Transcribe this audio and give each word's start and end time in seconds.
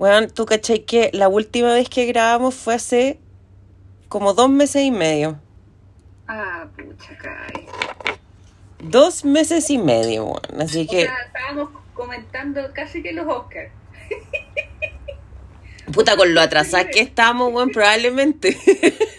Bueno, 0.00 0.28
tú 0.28 0.46
cachai 0.46 0.86
que 0.86 1.10
la 1.12 1.28
última 1.28 1.74
vez 1.74 1.90
que 1.90 2.06
grabamos 2.06 2.54
fue 2.54 2.72
hace 2.72 3.20
como 4.08 4.32
dos 4.32 4.48
meses 4.48 4.82
y 4.82 4.90
medio. 4.90 5.38
Ah, 6.26 6.66
pucha, 6.74 7.14
caray. 7.18 7.66
Dos 8.82 9.26
meses 9.26 9.68
y 9.68 9.76
medio, 9.76 10.24
bueno. 10.24 10.64
Así 10.64 10.86
O 10.88 10.90
que, 10.90 11.02
sea, 11.02 11.14
estábamos 11.26 11.68
comentando 11.92 12.62
casi 12.72 13.02
que 13.02 13.12
los 13.12 13.26
Oscars. 13.26 13.72
puta, 15.92 16.16
con 16.16 16.32
lo 16.32 16.40
atrasadas 16.40 16.86
que 16.90 17.00
estamos, 17.02 17.52
bueno, 17.52 17.70
probablemente. 17.70 18.56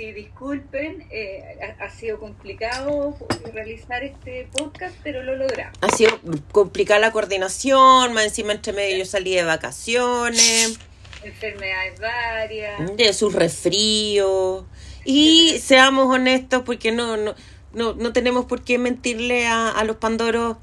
Sí, 0.00 0.12
disculpen, 0.12 1.06
eh, 1.10 1.58
ha, 1.78 1.84
ha 1.84 1.90
sido 1.90 2.18
complicado 2.18 3.14
realizar 3.52 4.02
este 4.02 4.48
podcast, 4.50 4.96
pero 5.02 5.22
lo 5.22 5.36
logramos. 5.36 5.76
ha 5.82 5.94
sido 5.94 6.18
complicada 6.52 6.98
la 7.00 7.12
coordinación, 7.12 8.14
más 8.14 8.24
encima 8.24 8.52
entre 8.52 8.72
medio 8.72 8.96
yo 8.96 9.04
salí 9.04 9.34
de 9.34 9.42
vacaciones, 9.42 10.78
Enfermedades 11.22 12.00
varias. 12.00 12.96
de 12.96 13.12
sus 13.12 13.34
resfríos. 13.34 14.64
Y 15.04 15.58
seamos 15.58 16.06
honestos, 16.06 16.62
porque 16.64 16.92
no, 16.92 17.18
no, 17.18 17.34
no, 17.74 17.92
no 17.92 18.12
tenemos 18.14 18.46
por 18.46 18.64
qué 18.64 18.78
mentirle 18.78 19.46
a, 19.48 19.68
a 19.68 19.84
los 19.84 19.96
pandoros. 19.96 20.56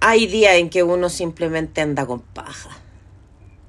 Hay 0.00 0.26
días 0.26 0.54
en 0.54 0.70
que 0.70 0.84
uno 0.84 1.10
simplemente 1.10 1.82
anda 1.82 2.06
con 2.06 2.20
paja. 2.22 2.70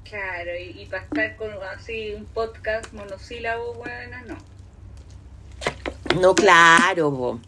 Claro, 0.04 0.52
y, 0.58 0.80
y 0.80 0.86
para 0.86 1.02
estar 1.02 1.36
con 1.36 1.50
así 1.76 2.14
un 2.14 2.24
podcast 2.24 2.90
monosílabo, 2.94 3.74
bueno, 3.74 4.16
no. 4.26 4.51
No, 6.20 6.34
claro. 6.34 7.40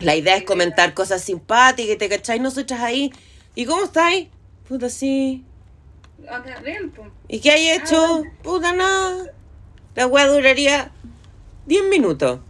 La 0.00 0.14
idea 0.16 0.36
es 0.36 0.44
comentar 0.44 0.94
cosas 0.94 1.22
simpáticas, 1.22 1.98
¿te 1.98 2.08
cachai? 2.08 2.38
Nosotras 2.40 2.80
ahí. 2.80 3.12
¿Y 3.54 3.66
cómo 3.66 3.84
estáis? 3.84 4.28
Puta, 4.68 4.88
sí. 4.88 5.44
¿Y 7.28 7.40
qué 7.40 7.50
hay 7.50 7.70
hecho? 7.70 8.22
Puta, 8.42 8.72
nada. 8.72 9.32
La 9.94 10.06
wea 10.06 10.26
duraría 10.26 10.90
10 11.66 11.84
minutos. 11.88 12.40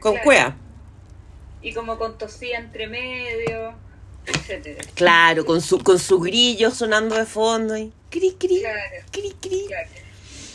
Con 0.00 0.12
Claro. 0.12 0.24
cuea. 0.24 0.56
Y 1.62 1.72
como 1.74 1.98
con 1.98 2.16
tosía 2.18 2.58
entre 2.58 2.86
medio, 2.86 3.74
etcétera. 4.26 4.82
Claro, 4.94 5.44
con 5.44 5.60
su, 5.60 5.78
con 5.78 5.98
su 5.98 6.18
grillo 6.20 6.70
sonando 6.70 7.16
de 7.16 7.26
fondo. 7.26 7.76
Y 7.76 7.92
cri, 8.10 8.32
cri, 8.38 8.60
Claro. 8.60 9.04
cri, 9.10 9.34
cri. 9.40 9.64
Claro. 9.66 9.88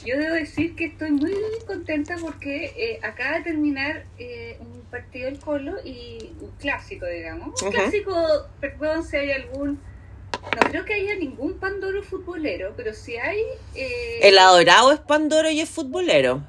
Yo 0.06 0.18
debo 0.20 0.36
decir 0.36 0.76
que 0.76 0.86
estoy 0.86 1.12
muy 1.12 1.34
contenta 1.66 2.16
porque 2.22 2.66
eh, 2.78 3.00
acaba 3.04 3.38
de 3.38 3.44
terminar 3.44 4.04
eh, 4.20 4.58
un 4.60 4.82
partido 4.92 5.26
del 5.26 5.40
Colo 5.40 5.74
y 5.84 6.32
un 6.42 6.52
clásico, 6.60 7.06
digamos. 7.08 7.62
Un 7.62 7.72
clásico, 7.72 8.16
perdón 8.62 9.04
si 9.04 9.18
hay 9.18 9.32
algún... 9.32 9.80
No 10.44 10.70
creo 10.70 10.86
que 10.86 10.94
haya 10.94 11.16
ningún 11.16 11.56
pandoro 11.60 12.04
futbolero, 12.04 12.74
pero 12.78 12.94
si 12.94 13.18
hay... 13.18 13.40
Eh, 13.74 14.20
El 14.22 14.38
adorado 14.38 14.92
es 14.92 15.00
Pandoro 15.00 15.50
y 15.50 15.60
es 15.60 15.70
futbolero. 15.70 16.44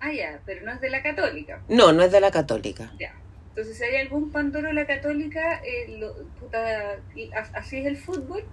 Ah, 0.00 0.12
ya, 0.12 0.40
pero 0.46 0.64
no 0.64 0.72
es 0.72 0.80
de 0.80 0.88
la 0.90 1.02
católica. 1.02 1.60
No, 1.68 1.92
no 1.92 2.02
es 2.02 2.10
de 2.12 2.20
la 2.20 2.30
católica. 2.30 2.90
Ya. 2.98 3.14
Entonces, 3.50 3.76
si 3.76 3.84
hay 3.84 3.96
algún 3.96 4.30
pandoro 4.30 4.68
de 4.68 4.72
la 4.74 4.86
católica, 4.86 5.60
eh, 5.64 5.96
lo- 5.98 6.14
puta, 6.40 6.96
así 7.54 7.78
es 7.78 7.86
el 7.86 7.96
fútbol, 7.96 8.44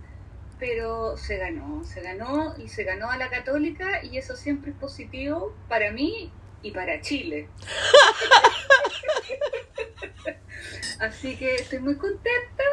pero 0.60 1.18
se 1.18 1.38
ganó, 1.38 1.84
se 1.84 2.02
ganó 2.02 2.56
y 2.58 2.68
se 2.68 2.84
ganó 2.84 3.10
a 3.10 3.18
la 3.18 3.30
católica 3.30 4.04
y 4.04 4.18
eso 4.18 4.36
siempre 4.36 4.72
es 4.72 4.78
positivo 4.78 5.56
para 5.68 5.92
mí 5.92 6.32
y 6.62 6.72
para 6.72 7.02
Chile. 7.02 7.48
así 11.00 11.36
que 11.36 11.56
estoy 11.56 11.80
muy 11.80 11.96
contenta 11.96 12.64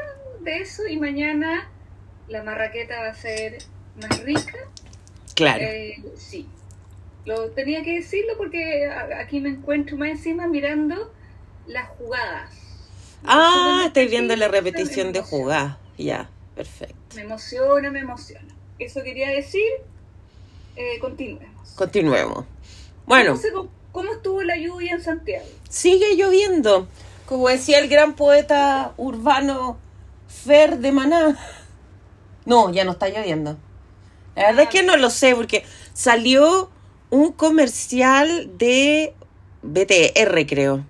de 0.41 0.59
eso 0.59 0.87
y 0.87 0.99
mañana 0.99 1.69
la 2.29 2.43
marraqueta 2.43 3.01
va 3.01 3.09
a 3.09 3.15
ser 3.15 3.59
más 4.01 4.23
rica. 4.25 4.59
Claro. 5.35 5.63
Eh, 5.63 6.03
sí, 6.17 6.49
lo 7.25 7.51
tenía 7.51 7.83
que 7.83 7.97
decirlo 7.97 8.35
porque 8.37 8.89
aquí 9.19 9.41
me 9.41 9.51
encuentro 9.51 9.97
más 9.97 10.11
encima 10.11 10.47
mirando 10.47 11.13
las 11.67 11.89
jugadas. 11.91 12.55
ah, 13.25 13.85
estoy 13.87 14.09
viendo 14.09 14.35
la 14.37 14.49
repetición 14.49 15.13
de 15.13 15.23
jugar. 15.23 15.79
Ya, 15.99 16.29
perfecto. 16.55 17.17
Me 17.17 17.23
emociona, 17.23 17.91
me 17.91 18.01
emociona. 18.01 18.49
Eso 18.79 19.03
quería 19.03 19.31
decir. 19.31 19.63
Eh, 20.77 20.99
continuemos. 21.01 21.71
Continuemos. 21.77 22.45
Bueno, 23.07 23.39
¿Cómo, 23.53 23.69
cómo 23.93 24.13
estuvo 24.13 24.43
la 24.43 24.57
lluvia 24.57 24.93
en 24.93 25.03
Santiago? 25.03 25.47
sigue 25.69 26.17
lloviendo. 26.17 26.87
Como 27.27 27.49
decía 27.49 27.79
el 27.79 27.89
gran 27.89 28.15
poeta 28.15 28.93
urbano 28.97 29.79
Fer 30.29 30.79
de 30.79 30.93
Maná. 30.93 31.39
No, 32.45 32.73
ya 32.73 32.85
no 32.85 32.93
está 32.93 33.09
lloviendo. 33.09 33.57
La 34.35 34.47
verdad 34.49 34.65
es 34.65 34.69
que 34.71 34.83
no 34.83 34.97
lo 34.97 35.11
sé 35.11 35.35
porque 35.37 35.65
salió 35.95 36.71
un 37.11 37.33
comercial 37.33 38.51
de 38.59 39.15
BTR, 39.63 40.47
creo, 40.47 40.85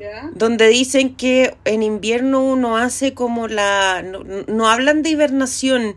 ¿Ya? 0.00 0.30
donde 0.34 0.68
dicen 0.68 1.14
que 1.14 1.54
en 1.66 1.82
invierno 1.82 2.42
uno 2.42 2.78
hace 2.78 3.12
como 3.12 3.48
la... 3.48 4.02
No, 4.02 4.20
no 4.48 4.66
hablan 4.68 5.02
de 5.02 5.10
hibernación, 5.10 5.96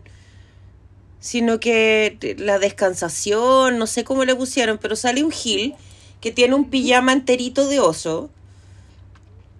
sino 1.20 1.58
que 1.58 2.36
la 2.38 2.58
descansación, 2.58 3.78
no 3.78 3.86
sé 3.86 4.04
cómo 4.04 4.26
le 4.26 4.36
pusieron, 4.36 4.76
pero 4.76 4.94
sale 4.94 5.24
un 5.24 5.30
Gil 5.30 5.74
que 6.20 6.30
tiene 6.32 6.54
un 6.54 6.68
pijama 6.68 7.12
enterito 7.14 7.66
de 7.66 7.80
oso 7.80 8.30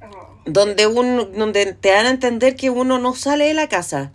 Oh, 0.02 0.28
donde 0.44 0.86
un, 0.86 1.32
donde 1.38 1.72
te 1.72 1.88
dan 1.88 2.04
a 2.04 2.10
entender 2.10 2.54
que 2.56 2.68
uno 2.68 2.98
no 2.98 3.14
sale 3.14 3.46
de 3.46 3.54
la 3.54 3.68
casa. 3.70 4.12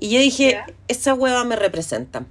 Y 0.00 0.08
yo 0.10 0.18
dije, 0.18 0.50
Ya. 0.52 0.66
esa 0.88 1.14
hueva 1.14 1.44
me 1.44 1.54
representa. 1.54 2.26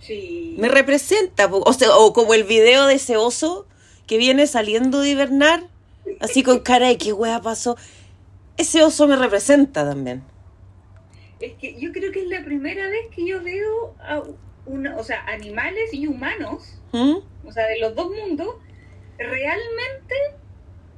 sí. 0.00 0.54
Me 0.58 0.68
representa. 0.68 1.46
O 1.50 1.72
sea, 1.74 1.94
o 1.96 2.12
como 2.14 2.32
el 2.34 2.44
video 2.44 2.86
de 2.86 2.94
ese 2.94 3.16
oso 3.18 3.66
que 4.08 4.18
viene 4.18 4.48
saliendo 4.48 5.02
de 5.02 5.10
hibernar, 5.10 5.62
así 6.18 6.42
con 6.42 6.60
cara 6.60 6.88
de 6.88 6.98
qué 6.98 7.12
hueva 7.12 7.40
pasó. 7.40 7.76
Ese 8.56 8.82
oso 8.82 9.06
me 9.06 9.14
representa 9.14 9.88
también. 9.88 10.24
Es 11.38 11.52
que 11.54 11.78
yo 11.78 11.92
creo 11.92 12.10
que 12.10 12.22
es 12.22 12.28
la 12.28 12.42
primera 12.44 12.88
vez 12.88 13.06
que 13.14 13.24
yo 13.24 13.40
veo 13.44 13.94
a 14.00 14.22
una, 14.66 14.96
o 14.96 15.04
sea, 15.04 15.24
animales 15.26 15.90
y 15.92 16.08
humanos, 16.08 16.80
¿Mm? 16.92 17.18
o 17.46 17.52
sea, 17.52 17.66
de 17.68 17.78
los 17.78 17.94
dos 17.94 18.10
mundos, 18.10 18.56
realmente 19.18 20.14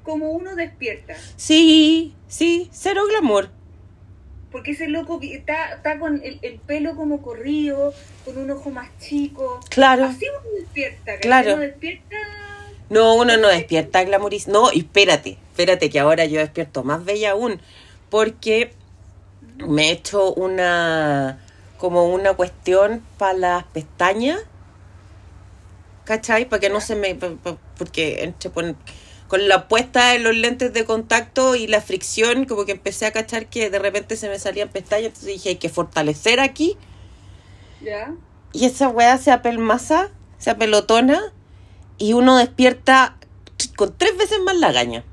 como 0.05 0.31
uno 0.31 0.55
despierta. 0.55 1.15
Sí, 1.37 2.15
sí, 2.29 2.71
cero 2.73 3.03
glamour. 3.09 3.51
Porque 4.53 4.71
ese 4.73 4.89
loco 4.89 5.21
está, 5.23 5.75
está 5.75 5.99
con 5.99 6.23
el, 6.25 6.39
el 6.43 6.59
pelo 6.61 6.97
como 6.97 7.23
corrido, 7.23 7.93
con 8.25 8.39
un 8.39 8.51
ojo 8.51 8.71
más 8.71 8.89
chico. 8.99 9.61
Claro. 9.69 10.05
Así 10.05 10.27
uno 10.29 10.55
despierta. 10.59 11.19
Claro. 11.19 11.55
Uno 11.55 11.63
despierta. 11.63 12.17
No, 12.91 13.15
uno 13.15 13.37
no 13.39 13.49
despierta 13.49 14.05
glamouriz. 14.05 14.49
No, 14.49 14.71
espérate, 14.71 15.39
espérate, 15.53 15.89
que 15.91 16.01
ahora 16.01 16.27
yo 16.27 16.41
despierto 16.41 16.83
más 16.85 17.05
bella 17.05 17.31
aún. 17.33 17.61
Porque 18.11 18.75
me 19.67 19.89
he 19.89 19.93
hecho 19.93 20.35
una. 20.35 21.39
como 21.79 22.07
una 22.13 22.35
cuestión 22.35 23.03
para 23.17 23.33
las 23.39 23.65
pestañas. 23.65 24.41
¿Cachai? 26.05 26.47
Para 26.49 26.61
que 26.61 26.69
no 26.71 26.81
se 26.81 26.97
me. 26.97 27.15
porque 27.15 28.25
entre 28.25 28.51
pon- 28.51 28.77
con 29.29 29.47
la 29.49 29.69
puesta 29.69 30.09
de 30.11 30.19
los 30.19 30.35
lentes 30.35 30.73
de 30.73 30.85
contacto 30.85 31.55
y 31.55 31.69
la 31.69 31.81
fricción, 31.81 32.47
como 32.47 32.65
que 32.65 32.73
empecé 32.73 33.07
a 33.07 33.13
cachar 33.13 33.47
que 33.47 33.71
de 33.71 33.79
repente 33.79 34.17
se 34.17 34.29
me 34.29 34.39
salían 34.41 34.69
pestañas. 34.71 35.07
Entonces 35.07 35.29
dije, 35.35 35.51
hay 35.51 35.57
que 35.57 35.69
fortalecer 35.69 36.41
aquí. 36.41 36.77
¿Ya? 37.81 38.13
Y 38.53 38.65
esa 38.65 38.89
weá 38.89 39.17
se 39.19 39.31
apelmaza, 39.31 40.09
se 40.39 40.51
apelotona 40.51 41.33
y 42.01 42.15
uno 42.15 42.37
despierta 42.39 43.17
con 43.77 43.95
tres 43.97 44.17
veces 44.17 44.41
más 44.41 44.57
la 44.57 44.73
gaña. 44.73 45.05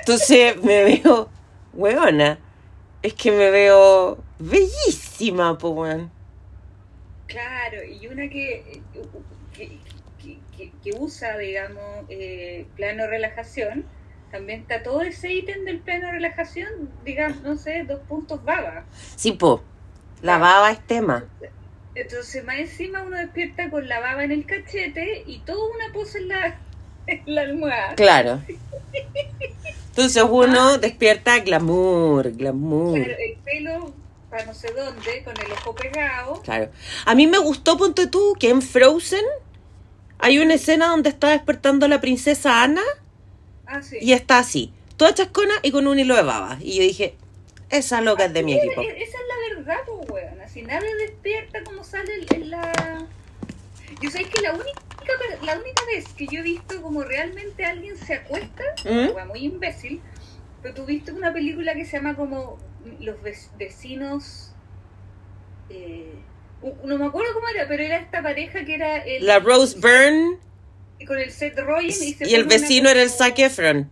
Entonces 0.00 0.62
me 0.62 0.84
veo, 0.84 1.28
weona, 1.72 2.38
es 3.02 3.12
que 3.14 3.30
me 3.30 3.50
veo 3.50 4.18
bellísima, 4.38 5.58
po 5.58 5.70
weón. 5.70 6.10
Claro, 7.26 7.82
y 7.82 8.06
una 8.06 8.28
que, 8.28 8.80
que, 9.52 9.78
que- 10.22 10.38
que- 10.56 10.70
que 10.82 10.90
usa, 10.96 11.36
digamos, 11.36 12.04
eh, 12.08 12.66
plano 12.76 13.06
relajación, 13.08 13.84
también 14.30 14.60
está 14.60 14.82
todo 14.84 15.02
ese 15.02 15.32
ítem 15.32 15.64
del 15.64 15.80
plano 15.80 16.12
relajación, 16.12 16.68
digamos, 17.04 17.42
no 17.42 17.56
sé, 17.56 17.84
dos 17.84 18.00
puntos 18.08 18.44
baba. 18.44 18.84
Sí, 19.16 19.32
po, 19.32 19.62
la 20.22 20.38
baba 20.38 20.70
es 20.70 20.86
tema. 20.86 21.24
Entonces, 21.94 22.44
más 22.44 22.56
encima 22.58 23.02
uno 23.02 23.16
despierta 23.16 23.70
con 23.70 23.88
la 23.88 24.00
baba 24.00 24.24
en 24.24 24.32
el 24.32 24.44
cachete 24.46 25.22
y 25.26 25.38
toda 25.40 25.64
una 25.74 25.92
pose 25.92 26.18
en 26.18 26.28
la, 26.28 26.58
en 27.06 27.22
la 27.26 27.42
almohada. 27.42 27.94
Claro. 27.94 28.40
Entonces 29.90 30.22
uno 30.28 30.78
despierta 30.78 31.38
glamour, 31.40 32.32
glamour. 32.32 32.94
Claro, 32.98 33.14
el 33.18 33.36
pelo 33.44 33.94
para 34.28 34.46
no 34.46 34.54
sé 34.54 34.72
dónde, 34.72 35.22
con 35.22 35.34
el 35.40 35.52
ojo 35.52 35.74
pegado. 35.76 36.42
Claro. 36.42 36.68
A 37.06 37.14
mí 37.14 37.26
me 37.28 37.38
gustó, 37.38 37.76
ponte 37.76 38.08
tú, 38.08 38.34
que 38.40 38.48
en 38.50 38.60
Frozen 38.62 39.24
hay 40.18 40.38
una 40.40 40.54
escena 40.54 40.88
donde 40.88 41.10
está 41.10 41.30
despertando 41.30 41.86
la 41.86 42.00
princesa 42.00 42.62
Ana 42.64 42.82
Ah, 43.66 43.80
sí. 43.82 43.98
y 44.00 44.12
está 44.12 44.38
así, 44.38 44.72
toda 44.96 45.14
chascona 45.14 45.54
y 45.62 45.70
con 45.70 45.86
un 45.86 45.98
hilo 45.98 46.16
de 46.16 46.22
baba. 46.22 46.58
Y 46.60 46.76
yo 46.78 46.82
dije, 46.82 47.14
esa 47.70 48.00
loca 48.00 48.24
es 48.24 48.32
de 48.32 48.42
mi 48.42 48.54
equipo. 48.54 48.82
es- 48.82 48.88
Esa 48.88 49.18
es 49.18 49.24
la 49.28 49.56
verdad, 49.56 49.76
pues, 49.86 50.10
weón. 50.10 50.40
Así 50.54 50.62
nadie 50.62 50.94
despierta 50.94 51.64
como 51.64 51.82
sale 51.82 52.12
en- 52.14 52.42
en 52.42 52.50
la... 52.50 53.08
Yo 54.00 54.08
sé 54.08 54.22
que 54.22 54.40
la 54.40 54.52
única, 54.52 54.80
la 55.42 55.56
única 55.58 55.82
vez 55.92 56.06
que 56.16 56.28
yo 56.28 56.38
he 56.38 56.42
visto 56.42 56.80
como 56.80 57.02
realmente 57.02 57.64
alguien 57.64 57.96
se 57.96 58.14
acuesta, 58.14 58.62
¿Mm? 58.84 59.26
muy 59.26 59.40
imbécil, 59.46 60.00
pero 60.62 60.72
tú 60.76 60.86
viste 60.86 61.10
una 61.10 61.32
película 61.32 61.74
que 61.74 61.84
se 61.84 61.96
llama 61.96 62.14
como 62.14 62.56
Los 63.00 63.16
Vec- 63.20 63.50
Vecinos... 63.58 64.52
eh, 65.70 66.14
no 66.84 66.98
me 66.98 67.06
acuerdo 67.06 67.34
cómo 67.34 67.48
era, 67.48 67.66
pero 67.66 67.82
era 67.82 67.96
esta 67.98 68.22
pareja 68.22 68.64
que 68.64 68.76
era 68.76 68.98
el, 68.98 69.26
La 69.26 69.40
Rose 69.40 69.76
Byrne 69.76 70.38
con 71.04 71.18
el 71.18 71.32
Seth 71.32 71.58
Rogen 71.58 71.86
y, 71.86 71.92
se 71.92 72.28
y 72.28 72.34
el 72.36 72.44
vecino 72.44 72.88
era 72.88 73.02
el 73.02 73.10
Zac 73.10 73.40
Efron. 73.40 73.90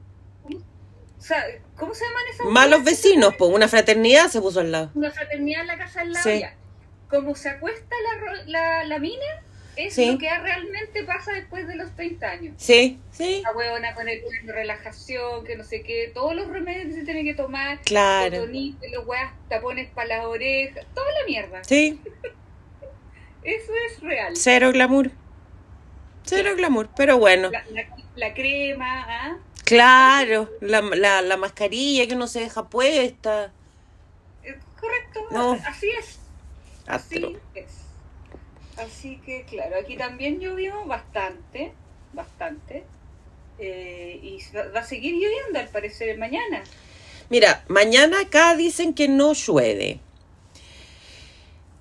O 1.18 1.20
sea, 1.24 1.44
¿cómo 1.82 1.94
se 1.94 2.04
llaman 2.04 2.22
esas 2.32 2.46
Malos 2.46 2.84
vecinos, 2.84 3.34
pues 3.36 3.50
una 3.52 3.66
fraternidad 3.66 4.28
se 4.28 4.40
puso 4.40 4.60
al 4.60 4.70
lado. 4.70 4.90
una 4.94 5.10
fraternidad 5.10 5.62
en 5.62 5.66
la 5.66 5.78
casa 5.78 6.02
al 6.02 6.12
lado 6.12 6.30
Sí. 6.30 6.38
ya. 6.38 6.54
Como 7.10 7.34
se 7.34 7.48
acuesta 7.50 7.94
la, 8.04 8.44
la, 8.46 8.84
la 8.84 8.98
mina, 9.00 9.24
es 9.74 9.94
Sí. 9.94 10.12
lo 10.12 10.18
que 10.18 10.28
realmente 10.38 11.02
pasa 11.04 11.32
después 11.32 11.66
de 11.66 11.74
los 11.74 11.90
30 11.96 12.30
años. 12.30 12.54
Sí, 12.58 13.00
sí, 13.10 13.40
La 13.42 13.50
huevona 13.52 13.94
con 13.94 14.08
el 14.08 14.20
relajación, 14.46 15.44
que 15.44 15.56
no 15.56 15.64
sé 15.64 15.82
qué, 15.82 16.10
todos 16.14 16.34
los 16.36 16.46
remedios 16.48 16.86
que 16.86 16.92
se 17.00 17.04
tiene 17.04 17.24
que 17.24 17.34
tomar, 17.34 17.80
claro. 17.82 18.46
los 18.46 19.06
weas, 19.06 19.32
tapones 19.48 19.90
para 19.90 20.08
las 20.18 20.24
orejas, 20.26 20.86
toda 20.94 21.10
la 21.12 21.26
mierda. 21.26 21.64
Sí, 21.64 22.00
Eso 23.44 23.72
es 23.88 24.00
real. 24.00 24.36
cero 24.36 24.70
glamour. 24.72 25.10
Cero 26.24 26.50
glamour, 26.56 26.88
pero 26.96 27.18
bueno. 27.18 27.50
La, 27.50 27.64
la- 27.72 27.96
la 28.14 28.34
crema, 28.34 29.04
¿ah? 29.08 29.36
Claro, 29.76 30.50
la, 30.60 30.80
la, 30.82 31.22
la 31.22 31.36
mascarilla 31.36 32.06
que 32.06 32.14
uno 32.14 32.26
se 32.26 32.40
deja 32.40 32.68
puesta. 32.68 33.52
Eh, 34.44 34.56
Correcto, 34.80 35.20
No. 35.30 35.52
así 35.66 35.88
es. 35.98 36.18
Así 36.86 37.36
es. 37.54 37.66
Así 38.76 39.20
que, 39.24 39.44
claro, 39.44 39.76
aquí 39.80 39.96
también 39.96 40.40
llovió 40.40 40.84
bastante, 40.86 41.72
bastante. 42.12 42.84
Eh, 43.58 44.18
y 44.22 44.38
va, 44.54 44.68
va 44.74 44.80
a 44.80 44.84
seguir 44.84 45.14
lloviendo 45.14 45.58
al 45.58 45.68
parecer 45.68 46.18
mañana. 46.18 46.64
Mira, 47.30 47.64
mañana 47.68 48.20
acá 48.20 48.56
dicen 48.56 48.92
que 48.94 49.08
no 49.08 49.32
llueve. 49.34 50.00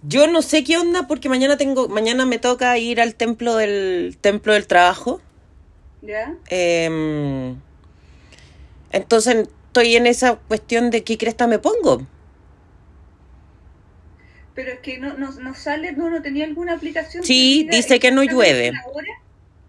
Yo 0.03 0.27
no 0.27 0.41
sé 0.41 0.63
qué 0.63 0.77
onda 0.77 1.07
porque 1.07 1.29
mañana 1.29 1.57
tengo, 1.57 1.87
mañana 1.87 2.25
me 2.25 2.39
toca 2.39 2.77
ir 2.77 3.01
al 3.01 3.15
templo 3.15 3.55
del 3.55 4.17
templo 4.19 4.53
del 4.53 4.67
trabajo. 4.67 5.21
¿Ya? 6.01 6.35
Em, 6.49 7.55
entonces 8.91 9.49
estoy 9.67 9.95
en 9.95 10.07
esa 10.07 10.35
cuestión 10.35 10.89
de 10.91 11.03
qué 11.03 11.17
cresta 11.17 11.47
me 11.47 11.59
pongo. 11.59 12.05
Pero 14.53 14.71
es 14.73 14.79
que 14.79 14.97
no, 14.97 15.17
no, 15.17 15.31
no 15.31 15.55
sale, 15.55 15.93
no, 15.93 16.09
no 16.09 16.21
tenía 16.21 16.45
alguna 16.45 16.73
aplicación. 16.73 17.23
Sí, 17.23 17.67
dice 17.71 17.99
que 17.99 18.11
no 18.11 18.23
llueve. 18.23 18.73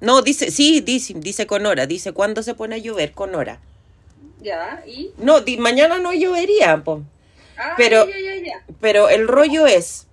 No, 0.00 0.22
dice, 0.22 0.50
sí, 0.50 0.80
dice, 0.80 1.14
dice 1.16 1.46
con 1.46 1.64
hora, 1.66 1.86
dice 1.86 2.12
cuándo 2.12 2.42
se 2.42 2.54
pone 2.54 2.74
a 2.74 2.78
llover 2.78 3.12
con 3.12 3.34
hora. 3.36 3.60
Ya, 4.40 4.82
y. 4.84 5.12
No, 5.18 5.40
di- 5.40 5.56
mañana 5.58 5.98
no 5.98 6.12
llovería, 6.12 6.82
po. 6.82 7.02
Ah, 7.56 7.74
Pero- 7.76 8.08
ya, 8.08 8.18
ya, 8.18 8.34
ya. 8.44 8.64
Pero 8.80 9.08
el 9.08 9.28
rollo 9.28 9.66
es, 9.68 10.08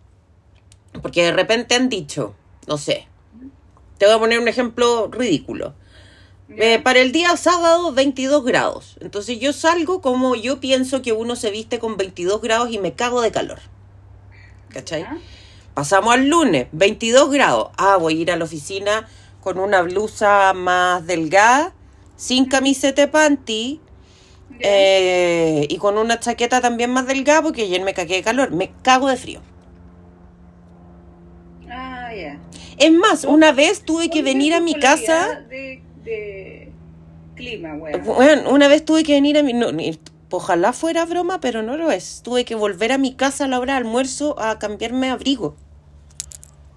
porque 1.01 1.23
de 1.23 1.31
repente 1.31 1.73
han 1.73 1.89
dicho, 1.89 2.35
no 2.67 2.77
sé, 2.77 3.07
te 3.97 4.05
voy 4.05 4.13
a 4.15 4.19
poner 4.19 4.39
un 4.39 4.47
ejemplo 4.47 5.09
ridículo. 5.11 5.73
Eh, 6.57 6.79
para 6.79 6.99
el 6.99 7.11
día 7.11 7.37
sábado 7.37 7.93
22 7.93 8.43
grados. 8.43 8.97
Entonces 9.01 9.39
yo 9.39 9.53
salgo 9.53 10.01
como 10.01 10.35
yo 10.35 10.59
pienso 10.59 11.01
que 11.01 11.13
uno 11.13 11.35
se 11.35 11.51
viste 11.51 11.79
con 11.79 11.95
22 11.95 12.41
grados 12.41 12.71
y 12.71 12.79
me 12.79 12.93
cago 12.93 13.21
de 13.21 13.31
calor. 13.31 13.59
¿Cachai? 14.69 15.05
Pasamos 15.73 16.13
al 16.13 16.27
lunes, 16.27 16.67
22 16.71 17.31
grados. 17.31 17.69
Ah, 17.77 17.97
voy 17.97 18.17
a 18.17 18.21
ir 18.21 18.31
a 18.31 18.35
la 18.35 18.45
oficina 18.45 19.07
con 19.41 19.59
una 19.59 19.81
blusa 19.81 20.53
más 20.53 21.05
delgada, 21.05 21.73
sin 22.17 22.45
camiseta 22.45 23.03
de 23.03 23.07
panty 23.07 23.79
eh, 24.59 25.67
y 25.69 25.77
con 25.77 25.97
una 25.97 26.19
chaqueta 26.19 26.61
también 26.61 26.91
más 26.91 27.07
delgada 27.07 27.43
porque 27.43 27.61
ayer 27.63 27.81
me 27.81 27.93
cagué 27.93 28.15
de 28.15 28.23
calor. 28.23 28.51
Me 28.51 28.71
cago 28.81 29.07
de 29.07 29.17
frío. 29.17 29.41
Ah, 31.69 32.09
ya. 32.13 32.39
Es 32.77 32.91
más, 32.91 33.23
una 33.23 33.51
vez 33.51 33.83
tuve 33.83 34.09
que 34.09 34.23
venir 34.23 34.55
a 34.55 34.59
mi 34.59 34.73
casa. 34.73 35.41
de 35.47 35.83
clima, 37.39 37.73
weón. 37.75 38.03
Bueno, 38.03 38.49
una 38.51 38.67
vez 38.67 38.83
tuve 38.85 39.03
que 39.03 39.13
venir 39.13 39.37
a 39.37 39.43
mi... 39.43 39.53
no, 39.53 39.67
ojalá 40.29 40.73
fuera 40.73 41.05
broma, 41.05 41.39
pero 41.39 41.63
no 41.63 41.77
lo 41.77 41.89
es. 41.91 42.21
Tuve 42.23 42.45
que 42.45 42.55
volver 42.55 42.91
a 42.91 42.97
mi 42.97 43.13
casa 43.15 43.45
a 43.45 43.47
la 43.47 43.59
hora 43.59 43.73
de 43.73 43.79
almuerzo 43.79 44.39
a 44.39 44.59
cambiarme 44.59 45.09
abrigo. 45.09 45.55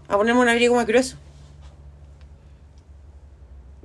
A 0.08 0.16
ponerme 0.16 0.40
un 0.40 0.48
abrigo 0.48 0.74
más 0.76 0.86
grueso. 0.86 1.16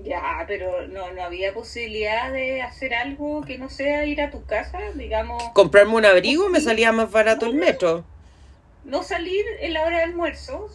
Ya, 0.03 0.45
pero 0.47 0.87
no, 0.87 1.11
no 1.11 1.23
había 1.23 1.53
posibilidad 1.53 2.31
de 2.31 2.61
hacer 2.61 2.93
algo 2.93 3.41
que 3.41 3.57
no 3.57 3.67
sea 3.69 4.05
ir 4.05 4.21
a 4.21 4.29
tu 4.29 4.45
casa, 4.45 4.77
digamos, 4.95 5.41
Comprarme 5.53 5.95
un 5.95 6.05
abrigo 6.05 6.47
me 6.49 6.61
salía 6.61 6.91
más 6.91 7.11
barato 7.11 7.45
el 7.47 7.55
metro. 7.55 8.03
no 8.85 9.03
salir 9.03 9.43
en 9.59 9.73
la 9.73 9.83
hora 9.83 9.97
de 9.97 10.03
almuerzo 10.03 10.69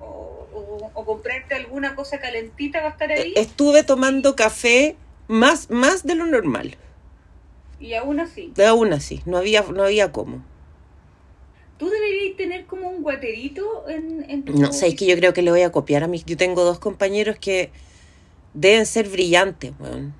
o, 0.00 0.04
o- 0.52 0.90
o 0.92 1.04
comprarte 1.04 1.54
alguna 1.54 1.94
cosa 1.94 2.18
calentita 2.18 2.80
va 2.82 2.88
a 2.88 2.90
estar 2.90 3.10
ahí 3.12 3.32
Estuve 3.36 3.84
tomando 3.84 4.34
café 4.36 4.96
más, 5.28 5.70
más 5.70 6.04
de 6.04 6.14
lo 6.14 6.26
normal. 6.26 6.76
y 7.80 7.94
aún 7.94 8.20
así. 8.20 8.52
Aún 8.66 8.92
así, 8.92 9.22
no 9.24 9.36
había, 9.38 9.62
no 9.62 9.84
había 9.84 10.10
cómo. 10.10 10.42
Tú 11.78 11.88
deberías 11.88 12.36
tener 12.36 12.66
como 12.66 12.90
un 12.90 13.02
guaterito 13.02 13.88
en, 13.88 14.28
en 14.28 14.44
tu... 14.44 14.52
No 14.58 14.72
sé, 14.72 14.88
es 14.88 14.94
que 14.96 15.06
yo 15.06 15.14
creo 15.16 15.32
que 15.32 15.42
le 15.42 15.52
voy 15.52 15.62
a 15.62 15.70
copiar 15.70 16.02
a 16.02 16.08
mis... 16.08 16.24
Yo 16.24 16.36
tengo 16.36 16.64
dos 16.64 16.80
compañeros 16.80 17.38
que 17.38 17.70
deben 18.52 18.84
ser 18.84 19.08
brillantes, 19.08 19.72
weón. 19.78 20.12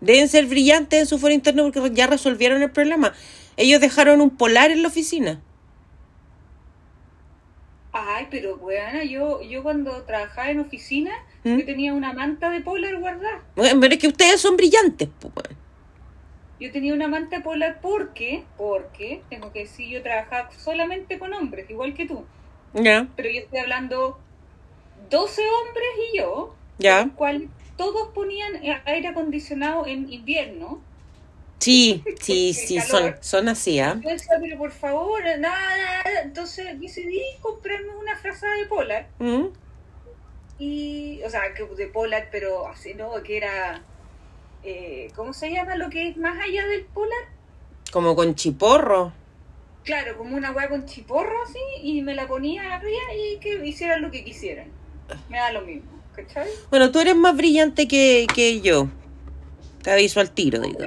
Deben 0.00 0.26
ser 0.28 0.46
brillantes 0.46 1.00
en 1.00 1.06
su 1.06 1.18
foro 1.18 1.34
interno 1.34 1.70
porque 1.70 1.90
ya 1.92 2.06
resolvieron 2.06 2.62
el 2.62 2.70
problema. 2.70 3.12
Ellos 3.58 3.80
dejaron 3.80 4.22
un 4.22 4.30
polar 4.30 4.70
en 4.70 4.80
la 4.80 4.88
oficina. 4.88 5.42
Ay, 7.92 8.26
pero 8.30 8.56
weona, 8.56 9.04
yo, 9.04 9.42
yo 9.42 9.62
cuando 9.62 10.02
trabajaba 10.02 10.50
en 10.50 10.60
oficina, 10.60 11.12
¿Mm? 11.44 11.58
yo 11.58 11.64
tenía 11.66 11.92
una 11.94 12.12
manta 12.12 12.50
de 12.50 12.60
polar 12.60 12.98
guardada. 12.98 13.42
Bueno, 13.54 13.80
pero 13.80 13.94
es 13.94 14.00
que 14.00 14.08
ustedes 14.08 14.40
son 14.40 14.56
brillantes, 14.56 15.08
pues. 15.20 15.48
Yo 16.58 16.72
tenía 16.72 16.94
una 16.94 17.08
manta 17.08 17.42
polar 17.42 17.80
porque, 17.82 18.44
porque, 18.56 19.22
tengo 19.28 19.52
que 19.52 19.60
decir, 19.60 19.88
yo 19.88 20.02
trabajaba 20.02 20.50
solamente 20.52 21.18
con 21.18 21.34
hombres, 21.34 21.68
igual 21.68 21.94
que 21.94 22.06
tú. 22.06 22.24
Ya, 22.72 23.06
Pero 23.14 23.30
yo 23.30 23.40
estoy 23.40 23.58
hablando 23.60 24.18
12 25.10 25.42
hombres 25.42 25.88
y 26.12 26.18
yo, 26.18 26.54
ya. 26.78 27.04
los 27.04 27.14
cuales 27.14 27.48
todos 27.76 28.08
ponían 28.14 28.52
aire 28.86 29.08
acondicionado 29.08 29.86
en 29.86 30.12
invierno. 30.12 30.80
Sí, 31.58 32.02
sí, 32.20 32.54
sí, 32.54 32.80
son, 32.80 33.14
son 33.20 33.48
así, 33.48 33.78
¿ah? 33.80 34.00
Yo 34.02 34.08
decía, 34.08 34.36
pero 34.40 34.56
por 34.56 34.70
favor, 34.70 35.22
nada, 35.22 35.38
nada. 35.38 36.22
Entonces 36.22 36.80
decidí 36.80 37.22
comprarme 37.40 37.94
una 37.96 38.16
frazada 38.16 38.54
de 38.56 38.66
polar. 38.66 39.08
¿Mm? 39.18 39.46
Y, 40.58 41.20
o 41.24 41.30
sea, 41.30 41.52
que 41.54 41.64
de 41.64 41.86
polar, 41.88 42.28
pero 42.30 42.68
así, 42.68 42.94
¿no? 42.94 43.10
Que 43.22 43.38
era, 43.38 43.82
eh, 44.62 45.10
¿cómo 45.16 45.32
se 45.32 45.50
llama 45.50 45.76
lo 45.76 45.90
que 45.90 46.08
es 46.08 46.16
más 46.16 46.40
allá 46.40 46.66
del 46.66 46.84
polar? 46.84 47.24
Como 47.90 48.14
con 48.14 48.34
chiporro. 48.34 49.12
Claro, 49.82 50.16
como 50.16 50.36
una 50.36 50.52
hueá 50.52 50.68
con 50.68 50.86
chiporro 50.86 51.42
así, 51.44 51.58
y 51.82 52.02
me 52.02 52.14
la 52.14 52.26
ponía 52.26 52.74
arriba 52.74 53.02
y 53.14 53.38
que 53.38 53.66
hicieran 53.66 54.00
lo 54.00 54.10
que 54.10 54.24
quisieran. 54.24 54.68
Me 55.28 55.36
da 55.38 55.52
lo 55.52 55.62
mismo, 55.62 55.90
¿cachai? 56.14 56.48
Bueno, 56.70 56.90
tú 56.90 57.00
eres 57.00 57.16
más 57.16 57.36
brillante 57.36 57.86
que, 57.86 58.26
que 58.34 58.60
yo. 58.60 58.88
Te 59.82 59.90
aviso 59.90 60.20
al 60.20 60.30
tiro, 60.30 60.60
digo. 60.60 60.78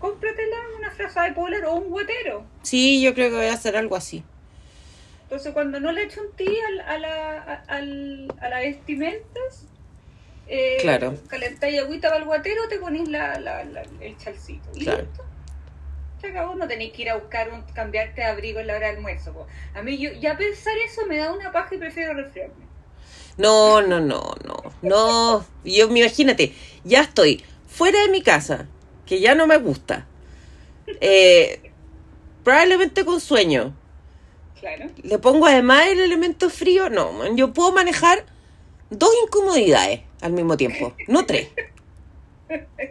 Cómpratela 0.00 0.56
una 0.76 0.90
frazada 0.90 1.28
de 1.28 1.34
polar 1.34 1.64
o 1.66 1.74
un 1.74 1.90
guatero. 1.90 2.44
Sí, 2.62 3.00
yo 3.00 3.14
creo 3.14 3.30
que 3.30 3.36
voy 3.36 3.46
a 3.46 3.54
hacer 3.54 3.76
algo 3.76 3.94
así. 3.94 4.24
Entonces, 5.26 5.52
cuando 5.52 5.80
no 5.80 5.90
le 5.90 6.04
echo 6.04 6.20
un 6.22 6.30
ti 6.36 6.46
al- 6.68 6.80
a, 6.80 6.98
la, 6.98 7.38
a, 7.42 7.54
al- 7.76 8.32
a 8.40 8.48
las 8.48 8.60
vestimentas, 8.60 9.66
eh, 10.46 10.76
Claro. 10.80 11.14
calentáis 11.28 11.80
agüita 11.80 12.08
para 12.08 12.20
el 12.20 12.26
guatero, 12.26 12.68
te 12.68 12.78
ponéis 12.78 13.08
la, 13.08 13.38
la- 13.40 13.64
la- 13.64 13.82
el 14.00 14.16
chalcito. 14.18 14.68
Y 14.74 14.84
Claro. 14.84 15.02
listo. 15.02 15.24
Se 16.20 16.28
acabó, 16.28 16.54
no 16.54 16.68
tenéis 16.68 16.92
que 16.92 17.02
ir 17.02 17.10
a 17.10 17.16
buscar 17.16 17.52
un, 17.52 17.62
cambiarte 17.74 18.20
de 18.20 18.26
abrigo 18.28 18.60
en 18.60 18.68
la 18.68 18.76
hora 18.76 18.88
de 18.90 18.96
almuerzo. 18.96 19.32
po. 19.32 19.46
A 19.74 19.82
mí, 19.82 19.98
yo, 19.98 20.12
ya 20.12 20.36
pensar 20.36 20.74
eso 20.88 21.04
me 21.06 21.18
da 21.18 21.32
una 21.32 21.50
paja 21.50 21.74
y 21.74 21.78
prefiero 21.78 22.14
resfriarme. 22.14 22.64
No, 23.36 23.82
no, 23.82 24.00
no, 24.00 24.34
no, 24.44 24.62
no. 24.80 25.46
Yo, 25.64 25.88
me 25.90 26.00
imagínate, 26.00 26.54
ya 26.84 27.02
estoy 27.02 27.44
fuera 27.68 28.00
de 28.00 28.08
mi 28.08 28.22
casa, 28.22 28.66
que 29.04 29.18
ya 29.20 29.34
no 29.34 29.46
me 29.48 29.58
gusta. 29.58 30.06
Eh, 31.00 31.72
probablemente 32.44 33.04
con 33.04 33.20
sueño. 33.20 33.74
Claro. 34.66 34.90
Le 35.00 35.18
pongo 35.18 35.46
además 35.46 35.86
el 35.86 36.00
elemento 36.00 36.50
frío. 36.50 36.90
No, 36.90 37.12
man, 37.12 37.36
yo 37.36 37.52
puedo 37.52 37.70
manejar 37.70 38.24
dos 38.90 39.10
incomodidades 39.24 40.00
al 40.20 40.32
mismo 40.32 40.56
tiempo, 40.56 40.96
no 41.06 41.24
tres. 41.24 41.48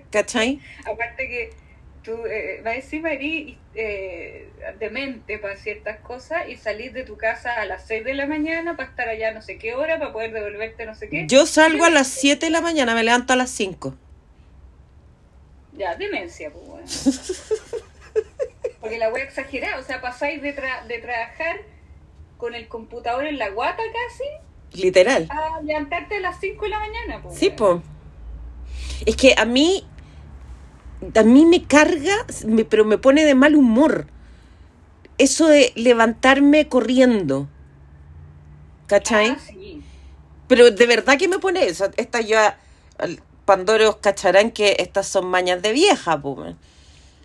¿Cachai? 0.09 0.61
Aparte 0.85 1.27
que 1.27 1.53
tú 2.01 2.13
eh, 2.25 2.61
va 2.65 2.75
encima 2.75 3.11
eres 3.11 3.57
eh, 3.73 4.49
demente 4.79 5.37
para 5.37 5.57
ciertas 5.57 5.99
cosas 5.99 6.47
y 6.47 6.55
salir 6.55 6.93
de 6.93 7.03
tu 7.03 7.17
casa 7.17 7.53
a 7.53 7.65
las 7.65 7.85
6 7.87 8.05
de 8.05 8.13
la 8.13 8.25
mañana 8.25 8.77
para 8.77 8.89
estar 8.89 9.09
allá 9.09 9.33
no 9.33 9.41
sé 9.41 9.57
qué 9.57 9.73
hora, 9.73 9.99
para 9.99 10.13
poder 10.13 10.31
devolverte 10.31 10.85
no 10.85 10.95
sé 10.95 11.09
qué. 11.09 11.25
Yo 11.27 11.45
salgo 11.45 11.83
a 11.83 11.89
las 11.89 12.07
7 12.07 12.45
de 12.45 12.51
la 12.51 12.61
mañana, 12.61 12.95
me 12.95 13.03
levanto 13.03 13.33
a 13.33 13.35
las 13.35 13.49
5. 13.49 13.95
Ya, 15.73 15.95
demencia, 15.95 16.51
pues 16.51 16.65
bueno. 16.65 16.87
Porque 18.85 18.99
la 18.99 19.09
voy 19.09 19.21
a 19.21 19.23
exagerar, 19.23 19.79
o 19.79 19.83
sea, 19.83 19.99
pasáis 19.99 20.41
de, 20.43 20.55
tra- 20.55 20.85
de 20.85 20.99
trabajar 20.99 21.61
con 22.37 22.53
el 22.53 22.67
computador 22.67 23.25
en 23.25 23.39
la 23.39 23.49
guata 23.49 23.81
casi 23.81 24.79
Literal. 24.83 25.27
a 25.31 25.59
levantarte 25.63 26.17
a 26.17 26.19
las 26.19 26.39
5 26.39 26.65
de 26.65 26.69
la 26.69 26.79
mañana, 26.79 27.21
pues. 27.23 27.35
Sí, 27.35 27.49
po. 27.49 27.81
Es 29.07 29.15
que 29.15 29.33
a 29.37 29.45
mí, 29.45 29.87
a 31.15 31.23
mí 31.23 31.45
me 31.47 31.63
carga, 31.63 32.13
me- 32.45 32.63
pero 32.63 32.85
me 32.85 32.99
pone 32.99 33.25
de 33.25 33.33
mal 33.33 33.55
humor. 33.55 34.05
Eso 35.17 35.47
de 35.47 35.71
levantarme 35.75 36.67
corriendo. 36.67 37.47
¿Cachai? 38.85 39.29
Ah, 39.31 39.39
sí. 39.39 39.81
Pero 40.47 40.69
de 40.69 40.85
verdad 40.85 41.17
que 41.17 41.27
me 41.27 41.39
pone 41.39 41.65
eso. 41.65 41.89
Esta 41.97 42.21
ya, 42.21 42.59
al- 42.99 43.19
Pandoros 43.45 43.95
cacharán 43.97 44.51
que 44.51 44.75
estas 44.79 45.07
son 45.07 45.25
mañas 45.27 45.61
de 45.63 45.71
vieja, 45.71 46.21
po. 46.21 46.35
man. 46.35 46.57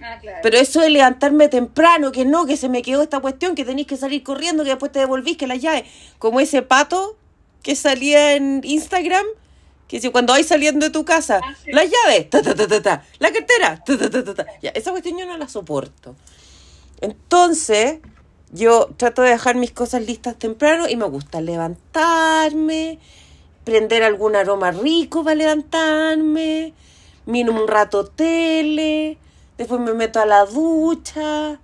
Ah, 0.03 0.19
claro. 0.21 0.39
Pero 0.43 0.57
eso 0.59 0.81
de 0.81 0.91
levantarme 0.91 1.49
temprano, 1.49 2.11
que 2.13 2.25
no, 2.25 2.47
que 2.47 2.57
se 2.57 2.69
me 2.69 2.83
quedó 2.83 3.03
esta 3.03 3.21
cuestión, 3.21 3.55
que 3.55 3.65
tenéis 3.65 3.87
que 3.87 3.97
salir 3.97 4.23
corriendo, 4.23 4.65
que 4.65 4.71
después 4.71 4.93
te 4.93 4.99
devolvís, 5.01 5.37
que 5.37 5.47
la 5.47 5.57
llave. 5.57 5.85
Como 6.19 6.41
ese 6.41 6.63
pato 6.63 7.17
que 7.63 7.77
salía 7.77 8.35
en 8.35 8.63
Instagram, 8.65 9.27
que 9.89 9.97
dice, 9.97 10.11
cuando 10.13 10.33
vais 10.33 10.47
saliendo 10.47 10.87
de 10.87 10.91
tu 10.91 11.05
casa, 11.05 11.41
Ah, 11.43 11.55
sí. 11.65 11.73
la 11.73 11.85
llave, 11.85 12.25
ta, 12.31 12.41
ta, 12.43 12.55
ta, 12.55 12.67
ta, 12.67 12.81
ta, 12.81 13.05
la 13.19 13.31
cartera, 13.33 13.83
ta, 13.85 13.99
ta, 13.99 14.09
ta, 14.11 14.25
ta, 14.25 14.35
ta. 14.35 14.47
Ya, 14.63 14.71
esa 14.71 14.91
cuestión 14.93 15.19
yo 15.19 15.27
no 15.27 15.37
la 15.37 15.49
soporto. 15.49 16.15
Entonces, 17.01 17.99
yo 18.53 18.91
trato 18.97 19.23
de 19.23 19.31
dejar 19.31 19.57
mis 19.57 19.73
cosas 19.73 20.03
listas 20.07 20.37
temprano 20.37 20.89
y 20.89 20.97
me 20.97 21.05
gusta 21.07 21.41
levantarme, 21.41 22.99
prender 23.65 24.03
algún 24.03 24.37
aroma 24.37 24.71
rico 24.71 25.23
para 25.25 25.35
levantarme, 25.37 26.73
miro 27.27 27.53
un 27.53 27.69
rato 27.69 28.07
tele, 28.07 29.19
después 29.61 29.79
me 29.79 29.93
meto 29.93 30.19
a 30.21 30.25
la 30.25 30.47
ducha, 30.47 31.61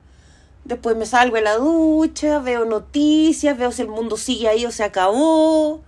después 0.65 0.95
me 0.99 1.07
salgo 1.07 1.37
de 1.37 1.41
la 1.41 1.57
ducha, 1.57 2.41
veo 2.41 2.67
noticias, 2.67 3.57
veo 3.57 3.73
si 3.73 3.81
el 3.81 3.89
mundo 3.89 4.19
sigue 4.19 4.49
ahí 4.49 4.67
o 4.67 4.71
se 4.71 4.85
acabó. 4.85 5.81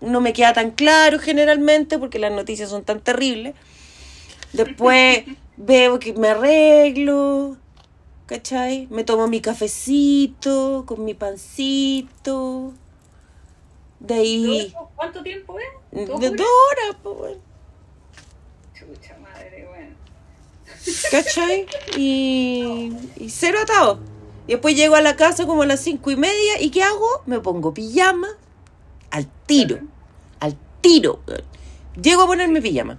No 0.00 0.20
me 0.20 0.32
queda 0.32 0.52
tan 0.52 0.72
claro 0.72 1.20
generalmente 1.20 2.00
porque 2.00 2.18
las 2.18 2.32
noticias 2.32 2.70
son 2.70 2.82
tan 2.82 2.98
terribles. 2.98 3.54
Después 4.52 5.22
veo 5.56 6.00
que 6.00 6.12
me 6.12 6.30
arreglo, 6.30 7.56
¿cachai? 8.26 8.88
Me 8.90 9.04
tomo 9.04 9.28
mi 9.28 9.40
cafecito 9.40 10.82
con 10.88 11.04
mi 11.04 11.14
pancito. 11.14 12.72
De 14.00 14.08
¿Todo 14.08 14.18
ahí... 14.18 14.74
¿Cuánto 14.96 15.22
tiempo 15.22 15.56
es? 15.60 15.66
De 15.92 16.04
¿Dos 16.04 16.18
horas? 16.20 16.40
horas, 16.40 16.96
pues, 17.00 17.16
bueno. 17.16 17.40
Chucha 18.74 19.16
madre, 19.18 19.66
bueno. 19.68 19.94
¿Cachai? 21.10 21.66
Y, 21.96 22.92
y 23.16 23.30
cero 23.30 23.58
atado. 23.62 24.00
Y 24.46 24.52
después 24.52 24.76
llego 24.76 24.94
a 24.94 25.00
la 25.00 25.16
casa 25.16 25.46
como 25.46 25.62
a 25.62 25.66
las 25.66 25.80
cinco 25.80 26.10
y 26.10 26.16
media. 26.16 26.60
¿Y 26.60 26.70
qué 26.70 26.82
hago? 26.82 27.22
Me 27.26 27.40
pongo 27.40 27.74
pijama 27.74 28.28
al 29.10 29.26
tiro. 29.46 29.80
Al 30.40 30.56
tiro. 30.80 31.20
Llego 32.00 32.22
a 32.22 32.26
ponerme 32.26 32.62
pijama. 32.62 32.98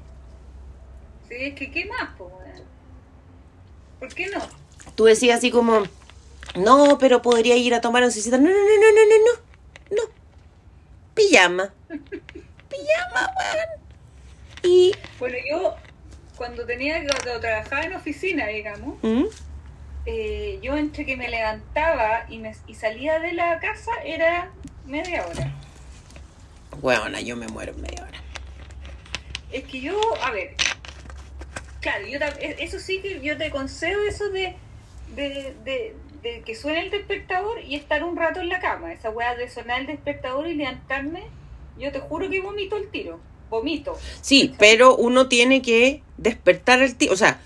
Sí, 1.30 1.36
es 1.36 1.56
que 1.56 1.72
¿qué 1.72 1.86
más, 1.86 2.10
weón? 2.20 2.34
¿Por 4.00 4.14
qué 4.14 4.28
no? 4.28 4.40
Tú 4.96 5.06
decías 5.06 5.38
así 5.38 5.52
como, 5.52 5.84
no, 6.56 6.98
pero 6.98 7.22
podría 7.22 7.56
ir 7.56 7.74
a 7.74 7.82
tomar 7.82 8.04
oncecita. 8.04 8.38
No, 8.38 8.50
no, 8.50 8.56
no, 8.56 8.56
no, 8.56 8.92
no, 8.94 9.02
no, 9.06 9.18
no. 9.26 10.04
No. 10.04 10.12
Pijama. 11.14 11.74
Pijama, 11.90 13.30
weón. 13.38 13.70
Y... 14.64 14.92
Bueno, 15.20 15.38
yo 15.50 15.76
cuando 16.38 16.66
tenía 16.66 17.02
que 17.02 17.08
cuando 17.08 17.40
trabajaba 17.40 17.82
en 17.84 17.94
oficina, 17.94 18.48
digamos, 18.48 18.98
¿Mm? 19.02 19.24
eh, 20.06 20.60
yo 20.62 20.78
entre 20.78 21.06
que 21.06 21.18
me 21.18 21.28
levantaba 21.28 22.26
y, 22.30 22.38
me, 22.38 22.56
y 22.68 22.76
salía 22.76 23.20
de 23.20 23.34
la 23.34 23.60
casa 23.60 23.92
era 24.06 24.52
media 24.86 25.26
hora. 25.26 25.52
Weona, 26.82 27.20
yo 27.22 27.36
me 27.36 27.48
muero 27.48 27.74
en 27.74 27.82
media 27.82 28.04
hora. 28.04 28.20
Es 29.52 29.64
que 29.64 29.82
yo, 29.82 30.00
a 30.24 30.32
ver, 30.32 30.56
claro, 31.82 32.06
yo 32.08 32.20
e- 32.40 32.58
eso 32.60 32.80
sí 32.80 33.02
que 33.02 33.20
yo 33.22 33.38
te 33.38 33.50
concedo 33.50 34.02
eso 34.08 34.30
de, 34.30 34.56
de, 35.16 35.56
de, 35.64 35.96
de 36.22 36.42
que 36.42 36.56
suene 36.56 36.82
el 36.82 36.92
despertador 36.92 37.62
y 37.62 37.76
estar 37.76 38.04
un 38.04 38.16
rato 38.16 38.42
en 38.42 38.50
la 38.50 38.60
cama. 38.60 38.94
Esa 38.94 39.10
weá 39.10 39.36
de 39.36 39.50
sonar 39.50 39.82
el 39.82 39.88
despertador 39.88 40.48
y 40.48 40.54
levantarme, 40.54 41.24
yo 41.78 41.92
te 41.92 42.00
juro 42.00 42.30
que 42.30 42.42
vomito 42.42 42.78
el 42.78 42.90
tiro. 42.90 43.20
Vomito. 43.50 43.98
Sí, 44.22 44.54
pero 44.58 44.96
uno 44.96 45.28
tiene 45.28 45.62
que 45.62 46.02
despertar 46.18 46.82
el 46.82 46.96
tío. 46.96 47.12
O 47.12 47.16
sea, 47.16 47.40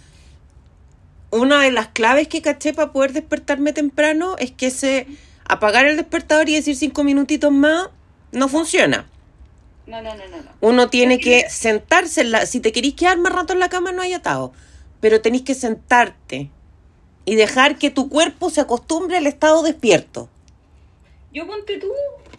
una 1.31 1.62
de 1.62 1.72
las 1.72 1.88
claves 1.88 2.27
que 2.27 2.41
caché 2.41 2.74
para 2.74 2.91
poder 2.91 3.13
despertarme 3.13 3.74
temprano 3.74 4.36
es 4.38 4.51
que 4.51 4.72
se 4.72 5.08
apagar 5.46 5.86
el 5.86 5.98
despertador 5.98 6.50
y 6.50 6.55
decir 6.55 6.75
cinco 6.75 7.03
minutitos 7.03 7.51
más 7.51 7.89
no 8.31 8.48
funciona. 8.48 9.08
No, 9.88 10.01
no, 10.01 10.15
no, 10.15 10.27
no, 10.27 10.38
no. 10.38 10.51
Uno 10.62 10.89
tiene 10.89 11.20
que 11.20 11.50
sentarse. 11.50 12.22
En 12.22 12.31
la, 12.31 12.46
si 12.46 12.60
te 12.60 12.72
querís 12.72 12.93
quedar 12.93 13.17
más 13.17 13.34
rato 13.34 13.53
en 13.53 13.60
la 13.60 13.70
cama, 13.70 13.91
no 13.91 14.01
hay 14.01 14.13
atado. 14.13 14.53
Pero 15.00 15.22
tenés 15.22 15.41
que 15.41 15.55
sentarte 15.55 16.50
y 17.25 17.36
dejar 17.36 17.77
que 17.77 17.89
tu 17.89 18.10
cuerpo 18.10 18.50
se 18.50 18.62
acostumbre 18.62 19.17
al 19.17 19.27
estado 19.27 19.63
despierto. 19.63 20.29
Yo 21.34 21.48
ponte 21.48 21.77
tú, 21.77 21.91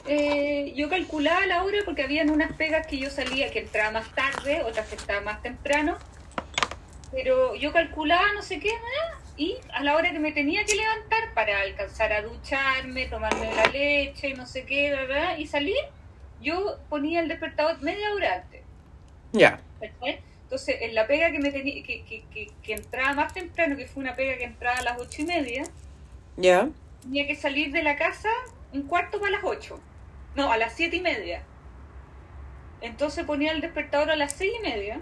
eh, 0.07 0.73
yo 0.75 0.89
calculaba 0.89 1.47
la 1.47 1.63
hora 1.65 1.79
porque 1.85 2.03
habían 2.03 2.31
unas 2.31 2.53
pegas 2.53 2.87
que 2.87 2.99
yo 2.99 3.11
salía 3.11 3.51
que 3.51 3.61
entraba 3.61 3.91
más 3.93 4.13
tarde, 4.15 4.63
otras 4.63 4.89
que 4.89 4.97
estaba 4.97 5.21
más 5.21 5.43
temprano. 5.43 5.97
Pero 7.13 7.55
yo 7.55 7.73
calculaba 7.73 8.33
no 8.33 8.43
sé 8.43 8.59
qué 8.59 8.71
¿verdad? 8.71 9.21
y 9.37 9.57
a 9.75 9.83
la 9.83 9.97
hora 9.97 10.13
que 10.13 10.19
me 10.19 10.33
tenía 10.33 10.65
que 10.65 10.75
levantar 10.75 11.35
para 11.35 11.61
alcanzar 11.61 12.13
a 12.13 12.23
ducharme, 12.23 13.07
tomarme 13.07 13.55
la 13.55 13.67
leche 13.67 14.31
y 14.31 14.35
no 14.35 14.47
sé 14.47 14.65
qué, 14.65 14.91
¿verdad? 14.91 15.37
y 15.39 15.47
salir, 15.47 15.77
yo 16.41 16.79
ponía 16.89 17.21
el 17.21 17.29
despertador 17.29 17.81
media 17.83 18.13
hora 18.15 18.35
antes. 18.43 18.63
Ya. 19.33 19.61
Entonces, 20.45 20.77
en 20.83 20.95
la 20.95 21.07
pega 21.07 21.31
que 21.33 21.39
me 21.39 21.51
tenía, 21.51 21.83
que, 21.83 22.03
que, 22.05 22.25
que, 22.33 22.51
que 22.63 22.73
entraba 22.75 23.15
más 23.15 23.33
temprano, 23.33 23.77
que 23.77 23.87
fue 23.87 24.03
una 24.03 24.15
pega 24.15 24.37
que 24.37 24.45
entraba 24.45 24.77
a 24.79 24.83
las 24.83 24.99
ocho 24.99 25.23
y 25.23 25.25
media, 25.25 25.65
Ya. 26.37 26.69
tenía 27.03 27.27
que 27.27 27.35
salir 27.37 27.73
de 27.73 27.83
la 27.83 27.97
casa 27.97 28.29
un 28.73 28.83
cuarto 28.83 29.19
para 29.19 29.33
las 29.33 29.45
8. 29.45 29.79
No, 30.35 30.51
a 30.51 30.57
las 30.57 30.75
siete 30.75 30.97
y 30.97 31.01
media. 31.01 31.43
Entonces 32.81 33.25
ponía 33.25 33.53
el 33.53 33.61
despertador 33.61 34.11
a 34.11 34.17
las 34.17 34.33
seis 34.33 34.53
y 34.59 34.63
media. 34.63 35.01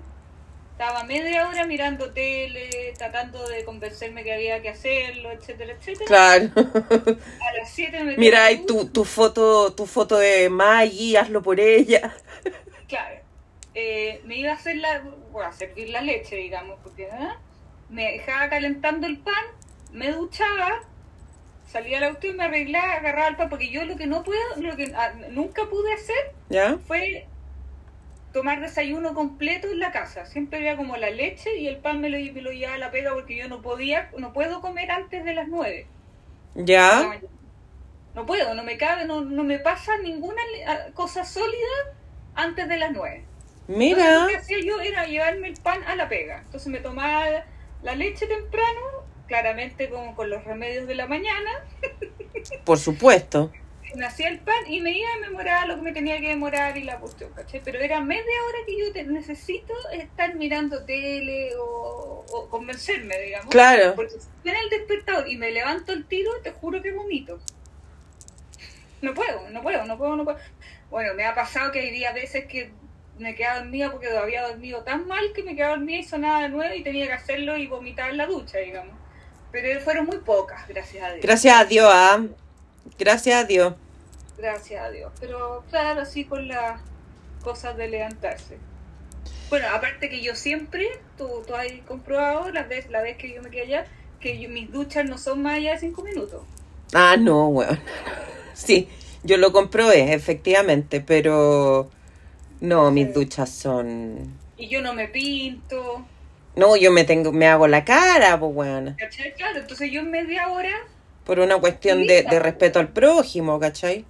Estaba 0.72 1.04
media 1.04 1.46
hora 1.46 1.66
mirando 1.66 2.12
tele, 2.12 2.94
tratando 2.96 3.46
de 3.48 3.64
convencerme 3.64 4.24
que 4.24 4.32
había 4.32 4.62
que 4.62 4.70
hacerlo, 4.70 5.30
etcétera, 5.30 5.74
etcétera. 5.74 6.06
Claro. 6.06 6.50
A 6.56 7.52
las 7.58 7.70
siete 7.70 8.02
me 8.02 8.16
Mira 8.16 8.46
ahí 8.46 8.64
tu, 8.64 8.86
tu 8.88 9.04
foto, 9.04 9.74
tu 9.74 9.86
foto 9.86 10.16
de 10.16 10.48
Maggie, 10.48 11.18
hazlo 11.18 11.42
por 11.42 11.60
ella. 11.60 12.14
Claro. 12.88 13.20
Eh, 13.74 14.20
me 14.24 14.36
iba 14.36 14.52
a 14.52 14.54
hacer 14.54 14.76
la, 14.76 15.00
bueno, 15.30 15.48
a 15.48 15.52
servir 15.52 15.90
la 15.90 16.00
leche, 16.00 16.36
digamos, 16.36 16.78
porque 16.82 17.08
¿ah? 17.10 17.38
me 17.88 18.12
dejaba 18.12 18.48
calentando 18.48 19.06
el 19.06 19.18
pan, 19.18 19.44
me 19.92 20.10
duchaba, 20.12 20.80
salía 21.70 21.98
al 21.98 22.04
auto 22.04 22.26
y 22.26 22.32
me 22.32 22.44
arreglaba, 22.44 22.94
agarraba 22.94 23.28
el 23.28 23.36
pan, 23.36 23.48
porque 23.48 23.70
yo 23.70 23.84
lo 23.84 23.96
que 23.96 24.06
no 24.06 24.24
puedo, 24.24 24.40
lo 24.56 24.76
que 24.76 24.92
ah, 24.96 25.12
nunca 25.30 25.66
pude 25.70 25.92
hacer 25.92 26.32
¿Ya? 26.48 26.78
fue 26.86 27.26
tomar 28.32 28.60
desayuno 28.60 29.14
completo 29.14 29.68
en 29.68 29.78
la 29.78 29.92
casa. 29.92 30.26
Siempre 30.26 30.58
había 30.58 30.76
como 30.76 30.96
la 30.96 31.10
leche 31.10 31.56
y 31.58 31.68
el 31.68 31.76
pan 31.76 32.00
me 32.00 32.08
lo, 32.08 32.18
me 32.32 32.42
lo 32.42 32.50
llevaba 32.50 32.74
a 32.74 32.78
la 32.78 32.90
pega 32.90 33.14
porque 33.14 33.36
yo 33.36 33.48
no 33.48 33.62
podía, 33.62 34.10
no 34.18 34.32
puedo 34.32 34.60
comer 34.60 34.90
antes 34.90 35.24
de 35.24 35.32
las 35.32 35.46
nueve. 35.46 35.86
¿Ya? 36.56 37.20
No 38.14 38.26
puedo, 38.26 38.54
no 38.54 38.64
me 38.64 38.76
cabe, 38.76 39.04
no, 39.04 39.20
no 39.20 39.44
me 39.44 39.60
pasa 39.60 39.96
ninguna 39.98 40.42
ah, 40.66 40.86
cosa 40.94 41.24
sólida 41.24 41.68
antes 42.34 42.68
de 42.68 42.78
las 42.78 42.90
nueve. 42.90 43.24
Entonces, 43.68 43.96
Mira. 43.96 44.18
lo 44.22 44.26
que 44.26 44.36
hacía 44.36 44.58
yo 44.64 44.80
era 44.80 45.06
llevarme 45.06 45.48
el 45.48 45.54
pan 45.60 45.84
a 45.84 45.94
la 45.94 46.08
pega. 46.08 46.40
Entonces 46.44 46.66
me 46.72 46.80
tomaba 46.80 47.44
la 47.84 47.94
leche 47.94 48.26
temprano, 48.26 48.99
claramente 49.34 49.88
como 49.88 50.16
con 50.16 50.28
los 50.28 50.42
remedios 50.42 50.88
de 50.88 50.96
la 50.96 51.06
mañana, 51.06 51.50
Por 52.64 52.78
supuesto. 52.78 53.52
me 53.94 54.04
hacía 54.04 54.28
el 54.28 54.40
pan 54.40 54.66
y 54.66 54.80
me 54.80 54.90
iba 54.90 55.08
a 55.14 55.20
memorar 55.20 55.68
lo 55.68 55.76
que 55.76 55.82
me 55.82 55.92
tenía 55.92 56.18
que 56.20 56.30
demorar 56.30 56.76
y 56.76 56.82
la 56.82 56.98
cuestión, 56.98 57.32
¿cachai? 57.32 57.60
Pero 57.64 57.78
era 57.78 58.00
media 58.00 58.24
hora 58.48 58.58
que 58.66 58.76
yo 58.76 58.92
te- 58.92 59.04
necesito 59.04 59.72
estar 59.92 60.34
mirando 60.34 60.84
tele 60.84 61.50
o, 61.56 62.24
o 62.28 62.48
convencerme, 62.48 63.16
digamos. 63.20 63.50
Claro. 63.50 63.94
Porque 63.94 64.14
si 64.18 64.26
viene 64.42 64.58
el 64.64 64.68
despertador 64.70 65.28
y 65.28 65.36
me 65.36 65.52
levanto 65.52 65.92
el 65.92 66.06
tiro, 66.06 66.32
te 66.42 66.50
juro 66.50 66.82
que 66.82 66.90
vomito. 66.90 67.38
No 69.02 69.14
puedo, 69.14 69.48
no 69.50 69.62
puedo, 69.62 69.84
no 69.84 69.96
puedo, 69.96 70.16
no 70.16 70.24
puedo. 70.24 70.38
Bueno, 70.90 71.14
me 71.14 71.24
ha 71.24 71.36
pasado 71.36 71.70
que 71.70 71.78
hay 71.78 71.90
días 71.92 72.12
veces 72.14 72.46
que 72.46 72.72
me 73.16 73.36
quedaba 73.36 73.60
dormida 73.60 73.92
porque 73.92 74.08
había 74.08 74.42
dormido 74.48 74.82
tan 74.82 75.06
mal 75.06 75.32
que 75.34 75.44
me 75.44 75.54
quedaba 75.54 75.76
dormida 75.76 75.98
y 76.00 76.02
sonaba 76.04 76.42
de 76.42 76.48
nuevo 76.48 76.74
y 76.74 76.82
tenía 76.82 77.06
que 77.06 77.12
hacerlo 77.12 77.56
y 77.56 77.68
vomitar 77.68 78.10
en 78.10 78.16
la 78.16 78.26
ducha, 78.26 78.58
digamos. 78.58 78.98
Pero 79.52 79.80
fueron 79.80 80.06
muy 80.06 80.18
pocas, 80.18 80.66
gracias 80.68 81.04
a 81.04 81.08
Dios. 81.12 81.22
Gracias 81.22 81.56
a 81.58 81.64
Dios, 81.64 81.90
ah. 81.92 82.20
Gracias 82.98 83.36
a 83.36 83.44
Dios. 83.46 83.74
Gracias 84.38 84.82
a 84.84 84.90
Dios. 84.90 85.12
Pero 85.20 85.64
claro, 85.70 86.00
así 86.02 86.24
con 86.24 86.46
las 86.48 86.80
cosas 87.42 87.76
de 87.76 87.88
levantarse. 87.88 88.58
Bueno, 89.48 89.66
aparte 89.74 90.08
que 90.08 90.20
yo 90.22 90.34
siempre, 90.36 90.88
tú, 91.18 91.28
tú 91.46 91.54
has 91.54 91.66
comprobado 91.86 92.50
la 92.52 92.62
vez, 92.62 92.88
la 92.90 93.02
vez 93.02 93.16
que 93.16 93.34
yo 93.34 93.42
me 93.42 93.50
quedé 93.50 93.62
allá, 93.62 93.86
que 94.20 94.38
yo- 94.38 94.48
mis 94.48 94.70
duchas 94.70 95.04
no 95.06 95.18
son 95.18 95.42
más 95.42 95.56
allá 95.56 95.72
de 95.72 95.78
cinco 95.80 96.02
minutos. 96.02 96.42
Ah, 96.92 97.16
no, 97.18 97.48
weón. 97.48 97.78
Sí, 98.54 98.88
yo 99.24 99.36
lo 99.38 99.52
comprobé, 99.52 100.12
efectivamente, 100.12 101.00
pero 101.00 101.90
no, 102.60 102.90
mis 102.90 103.06
Sí. 103.08 103.12
duchas 103.14 103.48
son. 103.50 104.38
Y 104.58 104.68
yo 104.68 104.82
no 104.82 104.92
me 104.92 105.08
pinto. 105.08 106.04
No, 106.60 106.76
yo 106.76 106.90
me 106.92 107.04
tengo, 107.04 107.32
me 107.32 107.46
hago 107.46 107.66
la 107.66 107.84
cara, 107.84 108.38
pues 108.38 108.52
weón. 108.54 108.96
¿Cachai? 108.98 109.34
Claro, 109.34 109.58
entonces 109.60 109.90
yo 109.90 110.00
en 110.00 110.10
media 110.10 110.48
hora, 110.48 110.74
Por 111.24 111.38
una 111.40 111.58
cuestión 111.58 112.06
de, 112.06 112.22
de 112.22 112.38
respeto 112.38 112.78
al 112.78 112.88
prójimo, 112.92 113.58
¿cachai? 113.58 114.04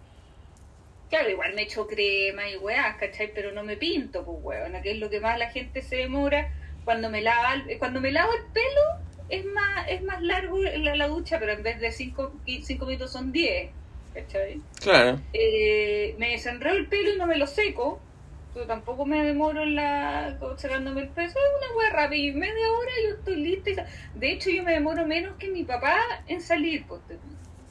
claro, 1.08 1.30
igual 1.30 1.54
me 1.54 1.62
echo 1.62 1.86
crema 1.86 2.48
y 2.48 2.56
weas, 2.56 2.96
¿cachai? 2.96 3.32
Pero 3.34 3.52
no 3.52 3.64
me 3.64 3.76
pinto, 3.76 4.24
pues 4.24 4.38
weón, 4.42 4.82
que 4.82 4.92
es 4.92 4.98
lo 4.98 5.10
que 5.10 5.20
más 5.20 5.38
la 5.38 5.50
gente 5.50 5.82
se 5.82 5.96
demora 5.96 6.48
cuando 6.84 7.10
me 7.10 7.22
lava 7.22 7.54
el, 7.54 7.78
cuando 7.78 8.00
me 8.00 8.12
lavo 8.12 8.32
el 8.32 8.52
pelo 8.52 8.80
es 9.28 9.44
más, 9.44 9.86
es 9.88 10.02
más 10.02 10.22
largo 10.22 10.58
la, 10.62 10.96
la 10.96 11.08
ducha, 11.08 11.38
pero 11.38 11.52
en 11.52 11.62
vez 11.62 11.80
de 11.80 11.92
cinco, 11.92 12.40
qui- 12.44 12.62
cinco 12.64 12.86
minutos 12.86 13.12
son 13.12 13.32
10, 13.32 13.76
¿cachai? 14.12 14.66
Claro. 14.80 15.20
Eh, 15.32 16.16
me 16.18 16.30
desenredo 16.30 16.76
el 16.76 16.88
pelo 16.88 17.14
y 17.14 17.18
no 17.18 17.26
me 17.26 17.36
lo 17.38 17.46
seco. 17.46 18.09
Pero 18.52 18.66
tampoco 18.66 19.06
me 19.06 19.22
demoro 19.24 19.62
en 19.62 19.76
la 19.76 20.36
secándome 20.56 21.02
el 21.02 21.08
pelo. 21.10 21.28
Es 21.28 21.34
una 21.34 21.76
wea 21.78 21.90
rápida. 21.90 22.16
Y 22.20 22.32
media 22.32 22.72
hora 22.72 22.90
yo 23.08 23.14
estoy 23.16 23.36
lista. 23.36 23.70
y 23.70 23.74
sa- 23.76 23.86
De 24.14 24.32
hecho, 24.32 24.50
yo 24.50 24.62
me 24.64 24.72
demoro 24.72 25.06
menos 25.06 25.36
que 25.38 25.48
mi 25.48 25.64
papá 25.64 25.96
en 26.26 26.40
salir. 26.40 26.84
pues, 26.86 27.00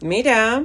Mira, 0.02 0.64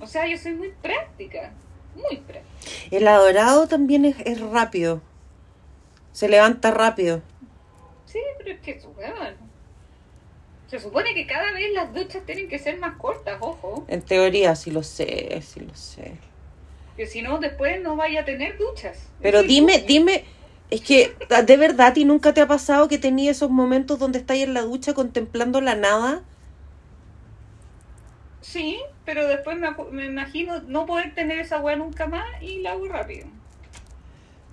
O 0.00 0.06
sea, 0.06 0.26
yo 0.26 0.36
soy 0.36 0.52
muy 0.52 0.72
práctica. 0.82 1.52
Muy 1.94 2.18
práctica. 2.18 2.46
el 2.90 3.06
adorado 3.08 3.66
también 3.68 4.04
es, 4.04 4.16
es 4.26 4.40
rápido. 4.40 5.00
Se 6.12 6.28
levanta 6.28 6.70
rápido. 6.70 7.22
Sí, 8.04 8.18
pero 8.38 8.50
es 8.52 8.60
que 8.60 8.80
weón. 8.96 9.52
Se 10.68 10.78
supone 10.78 11.14
que 11.14 11.26
cada 11.26 11.52
vez 11.52 11.70
las 11.72 11.92
duchas 11.94 12.24
tienen 12.24 12.48
que 12.48 12.58
ser 12.58 12.78
más 12.78 12.96
cortas, 12.96 13.36
ojo. 13.40 13.84
En 13.88 14.02
teoría, 14.02 14.54
sí 14.54 14.70
lo 14.70 14.82
sé, 14.82 15.40
sí 15.42 15.60
lo 15.60 15.74
sé. 15.74 16.16
Que 16.96 17.06
si 17.06 17.22
no, 17.22 17.38
después 17.38 17.80
no 17.82 17.96
vaya 17.96 18.20
a 18.20 18.24
tener 18.24 18.58
duchas. 18.58 18.98
Pero 19.20 19.42
dime, 19.42 19.84
dime, 19.86 20.24
es 20.70 20.80
que 20.80 21.14
de 21.46 21.56
verdad 21.56 21.94
ti 21.94 22.04
nunca 22.04 22.34
te 22.34 22.40
ha 22.40 22.46
pasado 22.46 22.88
que 22.88 22.98
tenías 22.98 23.36
esos 23.36 23.50
momentos 23.50 23.98
donde 23.98 24.18
estás 24.18 24.36
en 24.38 24.54
la 24.54 24.62
ducha 24.62 24.94
contemplando 24.94 25.60
la 25.60 25.74
nada. 25.74 26.22
Sí, 28.40 28.80
pero 29.04 29.26
después 29.26 29.56
me, 29.58 29.70
me 29.90 30.06
imagino 30.06 30.60
no 30.62 30.84
poder 30.84 31.14
tener 31.14 31.38
esa 31.38 31.60
weá 31.60 31.76
nunca 31.76 32.06
más 32.06 32.26
y 32.42 32.58
la 32.60 32.72
hago 32.72 32.88
rápido. 32.88 33.26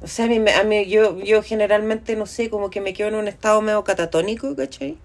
O 0.01 0.07
sea, 0.07 0.25
a 0.25 0.27
mí, 0.29 0.39
a 0.49 0.63
mí 0.63 0.85
yo, 0.87 1.19
yo 1.19 1.43
generalmente, 1.43 2.15
no 2.15 2.25
sé, 2.25 2.49
como 2.49 2.69
que 2.69 2.79
me 2.79 2.93
quedo 2.93 3.09
en 3.09 3.15
un 3.15 3.27
estado 3.27 3.61
medio 3.61 3.83
catatónico, 3.83 4.55
¿cachai? 4.55 4.97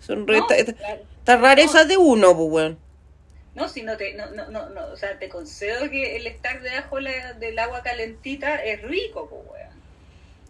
Son 0.00 0.26
re- 0.26 0.38
No, 0.40 0.46
esta- 0.50 0.74
claro. 1.24 1.40
rarezas 1.42 1.88
de 1.88 1.96
uno, 1.96 2.36
pues, 2.36 2.48
weón. 2.50 2.78
No, 3.54 3.68
si 3.68 3.82
no 3.82 3.96
te, 3.96 4.14
no, 4.14 4.30
no, 4.30 4.48
no, 4.50 4.68
no, 4.70 4.86
o 4.92 4.96
sea, 4.96 5.18
te 5.18 5.28
concedo 5.28 5.90
que 5.90 6.16
el 6.16 6.26
estar 6.26 6.62
debajo 6.62 7.00
la- 7.00 7.32
del 7.34 7.58
agua 7.58 7.82
calentita 7.82 8.56
es 8.56 8.80
rico, 8.82 9.28
pues, 9.28 9.42
weón. 9.50 9.80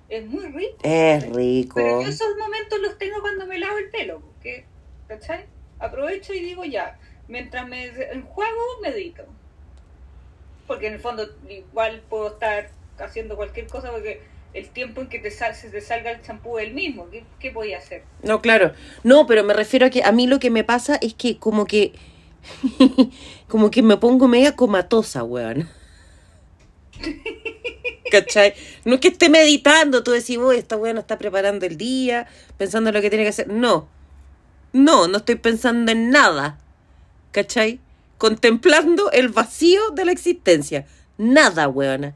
Es 0.08 0.26
muy 0.26 0.46
rico. 0.46 0.76
Es 0.82 1.26
rico. 1.30 1.74
Pero 1.76 2.02
yo 2.02 2.08
esos 2.08 2.36
momentos 2.36 2.78
los 2.80 2.98
tengo 2.98 3.20
cuando 3.20 3.46
me 3.46 3.58
lavo 3.58 3.78
el 3.78 3.90
pelo, 3.90 4.20
porque, 4.20 4.64
¿cachai? 5.08 5.46
Aprovecho 5.78 6.34
y 6.34 6.40
digo 6.40 6.64
ya, 6.64 6.98
mientras 7.28 7.66
me 7.68 7.86
enjuago, 8.12 8.60
medito. 8.82 9.24
Porque 10.66 10.88
en 10.88 10.94
el 10.94 11.00
fondo 11.00 11.28
igual 11.48 12.02
puedo 12.08 12.28
estar 12.28 12.70
haciendo 12.98 13.36
cualquier 13.36 13.66
cosa 13.66 13.90
porque 13.90 14.20
el 14.52 14.68
tiempo 14.68 15.00
en 15.00 15.08
que 15.08 15.18
te, 15.18 15.30
sal, 15.30 15.54
se 15.54 15.70
te 15.70 15.80
salga 15.80 16.10
el 16.10 16.22
champú 16.22 16.58
es 16.58 16.66
el 16.68 16.74
mismo. 16.74 17.08
¿Qué, 17.10 17.24
qué 17.38 17.50
voy 17.50 17.72
a 17.72 17.78
hacer? 17.78 18.02
No, 18.22 18.42
claro. 18.42 18.72
No, 19.04 19.26
pero 19.26 19.42
me 19.44 19.54
refiero 19.54 19.86
a 19.86 19.90
que 19.90 20.02
a 20.04 20.12
mí 20.12 20.26
lo 20.26 20.38
que 20.38 20.50
me 20.50 20.64
pasa 20.64 20.98
es 21.00 21.14
que 21.14 21.38
como 21.38 21.66
que 21.66 21.92
como 23.48 23.70
que 23.70 23.82
me 23.82 23.96
pongo 23.96 24.28
media 24.28 24.56
comatosa, 24.56 25.24
weón. 25.24 25.68
¿Cachai? 28.10 28.54
No 28.84 28.94
es 28.94 29.00
que 29.00 29.08
esté 29.08 29.28
meditando, 29.28 30.02
tú 30.02 30.10
decís, 30.10 30.36
uy, 30.36 30.56
esta 30.56 30.76
weón 30.76 30.98
está 30.98 31.18
preparando 31.18 31.66
el 31.66 31.76
día, 31.76 32.26
pensando 32.56 32.90
en 32.90 32.94
lo 32.94 33.00
que 33.00 33.10
tiene 33.10 33.24
que 33.24 33.30
hacer. 33.30 33.48
No. 33.48 33.88
No, 34.72 35.08
no 35.08 35.18
estoy 35.18 35.36
pensando 35.36 35.92
en 35.92 36.10
nada. 36.10 36.58
¿Cachai? 37.32 37.80
Contemplando 38.18 39.10
el 39.12 39.28
vacío 39.28 39.90
de 39.90 40.04
la 40.04 40.12
existencia. 40.12 40.86
Nada, 41.18 41.68
weona. 41.68 42.14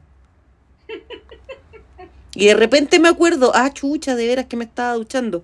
Y 2.35 2.47
de 2.47 2.53
repente 2.53 2.99
me 2.99 3.07
acuerdo, 3.07 3.51
ah, 3.55 3.71
chucha, 3.73 4.15
de 4.15 4.27
veras 4.27 4.45
que 4.45 4.57
me 4.57 4.65
estaba 4.65 4.93
duchando. 4.93 5.43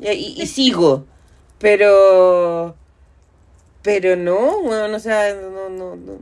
Y 0.00 0.46
sigo. 0.46 1.06
Pero. 1.58 2.76
Pero 3.88 4.16
no, 4.16 4.58
weón, 4.58 4.92
o 4.94 5.00
sea, 5.00 5.32
no, 5.34 5.70
no, 5.70 5.96
no. 5.96 6.18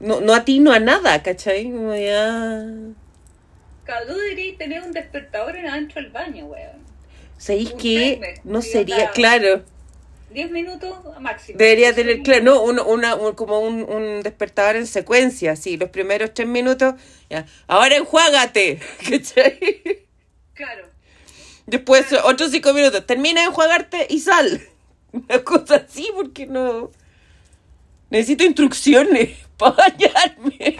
No, 0.00 0.20
no 0.20 0.34
atino 0.34 0.72
a 0.72 0.80
nada, 0.80 1.22
¿cachai? 1.22 1.64
Como 1.70 1.94
ya. 1.94 2.64
Claro, 3.84 4.06
tú 4.08 4.14
deberías 4.14 4.58
tener 4.58 4.82
un 4.82 4.90
despertador 4.90 5.54
en 5.56 5.68
adentro 5.68 6.02
del 6.02 6.10
baño, 6.10 6.46
weón. 6.46 6.80
¿Sabéis 7.38 7.70
Un 7.72 7.78
que 7.78 8.12
timer, 8.14 8.40
no 8.44 8.62
sería, 8.62 9.10
claro, 9.12 9.62
Diez 10.32 10.50
minutos 10.50 10.92
máximo. 11.20 11.56
debería 11.58 11.94
tener, 11.94 12.20
claro, 12.22 12.42
no, 12.42 12.62
uno- 12.62 12.84
una, 12.84 13.14
un- 13.14 13.34
como 13.34 13.60
un, 13.60 13.82
un 13.84 14.22
despertador 14.22 14.74
en 14.76 14.86
secuencia, 14.88 15.54
sí, 15.56 15.76
los 15.76 15.90
primeros 15.90 16.34
tres 16.34 16.48
minutos, 16.48 16.94
ya, 17.28 17.46
ahora 17.68 17.96
enjuágate, 17.96 18.80
¿cachai? 19.08 20.06
Claro. 20.54 20.86
Después 21.66 22.12
otros 22.24 22.50
cinco 22.50 22.72
minutos, 22.74 23.06
termina 23.06 23.40
de 23.42 23.46
enjuagarte 23.48 24.06
y 24.10 24.18
sal. 24.20 24.60
Una 25.12 25.42
cosa 25.44 25.76
así, 25.76 26.08
porque 26.14 26.46
no... 26.46 26.90
Necesito 28.10 28.44
instrucciones 28.44 29.38
para 29.56 29.76
bañarme. 29.76 30.78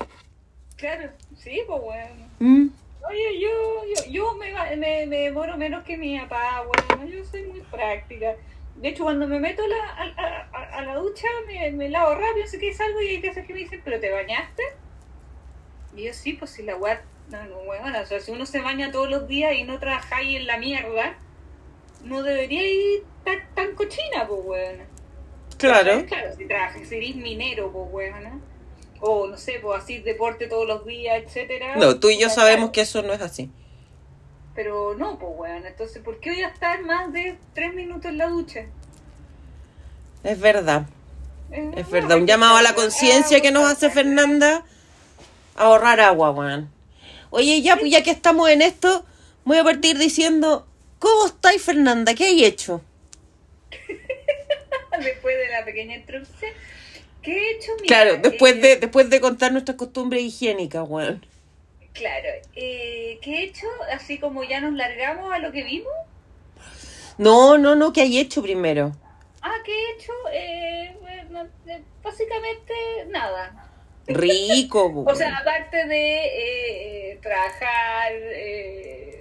Claro, 0.76 1.10
sí, 1.36 1.60
pues 1.66 1.80
weón. 1.82 2.30
Mm. 2.40 2.70
Oye, 3.08 3.40
yo, 3.40 3.48
yo, 3.96 4.10
yo 4.10 4.34
me, 4.34 4.52
me, 4.76 5.06
me 5.06 5.16
demoro 5.18 5.56
menos 5.56 5.84
que 5.84 5.96
mi 5.96 6.18
papá, 6.20 6.64
bueno, 6.66 7.06
yo 7.08 7.24
soy 7.24 7.42
muy 7.44 7.60
práctica. 7.62 8.34
De 8.76 8.88
hecho, 8.88 9.04
cuando 9.04 9.26
me 9.26 9.38
meto 9.40 9.62
a 9.64 9.68
la, 9.68 9.76
a, 9.76 10.48
a- 10.52 10.78
a 10.78 10.82
la 10.82 10.94
ducha, 10.96 11.26
me, 11.46 11.70
me 11.72 11.88
lavo 11.88 12.14
rápido, 12.14 12.46
sé 12.46 12.58
que 12.58 12.72
salgo 12.72 13.00
y 13.02 13.08
hay 13.08 13.20
veces 13.20 13.46
que 13.46 13.52
me 13.54 13.60
dicen, 13.60 13.80
¿pero 13.84 14.00
te 14.00 14.10
bañaste? 14.10 14.62
Y 15.96 16.04
yo 16.04 16.12
sí, 16.14 16.34
pues 16.34 16.50
si 16.52 16.62
la 16.62 16.76
weá, 16.76 17.02
no, 17.30 17.44
no, 17.46 17.56
weón, 17.58 17.94
o 17.94 18.06
sea, 18.06 18.20
si 18.20 18.30
uno 18.32 18.46
se 18.46 18.60
baña 18.60 18.90
todos 18.92 19.10
los 19.10 19.28
días 19.28 19.54
y 19.54 19.64
no 19.64 19.78
trabajáis 19.78 20.36
en 20.38 20.46
la 20.46 20.56
mierda, 20.58 21.16
no 22.04 22.22
debería 22.22 22.62
ir 22.66 23.04
tan, 23.24 23.38
tan 23.54 23.74
cochina, 23.74 24.26
pues 24.26 24.40
weón. 24.44 24.78
Claro. 25.58 26.06
Claro, 26.06 26.34
si 26.36 26.46
trabajas, 26.46 26.88
si 26.88 26.96
eres 26.96 27.16
minero, 27.16 27.70
pues 27.72 27.86
weón, 27.90 28.22
¿no? 28.24 28.40
O 29.00 29.26
no 29.26 29.36
sé, 29.36 29.58
pues 29.62 29.82
así 29.82 29.98
deporte 29.98 30.46
todos 30.46 30.66
los 30.66 30.84
días, 30.86 31.22
etcétera. 31.24 31.76
No, 31.76 31.98
tú 31.98 32.10
y 32.10 32.18
yo 32.18 32.28
sabemos 32.28 32.70
que 32.70 32.82
eso 32.82 33.02
no 33.02 33.12
es 33.12 33.20
así. 33.22 33.50
Pero 34.54 34.94
no, 34.94 35.18
pues 35.18 35.32
weón, 35.36 35.66
entonces, 35.66 36.02
¿por 36.02 36.20
qué 36.20 36.30
voy 36.30 36.42
a 36.42 36.48
estar 36.48 36.82
más 36.82 37.12
de 37.12 37.38
tres 37.54 37.72
minutos 37.72 38.06
en 38.10 38.18
la 38.18 38.28
ducha? 38.28 38.66
Es 40.22 40.38
verdad. 40.38 40.86
Eh, 41.50 41.70
Es 41.76 41.86
no, 41.86 41.92
verdad. 41.92 42.18
Un 42.18 42.26
llamado 42.26 42.56
a 42.56 42.62
la 42.62 42.74
conciencia 42.74 43.40
que 43.40 43.52
nos 43.52 43.64
hace 43.70 43.90
Fernanda 43.90 44.64
a 45.56 45.62
ahorrar 45.64 46.00
agua, 46.00 46.30
weón. 46.30 46.70
Oye, 47.30 47.62
ya, 47.62 47.76
pues 47.76 47.90
ya 47.90 48.02
que 48.02 48.10
estamos 48.10 48.50
en 48.50 48.60
esto, 48.60 49.04
voy 49.44 49.58
a 49.58 49.64
partir 49.64 49.96
diciendo, 49.98 50.66
¿cómo 51.00 51.26
estáis, 51.26 51.60
Fernanda? 51.62 52.14
¿Qué 52.14 52.26
hay 52.26 52.44
hecho? 52.44 52.80
Después 55.02 55.36
de 55.36 55.48
la 55.48 55.64
pequeña 55.64 55.96
introducción, 55.96 56.52
¿qué 57.22 57.32
he 57.32 57.56
hecho? 57.56 57.72
Mira, 57.80 57.86
Claro, 57.86 58.16
después 58.18 58.54
eh, 58.54 58.60
de, 58.60 58.76
después 58.76 59.10
de 59.10 59.20
contar 59.20 59.50
nuestras 59.50 59.76
costumbres 59.76 60.22
higiénicas, 60.22 60.84
weón. 60.88 61.26
Claro, 61.92 62.28
eh, 62.54 63.18
¿qué 63.22 63.34
he 63.34 63.42
hecho? 63.44 63.66
Así 63.92 64.18
como 64.18 64.44
ya 64.44 64.60
nos 64.60 64.74
largamos 64.74 65.32
a 65.32 65.38
lo 65.38 65.50
que 65.50 65.64
vimos. 65.64 65.92
No, 67.18 67.58
no, 67.58 67.74
no, 67.74 67.92
¿qué 67.92 68.02
hay 68.02 68.18
hecho 68.18 68.42
primero? 68.42 68.92
Ah, 69.42 69.56
¿qué 69.64 69.72
he 69.72 69.92
hecho? 69.96 70.12
Eh, 70.32 70.96
bueno, 71.00 71.48
eh, 71.66 71.82
básicamente 72.02 72.72
nada. 73.08 73.68
Rico, 74.06 75.04
O 75.06 75.14
sea, 75.14 75.38
aparte 75.38 75.86
de 75.86 77.10
eh, 77.12 77.18
trabajar, 77.22 78.12
eh, 78.12 79.19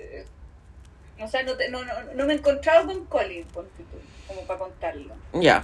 o 1.21 1.27
sea, 1.27 1.43
no, 1.43 1.55
te- 1.57 1.69
no, 1.69 1.83
no, 1.85 1.93
no 2.15 2.25
me 2.25 2.33
he 2.33 2.37
encontrado 2.37 2.85
con 2.87 3.05
Colin, 3.05 3.45
ponte 3.47 3.83
tú, 3.83 3.97
como 4.25 4.45
para 4.47 4.59
contarlo. 4.59 5.15
Ya. 5.33 5.63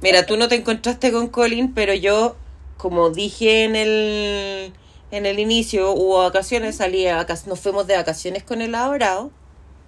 Mira, 0.00 0.26
tú 0.26 0.36
no 0.36 0.48
te 0.48 0.56
encontraste 0.56 1.12
con 1.12 1.28
Colin, 1.28 1.74
pero 1.74 1.94
yo, 1.94 2.36
como 2.76 3.10
dije 3.10 3.64
en 3.64 3.76
el, 3.76 4.72
En 5.10 5.24
el 5.26 5.38
inicio 5.38 5.92
hubo 5.92 6.18
vacaciones, 6.18 6.76
salí 6.76 7.06
vacaciones, 7.06 7.46
nos 7.46 7.60
fuimos 7.60 7.86
de 7.86 7.96
vacaciones 7.96 8.42
con 8.44 8.60
el 8.60 8.74
adorado. 8.74 9.30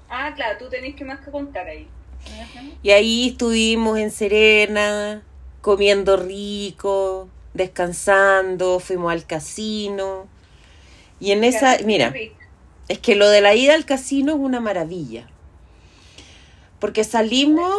Ah, 0.09 0.33
claro, 0.35 0.59
tú 0.59 0.69
tenés 0.69 0.95
que 0.97 1.05
más 1.05 1.21
que 1.21 1.31
contar 1.31 1.67
ahí. 1.67 1.87
Y 2.83 2.91
ahí 2.91 3.29
estuvimos 3.31 3.99
en 3.99 4.11
Serena, 4.11 5.23
comiendo 5.61 6.17
rico, 6.17 7.29
descansando, 7.55 8.81
fuimos 8.81 9.13
al 9.13 9.27
casino. 9.27 10.27
Y 11.21 11.33
en 11.33 11.45
esa, 11.45 11.79
mira, 11.85 12.11
rico. 12.11 12.38
Es 12.89 12.99
que 12.99 13.15
lo 13.15 13.29
de 13.29 13.41
la 13.41 13.55
ida 13.55 13.75
al 13.75 13.85
casino 13.85 14.33
es 14.33 14.39
una 14.39 14.61
maravilla. 14.61 15.29
Porque 16.81 17.05
salimos 17.05 17.73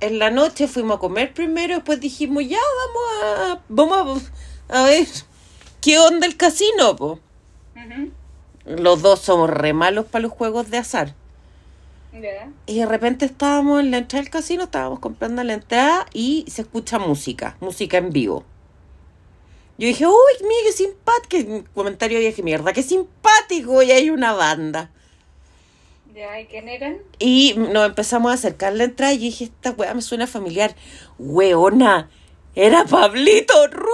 en 0.00 0.18
la 0.18 0.30
noche, 0.30 0.68
fuimos 0.68 0.96
a 0.96 1.00
comer 1.00 1.32
primero, 1.32 1.74
después 1.74 2.00
dijimos, 2.00 2.44
ya 2.46 2.58
vamos 2.58 3.58
a, 3.58 3.62
vamos 3.68 4.30
a, 4.68 4.80
a 4.80 4.84
ver 4.84 5.06
qué 5.80 5.98
onda 5.98 6.26
el 6.26 6.36
casino, 6.36 6.96
po. 6.96 7.20
Los 8.64 9.02
dos 9.02 9.20
somos 9.20 9.50
re 9.50 9.72
malos 9.72 10.06
para 10.06 10.22
los 10.22 10.32
juegos 10.32 10.70
de 10.70 10.78
azar. 10.78 11.14
Y 12.66 12.78
de 12.78 12.86
repente 12.86 13.24
estábamos 13.24 13.80
en 13.80 13.90
la 13.90 13.98
entrada 13.98 14.22
del 14.22 14.30
casino, 14.30 14.64
estábamos 14.64 15.00
comprando 15.00 15.42
la 15.42 15.54
entrada 15.54 16.06
y 16.12 16.44
se 16.48 16.62
escucha 16.62 16.98
música, 16.98 17.56
música 17.60 17.96
en 17.96 18.10
vivo. 18.10 18.44
Yo 19.76 19.88
dije, 19.88 20.06
uy, 20.06 20.14
mira 20.42 20.60
qué 20.66 20.72
simpático. 20.72 21.64
Comentario 21.74 22.20
dije, 22.20 22.42
mierda, 22.42 22.72
qué 22.72 22.82
simpático. 22.82 23.82
Y 23.82 23.90
hay 23.90 24.10
una 24.10 24.32
banda. 24.32 24.90
Ya, 26.14 26.40
¿y 26.40 26.46
quién 26.46 26.68
eran? 26.68 26.98
Y 27.18 27.54
nos 27.56 27.86
empezamos 27.86 28.30
a 28.30 28.34
acercar 28.34 28.72
la 28.72 28.84
entrada 28.84 29.12
y 29.12 29.18
dije, 29.18 29.44
esta 29.44 29.72
weá 29.72 29.92
me 29.94 30.02
suena 30.02 30.28
familiar. 30.28 30.76
Weona, 31.18 32.08
era 32.54 32.84
Pablito 32.84 33.66
Ruiz. 33.66 33.92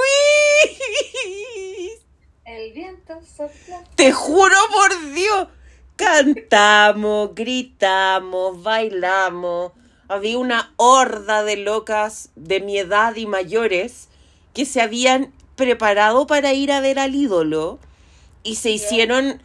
El 2.44 2.72
viento 2.74 3.18
sopla. 3.22 3.82
Te 3.94 4.12
juro 4.12 4.56
por 4.70 5.14
Dios. 5.14 5.48
Cantamos, 5.96 7.34
gritamos, 7.34 8.62
bailamos. 8.62 9.72
Había 10.08 10.36
una 10.36 10.74
horda 10.76 11.42
de 11.42 11.56
locas 11.56 12.30
de 12.36 12.60
mi 12.60 12.76
edad 12.76 13.16
y 13.16 13.24
mayores 13.24 14.08
que 14.52 14.66
se 14.66 14.82
habían 14.82 15.32
preparado 15.60 16.26
para 16.26 16.54
ir 16.54 16.72
a 16.72 16.80
ver 16.80 16.98
al 16.98 17.14
ídolo 17.14 17.78
y 18.42 18.54
se 18.54 18.70
hicieron 18.70 19.42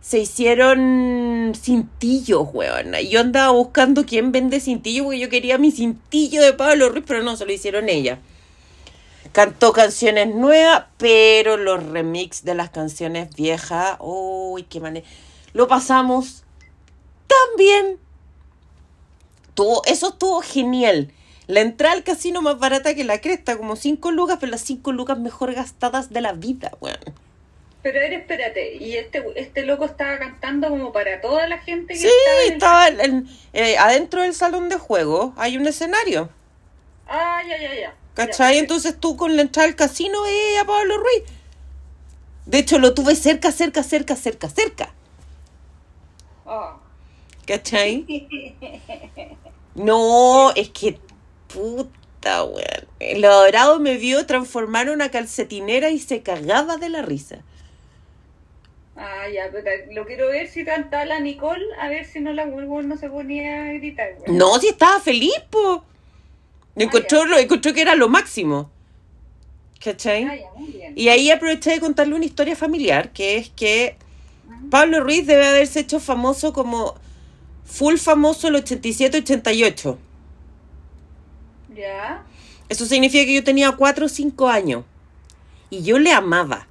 se 0.00 0.20
hicieron 0.20 1.52
cintillos, 1.60 2.46
weón. 2.52 2.92
Yo 3.10 3.18
andaba 3.18 3.50
buscando 3.50 4.06
quién 4.06 4.30
vende 4.30 4.60
cintillo 4.60 5.02
porque 5.02 5.18
yo 5.18 5.28
quería 5.28 5.58
mi 5.58 5.72
cintillo 5.72 6.40
de 6.40 6.52
Pablo 6.52 6.88
Ruiz, 6.90 7.02
pero 7.04 7.24
no, 7.24 7.36
se 7.36 7.44
lo 7.44 7.52
hicieron 7.52 7.88
ella. 7.88 8.20
Cantó 9.32 9.72
canciones 9.72 10.32
nuevas, 10.32 10.84
pero 10.96 11.56
los 11.56 11.82
remix 11.82 12.44
de 12.44 12.54
las 12.54 12.70
canciones 12.70 13.34
viejas, 13.34 13.96
uy, 13.98 14.62
qué 14.62 14.78
manera. 14.78 15.04
Lo 15.52 15.66
pasamos 15.66 16.44
tan 17.26 17.56
bien. 17.58 17.98
Eso 19.86 20.10
estuvo 20.10 20.40
genial. 20.40 21.10
La 21.46 21.60
entrada 21.60 21.94
al 21.94 22.02
casino 22.02 22.42
más 22.42 22.58
barata 22.58 22.94
que 22.94 23.04
la 23.04 23.20
cresta, 23.20 23.56
como 23.56 23.76
5 23.76 24.10
lucas, 24.10 24.38
pero 24.40 24.50
las 24.50 24.62
5 24.62 24.90
lucas 24.92 25.18
mejor 25.18 25.54
gastadas 25.54 26.10
de 26.12 26.20
la 26.20 26.32
vida, 26.32 26.72
weón. 26.80 26.98
Pero 27.82 27.98
a 27.98 28.02
ver, 28.02 28.14
espérate, 28.14 28.74
¿y 28.76 28.96
este, 28.96 29.22
este 29.36 29.64
loco 29.64 29.84
estaba 29.84 30.18
cantando 30.18 30.68
como 30.68 30.92
para 30.92 31.20
toda 31.20 31.46
la 31.46 31.58
gente 31.58 31.94
que 31.94 32.00
Sí, 32.00 32.08
estaba 32.08 32.40
en 32.42 32.46
el- 32.48 32.52
estaba 32.52 32.88
en- 33.04 33.28
eh, 33.52 33.78
adentro 33.78 34.22
del 34.22 34.34
salón 34.34 34.68
de 34.68 34.76
juego, 34.76 35.34
hay 35.36 35.56
un 35.56 35.68
escenario. 35.68 36.28
Ah, 37.06 37.40
ya, 37.48 37.56
ya, 37.60 37.74
ya. 37.80 37.94
¿Cachai? 38.14 38.54
Ya, 38.54 38.60
Entonces 38.60 38.98
tú 38.98 39.16
con 39.16 39.36
la 39.36 39.42
entrada 39.42 39.68
al 39.68 39.76
casino 39.76 40.26
eh, 40.26 40.58
a 40.58 40.64
Pablo 40.64 40.96
Ruiz. 40.98 41.22
De 42.46 42.58
hecho, 42.58 42.80
lo 42.80 42.92
tuve 42.94 43.14
cerca, 43.14 43.52
cerca, 43.52 43.84
cerca, 43.84 44.16
cerca, 44.16 44.48
cerca. 44.48 44.92
Ah. 46.44 46.76
¿Cachai? 47.46 48.04
No, 49.76 50.52
es 50.54 50.70
que 50.70 50.98
puta, 51.56 52.44
weón. 52.44 52.86
El 53.00 53.24
adorado 53.24 53.80
me 53.80 53.96
vio 53.96 54.26
transformar 54.26 54.90
una 54.90 55.10
calcetinera 55.10 55.90
y 55.90 55.98
se 55.98 56.22
cagaba 56.22 56.76
de 56.76 56.90
la 56.90 57.02
risa. 57.02 57.38
Ah, 58.96 59.28
ya, 59.32 59.50
pero 59.52 59.68
lo 59.92 60.06
quiero 60.06 60.28
ver 60.28 60.48
si 60.48 60.64
cantaba 60.64 61.04
la 61.04 61.20
Nicole, 61.20 61.64
a 61.80 61.88
ver 61.88 62.06
si 62.06 62.20
no 62.20 62.32
la 62.32 62.46
vuelvo, 62.46 62.80
no 62.82 62.96
se 62.96 63.10
ponía 63.10 63.64
a 63.64 63.72
gritar. 63.74 64.14
güey. 64.18 64.36
No, 64.38 64.58
si 64.58 64.68
estaba 64.68 65.00
feliz, 65.00 65.34
po. 65.50 65.84
Encontró, 66.76 67.24
ya. 67.24 67.26
lo, 67.26 67.38
encontró 67.38 67.72
que 67.74 67.82
era 67.82 67.94
lo 67.94 68.08
máximo. 68.08 68.70
¿Cachai? 69.82 70.24
Ah, 70.24 70.36
ya, 70.36 70.50
muy 70.56 70.72
bien. 70.72 70.92
Y 70.96 71.08
ahí 71.08 71.30
aproveché 71.30 71.72
de 71.72 71.80
contarle 71.80 72.14
una 72.14 72.24
historia 72.24 72.56
familiar, 72.56 73.12
que 73.12 73.36
es 73.36 73.50
que. 73.50 73.96
Pablo 74.70 75.00
Ruiz 75.00 75.26
debe 75.26 75.46
haberse 75.46 75.80
hecho 75.80 76.00
famoso 76.00 76.52
como 76.52 76.94
full 77.64 77.96
famoso 77.96 78.48
el 78.48 78.56
87-88. 78.56 79.96
Ya, 81.76 82.24
Eso 82.68 82.86
significa 82.86 83.24
que 83.24 83.34
yo 83.34 83.44
tenía 83.44 83.72
4 83.72 84.06
o 84.06 84.08
5 84.08 84.48
años. 84.48 84.84
Y 85.68 85.82
yo 85.82 85.98
le 85.98 86.12
amaba, 86.12 86.66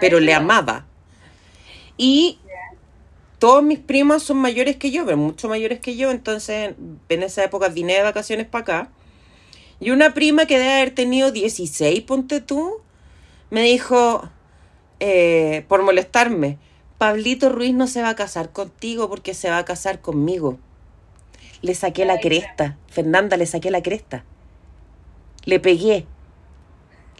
pero 0.00 0.20
le 0.20 0.34
amaba. 0.34 0.86
Y 1.96 2.38
todos 3.38 3.62
mis 3.62 3.78
primos 3.78 4.22
son 4.22 4.38
mayores 4.38 4.76
que 4.76 4.90
yo, 4.90 5.04
pero 5.04 5.16
mucho 5.16 5.48
mayores 5.48 5.80
que 5.80 5.96
yo. 5.96 6.10
Entonces, 6.10 6.74
en 7.08 7.22
esa 7.22 7.44
época 7.44 7.68
vine 7.68 7.94
de 7.94 8.02
vacaciones 8.02 8.46
para 8.46 8.62
acá. 8.62 8.90
Y 9.80 9.90
una 9.90 10.14
prima 10.14 10.46
que 10.46 10.58
debe 10.58 10.72
haber 10.72 10.94
tenido 10.94 11.30
16, 11.30 12.00
ponte 12.02 12.40
tú, 12.40 12.80
me 13.50 13.62
dijo, 13.62 14.28
eh, 15.00 15.64
por 15.68 15.82
molestarme, 15.82 16.58
Pablito 16.98 17.50
Ruiz 17.50 17.74
no 17.74 17.86
se 17.86 18.02
va 18.02 18.10
a 18.10 18.16
casar 18.16 18.50
contigo 18.50 19.08
porque 19.08 19.34
se 19.34 19.50
va 19.50 19.58
a 19.58 19.64
casar 19.64 20.00
conmigo. 20.00 20.58
Le 21.64 21.74
saqué 21.74 22.04
la 22.04 22.20
cresta. 22.20 22.76
Fernanda, 22.88 23.38
le 23.38 23.46
saqué 23.46 23.70
la 23.70 23.82
cresta. 23.82 24.22
Le 25.46 25.60
pegué. 25.60 26.04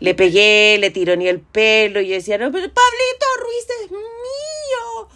Le 0.01 0.15
pegué, 0.15 0.77
le 0.79 0.91
tironeé 0.91 1.31
el 1.31 1.41
pelo 1.41 2.03
y 2.03 2.09
yo 2.09 2.15
decía, 2.15 2.37
no, 2.37 2.53
pero 2.53 2.65
Pablito 2.65 3.27
Ruiz 3.41 3.67
es 3.85 3.91
mío. 3.91 5.09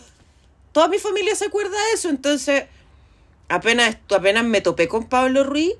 Toda 0.72 0.88
mi 0.88 0.96
familia 0.96 1.34
se 1.34 1.44
acuerda 1.44 1.76
de 1.88 1.92
eso, 1.92 2.08
entonces 2.08 2.64
apenas, 3.50 3.98
apenas 4.16 4.44
me 4.44 4.62
topé 4.62 4.88
con 4.88 5.10
Pablo 5.10 5.44
Ruiz, 5.44 5.74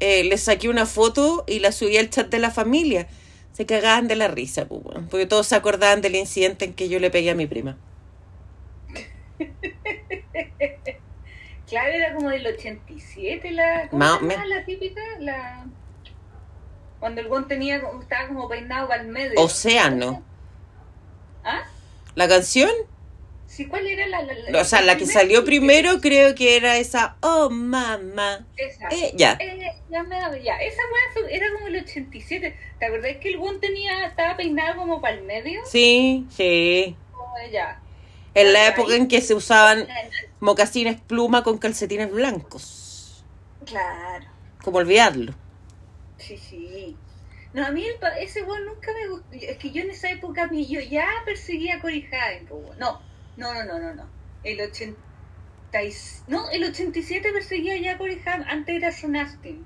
eh, 0.00 0.24
le 0.24 0.36
saqué 0.36 0.68
una 0.68 0.84
foto 0.84 1.44
y 1.46 1.60
la 1.60 1.72
subí 1.72 1.96
al 1.96 2.10
chat 2.10 2.28
de 2.28 2.40
la 2.40 2.50
familia. 2.50 3.08
Se 3.54 3.64
cagaban 3.64 4.06
de 4.06 4.16
la 4.16 4.28
risa, 4.28 4.68
pues, 4.68 4.82
porque 5.08 5.24
todos 5.24 5.46
se 5.46 5.54
acordaban 5.54 6.02
del 6.02 6.16
incidente 6.16 6.66
en 6.66 6.74
que 6.74 6.90
yo 6.90 7.00
le 7.00 7.10
pegué 7.10 7.30
a 7.30 7.34
mi 7.34 7.46
prima. 7.46 7.78
claro, 11.68 11.92
era 11.92 12.14
como 12.14 12.30
del 12.30 12.46
87 12.46 13.50
la, 13.52 13.88
¿cómo 13.90 14.04
la 14.04 14.64
típica? 14.64 15.00
La... 15.20 15.66
Cuando 17.00 17.20
el 17.20 17.28
buen 17.28 17.46
tenía, 17.46 17.76
estaba 18.00 18.28
como 18.28 18.48
peinado 18.48 18.88
para 18.88 19.02
el 19.02 19.08
medio. 19.08 19.38
Océano. 19.40 20.22
¿Ah? 21.44 21.64
¿La 22.14 22.26
canción? 22.26 22.70
Sí, 23.46 23.66
¿cuál 23.66 23.86
era 23.86 24.06
la, 24.08 24.22
la, 24.22 24.34
la- 24.34 24.60
O 24.60 24.64
sea, 24.64 24.80
la 24.80 24.96
que 24.96 25.06
salió 25.06 25.44
primero 25.44 26.00
creo 26.00 26.34
que 26.34 26.56
era 26.56 26.78
esa, 26.78 27.16
oh 27.20 27.48
mamá. 27.48 28.44
Esa. 28.56 28.88
Eh, 28.88 29.12
ya. 29.14 29.36
Eh, 29.40 29.72
ya 29.88 30.02
me 30.02 30.16
ya. 30.42 30.56
Esa 30.56 30.82
fue- 31.12 31.34
era 31.34 31.46
como 31.54 31.68
el 31.68 31.76
87. 31.76 32.56
¿Te 32.78 32.86
acordás 32.86 33.16
que 33.18 33.28
el 33.28 33.36
buen 33.38 33.60
tenía, 33.60 34.06
estaba 34.06 34.36
peinado 34.36 34.76
como 34.76 35.00
para 35.00 35.14
el 35.14 35.22
medio? 35.22 35.60
Sí, 35.64 36.26
sí. 36.30 36.96
Como 37.12 37.34
ya. 37.52 37.80
En 38.34 38.52
la 38.52 38.66
época 38.68 38.96
en 38.96 39.08
que 39.08 39.20
se 39.20 39.34
usaban 39.34 39.86
mocasines 40.40 41.00
pluma 41.00 41.42
con 41.42 41.58
calcetines 41.58 42.10
blancos. 42.12 43.24
Claro. 43.64 44.26
Como 44.62 44.78
olvidarlo. 44.78 45.34
Sí, 46.18 46.36
sí. 46.36 46.96
No, 47.52 47.64
a 47.66 47.70
mí 47.70 47.84
el 47.84 47.94
ese 48.20 48.42
weón 48.42 48.66
nunca 48.66 48.92
me 48.92 49.08
gustó. 49.08 49.26
Es 49.32 49.58
que 49.58 49.70
yo 49.70 49.82
en 49.82 49.90
esa 49.90 50.10
época, 50.10 50.50
yo 50.52 50.80
ya 50.80 51.06
perseguía 51.24 51.76
a 51.76 51.80
po, 51.80 52.56
weón. 52.56 52.78
No, 52.78 53.00
no, 53.36 53.54
no, 53.54 53.64
no, 53.64 53.78
no, 53.78 53.94
no. 53.94 54.06
El 54.44 54.60
80 54.60 54.96
y- 55.82 55.92
No, 56.28 56.48
el 56.50 56.64
87 56.64 57.32
perseguía 57.32 57.76
ya 57.78 57.92
a 57.92 57.98
Cory 57.98 58.20
Haim. 58.26 58.44
Antes 58.48 58.76
era 58.76 58.92
Sean 58.92 59.16
Astin. 59.16 59.64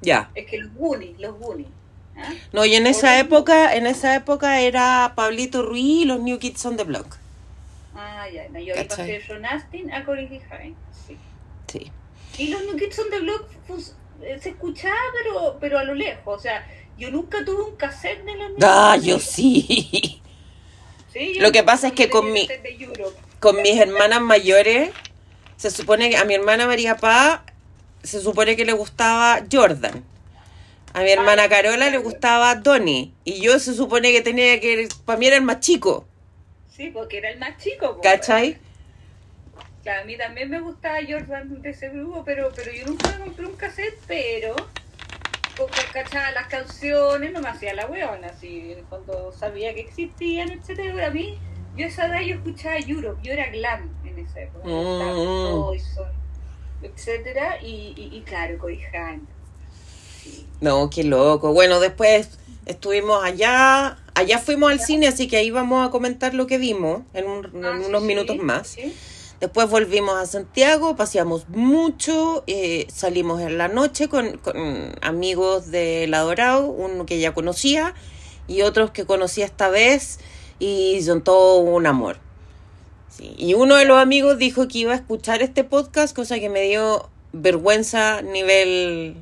Ya. 0.00 0.30
Es 0.34 0.46
que 0.46 0.58
los 0.58 0.74
Goonies, 0.74 1.18
los 1.18 1.38
Goonies. 1.38 1.68
¿ah? 2.16 2.32
No, 2.52 2.64
y 2.64 2.74
en 2.74 2.86
esa 2.86 3.18
época, 3.18 3.74
en 3.74 3.86
esa 3.86 4.14
época 4.14 4.60
era 4.60 5.12
Pablito 5.16 5.62
Ruiz 5.62 6.02
y 6.02 6.04
los 6.04 6.20
New 6.20 6.38
Kids 6.38 6.64
on 6.66 6.76
the 6.76 6.84
Block. 6.84 7.16
Ah, 8.00 8.28
ya. 8.32 8.48
No, 8.48 8.60
yo 8.60 8.74
pasé 8.86 9.20
Sean 9.26 9.44
Astin 9.44 9.92
a 9.92 10.04
Cory 10.04 10.40
Haim. 10.50 10.76
Sí. 11.06 11.16
Sí. 11.66 11.90
Y 12.38 12.48
los 12.48 12.62
New 12.62 12.76
Kids 12.76 12.98
on 13.00 13.10
the 13.10 13.18
Block 13.18 13.48
eh, 14.22 14.38
se 14.40 14.50
escuchaba, 14.50 14.94
pero, 15.20 15.58
pero 15.60 15.78
a 15.78 15.84
lo 15.84 15.94
lejos. 15.94 16.38
O 16.38 16.38
sea, 16.38 16.64
yo 16.96 17.10
nunca 17.10 17.44
tuve 17.44 17.64
un 17.64 17.76
cassette 17.76 18.24
de 18.24 18.36
los 18.36 18.50
New 18.50 18.58
Ah, 18.62 18.94
Kids 18.94 19.06
yo 19.06 19.18
sí. 19.18 20.22
Sí, 21.12 21.34
yo 21.34 21.42
Lo 21.42 21.52
que 21.52 21.64
pasa 21.64 21.88
es 21.88 21.92
que 21.94 22.08
con 22.08 22.32
mi-. 22.32 22.48
Con 23.40 23.62
mis 23.62 23.80
hermanas 23.80 24.20
mayores, 24.20 24.90
se 25.56 25.70
supone 25.70 26.10
que 26.10 26.16
a 26.16 26.24
mi 26.24 26.34
hermana 26.34 26.66
María 26.66 26.96
Paz, 26.96 27.40
se 28.02 28.20
supone 28.20 28.56
que 28.56 28.64
le 28.64 28.72
gustaba 28.72 29.44
Jordan. 29.50 30.04
A 30.92 31.02
mi 31.02 31.10
hermana 31.10 31.44
Ay, 31.44 31.48
Carola 31.48 31.90
le 31.90 31.98
gustaba 31.98 32.62
Tony. 32.62 33.12
Y 33.24 33.40
yo 33.40 33.58
se 33.58 33.74
supone 33.74 34.12
que 34.12 34.20
tenía 34.20 34.60
que. 34.60 34.88
Para 35.04 35.18
mí 35.18 35.26
era 35.26 35.36
el 35.36 35.42
más 35.42 35.60
chico. 35.60 36.07
Sí, 36.78 36.90
porque 36.92 37.18
era 37.18 37.30
el 37.30 37.40
más 37.40 37.58
chico. 37.58 37.96
po, 37.96 38.00
¿Cachai? 38.00 38.56
Claro, 39.82 40.02
a 40.02 40.04
mí 40.04 40.16
también 40.16 40.48
me 40.48 40.60
gustaba 40.60 40.98
Jordan 41.06 41.60
de 41.60 41.70
ese 41.70 41.88
grupo, 41.88 42.22
pero, 42.24 42.52
pero 42.54 42.70
yo 42.72 42.86
nunca 42.86 43.10
me 43.18 43.24
compré 43.24 43.46
un 43.46 43.56
cassette, 43.56 43.98
pero 44.06 44.54
cachaba 45.92 46.30
las 46.30 46.46
canciones, 46.46 47.32
no 47.32 47.40
me 47.40 47.48
hacía 47.48 47.74
la 47.74 47.86
weona, 47.86 48.28
así, 48.28 48.76
cuando 48.88 49.32
sabía 49.32 49.74
que 49.74 49.80
existían, 49.80 50.50
etcétera. 50.50 51.08
A 51.08 51.10
mí, 51.10 51.36
yo 51.76 51.86
esa 51.86 52.06
edad 52.06 52.20
yo 52.20 52.36
escuchaba 52.36 52.78
Europe, 52.78 53.20
yo 53.24 53.32
era 53.32 53.50
glam 53.50 53.90
en 54.04 54.18
esa 54.20 54.42
época, 54.42 54.68
Mm. 54.68 55.62
Poison, 55.62 56.12
etcétera, 56.80 57.60
y, 57.60 57.92
y, 57.96 58.16
y 58.16 58.20
claro. 58.22 58.56
Sí. 60.22 60.46
No, 60.60 60.88
qué 60.90 61.02
loco. 61.02 61.52
Bueno, 61.52 61.80
después 61.80 62.38
estuvimos 62.66 63.24
allá. 63.24 63.98
Allá 64.18 64.38
fuimos 64.38 64.70
al 64.72 64.80
cine, 64.80 65.06
así 65.06 65.28
que 65.28 65.36
ahí 65.36 65.50
vamos 65.50 65.86
a 65.86 65.90
comentar 65.90 66.34
lo 66.34 66.46
que 66.46 66.58
vimos 66.58 67.02
en, 67.14 67.26
un- 67.28 67.44
en 67.54 67.64
Ah, 67.64 67.78
unos 67.86 68.00
sí, 68.02 68.06
minutos 68.08 68.36
más. 68.38 68.68
sí. 68.68 68.92
Después 69.40 69.70
volvimos 69.70 70.14
a 70.16 70.26
Santiago, 70.26 70.96
paseamos 70.96 71.48
mucho, 71.48 72.42
eh, 72.48 72.86
salimos 72.92 73.40
en 73.40 73.56
la 73.56 73.68
noche 73.68 74.08
con, 74.08 74.38
con 74.38 74.56
amigos 75.00 75.70
de 75.70 76.06
La 76.08 76.20
Dorado, 76.22 76.66
uno 76.66 77.06
que 77.06 77.20
ya 77.20 77.32
conocía 77.32 77.94
y 78.48 78.62
otros 78.62 78.90
que 78.90 79.06
conocí 79.06 79.42
esta 79.42 79.68
vez 79.68 80.18
y 80.58 81.00
son 81.02 81.22
todo 81.22 81.58
un 81.60 81.86
amor. 81.86 82.16
Sí, 83.16 83.32
Y 83.38 83.54
uno 83.54 83.76
de 83.76 83.84
los 83.84 83.98
amigos 83.98 84.38
dijo 84.38 84.66
que 84.66 84.78
iba 84.78 84.92
a 84.92 84.96
escuchar 84.96 85.40
este 85.42 85.62
podcast, 85.62 86.16
cosa 86.16 86.40
que 86.40 86.48
me 86.48 86.62
dio 86.62 87.08
vergüenza 87.32 88.22
nivel... 88.22 89.14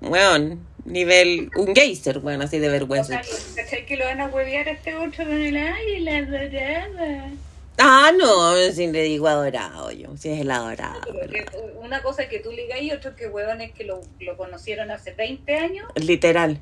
Bueno, 0.00 0.58
nivel... 0.90 1.50
Un 1.56 1.74
geyser, 1.74 2.18
bueno, 2.20 2.44
así 2.44 2.58
de 2.58 2.68
vergüenza. 2.68 3.20
¿Cachai 3.56 3.86
que 3.86 3.96
lo 3.96 4.04
van 4.04 4.20
a 4.20 4.26
huevear 4.26 4.68
a 4.68 4.72
este 4.72 4.94
otro 4.94 5.24
con 5.24 5.40
el 5.40 5.56
ay, 5.56 6.00
la 6.00 6.22
dorada? 6.22 7.30
Ah, 7.78 8.12
no, 8.16 8.54
si 8.72 8.88
le 8.88 9.02
digo 9.04 9.26
adorado 9.26 9.90
yo, 9.90 10.14
si 10.18 10.28
es 10.30 10.40
el 10.40 10.50
adorado. 10.50 11.00
Porque 11.06 11.46
una 11.76 12.02
cosa 12.02 12.28
que 12.28 12.40
tú 12.40 12.52
le 12.52 12.62
digas 12.64 12.82
y 12.82 12.92
otro 12.92 13.16
que 13.16 13.26
huevones 13.28 13.72
que 13.72 13.84
lo, 13.84 14.02
lo 14.20 14.36
conocieron 14.36 14.90
hace 14.90 15.12
20 15.12 15.56
años 15.56 15.86
Literal. 15.94 16.60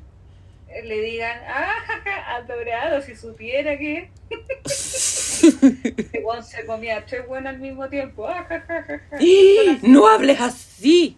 eh, 0.69 0.83
le 0.85 1.01
digan, 1.01 1.37
ah, 1.47 1.73
jaja, 1.85 2.35
adorado, 2.37 3.01
si 3.01 3.15
supiera 3.15 3.77
que 3.77 4.09
Juan 6.23 6.43
se 6.45 6.65
comía 6.65 7.03
tres 7.05 7.27
buenas 7.27 7.55
al 7.55 7.59
mismo 7.59 7.89
tiempo. 7.89 8.25
Ah. 8.27 8.47
¡Ih! 9.19 9.79
No 9.81 10.07
hables 10.07 10.39
así. 10.39 11.17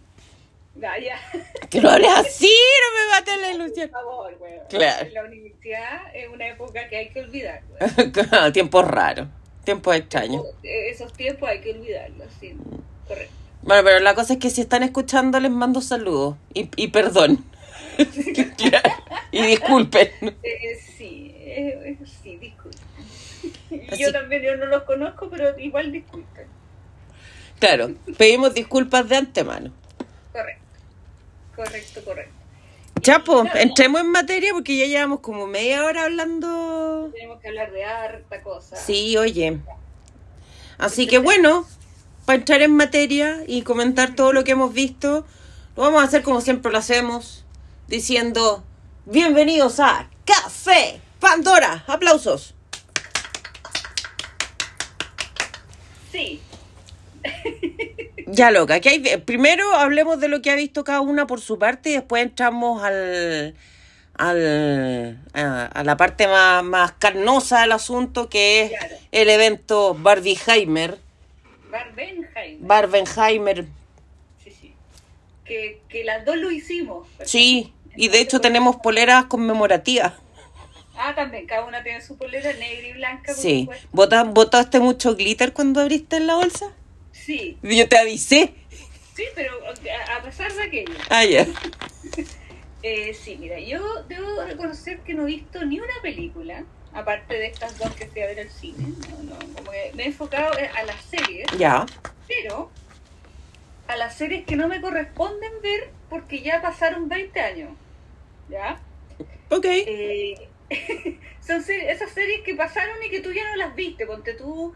Ya, 0.74 0.98
ya, 0.98 1.16
Que 1.68 1.80
no 1.80 1.90
hables 1.90 2.10
así, 2.10 2.46
no 2.50 2.98
me 2.98 3.10
mates 3.10 3.40
la 3.40 3.50
ilusión. 3.52 3.90
por 3.90 4.00
favor, 4.00 4.36
weón. 4.40 4.60
Claro. 4.70 5.08
La 5.12 5.24
universidad 5.24 6.14
es 6.14 6.28
una 6.28 6.48
época 6.48 6.88
que 6.88 6.96
hay 6.96 7.08
que 7.10 7.20
olvidar, 7.20 7.62
weón. 7.68 8.52
Tiempos 8.52 8.86
raros, 8.88 9.28
tiempos 9.64 9.94
extraños. 9.96 10.44
Eh, 10.62 10.90
Esos 10.90 11.12
tiempos 11.12 11.48
hay 11.48 11.60
que 11.60 11.72
olvidarlos, 11.72 12.28
sí. 12.40 12.56
Correcto. 13.06 13.32
Bueno, 13.62 13.84
pero 13.84 14.00
la 14.00 14.14
cosa 14.14 14.32
es 14.32 14.38
que 14.40 14.50
si 14.50 14.60
están 14.62 14.82
escuchando 14.82 15.38
les 15.38 15.50
mando 15.50 15.80
saludos 15.82 16.36
y, 16.54 16.68
y 16.76 16.88
perdón. 16.88 17.44
Claro. 18.56 18.90
y 19.30 19.42
disculpen. 19.42 20.08
Eh, 20.42 20.80
sí, 20.96 21.34
eh, 21.36 21.96
eh, 22.00 22.06
sí, 22.22 22.38
disculpen. 22.38 22.80
Y 23.70 23.92
Así- 23.92 24.02
Yo 24.02 24.10
también, 24.12 24.42
yo 24.42 24.56
no 24.56 24.66
los 24.66 24.82
conozco, 24.84 25.28
pero 25.28 25.56
igual 25.58 25.92
disculpen. 25.92 26.46
Claro, 27.60 27.90
pedimos 28.16 28.54
disculpas 28.54 29.06
de 29.08 29.16
antemano. 29.16 29.72
Correcto, 30.32 30.61
correcto, 31.64 32.04
correcto. 32.04 32.34
Ya, 33.00 33.24
pues, 33.24 33.50
entremos 33.54 34.00
en 34.00 34.10
materia 34.10 34.52
porque 34.52 34.76
ya 34.76 34.86
llevamos 34.86 35.20
como 35.20 35.46
media 35.46 35.84
hora 35.84 36.04
hablando. 36.04 37.10
Tenemos 37.12 37.40
que 37.40 37.48
hablar 37.48 37.72
de 37.72 37.84
harta 37.84 38.42
cosa. 38.42 38.76
Sí, 38.76 39.16
oye. 39.16 39.58
Así 40.78 41.06
que 41.06 41.18
bueno, 41.18 41.66
para 42.26 42.38
entrar 42.38 42.62
en 42.62 42.76
materia 42.76 43.42
y 43.46 43.62
comentar 43.62 44.14
todo 44.14 44.32
lo 44.32 44.44
que 44.44 44.52
hemos 44.52 44.72
visto, 44.72 45.24
lo 45.76 45.82
vamos 45.82 46.02
a 46.02 46.04
hacer 46.04 46.22
como 46.22 46.40
siempre 46.40 46.70
lo 46.70 46.78
hacemos, 46.78 47.44
diciendo 47.88 48.64
bienvenidos 49.06 49.80
a 49.80 50.08
Café 50.24 51.00
Pandora. 51.18 51.84
Aplausos. 51.86 52.54
Sí, 56.10 56.41
Ya 58.26 58.50
loca, 58.50 58.74
hay, 58.82 59.00
primero 59.26 59.74
hablemos 59.74 60.18
de 60.20 60.28
lo 60.28 60.40
que 60.40 60.50
ha 60.50 60.54
visto 60.54 60.84
cada 60.84 61.00
una 61.00 61.26
por 61.26 61.40
su 61.40 61.58
parte 61.58 61.90
y 61.90 61.92
después 61.94 62.22
entramos 62.22 62.82
al, 62.82 63.54
al 64.14 65.18
a, 65.34 65.66
a 65.66 65.84
la 65.84 65.96
parte 65.98 66.26
más, 66.28 66.62
más 66.64 66.92
carnosa 66.92 67.60
del 67.62 67.72
asunto 67.72 68.28
que 68.30 68.62
es 68.62 68.70
Claro. 68.70 68.96
el 69.12 69.28
evento 69.28 69.94
Barbieheimer, 69.98 70.98
Barbenheim. 71.70 72.58
Barbenheimer, 72.66 73.66
Sí, 74.42 74.50
sí. 74.58 74.74
Que, 75.44 75.80
que 75.88 76.04
las 76.04 76.24
dos 76.24 76.36
lo 76.36 76.50
hicimos. 76.50 77.06
sí, 77.24 77.72
y 77.96 78.08
de 78.08 78.20
hecho 78.20 78.40
tenemos 78.40 78.76
poleras 78.76 79.24
conmemorativas. 79.26 80.14
Ah, 80.96 81.14
también, 81.14 81.46
cada 81.46 81.64
una 81.66 81.82
tiene 81.82 82.00
su 82.00 82.16
polera 82.16 82.52
negra 82.54 82.86
y 82.88 82.92
blanca. 82.92 83.32
por 83.32 83.34
Sí, 83.34 83.60
supuesto. 83.62 83.88
¿Bota- 83.92 84.24
¿botaste 84.24 84.78
mucho 84.80 85.16
glitter 85.16 85.52
cuando 85.52 85.80
abriste 85.80 86.20
la 86.20 86.36
bolsa? 86.36 86.66
Sí, 87.24 87.58
Yo 87.62 87.88
te 87.88 87.98
avisé. 87.98 88.52
sí, 89.14 89.24
pero 89.34 89.52
a, 90.16 90.22
pesar 90.22 90.52
de 90.52 90.62
aquello. 90.62 90.94
Ah, 91.10 91.24
ya. 91.24 91.46
Eh, 92.84 93.14
sí, 93.14 93.36
mira, 93.38 93.60
yo 93.60 94.02
debo 94.08 94.42
reconocer 94.44 94.98
que 95.02 95.14
no 95.14 95.22
he 95.22 95.26
visto 95.26 95.64
ni 95.64 95.78
una 95.78 95.94
película, 96.02 96.64
aparte 96.92 97.34
de 97.34 97.46
estas 97.46 97.78
dos 97.78 97.94
que 97.94 98.06
fui 98.06 98.22
a 98.22 98.26
ver 98.26 98.40
al 98.40 98.50
cine. 98.50 98.88
No, 99.08 99.22
no, 99.22 99.38
como 99.54 99.70
que 99.70 99.92
me 99.94 100.02
he 100.02 100.06
enfocado 100.06 100.50
a 100.52 100.82
las 100.82 101.00
series, 101.04 101.46
Ya. 101.56 101.86
pero 102.26 102.72
a 103.86 103.96
las 103.96 104.16
series 104.16 104.44
que 104.46 104.56
no 104.56 104.66
me 104.66 104.80
corresponden 104.80 105.52
ver 105.62 105.90
porque 106.10 106.40
ya 106.42 106.60
pasaron 106.60 107.08
20 107.08 107.38
años. 107.38 107.70
¿Ya? 108.48 108.80
Ok. 109.50 109.64
Eh, 109.68 110.34
son 111.46 111.62
se- 111.62 111.88
esas 111.88 112.10
series 112.10 112.40
que 112.40 112.56
pasaron 112.56 112.96
y 113.06 113.10
que 113.10 113.20
tú 113.20 113.32
ya 113.32 113.48
no 113.48 113.54
las 113.58 113.76
viste, 113.76 114.06
ponte 114.06 114.34
tú, 114.34 114.74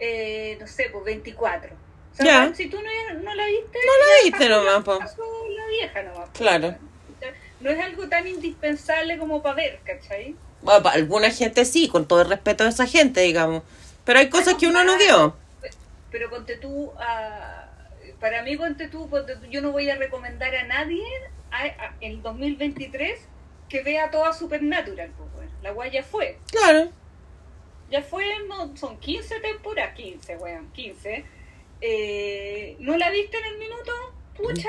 eh, 0.00 0.56
no 0.58 0.66
sé, 0.66 0.88
pues 0.90 1.04
24. 1.04 1.83
O 2.14 2.16
sea, 2.16 2.26
Ya. 2.48 2.54
Si 2.54 2.66
tú 2.68 2.76
no, 2.76 3.18
no 3.20 3.34
la 3.34 3.46
viste, 3.46 3.78
No 3.84 3.92
la 4.06 4.22
viste 4.24 4.48
nomás, 4.48 4.84
po. 4.84 4.98
la 5.00 5.66
vieja 5.68 6.02
nomás. 6.02 6.30
Claro. 6.32 6.74
No 7.60 7.70
es 7.70 7.80
algo 7.80 8.08
tan 8.08 8.26
indispensable 8.26 9.18
como 9.18 9.42
para 9.42 9.54
ver, 9.56 9.80
¿cachai? 9.84 10.36
Bueno, 10.62 10.82
para 10.82 10.96
alguna 10.96 11.30
gente 11.30 11.64
sí, 11.64 11.88
con 11.88 12.06
todo 12.06 12.22
el 12.22 12.28
respeto 12.28 12.64
a 12.64 12.68
esa 12.68 12.86
gente, 12.86 13.20
digamos. 13.20 13.62
Pero 14.04 14.18
hay 14.18 14.28
cosas 14.28 14.54
que 14.54 14.66
uno 14.66 14.84
no 14.84 14.96
vio. 14.98 15.36
Pero 16.10 16.30
ponte 16.30 16.56
tú, 16.56 16.92
ah, 16.98 17.66
para 18.20 18.42
mí 18.42 18.56
ponte 18.56 18.88
tú, 18.88 19.08
ponte 19.08 19.34
tú, 19.36 19.46
yo 19.46 19.60
no 19.62 19.72
voy 19.72 19.88
a 19.90 19.96
recomendar 19.96 20.54
a 20.54 20.64
nadie 20.64 21.02
a- 21.50 21.64
a- 21.64 21.94
en 22.00 22.12
el 22.12 22.22
2023 22.22 23.18
que 23.68 23.82
vea 23.82 24.10
toda 24.10 24.32
Supernatural, 24.32 25.10
pues 25.34 25.48
la 25.62 25.70
guay 25.70 25.90
ya 25.90 26.02
fue. 26.02 26.38
Claro. 26.50 26.90
Ya 27.90 28.02
fue, 28.02 28.24
no, 28.46 28.76
son 28.76 28.98
15 28.98 29.40
temporadas, 29.40 29.94
15, 29.94 30.36
weón, 30.36 30.70
15. 30.72 31.24
Eh, 31.80 32.76
¿No 32.80 32.96
la 32.96 33.10
viste 33.10 33.36
en 33.38 33.44
el 33.44 33.58
minuto? 33.58 33.92
Pucha, 34.36 34.68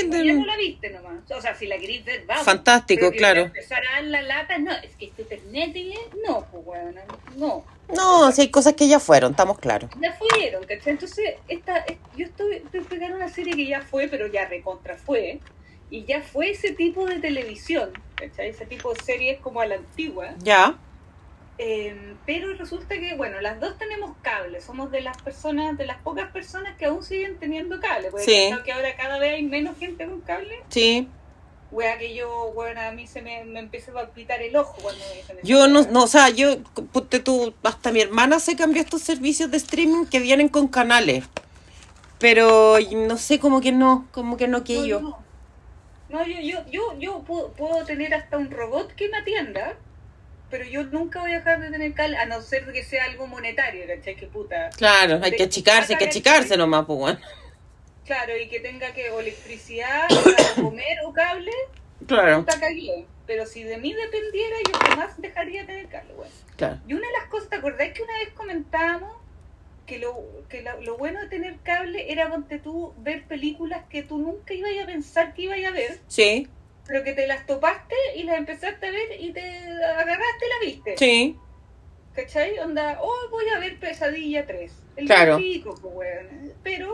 Ay, 0.00 0.08
ya 0.10 0.18
de- 0.18 0.32
no 0.34 0.46
la 0.46 0.56
viste 0.56 0.90
nomás. 0.90 1.28
O 1.30 1.40
sea, 1.40 1.54
si 1.54 1.66
la 1.66 1.78
querís 1.78 2.04
ver, 2.04 2.24
vamos. 2.26 2.44
Fantástico, 2.44 3.00
Pero 3.00 3.10
que 3.12 3.18
claro. 3.18 3.40
Empezar 3.42 3.82
a 3.86 3.92
dar 3.96 4.04
la 4.04 4.22
lata, 4.22 4.58
no, 4.58 4.72
es 4.72 4.94
que 4.96 5.06
este 5.06 5.22
Supernatural, 5.22 5.98
no, 6.26 6.46
pues 6.50 6.66
weón, 6.66 6.94
no. 7.36 7.64
No, 7.94 8.30
sí 8.32 8.42
hay 8.42 8.50
cosas 8.50 8.74
que 8.74 8.86
ya 8.86 9.00
fueron, 9.00 9.32
estamos 9.32 9.58
claros. 9.58 9.90
Ya 10.00 10.12
fueron, 10.12 10.62
¿cachai? 10.64 10.92
Entonces, 10.92 11.34
esta, 11.48 11.78
es- 11.78 11.96
yo 12.16 12.26
estoy, 12.26 12.56
estoy 12.56 12.80
pegando 12.82 13.16
una 13.16 13.28
serie 13.28 13.54
que 13.54 13.66
ya 13.66 13.80
fue, 13.82 14.08
pero 14.08 14.26
ya 14.26 14.46
recontra 14.46 14.96
fue. 14.96 15.40
Y 15.90 16.04
ya 16.04 16.20
fue 16.20 16.50
ese 16.50 16.72
tipo 16.74 17.06
de 17.06 17.18
televisión, 17.18 17.90
¿cachai? 18.14 18.50
Ese 18.50 18.66
tipo 18.66 18.92
de 18.92 19.02
series 19.02 19.40
como 19.40 19.60
a 19.62 19.66
la 19.66 19.76
antigua. 19.76 20.34
Ya. 20.38 20.78
Eh, 21.60 22.14
pero 22.24 22.52
resulta 22.54 22.94
que, 23.00 23.14
bueno, 23.16 23.40
las 23.40 23.58
dos 23.58 23.76
tenemos 23.78 24.16
cable. 24.22 24.60
Somos 24.60 24.90
de 24.92 25.00
las 25.00 25.20
personas, 25.22 25.76
de 25.76 25.86
las 25.86 25.98
pocas 25.98 26.30
personas 26.30 26.76
que 26.76 26.84
aún 26.86 27.02
siguen 27.02 27.36
teniendo 27.38 27.80
cable. 27.80 28.10
Porque 28.10 28.24
Sí. 28.24 28.46
creo 28.52 28.62
que 28.64 28.72
ahora 28.72 28.96
cada 28.96 29.18
vez 29.18 29.34
hay 29.34 29.42
menos 29.42 29.76
gente 29.76 30.06
con 30.06 30.20
cable. 30.20 30.54
Sí. 30.68 31.08
Wea 31.70 31.98
que 31.98 32.14
yo, 32.14 32.52
bueno, 32.54 32.80
a 32.80 32.92
mí 32.92 33.06
se 33.06 33.20
me, 33.20 33.44
me 33.44 33.58
empieza 33.60 33.90
a 33.90 33.94
palpitar 33.94 34.40
el 34.40 34.56
ojo 34.56 34.74
cuando 34.80 35.04
me 35.10 35.16
dicen. 35.16 35.36
Yo 35.42 35.66
no, 35.68 35.82
no, 35.82 36.04
o 36.04 36.06
sea, 36.06 36.30
yo, 36.30 36.62
ponte 36.92 37.18
tú, 37.18 37.52
hasta 37.62 37.92
mi 37.92 38.00
hermana 38.00 38.38
se 38.40 38.56
cambió 38.56 38.80
estos 38.80 39.02
servicios 39.02 39.50
de 39.50 39.56
streaming 39.58 40.06
que 40.06 40.20
vienen 40.20 40.48
con 40.48 40.68
canales. 40.68 41.24
Pero 42.18 42.76
no 42.92 43.16
sé, 43.18 43.38
como 43.38 43.60
que 43.60 43.72
no, 43.72 44.06
como 44.12 44.36
que 44.36 44.48
no 44.48 44.64
que 44.64 44.76
No, 44.76 44.84
yo. 44.86 45.00
No, 45.00 45.18
No, 46.08 46.26
yo, 46.26 46.40
yo, 46.40 46.64
yo, 46.70 46.98
yo 46.98 47.18
puedo, 47.20 47.52
puedo 47.52 47.84
tener 47.84 48.14
hasta 48.14 48.38
un 48.38 48.50
robot 48.50 48.94
que 48.94 49.08
me 49.10 49.18
atienda, 49.18 49.74
pero 50.50 50.64
yo 50.64 50.84
nunca 50.84 51.20
voy 51.20 51.32
a 51.32 51.36
dejar 51.36 51.60
de 51.60 51.70
tener 51.70 51.92
cable, 51.94 52.16
a 52.16 52.26
no 52.26 52.40
ser 52.40 52.70
que 52.72 52.82
sea 52.84 53.04
algo 53.04 53.26
monetario, 53.26 53.86
¿cachai? 53.86 54.16
Que 54.16 54.26
puta. 54.26 54.70
Claro, 54.76 55.20
hay 55.22 55.32
que 55.32 55.44
achicarse, 55.44 55.92
hay 55.94 55.98
que 55.98 56.06
achicarse 56.06 56.56
nomás, 56.56 56.86
pues 56.86 56.98
bueno. 56.98 57.18
Claro, 58.04 58.36
y 58.36 58.48
que 58.48 58.60
tenga 58.60 58.92
que 58.94 59.10
o 59.10 59.20
electricidad, 59.20 60.08
o 60.58 60.62
comer 60.62 60.98
o 61.04 61.12
cable, 61.12 61.52
Claro, 62.06 62.38
puta 62.40 62.60
cagué. 62.60 63.06
Pero 63.26 63.44
si 63.44 63.62
de 63.62 63.76
mí 63.76 63.92
dependiera, 63.92 64.56
yo 64.66 64.78
jamás 64.78 65.20
dejaría 65.20 65.60
de 65.62 65.66
tener 65.66 65.88
cable, 65.88 66.14
bueno. 66.14 66.32
claro. 66.56 66.78
Y 66.86 66.94
una 66.94 67.06
de 67.06 67.12
las 67.12 67.28
cosas, 67.28 67.50
¿te 67.50 67.56
acordás 67.56 67.92
que 67.92 68.02
una 68.02 68.14
vez 68.18 68.30
comentábamos 68.34 69.12
que 69.84 69.98
lo, 69.98 70.16
que 70.48 70.62
lo, 70.62 70.80
lo 70.82 70.96
bueno 70.96 71.20
de 71.20 71.28
tener 71.28 71.56
cable 71.62 72.12
era 72.12 72.30
ponte 72.30 72.58
tú 72.58 72.94
ver 72.98 73.24
películas 73.24 73.84
que 73.90 74.02
tú 74.02 74.18
nunca 74.18 74.54
ibas 74.54 74.70
a 74.82 74.86
pensar 74.86 75.34
que 75.34 75.42
ibas 75.42 75.58
a 75.64 75.70
ver, 75.70 75.98
Sí, 76.08 76.46
pero 76.88 77.04
que 77.04 77.12
te 77.12 77.26
las 77.28 77.46
topaste 77.46 77.94
y 78.16 78.24
las 78.24 78.38
empezaste 78.38 78.88
a 78.88 78.90
ver 78.90 79.20
y 79.20 79.32
te 79.32 79.40
agarraste 79.42 80.46
y 80.46 80.48
la 80.48 80.66
viste? 80.66 80.96
sí, 80.96 81.36
¿Cachai? 82.14 82.58
Onda, 82.58 82.98
oh, 83.00 83.28
voy 83.30 83.48
a 83.54 83.60
ver 83.60 83.78
Pesadilla 83.78 84.44
3. 84.44 84.72
El 84.96 85.06
Claro. 85.06 85.38
chico, 85.38 85.74
pues. 85.80 86.26
Pero 86.64 86.92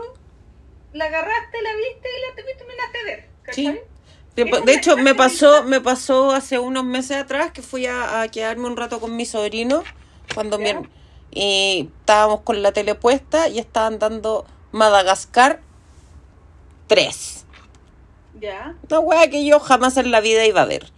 la 0.93 1.05
agarraste, 1.05 1.61
la 1.63 1.75
viste 1.75 2.07
y 2.07 2.29
la 2.29 2.35
te- 2.35 2.55
terminaste 2.55 2.97
de 2.99 3.03
ver. 3.05 3.29
¿Cachai? 3.41 3.81
Sí. 4.35 4.43
De, 4.43 4.73
hecho, 4.73 4.97
me 4.97 5.15
pasó, 5.15 5.63
me 5.63 5.79
pasó 5.81 6.31
hace 6.31 6.59
unos 6.59 6.83
meses 6.83 7.17
atrás 7.17 7.51
que 7.51 7.61
fui 7.63 7.85
a, 7.87 8.21
a 8.21 8.27
quedarme 8.27 8.67
un 8.67 8.75
rato 8.77 8.99
con 8.99 9.15
mi 9.15 9.25
sobrino 9.25 9.83
cuando 10.33 10.59
mi 10.59 10.73
y 11.31 11.89
estábamos 11.99 12.41
con 12.41 12.61
la 12.61 12.71
tele 12.71 12.95
puesta 12.95 13.47
y 13.49 13.59
estaban 13.59 13.97
dando 13.99 14.45
Madagascar 14.71 15.59
3. 16.87 17.34
Ya. 18.39 18.75
Una 18.89 18.99
wea 18.99 19.29
que 19.29 19.45
yo 19.45 19.59
jamás 19.59 19.97
en 19.97 20.11
la 20.11 20.19
vida 20.21 20.45
iba 20.45 20.61
a 20.61 20.65
ver. 20.65 20.91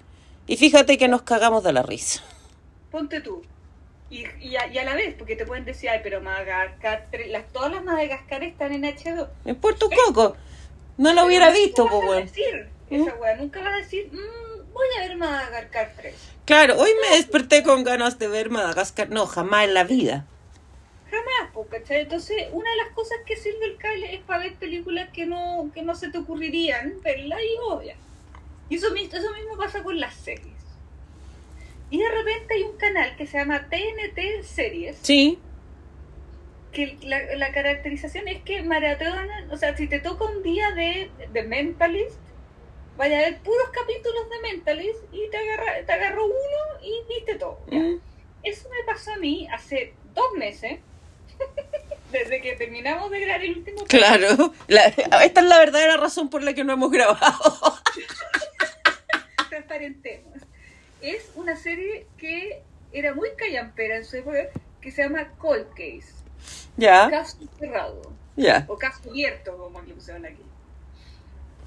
Y 0.48 0.58
fíjate 0.58 0.98
que 0.98 1.08
nos 1.08 1.22
cagamos 1.24 1.64
de 1.64 1.74
la 1.74 1.84
risa. 1.84 2.22
Ponte 2.92 3.22
tú. 3.22 3.44
Y, 4.10 4.24
y, 4.40 4.56
a, 4.56 4.68
y 4.68 4.78
a 4.78 4.84
la 4.86 4.96
vez, 4.96 5.14
porque 5.18 5.36
te 5.36 5.46
pueden 5.46 5.66
decir, 5.66 5.90
ay, 5.90 6.00
pero 6.02 6.22
Madagascar, 6.22 7.08
las, 7.28 7.48
todas 7.52 7.72
las 7.74 7.84
Madagascar 7.84 8.44
están 8.44 8.72
en 8.72 8.84
H2. 8.84 9.28
Me 9.44 9.52
importa 9.52 9.86
un 9.86 9.92
coco. 10.06 10.38
No 10.98 11.14
lo 11.14 11.26
hubiera 11.26 11.52
visto, 11.52 11.88
a 11.88 11.94
weón. 11.94 12.26
decir 12.26 12.70
esa 12.90 13.14
weá, 13.16 13.36
nunca 13.36 13.60
vas 13.62 13.74
a 13.74 13.78
decir, 13.78 14.10
"Mm, 14.14 14.72
voy 14.74 14.88
a 14.98 15.02
ver 15.08 15.18
Madagascar 15.18 15.92
3. 15.98 16.16
Claro, 16.46 16.78
hoy 16.80 16.90
me 17.10 17.18
desperté 17.18 17.62
con 17.64 17.84
ganas 17.84 18.18
de 18.18 18.30
ver 18.30 18.50
Madagascar. 18.50 19.10
No, 19.10 19.28
jamás 19.28 19.66
en 19.66 19.74
la 19.74 19.84
vida. 19.84 20.26
Po, 21.54 21.68
¿cachai? 21.68 22.02
Entonces, 22.02 22.48
una 22.52 22.70
de 22.72 22.78
las 22.78 22.90
cosas 22.90 23.18
que 23.26 23.36
sirve 23.36 23.66
el 23.66 23.78
cable 23.78 24.16
es 24.16 24.22
para 24.22 24.44
ver 24.44 24.56
películas 24.56 25.10
que 25.10 25.26
no, 25.26 25.70
que 25.74 25.82
no 25.82 25.96
se 25.96 26.10
te 26.10 26.18
ocurrirían 26.18 27.02
verla 27.02 27.38
y 27.42 27.58
obvia. 27.70 27.96
Y 28.70 28.76
eso, 28.76 28.94
eso 28.94 29.34
mismo 29.34 29.58
pasa 29.58 29.84
con 29.84 30.00
las 30.00 30.14
series. 30.16 30.56
Y 31.90 32.00
de 32.00 32.10
repente 32.10 32.54
hay 32.54 32.64
un 32.64 32.78
canal 32.78 33.16
que 33.16 33.26
se 33.26 33.38
llama 33.38 33.70
TNT 33.70 34.44
Series, 34.44 34.98
Sí, 35.02 35.40
que 36.72 36.98
la, 37.04 37.36
la 37.36 37.52
caracterización 37.54 38.28
es 38.28 38.42
que 38.42 38.62
maratonan, 38.62 39.50
o 39.52 39.58
sea, 39.58 39.76
si 39.76 39.88
te 39.88 40.00
toca 40.00 40.26
un 40.26 40.44
día 40.44 40.72
de, 40.72 41.10
de 41.32 41.44
Mentalist, 41.44 42.20
vaya 42.98 43.20
a 43.20 43.22
ver 43.22 43.40
puros 43.40 43.70
capítulos 43.72 44.30
de 44.30 44.50
Mentalist 44.50 45.00
y 45.12 45.30
te, 45.30 45.38
agarra, 45.38 45.86
te 45.86 45.92
agarró 45.92 46.26
uno 46.26 46.84
y 46.84 47.08
viste 47.08 47.36
todo. 47.36 47.60
¿ya? 47.72 47.80
Mm. 47.80 48.02
Eso 48.44 48.70
me 48.70 48.92
pasó 48.92 49.14
a 49.14 49.18
mí 49.18 49.48
hace 49.52 49.94
dos 50.14 50.34
meses, 50.38 50.80
desde 52.12 52.42
que 52.42 52.56
terminamos 52.56 53.12
de 53.12 53.20
grabar 53.20 53.42
el 53.44 53.58
último 53.58 53.84
claro. 53.86 54.54
La- 54.68 54.86
esta 54.88 55.42
es 55.42 55.46
la 55.46 55.60
verdadera 55.60 55.98
razón 55.98 56.30
por 56.30 56.44
la 56.44 56.54
que 56.54 56.64
no 56.64 56.74
hemos 56.74 56.92
grabado. 56.92 57.78
transparentemos. 59.50 60.34
Es 61.02 61.32
una 61.36 61.56
serie 61.56 62.08
que 62.18 62.62
era 62.92 63.14
muy 63.14 63.30
callampera 63.38 63.98
en 63.98 64.06
su 64.06 64.18
época, 64.18 64.38
que 64.82 64.92
se 64.92 65.04
llama 65.04 65.28
Cold 65.38 65.70
Case, 65.72 66.14
ya, 66.78 67.10
caso 67.10 67.38
cerrado, 67.60 68.14
ya. 68.36 68.66
o 68.68 68.78
caso 68.78 69.10
abierto, 69.10 69.58
como 69.58 69.82
le 69.82 69.94
pusieron 69.94 70.26
aquí. 70.26 70.42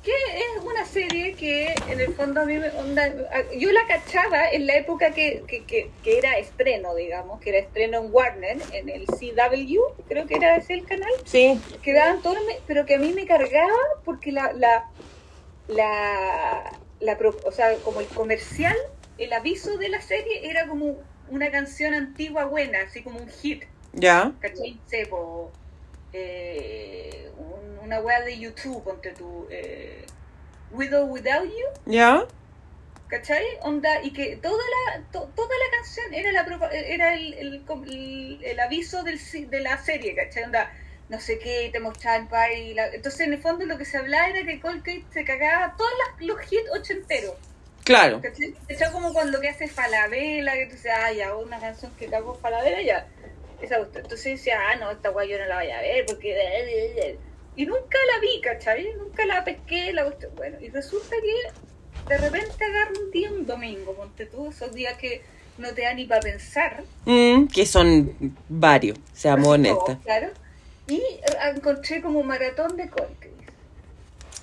Que 0.02 0.12
es 0.12 0.62
una 0.64 0.86
serie 0.86 1.34
que 1.34 1.74
en 1.88 2.00
el 2.00 2.14
fondo 2.14 2.40
a 2.40 2.44
mí 2.46 2.56
me 2.56 2.70
onda, 2.70 3.12
yo 3.58 3.70
la 3.70 3.86
cachaba 3.86 4.50
en 4.50 4.66
la 4.66 4.76
época 4.76 5.10
que, 5.12 5.42
que, 5.46 5.64
que, 5.64 5.90
que 6.02 6.16
era 6.18 6.38
estreno, 6.38 6.94
digamos, 6.94 7.38
que 7.40 7.50
era 7.50 7.58
estreno 7.58 7.98
en 7.98 8.08
Warner, 8.10 8.56
en 8.72 8.88
el 8.88 9.04
CW, 9.04 9.80
creo 10.08 10.26
que 10.26 10.36
era 10.36 10.56
ese 10.56 10.72
el 10.72 10.86
canal. 10.86 11.10
Sí, 11.26 11.60
que 11.82 11.92
daban 11.92 12.22
todo, 12.22 12.34
pero 12.66 12.86
que 12.86 12.94
a 12.94 12.98
mí 12.98 13.12
me 13.12 13.26
cargaba 13.26 13.76
porque 14.06 14.32
la, 14.32 14.52
la, 14.54 14.88
la, 15.68 16.78
la 17.00 17.18
o 17.44 17.52
sea, 17.52 17.74
como 17.84 18.00
el 18.00 18.06
comercial, 18.06 18.76
el 19.18 19.32
aviso 19.34 19.76
de 19.76 19.90
la 19.90 20.00
serie 20.00 20.48
era 20.48 20.66
como 20.66 20.96
una 21.28 21.50
canción 21.50 21.92
antigua 21.92 22.46
buena, 22.46 22.78
así 22.86 23.02
como 23.02 23.20
un 23.20 23.28
hit, 23.28 23.64
ya. 23.92 24.32
¿cachai? 24.40 24.78
Sé, 24.86 25.06
po, 25.06 25.50
eh, 26.14 27.30
un- 27.36 27.69
una 27.90 28.00
wea 28.00 28.20
de 28.22 28.38
YouTube, 28.38 28.84
ponte 28.84 29.10
tú, 29.10 29.48
eh, 29.50 30.04
With 30.70 30.94
or 30.94 31.04
Without 31.10 31.44
You, 31.44 31.66
Ya, 31.92 32.24
¿cachai? 33.08 33.44
Onda, 33.62 34.00
y 34.04 34.12
que 34.12 34.36
toda 34.36 34.62
la, 34.86 35.02
to- 35.10 35.28
toda 35.34 35.48
la 35.48 35.76
canción 35.76 36.14
era 36.14 36.30
la 36.30 36.70
era 36.72 37.14
el, 37.14 37.34
el, 37.34 37.64
el- 37.88 38.38
el 38.44 38.60
aviso 38.60 39.02
del, 39.02 39.18
de 39.50 39.60
la 39.60 39.76
serie, 39.78 40.14
¿cachai? 40.14 40.44
Onda, 40.44 40.72
no 41.08 41.18
sé 41.18 41.40
qué, 41.40 41.70
te 41.72 41.80
mostraban 41.80 42.28
y 42.56 42.74
la- 42.74 42.86
Entonces, 42.94 43.22
en 43.22 43.32
el 43.32 43.42
fondo, 43.42 43.64
lo 43.66 43.76
que 43.76 43.84
se 43.84 43.98
hablaba 43.98 44.28
era 44.28 44.44
que 44.46 44.60
Cold 44.60 44.84
Case 44.84 45.02
se 45.12 45.24
cagaba 45.24 45.74
todos 45.76 45.90
los 46.20 46.40
hits 46.52 46.70
ochenteros, 46.72 47.34
claro. 47.82 48.20
¿cachai? 48.22 48.54
Como 48.92 49.12
cuando 49.12 49.40
que 49.40 49.48
hace 49.48 49.66
Falabella, 49.66 50.52
que 50.54 50.66
tú 50.66 50.72
dices, 50.76 50.92
ah, 50.94 51.10
ya, 51.12 51.34
una 51.34 51.58
canción 51.58 51.90
que 51.96 52.06
cagó 52.06 52.36
Falabella, 52.36 52.82
ya. 52.82 53.08
Esa 53.60 53.76
cuestión. 53.78 54.04
Entonces 54.04 54.24
decía, 54.38 54.58
ah, 54.70 54.76
no, 54.76 54.92
esta 54.92 55.08
guay 55.08 55.28
yo 55.28 55.38
no 55.38 55.46
la 55.46 55.56
voy 55.56 55.70
a 55.72 55.80
ver, 55.82 56.06
porque... 56.06 57.18
Y 57.60 57.66
nunca 57.66 57.98
la 58.14 58.20
vi, 58.22 58.40
¿cachai? 58.40 58.94
Nunca 58.94 59.26
la 59.26 59.44
pesqué, 59.44 59.92
la 59.92 60.04
cuestión. 60.04 60.34
Bueno, 60.34 60.56
y 60.62 60.70
resulta 60.70 61.14
que 61.20 62.08
de 62.08 62.16
repente 62.16 62.64
agarro 62.64 62.94
un 63.04 63.10
día, 63.10 63.30
un 63.30 63.44
domingo, 63.44 63.92
ponte 63.92 64.24
tú, 64.24 64.48
esos 64.48 64.72
días 64.72 64.96
que 64.96 65.20
no 65.58 65.74
te 65.74 65.82
da 65.82 65.92
ni 65.92 66.06
para 66.06 66.22
pensar. 66.22 66.82
Mm, 67.04 67.48
que 67.48 67.66
son 67.66 68.34
varios, 68.48 68.96
seamos 69.12 69.48
así 69.48 69.54
honestas. 69.56 69.98
Claro. 70.04 70.28
Y 70.88 71.02
encontré 71.54 72.00
como 72.00 72.20
un 72.20 72.28
maratón 72.28 72.78
de 72.78 72.88
Cold 72.88 73.18
Case. 73.18 73.52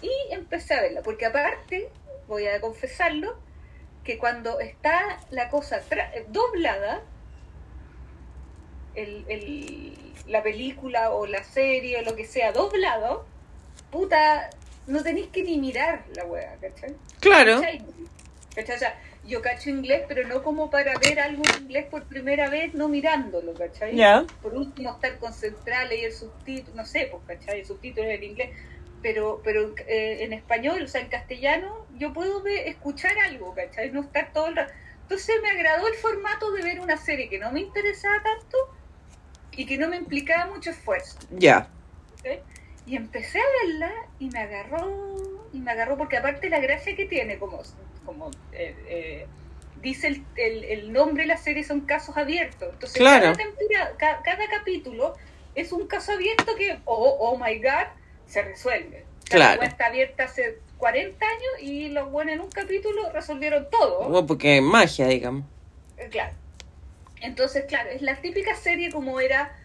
Y 0.04 0.12
empecé 0.32 0.76
a 0.76 0.82
verla, 0.84 1.02
porque 1.02 1.26
aparte, 1.26 1.90
voy 2.28 2.46
a 2.46 2.62
confesarlo, 2.62 3.36
que 4.04 4.20
cuando 4.20 4.60
está 4.60 5.20
la 5.32 5.50
cosa 5.50 5.82
doblada, 6.28 7.02
el, 8.98 9.26
el- 9.30 9.94
la 10.28 10.44
película 10.44 11.12
o 11.12 11.26
la 11.26 11.44
serie 11.44 12.00
o 12.00 12.02
lo 12.02 12.16
que 12.16 12.26
sea 12.26 12.52
doblado, 12.52 13.26
puta, 13.92 14.50
no 14.88 15.02
tenéis 15.04 15.28
que 15.28 15.44
ni 15.44 15.58
mirar 15.58 16.04
la 16.16 16.26
wea, 16.26 16.58
¿cachai? 16.60 16.96
Claro, 17.22 17.62
¿Cachai? 17.62 17.82
¿Cachai? 18.56 18.76
O 18.76 18.80
sea, 18.80 19.00
yo 19.26 19.42
cacho 19.42 19.70
inglés, 19.70 20.04
pero 20.08 20.28
no 20.28 20.42
como 20.44 20.70
para 20.70 20.98
ver 21.00 21.20
algo 21.20 21.44
en 21.56 21.64
inglés 21.64 21.86
por 21.90 22.04
primera 22.04 22.50
vez, 22.50 22.74
no 22.74 22.88
mirándolo, 22.90 23.54
¿cachai? 23.54 23.96
ya. 23.96 24.26
Por 24.42 24.54
último, 24.54 24.92
estar 24.92 25.18
concentrado, 25.20 25.88
leer 25.90 26.12
subtítulos, 26.12 26.76
no 26.76 26.86
sé, 26.86 27.10
pues, 27.12 27.24
¿cachai? 27.40 27.64
Subtítulos 27.66 28.10
en 28.10 28.24
inglés, 28.24 28.50
pero 29.02 29.42
pero 29.44 29.74
eh, 29.88 30.18
en 30.22 30.34
español, 30.34 30.82
o 30.84 30.88
sea, 30.88 31.02
en 31.02 31.08
castellano, 31.10 31.86
yo 31.98 32.14
puedo 32.14 32.42
ver- 32.42 32.68
escuchar 32.68 33.18
algo, 33.20 33.54
¿cachai? 33.54 33.92
No 33.92 34.02
estar 34.02 34.34
todo 34.34 34.48
el 34.48 34.56
rato. 34.56 34.74
Entonces 35.04 35.36
me 35.42 35.50
agradó 35.52 35.88
el 35.88 35.94
formato 35.96 36.52
de 36.52 36.64
ver 36.64 36.80
una 36.82 36.98
serie 36.98 37.30
que 37.30 37.40
no 37.40 37.52
me 37.52 37.62
interesaba 37.62 38.16
tanto 38.24 38.58
y 39.58 39.65
que 39.65 39.78
no 39.78 39.89
me 39.89 39.98
implicaba 39.98 40.46
mucho 40.54 40.70
esfuerzo. 40.70 41.17
Ya. 41.32 41.67
Y 42.86 42.96
empecé 42.96 43.39
a 43.39 43.43
verla 43.65 43.91
y 44.20 44.30
me 44.30 44.39
agarró, 44.39 45.15
y 45.52 45.60
me 45.60 45.72
agarró 45.72 45.98
porque 45.98 46.15
aparte 46.17 46.50
la 46.50 46.60
gracia 46.60 46.96
que 46.96 47.06
tiene, 47.06 47.38
como, 47.38 47.62
como 48.06 48.32
eh, 48.54 48.76
eh, 48.88 49.28
dice 49.82 50.08
el, 50.08 50.24
el, 50.38 50.63
el 50.63 50.93
nombre 50.93 51.24
de 51.24 51.28
la 51.28 51.38
serie, 51.38 51.63
son 51.65 51.82
casos 51.82 52.15
abiertos. 52.15 52.70
Entonces 52.72 52.98
Claro. 52.98 53.34
cada, 53.98 54.22
cada 54.22 54.48
capítulo 54.50 55.15
es 55.56 55.72
un 55.74 55.88
caso 55.88 56.13
abierto 56.13 56.56
que, 56.56 56.80
oh, 56.86 57.17
oh 57.20 57.38
my 57.38 57.58
god, 57.60 57.88
se 58.28 58.41
resuelve. 58.43 59.06
Claro. 59.26 59.56
La 59.56 59.60
wea 59.62 59.70
está 59.70 59.88
abierta 59.88 60.24
hace 60.24 60.60
40 60.78 61.26
años 61.26 61.62
y 61.62 61.89
los 61.89 62.10
buenos 62.12 62.36
en 62.36 62.41
un 62.41 62.50
capítulo 62.50 63.12
resolvieron 63.12 63.67
todo. 63.70 64.04
Bueno, 64.08 64.26
porque 64.26 64.58
es 64.58 64.63
magia, 64.63 65.08
digamos. 65.08 65.43
Eh, 65.98 66.08
Claro. 66.10 66.34
Entonces, 67.22 67.65
claro, 67.65 67.90
es 67.90 68.02
la 68.02 68.15
típica 68.22 68.56
serie 68.56 68.92
como 68.92 69.20
era 69.20 69.56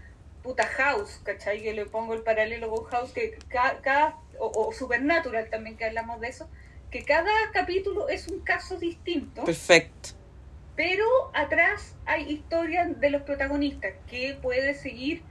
puta 0.42 0.66
House, 0.66 1.20
¿cachai? 1.24 1.62
Que 1.62 1.72
le 1.72 1.86
pongo 1.86 2.14
el 2.14 2.22
paralelo 2.22 2.70
con 2.70 2.84
House, 2.84 3.12
que 3.12 3.38
ca- 3.48 3.78
cada, 3.82 4.16
o, 4.38 4.46
o 4.68 4.72
Supernatural 4.72 5.48
también, 5.50 5.76
que 5.76 5.84
hablamos 5.84 6.20
de 6.20 6.28
eso, 6.28 6.48
que 6.90 7.04
cada 7.04 7.30
capítulo 7.52 8.08
es 8.08 8.26
un 8.28 8.40
caso 8.40 8.76
distinto, 8.78 9.44
Perfecto. 9.44 10.10
pero 10.76 11.04
atrás 11.34 11.94
hay 12.06 12.28
historias 12.30 12.98
de 13.00 13.10
los 13.10 13.22
protagonistas 13.22 13.92
que 14.10 14.36
puede 14.42 14.74
seguir 14.74 15.22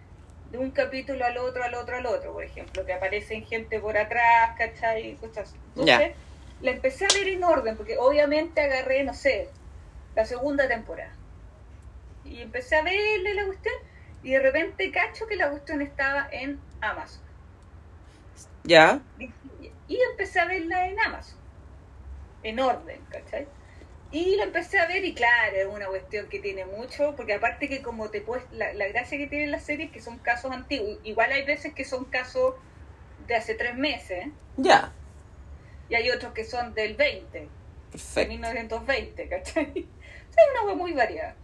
de 0.52 0.58
un 0.58 0.72
capítulo 0.72 1.26
al 1.26 1.38
otro, 1.38 1.64
al 1.64 1.74
otro, 1.76 1.98
al 1.98 2.06
otro, 2.06 2.34
por 2.34 2.44
ejemplo, 2.44 2.86
que 2.86 2.94
aparecen 2.94 3.46
gente 3.46 3.80
por 3.80 3.98
atrás, 3.98 4.56
¿cachai? 4.58 5.12
Entonces, 5.12 5.54
Ya. 5.76 6.12
la 6.62 6.72
empecé 6.72 7.06
a 7.06 7.14
ver 7.14 7.28
en 7.28 7.44
orden, 7.44 7.76
porque 7.78 7.98
obviamente 7.98 8.62
agarré, 8.62 9.04
no 9.04 9.14
sé, 9.14 9.48
la 10.16 10.26
segunda 10.26 10.68
temporada. 10.68 11.14
Y 12.26 12.42
empecé 12.42 12.76
a 12.76 12.84
verle 12.84 13.34
la 13.34 13.46
cuestión, 13.46 13.74
y 14.24 14.32
de 14.32 14.40
repente 14.40 14.92
cacho 14.92 15.28
que 15.28 15.36
la 15.36 15.50
cuestión 15.50 15.82
estaba 15.82 16.28
en 16.32 16.60
Amazon. 16.82 17.22
Ya. 18.64 19.02
Y 19.88 20.00
empecé 20.12 20.40
a 20.40 20.46
verla 20.46 20.88
en 20.88 21.00
Amazon, 21.00 21.38
en 22.44 22.60
orden, 22.60 23.02
¿cachai? 23.10 23.48
Y 24.12 24.36
la 24.36 24.44
empecé 24.44 24.78
a 24.78 24.88
ver 24.88 25.04
y 25.06 25.14
claro, 25.14 25.56
es 25.56 25.66
una 25.68 25.88
cuestión 25.88 26.28
que 26.28 26.40
tiene 26.40 26.66
mucho, 26.66 27.16
porque 27.16 27.34
aparte 27.34 27.68
que 27.70 27.82
como 27.82 28.10
te 28.10 28.22
puedes, 28.22 28.44
la, 28.52 28.74
la 28.74 28.88
gracia 28.90 29.18
que 29.18 29.28
tiene 29.28 29.48
la 29.48 29.60
serie 29.60 29.86
es 29.86 29.92
que 29.92 30.02
son 30.02 30.18
casos 30.20 30.52
antiguos, 30.52 31.00
igual 31.04 31.32
hay 31.32 31.46
veces 31.46 31.74
que 31.74 31.86
son 31.86 32.06
casos 32.06 32.56
de 33.28 33.36
hace 33.36 33.56
tres 33.56 33.76
meses, 33.76 34.28
Ya. 34.58 34.92
y 35.90 35.96
hay 35.96 36.10
otros 36.12 36.34
que 36.34 36.44
son 36.44 36.74
del 36.74 36.96
20, 36.96 37.40
de 37.40 37.50
Perfecto. 37.92 38.30
1920, 38.30 39.28
¿cachai? 39.30 39.88
O 40.32 40.34
sea, 40.34 40.44
es 40.46 40.50
una 40.54 40.64
web 40.68 40.78
muy 40.78 40.94
variada. 40.94 41.36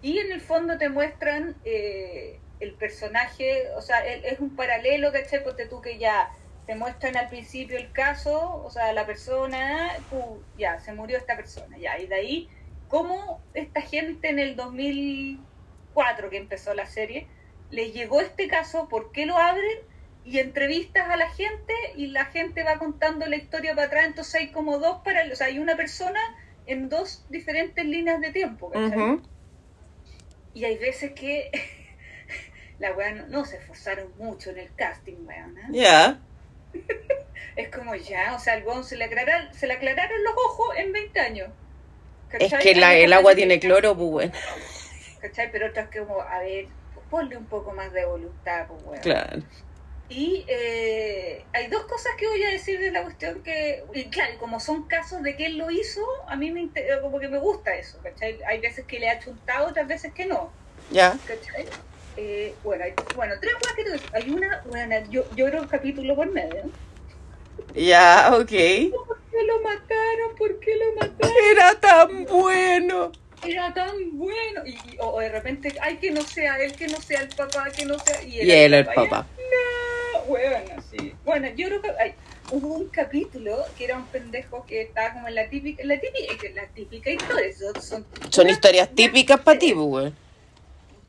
Y 0.00 0.18
en 0.18 0.32
el 0.32 0.40
fondo 0.40 0.78
te 0.78 0.88
muestran 0.88 1.60
eh, 1.64 2.42
el 2.60 2.76
personaje, 2.76 3.70
o 3.76 3.80
sea, 3.82 4.00
el- 4.06 4.24
es 4.24 4.40
un 4.40 4.54
paralelo, 4.56 5.12
¿cachai? 5.12 5.42
Porque 5.42 5.66
tú 5.66 5.80
que 5.80 5.98
ya 5.98 6.30
te 6.66 6.74
muestran 6.76 7.16
al 7.16 7.28
principio 7.28 7.78
el 7.78 7.92
caso, 7.92 8.62
o 8.62 8.70
sea, 8.70 8.92
la 8.92 9.06
persona, 9.06 9.90
ya, 10.54 10.78
se 10.80 10.92
murió 10.92 11.16
esta 11.18 11.36
persona, 11.36 11.78
ya, 11.78 11.98
y 11.98 12.06
de 12.06 12.14
ahí, 12.14 12.50
cómo 12.86 13.46
esta 13.54 13.80
gente 13.82 14.28
en 14.28 14.38
el 14.38 14.54
2004 14.56 16.30
que 16.30 16.36
empezó 16.36 16.74
la 16.74 16.86
serie, 16.86 17.28
les 17.70 17.92
llegó 17.94 18.20
este 18.20 18.48
caso, 18.48 18.88
por 18.88 19.12
qué 19.12 19.26
lo 19.26 19.36
abren, 19.38 19.78
y 20.22 20.38
entrevistas 20.40 21.08
a 21.08 21.16
la 21.16 21.28
gente, 21.30 21.72
y 21.96 22.08
la 22.08 22.26
gente 22.26 22.62
va 22.64 22.78
contando 22.78 23.26
la 23.26 23.36
historia 23.36 23.74
para 23.74 23.86
atrás, 23.86 24.06
entonces 24.06 24.34
hay 24.34 24.52
como 24.52 24.78
dos 24.78 25.00
paralelos, 25.04 25.34
o 25.34 25.38
sea, 25.38 25.46
hay 25.48 25.58
una 25.58 25.76
persona 25.76 26.20
en 26.66 26.88
dos 26.90 27.24
diferentes 27.28 27.84
líneas 27.84 28.20
de 28.20 28.30
tiempo, 28.32 28.70
¿cachai? 28.70 29.14
Y 30.58 30.64
hay 30.64 30.76
veces 30.76 31.12
que 31.12 31.52
la 32.80 32.92
weá 32.94 33.12
no, 33.12 33.28
no 33.28 33.44
se 33.44 33.58
esforzaron 33.58 34.12
mucho 34.18 34.50
en 34.50 34.58
el 34.58 34.74
casting, 34.74 35.14
weón. 35.24 35.56
¿eh? 35.56 35.62
Ya. 35.70 36.18
Es 37.54 37.68
como 37.70 37.94
ya, 37.94 38.34
o 38.34 38.38
sea, 38.40 38.54
al 38.54 38.64
weón 38.64 38.82
se 38.84 38.96
le, 38.96 39.04
aclararon, 39.04 39.52
se 39.54 39.66
le 39.68 39.74
aclararon 39.74 40.22
los 40.24 40.32
ojos 40.32 40.76
en 40.76 40.92
20 40.92 41.20
años. 41.20 41.48
Es 42.32 42.50
¿Cachai? 42.50 42.62
que 42.62 42.74
la- 42.74 42.88
Hay 42.90 43.02
el 43.02 43.12
agua 43.12 43.34
tiene 43.36 43.60
que- 43.60 43.66
cloro, 43.68 43.96
pues 43.96 44.10
bueno. 44.10 44.32
¿Cachai? 45.20 45.50
Pero 45.52 45.68
otras 45.68 45.88
que 45.90 46.00
como, 46.00 46.20
a 46.20 46.40
ver, 46.40 46.66
ponle 47.10 47.36
un 47.36 47.46
poco 47.46 47.72
más 47.72 47.92
de 47.92 48.04
voluntad, 48.04 48.66
pues 48.66 48.82
weón. 48.84 49.00
Claro. 49.02 49.42
Y 50.10 50.44
eh, 50.48 51.44
hay 51.52 51.66
dos 51.66 51.84
cosas 51.84 52.12
que 52.18 52.26
voy 52.26 52.42
a 52.42 52.50
decir 52.50 52.80
de 52.80 52.90
la 52.90 53.02
cuestión 53.02 53.42
que, 53.42 53.84
y 53.92 54.04
claro, 54.06 54.38
como 54.38 54.58
son 54.58 54.84
casos 54.88 55.22
de 55.22 55.36
que 55.36 55.44
él 55.46 55.58
lo 55.58 55.70
hizo, 55.70 56.00
a 56.26 56.34
mí 56.36 56.50
me 56.50 56.60
inter- 56.60 57.00
como 57.02 57.18
que 57.20 57.28
me 57.28 57.38
gusta 57.38 57.74
eso, 57.76 57.98
¿cachai? 58.02 58.38
Hay 58.46 58.58
veces 58.60 58.86
que 58.86 58.98
le 58.98 59.10
ha 59.10 59.18
chuntado, 59.18 59.68
otras 59.68 59.86
veces 59.86 60.12
que 60.14 60.24
no. 60.24 60.50
Ya. 60.90 61.14
¿Cachai? 61.26 61.66
Eh, 62.16 62.54
bueno, 62.64 62.84
hay, 62.84 62.94
bueno, 63.14 63.34
tres 63.40 63.54
cosas 63.54 63.76
que 63.76 63.84
te 63.84 64.16
Hay 64.16 64.30
una, 64.30 64.62
bueno, 64.66 64.96
yo, 65.10 65.24
yo 65.36 65.46
creo 65.46 65.60
un 65.62 65.68
capítulo 65.68 66.16
por 66.16 66.30
medio. 66.30 66.62
Ya, 67.74 68.30
ok. 68.32 68.38
¿Por 68.40 69.20
qué 69.30 69.44
lo 69.46 69.60
mataron? 69.60 70.36
¿Por 70.38 70.58
qué 70.60 70.74
lo 70.76 70.94
mataron? 70.94 71.36
Era 71.52 71.74
tan 71.78 72.24
bueno. 72.24 73.12
Era 73.46 73.72
tan 73.74 73.94
bueno. 74.18 74.62
Y, 74.64 74.70
y- 74.70 74.96
o, 75.00 75.08
o 75.10 75.20
de 75.20 75.28
repente, 75.28 75.74
ay, 75.80 75.98
que 75.98 76.10
no 76.10 76.22
sea 76.22 76.58
él, 76.60 76.72
que 76.74 76.88
no 76.88 77.00
sea 77.00 77.20
el 77.20 77.28
papá, 77.28 77.68
que 77.70 77.84
no 77.84 77.98
sea. 77.98 78.22
Y 78.22 78.40
él 78.50 78.72
el 78.74 78.80
y 78.80 78.84
papá. 78.84 79.26
No, 80.12 80.22
bueno, 80.24 80.82
sí. 80.90 81.14
Bueno, 81.24 81.48
yo 81.48 81.68
creo 81.68 81.82
que 81.82 81.90
ay, 81.98 82.14
hubo 82.50 82.74
un 82.74 82.88
capítulo 82.88 83.64
que 83.76 83.84
era 83.84 83.96
un 83.96 84.06
pendejo 84.06 84.64
que 84.66 84.82
estaba 84.82 85.14
como 85.14 85.28
en 85.28 85.34
la 85.34 85.48
típica, 85.48 85.84
la 85.84 85.98
típica, 85.98 86.48
la 86.54 86.66
típica 86.68 87.10
historia. 87.10 87.52
Son, 87.56 87.74
son, 87.82 88.06
Son 88.30 88.44
puras 88.44 88.52
historias 88.52 88.88
típicas 88.94 89.40
para 89.40 89.58
ti, 89.58 89.74
pues. 89.74 90.12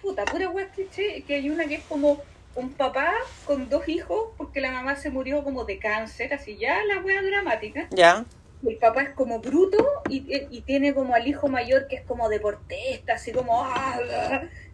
Puta, 0.01 0.25
pura 0.25 0.49
cliché, 0.73 1.23
que 1.23 1.35
hay 1.35 1.49
una 1.49 1.65
que 1.65 1.75
es 1.75 1.83
como 1.83 2.21
un 2.55 2.73
papá 2.73 3.13
con 3.45 3.69
dos 3.69 3.87
hijos 3.87 4.29
porque 4.37 4.61
la 4.61 4.71
mamá 4.71 4.95
se 4.95 5.09
murió 5.09 5.43
como 5.43 5.65
de 5.65 5.77
cáncer, 5.77 6.33
así 6.33 6.57
ya 6.57 6.83
la 6.85 6.99
wea 7.01 7.21
dramática. 7.21 7.87
Ya. 7.91 8.25
El 8.65 8.75
papá 8.75 9.03
es 9.03 9.09
como 9.11 9.39
bruto 9.39 9.77
y, 10.09 10.25
y 10.51 10.61
tiene 10.61 10.93
como 10.93 11.15
al 11.15 11.25
hijo 11.27 11.47
mayor 11.47 11.87
que 11.87 11.95
es 11.95 12.01
como 12.01 12.27
deportista, 12.27 13.13
así 13.13 13.31
como, 13.31 13.63
ah, 13.63 13.99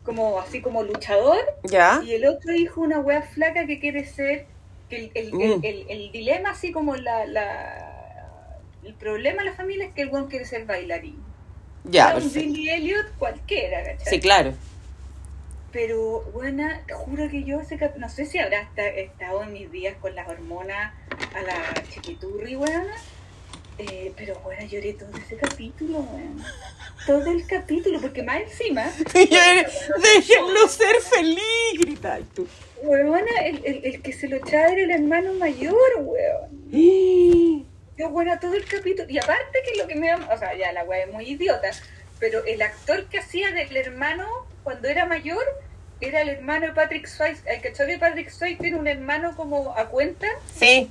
como 0.06 0.40
así 0.40 0.62
como 0.62 0.84
luchador. 0.84 1.40
Ya. 1.64 2.02
Y 2.06 2.14
el 2.14 2.26
otro 2.28 2.54
hijo, 2.54 2.82
una 2.82 3.00
wea 3.00 3.22
flaca 3.22 3.66
que 3.66 3.80
quiere 3.80 4.06
ser, 4.06 4.46
que 4.90 4.98
el, 4.98 5.12
el, 5.16 5.34
Mm. 5.34 5.60
el, 5.64 5.86
el- 5.90 6.12
dilema, 6.12 6.52
así 6.52 6.72
como 6.72 6.96
la, 6.96 7.26
la, 7.26 8.58
el 8.84 8.94
problema 8.94 9.44
de 9.44 9.50
la 9.50 9.56
familia 9.56 9.86
es 9.88 9.94
que 9.94 10.04
el 10.04 10.10
weón 10.10 10.28
quiere 10.28 10.46
ser 10.46 10.66
bailarín. 10.66 11.22
Ya, 11.84 12.10
Era 12.12 12.18
un. 12.18 12.32
Billy 12.32 12.70
Elliot 12.70 13.06
cualquiera, 13.18 13.84
¿cachai? 13.84 14.08
Sí, 14.08 14.20
claro. 14.20 14.54
Pero, 15.72 16.22
buena, 16.34 16.82
te 16.88 16.94
juro 16.94 17.30
que 17.30 17.44
yo 17.44 17.60
ese 17.60 17.78
no 17.98 18.08
sé 18.10 18.26
si 18.26 18.40
habrá 18.40 18.62
esta- 18.62 18.88
estado 18.88 19.44
en 19.44 19.52
mis 19.54 19.70
días 19.72 19.96
con 20.00 20.16
las 20.16 20.28
hormonas 20.28 20.94
a 21.36 21.42
la 21.42 21.84
chiquiturri, 21.90 22.56
buena. 22.56 22.94
Eh, 23.78 24.14
pero, 24.16 24.40
bueno, 24.40 24.66
lloré 24.66 24.94
todo 24.94 25.10
ese 25.18 25.36
capítulo, 25.36 26.00
weón. 26.00 26.44
Todo 27.06 27.32
el 27.32 27.46
capítulo, 27.46 28.00
porque 28.02 28.24
más 28.24 28.42
encima, 28.42 28.92
Déjenlo 29.14 30.68
ser 30.70 30.96
feliz, 31.02 31.80
gritar 31.80 32.22
tú. 32.34 32.48
weona, 32.82 33.42
el, 33.46 33.62
el, 33.66 33.86
el 33.86 34.02
que 34.02 34.14
se 34.14 34.28
lo 34.28 34.38
echaba 34.38 34.68
era 34.70 34.82
el 34.84 34.92
hermano 34.92 35.34
mayor, 35.34 35.76
weón. 36.00 36.66
Yo, 37.98 38.10
bueno, 38.10 38.38
todo 38.40 38.54
el 38.56 38.66
capítulo. 38.66 39.10
Y 39.10 39.18
aparte 39.18 39.60
que 39.64 39.78
lo 39.82 39.88
que 39.88 39.96
me. 39.96 40.14
O 40.14 40.38
sea, 40.38 40.56
ya 40.58 40.72
la 40.74 40.84
weá 40.84 41.06
es 41.06 41.14
muy 41.14 41.26
idiota. 41.30 41.70
Pero 42.20 42.44
el 42.46 42.62
actor 42.62 43.06
que 43.06 43.20
hacía 43.20 43.52
del 43.52 43.76
hermano 43.78 44.28
cuando 44.64 44.88
era 44.88 45.06
mayor 45.06 45.44
era 46.02 46.22
el 46.22 46.30
hermano 46.30 46.68
de 46.68 46.74
Patrick 46.74 47.08
Swayze. 47.08 47.42
El 47.46 47.62
que 47.62 47.72
de 47.72 47.98
Patrick 47.98 48.30
Swayze 48.30 48.60
tiene 48.60 48.78
un 48.78 48.88
hermano 48.88 49.36
como 49.36 49.76
a 49.78 49.88
cuenta, 49.88 50.28
Sí, 50.54 50.90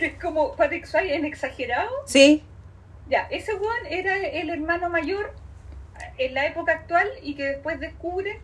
que 0.00 0.06
es 0.06 0.14
como 0.20 0.56
Patrick 0.56 0.86
Swayze 0.86 1.14
en 1.14 1.24
exagerado. 1.24 1.90
sí. 2.06 2.42
Ya, 3.08 3.26
ese 3.30 3.52
weón 3.54 3.86
era 3.88 4.16
el 4.16 4.50
hermano 4.50 4.88
mayor 4.88 5.34
en 6.16 6.32
la 6.32 6.46
época 6.46 6.72
actual 6.72 7.08
y 7.22 7.34
que 7.34 7.42
después 7.42 7.80
descubre 7.80 8.40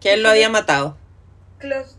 Que 0.00 0.14
él 0.14 0.24
lo 0.24 0.30
había 0.30 0.48
matado. 0.48 0.96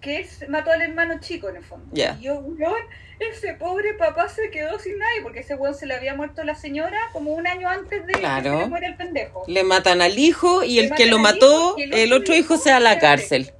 que 0.01 0.17
él 0.17 0.27
mató 0.49 0.71
al 0.71 0.81
hermano 0.81 1.21
chico 1.21 1.47
en 1.49 1.55
el 1.55 1.63
fondo. 1.63 1.85
Ya. 1.93 2.17
Y 2.19 2.23
yo, 2.23 2.39
weón, 2.39 2.81
ese 3.19 3.53
pobre 3.53 3.93
papá 3.93 4.27
se 4.27 4.49
quedó 4.51 4.77
sin 4.79 4.97
nadie 4.99 5.21
porque 5.23 5.39
ese 5.39 5.55
weón 5.55 5.73
se 5.75 5.85
le 5.85 5.93
había 5.93 6.13
muerto 6.13 6.43
la 6.43 6.55
señora 6.55 6.99
como 7.13 7.31
un 7.31 7.47
año 7.47 7.69
antes 7.69 8.05
de 8.05 8.11
Claro. 8.11 8.43
que 8.43 8.49
se 8.57 8.63
le 8.63 8.67
muera 8.67 8.87
el 8.87 8.97
pendejo. 8.97 9.43
Le 9.47 9.63
matan 9.63 10.01
al 10.01 10.19
hijo 10.19 10.61
y 10.65 10.75
Le 10.75 10.87
el 10.87 10.93
que 10.95 11.05
lo 11.05 11.19
mató, 11.19 11.75
hijo 11.79 11.93
el 11.93 11.93
el 11.93 12.11
otro 12.11 12.35
hijo 12.35 12.55
hijo 12.55 12.57
se 12.63 12.71
va 12.71 12.77
a 12.77 12.81
la 12.81 12.99
cárcel. 12.99 13.53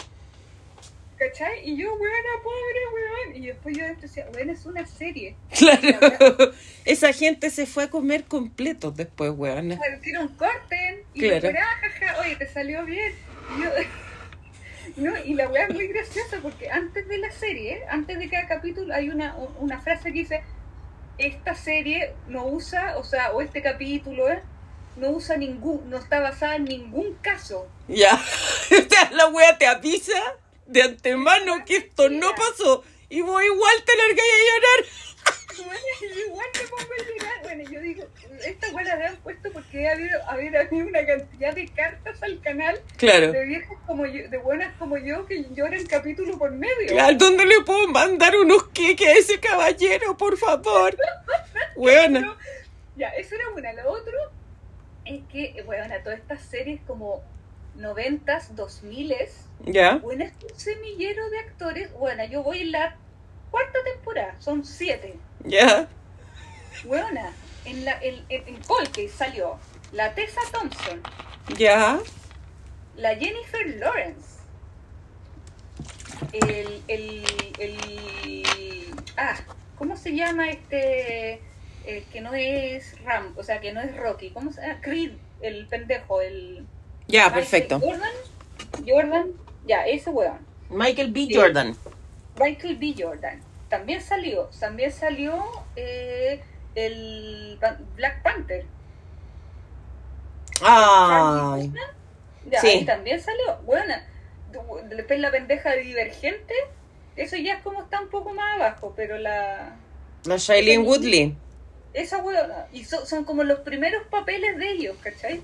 ¿Cachai? 1.29 1.69
Y 1.69 1.77
yo, 1.77 1.93
weón, 1.93 2.13
pobre 2.43 2.81
weón. 2.93 3.35
Y 3.43 3.47
después 3.47 3.77
yo 3.77 3.85
decía, 4.01 4.27
weón, 4.33 4.49
es 4.49 4.65
una 4.65 4.85
serie. 4.85 5.35
Claro. 5.57 6.51
Esa 6.85 7.13
gente 7.13 7.49
se 7.49 7.65
fue 7.65 7.85
a 7.85 7.89
comer 7.89 8.25
completos 8.25 8.95
después, 8.95 9.31
weón. 9.35 9.71
Hicieron 9.99 10.27
corten 10.29 11.03
y 11.13 11.21
Claro. 11.21 11.41
después, 11.41 11.63
ah, 11.63 11.89
jaja, 11.99 12.19
oye, 12.21 12.35
te 12.35 12.47
salió 12.47 12.83
bien. 12.85 13.13
Y 13.57 13.63
yo, 13.63 13.69
no, 14.97 15.17
y 15.23 15.33
la 15.33 15.47
weá 15.47 15.67
es 15.67 15.73
muy 15.73 15.87
graciosa 15.87 16.39
porque 16.41 16.69
antes 16.69 17.07
de 17.07 17.17
la 17.19 17.31
serie, 17.31 17.83
antes 17.89 18.19
de 18.19 18.29
cada 18.29 18.47
capítulo, 18.47 18.93
hay 18.93 19.09
una, 19.09 19.35
una 19.59 19.79
frase 19.79 20.11
que 20.11 20.19
dice, 20.19 20.43
esta 21.17 21.55
serie 21.55 22.13
no 22.27 22.45
usa, 22.47 22.97
o 22.97 23.03
sea, 23.03 23.31
o 23.31 23.41
este 23.41 23.61
capítulo, 23.61 24.29
eh, 24.29 24.41
no 24.97 25.11
usa 25.11 25.37
ningún, 25.37 25.89
no 25.89 25.97
está 25.97 26.19
basada 26.19 26.57
en 26.57 26.65
ningún 26.65 27.15
caso. 27.21 27.67
Ya. 27.87 28.19
La 29.11 29.27
wea 29.27 29.57
te 29.57 29.65
avisa 29.67 30.13
de 30.73 30.81
antemano 30.83 31.63
que 31.65 31.77
esto 31.77 32.09
no 32.09 32.33
pasó. 32.35 32.83
Y 33.09 33.21
vos 33.21 33.41
igual 33.43 33.75
te 33.85 33.95
largáis 33.95 34.31
a 34.33 34.45
llorar. 34.49 34.93
Bueno, 35.55 36.25
igual 36.25 36.47
me 36.53 36.67
pongo 36.67 36.93
a 36.93 36.97
llorar. 37.17 37.41
Bueno, 37.43 37.71
yo 37.71 37.79
digo, 37.79 38.03
esta 38.43 38.69
weá 38.71 38.85
la 38.85 38.93
habían 38.93 39.15
puesto 39.17 39.51
porque 39.53 39.87
había 39.87 40.15
haber 40.27 40.57
habido 40.57 40.87
una 40.87 41.05
cantidad 41.05 41.53
de 41.53 41.67
cartas 41.69 42.23
al 42.23 42.41
canal 42.41 42.81
Claro. 42.97 43.31
de 43.31 43.45
viejas 43.45 43.77
como 43.85 44.05
yo, 44.07 44.27
de 44.27 44.37
buenas 44.37 44.73
como 44.79 44.97
yo, 44.97 45.25
que 45.27 45.45
lloran 45.53 45.85
capítulo 45.85 46.39
por 46.39 46.51
medio. 46.51 46.87
Claro, 46.87 47.15
¿Dónde 47.17 47.45
le 47.45 47.61
puedo 47.61 47.87
mandar 47.87 48.35
unos 48.35 48.67
queques 48.69 49.07
a 49.07 49.11
ese 49.11 49.39
caballero, 49.39 50.17
por 50.17 50.37
favor? 50.37 50.97
No, 52.09 52.35
Ya, 52.95 53.09
eso 53.09 53.35
era 53.35 53.49
una. 53.49 53.73
Lo 53.73 53.91
otro 53.91 54.13
es 55.05 55.21
que, 55.31 55.61
bueno, 55.65 55.85
todas 56.03 56.19
estas 56.19 56.41
series 56.41 56.79
como 56.87 57.23
noventas, 57.75 58.55
dos 58.55 58.83
miles, 58.83 59.45
Ya. 59.65 59.97
bueno, 59.97 60.23
es 60.25 60.33
un 60.51 60.59
semillero 60.59 61.29
de 61.29 61.39
actores. 61.39 61.93
Bueno, 61.93 62.23
yo 62.25 62.43
voy 62.43 62.61
en 62.61 62.71
la 62.71 62.95
cuarta 63.51 63.79
temporada, 63.83 64.35
son 64.39 64.65
siete. 64.65 65.15
Ya. 65.43 65.87
Buena, 66.85 67.31
en, 67.65 67.85
la, 67.85 67.99
en, 68.01 68.25
en, 68.29 68.43
en 68.47 69.09
salió 69.09 69.57
la 69.91 70.13
Tessa 70.15 70.41
Thompson, 70.51 71.01
Ya. 71.57 71.99
la 72.95 73.15
Jennifer 73.15 73.67
Lawrence, 73.77 74.39
el, 76.31 76.81
el, 76.87 77.23
el, 77.59 78.95
ah, 79.17 79.35
¿cómo 79.77 79.95
se 79.97 80.15
llama 80.15 80.49
este, 80.49 81.41
el 81.85 82.03
que 82.05 82.21
no 82.21 82.33
es 82.33 82.99
Ram, 83.03 83.33
o 83.37 83.43
sea, 83.43 83.59
que 83.59 83.71
no 83.71 83.81
es 83.81 83.95
Rocky, 83.95 84.31
¿cómo 84.31 84.51
se 84.51 84.61
llama? 84.61 84.81
Creed, 84.81 85.13
el 85.41 85.67
pendejo, 85.67 86.21
el... 86.21 86.65
Ya, 87.07 87.33
perfecto. 87.33 87.79
Jordan, 87.79 88.11
Jordan, 88.87 89.27
ya, 89.65 89.85
ese 89.85 90.09
weón, 90.09 90.39
Michael 90.69 91.11
B. 91.11 91.25
Sí. 91.27 91.35
Jordan. 91.35 91.75
Michael 92.39 92.77
B. 92.77 92.95
Jordan, 92.97 93.41
también 93.69 94.01
salió, 94.01 94.49
también 94.59 94.91
salió 94.91 95.43
eh, 95.75 96.41
el 96.75 97.59
Black 97.95 98.21
Panther. 98.23 98.65
Ya, 102.49 102.59
Sí. 102.61 102.67
ahí 102.67 102.85
también 102.85 103.21
salió. 103.21 103.57
Bueno, 103.65 103.93
después 104.89 105.19
la 105.19 105.31
pendeja 105.31 105.71
de 105.71 105.81
Divergente, 105.81 106.53
eso 107.15 107.35
ya 107.37 107.53
es 107.55 107.63
como 107.63 107.83
está 107.83 108.01
un 108.01 108.09
poco 108.09 108.33
más 108.33 108.55
abajo, 108.55 108.93
pero 108.95 109.17
la... 109.17 109.75
La 110.25 110.37
Shailene 110.37 110.83
Woodley. 110.83 111.35
Esa 111.93 112.17
weona, 112.17 112.65
y 112.71 112.83
so- 112.85 113.05
son 113.05 113.23
como 113.23 113.43
los 113.43 113.59
primeros 113.59 114.03
papeles 114.07 114.57
de 114.57 114.71
ellos, 114.71 114.95
¿cachai? 115.03 115.41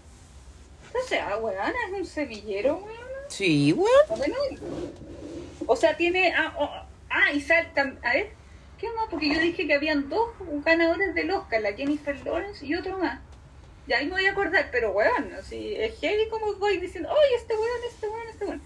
O 0.93 1.07
sea, 1.07 1.37
weona, 1.37 1.73
es 1.87 1.93
un 1.99 2.05
semillero, 2.05 2.77
weona. 2.77 2.99
Sí, 3.27 3.73
weón. 3.73 4.59
O 5.67 5.75
sea, 5.75 5.95
tiene. 5.97 6.33
Ah, 6.35 6.53
oh, 6.57 6.69
ah, 7.09 7.31
y 7.33 7.41
sal, 7.41 7.71
tam- 7.75 7.97
a 8.03 8.13
ver, 8.13 8.31
¿qué 8.79 8.87
más? 8.93 9.05
Porque 9.09 9.29
yo 9.33 9.39
dije 9.39 9.67
que 9.67 9.73
habían 9.73 10.09
dos 10.09 10.29
ganadores 10.65 11.13
del 11.13 11.31
Oscar, 11.31 11.61
la 11.61 11.73
Jennifer 11.73 12.17
Lawrence 12.25 12.65
y 12.65 12.75
otro 12.75 12.97
más. 12.97 13.19
Y 13.87 13.93
ahí 13.93 14.05
me 14.05 14.11
voy 14.11 14.25
a 14.27 14.31
acordar, 14.31 14.69
pero 14.71 14.91
weón, 14.91 15.33
así, 15.33 15.75
es 15.75 15.99
heavy 15.99 16.27
como 16.29 16.53
voy 16.55 16.77
diciendo, 16.77 17.09
oye, 17.11 17.35
este 17.37 17.53
weón, 17.55 17.79
este 17.89 18.07
weón, 18.07 18.27
este 18.29 18.45
weón. 18.45 18.61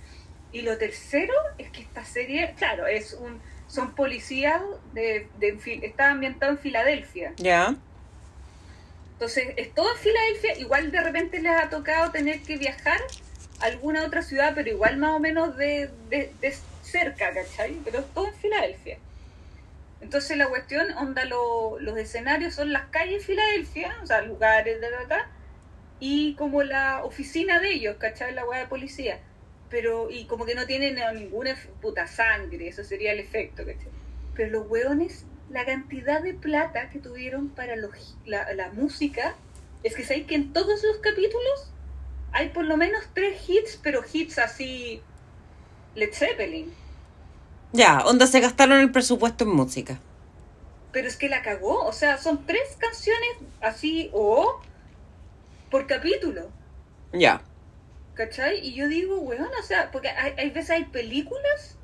Y 0.51 0.61
lo 0.61 0.77
tercero 0.77 1.33
es 1.57 1.69
que 1.71 1.81
esta 1.81 2.05
serie, 2.05 2.53
claro, 2.57 2.87
es 2.87 3.13
un 3.13 3.41
son 3.67 3.95
policías 3.95 4.61
de, 4.93 5.27
de 5.39 5.57
Fi- 5.57 5.79
está 5.83 6.11
ambientado 6.11 6.51
en 6.51 6.57
Filadelfia. 6.59 7.33
Ya. 7.37 7.75
Entonces, 9.23 9.53
es 9.55 9.73
todo 9.73 9.89
en 9.89 9.97
Filadelfia, 9.99 10.57
igual 10.59 10.91
de 10.91 10.99
repente 10.99 11.39
les 11.39 11.53
ha 11.53 11.69
tocado 11.69 12.11
tener 12.11 12.41
que 12.41 12.57
viajar 12.57 12.99
a 13.61 13.65
alguna 13.67 14.03
otra 14.05 14.21
ciudad, 14.21 14.51
pero 14.53 14.69
igual 14.69 14.97
más 14.97 15.11
o 15.11 15.19
menos 15.21 15.55
de, 15.55 15.89
de, 16.09 16.33
de 16.41 16.53
cerca, 16.81 17.33
¿cachai? 17.33 17.79
Pero 17.85 17.99
es 17.99 18.13
todo 18.13 18.27
en 18.27 18.33
Filadelfia. 18.33 18.97
Entonces 20.01 20.35
la 20.35 20.49
cuestión, 20.49 20.91
onda, 20.97 21.23
lo- 21.23 21.79
los 21.79 21.97
escenarios 21.97 22.53
son 22.53 22.73
las 22.73 22.87
calles 22.89 23.19
de 23.19 23.23
Filadelfia, 23.27 23.95
o 24.03 24.05
sea, 24.05 24.21
lugares 24.23 24.81
de 24.81 24.87
acá, 24.87 25.29
y 26.01 26.35
como 26.35 26.61
la 26.63 27.05
oficina 27.05 27.61
de 27.61 27.71
ellos, 27.71 27.95
¿cachai? 27.99 28.33
La 28.33 28.43
weá 28.45 28.59
de 28.59 28.67
policía. 28.67 29.21
Pero, 29.69 30.09
y 30.11 30.25
como 30.25 30.45
que 30.45 30.53
no 30.53 30.65
tienen 30.65 30.97
ninguna 31.15 31.55
puta 31.81 32.07
sangre, 32.07 32.67
eso 32.67 32.83
sería 32.83 33.13
el 33.13 33.21
efecto, 33.21 33.63
¿cachai? 33.65 33.87
Pero 34.35 34.49
los 34.51 34.67
hueones, 34.67 35.25
la 35.53 35.65
cantidad 35.65 36.21
de 36.21 36.33
plata 36.33 36.89
que 36.89 36.97
tuvieron 36.97 37.49
para 37.49 37.75
los, 37.75 38.17
la, 38.25 38.51
la 38.53 38.69
música, 38.71 39.35
es 39.83 39.95
que 39.95 40.03
sabéis 40.03 40.25
que 40.25 40.35
en 40.35 40.51
todos 40.51 40.83
los 40.83 40.97
capítulos 40.97 41.71
hay 42.31 42.49
por 42.49 42.65
lo 42.65 42.75
menos 42.75 43.03
tres 43.13 43.47
hits, 43.47 43.79
pero 43.81 44.03
hits 44.11 44.39
así, 44.39 45.01
Led 45.93 46.11
Zeppelin. 46.11 46.73
Ya, 47.71 48.03
onda 48.05 48.25
se 48.25 48.39
gastaron 48.39 48.79
el 48.79 48.91
presupuesto 48.91 49.43
en 49.43 49.51
música. 49.51 49.99
Pero 50.91 51.07
es 51.07 51.17
que 51.17 51.29
la 51.29 51.43
cagó, 51.43 51.85
o 51.85 51.93
sea, 51.93 52.17
son 52.17 52.47
tres 52.47 52.75
canciones 52.79 53.29
así, 53.61 54.09
o 54.11 54.59
por 55.69 55.85
capítulo. 55.85 56.49
Ya. 57.13 57.43
¿Cachai? 58.15 58.59
Y 58.59 58.73
yo 58.73 58.87
digo, 58.87 59.19
weón, 59.19 59.49
o 59.59 59.63
sea, 59.63 59.91
porque 59.91 60.09
hay, 60.09 60.33
hay 60.35 60.49
veces 60.49 60.71
hay 60.71 60.85
películas 60.85 61.77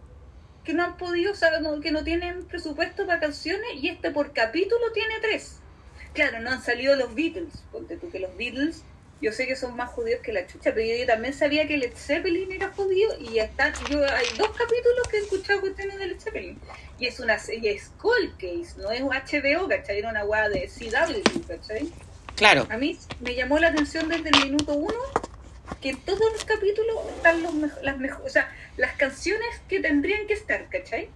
que 0.64 0.74
no 0.74 0.84
han 0.84 0.98
podido, 0.98 1.32
o 1.32 1.36
sea, 1.36 1.60
no- 1.60 1.80
que 1.82 1.92
no 1.92 2.04
tienen 2.04 2.46
presupuesto 2.46 3.06
para 3.06 3.20
canciones 3.20 3.68
y 3.76 3.90
este 3.90 4.12
por 4.12 4.34
capítulo 4.34 4.92
tiene 4.94 5.16
tres. 5.22 5.58
Claro, 6.14 6.40
no 6.42 6.50
han 6.52 6.62
salido 6.64 6.96
los 6.96 7.14
Beatles, 7.16 7.54
ponte 7.72 7.98
tú 7.98 8.10
que 8.10 8.20
los 8.20 8.36
Beatles, 8.38 8.84
yo 9.22 9.32
sé 9.34 9.48
que 9.48 9.56
son 9.56 9.76
más 9.76 9.90
judíos 9.90 10.22
que 10.22 10.32
la 10.32 10.48
chucha, 10.48 10.74
pero 10.74 10.82
yo 10.98 11.06
también 11.06 11.34
sabía 11.34 11.68
que 11.68 11.78
Led 11.78 11.94
Zeppelin 11.96 12.52
era 12.52 12.70
judío 12.72 13.10
y 13.20 13.40
están, 13.40 13.74
yo 13.90 14.00
hay 14.04 14.26
dos 14.38 14.50
capítulos 14.50 15.08
que 15.10 15.18
he 15.18 15.20
escuchado 15.22 15.60
cuestiones 15.62 15.98
de 15.98 16.08
Led 16.08 16.20
Zeppelin. 16.20 16.58
Y 17.00 17.06
es 17.08 17.20
una 17.20 17.38
serie, 17.38 17.72
es 17.74 17.92
Cold 17.98 18.34
Case, 18.38 18.76
no 18.78 18.92
es 18.92 19.02
un 19.02 19.10
HBO, 19.10 19.68
¿cachai? 19.68 20.00
Era 20.00 20.10
una 20.10 20.24
weá 20.26 20.48
de 20.50 20.68
CW, 20.70 21.48
¿cachai? 21.48 21.90
Claro. 22.36 22.66
A 22.70 22.78
mí 22.78 22.98
me 23.20 23.36
llamó 23.36 23.60
la 23.60 23.68
atención 23.68 24.08
desde 24.08 24.30
el 24.30 24.46
minuto 24.46 24.74
uno 24.74 24.94
que 25.76 25.90
en 25.90 25.98
todos 26.02 26.32
los 26.34 26.44
capítulos 26.46 26.96
están 27.16 27.42
los 27.44 27.54
mejo- 27.54 27.82
las 27.82 27.98
mejores, 27.98 28.26
o 28.26 28.30
sea, 28.30 28.52
las 28.78 28.96
canciones 28.96 29.48
que 29.68 29.80
tendrían 29.80 30.28
que 30.28 30.34
estar, 30.34 30.68
¿cachai? 30.70 31.10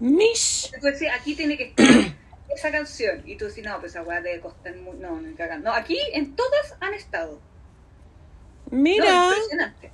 Mish. 0.00 0.70
Entonces 0.74 1.08
aquí 1.12 1.34
tiene 1.34 1.56
que 1.56 1.64
estar 1.64 1.86
esa 2.54 2.70
canción 2.70 3.22
y 3.24 3.36
tú 3.36 3.46
decís, 3.46 3.64
no, 3.64 3.78
pues 3.80 3.92
esa 3.92 4.02
weá 4.02 4.20
debe 4.20 4.40
costar 4.40 4.74
mu- 4.76 4.94
no, 4.94 5.20
no, 5.20 5.36
cagando. 5.36 5.70
No, 5.70 5.76
aquí 5.76 5.98
en 6.12 6.34
todas 6.36 6.74
han 6.80 6.94
estado. 6.94 7.40
No, 8.70 8.78
Mira. 8.78 9.28
impresionante. 9.28 9.90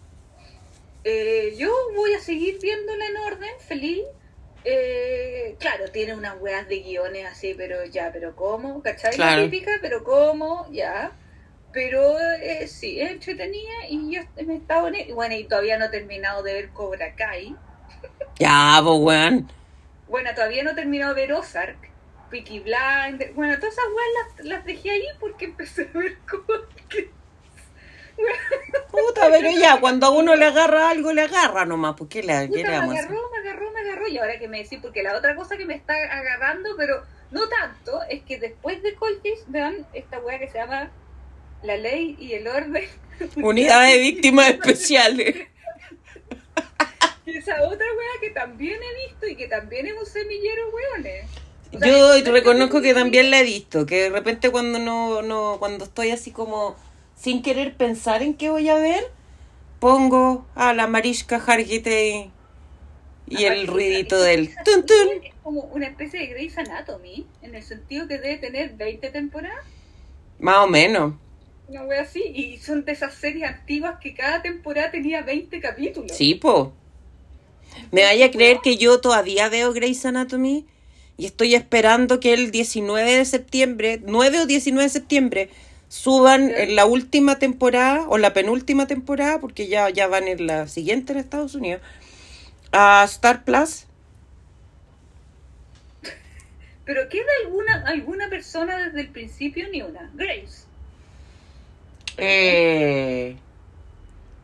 Eh, 1.04 1.54
yo 1.56 1.72
voy 1.94 2.14
a 2.14 2.20
seguir 2.20 2.59
viéndola 2.61 3.06
en 3.06 3.16
orden, 3.18 3.50
feliz. 3.66 4.04
Eh, 4.64 5.56
claro, 5.59 5.90
tiene 5.90 6.14
unas 6.14 6.40
weas 6.40 6.68
de 6.68 6.80
guiones 6.80 7.26
así, 7.26 7.54
pero 7.56 7.84
ya, 7.86 8.11
pero 8.12 8.34
¿cómo? 8.36 8.82
¿Cachai? 8.82 9.12
La 9.12 9.16
Claro. 9.16 9.44
típica, 9.44 9.70
pero 9.80 10.02
¿cómo? 10.04 10.68
Ya. 10.72 11.12
Pero 11.79 12.18
eh, 12.18 12.66
sí, 12.66 13.01
es 13.01 13.12
entretenida 13.12 13.87
y 13.89 14.12
yo 14.12 14.22
me 14.45 14.57
estaba 14.57 14.89
en 14.89 14.97
y 14.97 15.12
bueno, 15.12 15.37
y 15.37 15.45
todavía 15.45 15.79
no 15.79 15.85
he 15.85 15.89
terminado 15.91 16.43
de 16.43 16.53
ver 16.55 16.70
Cobra 16.70 17.14
Kai. 17.14 17.55
Ya, 18.37 18.81
pues 18.83 18.99
weón. 18.99 19.49
Bueno, 20.09 20.31
todavía 20.35 20.64
no 20.64 20.72
he 20.72 20.74
terminado 20.74 21.14
de 21.14 21.20
ver 21.20 21.33
Ozark, 21.35 21.79
Peaky 22.31 22.59
Blinders. 22.59 23.33
Bueno, 23.37 23.57
todas 23.61 23.74
esas 23.74 23.85
weas 23.85 24.09
las, 24.39 24.47
las 24.47 24.64
dejé 24.64 24.91
ahí 24.91 25.05
porque 25.20 25.45
empecé 25.45 25.89
a 25.95 25.99
ver 25.99 26.18
Cobra 26.29 26.66
Kai. 26.89 27.11
Puta, 28.91 29.29
pero 29.31 29.49
ya, 29.53 29.79
cuando 29.79 30.07
a 30.07 30.11
uno 30.11 30.35
le 30.35 30.47
agarra 30.47 30.91
algo, 30.91 31.12
le 31.12 31.22
agarra 31.22 31.64
nomás. 31.64 31.95
¿Por 31.95 32.09
qué 32.09 32.24
le, 32.24 32.51
qué 32.51 32.64
Puta, 32.64 32.70
le 32.72 32.79
me 32.81 32.81
vamos 32.81 32.95
hacer? 32.97 33.05
agarró, 33.05 33.31
me 33.31 33.39
agarró, 33.39 33.70
me 33.70 33.81
agarró. 33.83 34.09
Y 34.09 34.18
ahora 34.18 34.37
que 34.41 34.49
me 34.49 34.64
decís, 34.64 34.81
porque 34.83 35.05
la 35.05 35.16
otra 35.16 35.37
cosa 35.37 35.57
que 35.57 35.64
me 35.64 35.76
está 35.76 35.95
agarrando, 35.95 36.70
pero 36.76 37.05
no 37.31 37.49
tanto, 37.49 38.03
es 38.11 38.24
que 38.24 38.41
después 38.41 38.83
de 38.83 38.97
Coltis 38.97 39.45
vean 39.47 39.87
esta 39.93 40.18
weá 40.18 40.41
que 40.41 40.49
se 40.49 40.59
llama 40.59 40.91
La 41.62 41.76
Ley 41.76 42.16
y 42.18 42.32
el 42.32 42.46
Orden. 42.46 42.84
Unidad 43.36 43.86
de 43.86 43.98
víctimas 43.98 44.50
especiales. 44.50 45.36
Y 47.26 47.36
esa 47.36 47.62
otra 47.62 47.86
weá 47.96 48.20
que 48.20 48.30
también 48.30 48.78
he 48.82 49.06
visto 49.09 49.26
y 49.26 49.36
que 49.36 49.48
también 49.48 49.86
es 49.86 49.92
un 49.98 50.06
semillero, 50.06 50.70
weones. 50.70 51.26
O 51.74 51.78
sea, 51.78 52.22
Yo 52.22 52.32
reconozco 52.32 52.80
que 52.80 52.94
también 52.94 53.30
la 53.30 53.40
he 53.40 53.44
visto, 53.44 53.84
que 53.84 54.04
de 54.04 54.11
repente 54.11 54.50
cuando 54.50 54.78
no, 54.78 55.20
no, 55.20 55.56
cuando 55.59 55.84
estoy 55.84 56.11
así 56.11 56.30
como 56.30 56.76
sin 57.14 57.42
querer 57.42 57.76
pensar 57.76 58.22
en 58.22 58.34
qué 58.34 58.48
voy 58.48 58.68
a 58.70 58.76
ver, 58.76 59.04
pongo 59.80 60.46
a 60.54 60.72
la 60.72 60.86
Marishka 60.86 61.36
Hargitay 61.36 62.30
y 63.26 63.44
el 63.44 63.66
ruidito 63.66 64.20
del 64.22 64.54
tun. 64.64 64.84
Es 65.22 65.34
como 65.42 65.62
una 65.64 65.86
especie 65.86 66.20
de 66.20 66.26
Grey's 66.28 66.56
Anatomy, 66.56 67.26
en 67.42 67.54
el 67.54 67.62
sentido 67.62 68.09
que 68.09 68.18
debe 68.18 68.38
tener 68.38 68.74
20 68.74 69.11
temporadas, 69.11 69.64
Más 70.38 70.64
o 70.64 70.68
menos. 70.68 71.14
Una 71.68 71.84
wea 71.84 72.02
así, 72.02 72.22
y 72.34 72.58
son 72.58 72.84
de 72.84 72.92
esas 72.92 73.14
series 73.14 73.48
antiguas 73.48 73.98
que 74.00 74.14
cada 74.14 74.42
temporada 74.42 74.90
tenía 74.90 75.22
20 75.22 75.60
capítulos. 75.60 76.16
Sí, 76.16 76.34
po. 76.34 76.72
Me 77.92 78.02
vaya 78.02 78.26
a 78.26 78.30
creer 78.30 78.58
que 78.62 78.76
yo 78.76 79.00
todavía 79.00 79.48
veo 79.48 79.72
Grey's 79.72 80.04
Anatomy 80.04 80.66
y 81.18 81.26
estoy 81.26 81.54
esperando 81.54 82.20
que 82.20 82.32
el 82.32 82.50
19 82.50 83.16
de 83.16 83.24
septiembre, 83.24 84.00
9 84.04 84.40
o 84.40 84.46
19 84.46 84.82
de 84.82 84.88
septiembre, 84.88 85.50
suban 85.88 86.50
en 86.50 86.74
la 86.74 86.86
última 86.86 87.38
temporada 87.38 88.06
o 88.08 88.18
la 88.18 88.32
penúltima 88.32 88.86
temporada, 88.86 89.38
porque 89.38 89.68
ya, 89.68 89.90
ya 89.90 90.06
van 90.06 90.28
en 90.28 90.46
la 90.46 90.68
siguiente 90.68 91.12
en 91.12 91.18
Estados 91.18 91.54
Unidos, 91.54 91.82
a 92.72 93.04
Star 93.04 93.44
Plus. 93.44 93.84
Pero 96.86 97.08
¿queda 97.10 97.26
alguna, 97.44 97.84
alguna 97.86 98.30
persona 98.30 98.78
desde 98.78 99.02
el 99.02 99.08
principio? 99.08 99.68
Ni 99.70 99.82
una. 99.82 100.10
Grace. 100.14 100.67
Eh, 102.18 103.36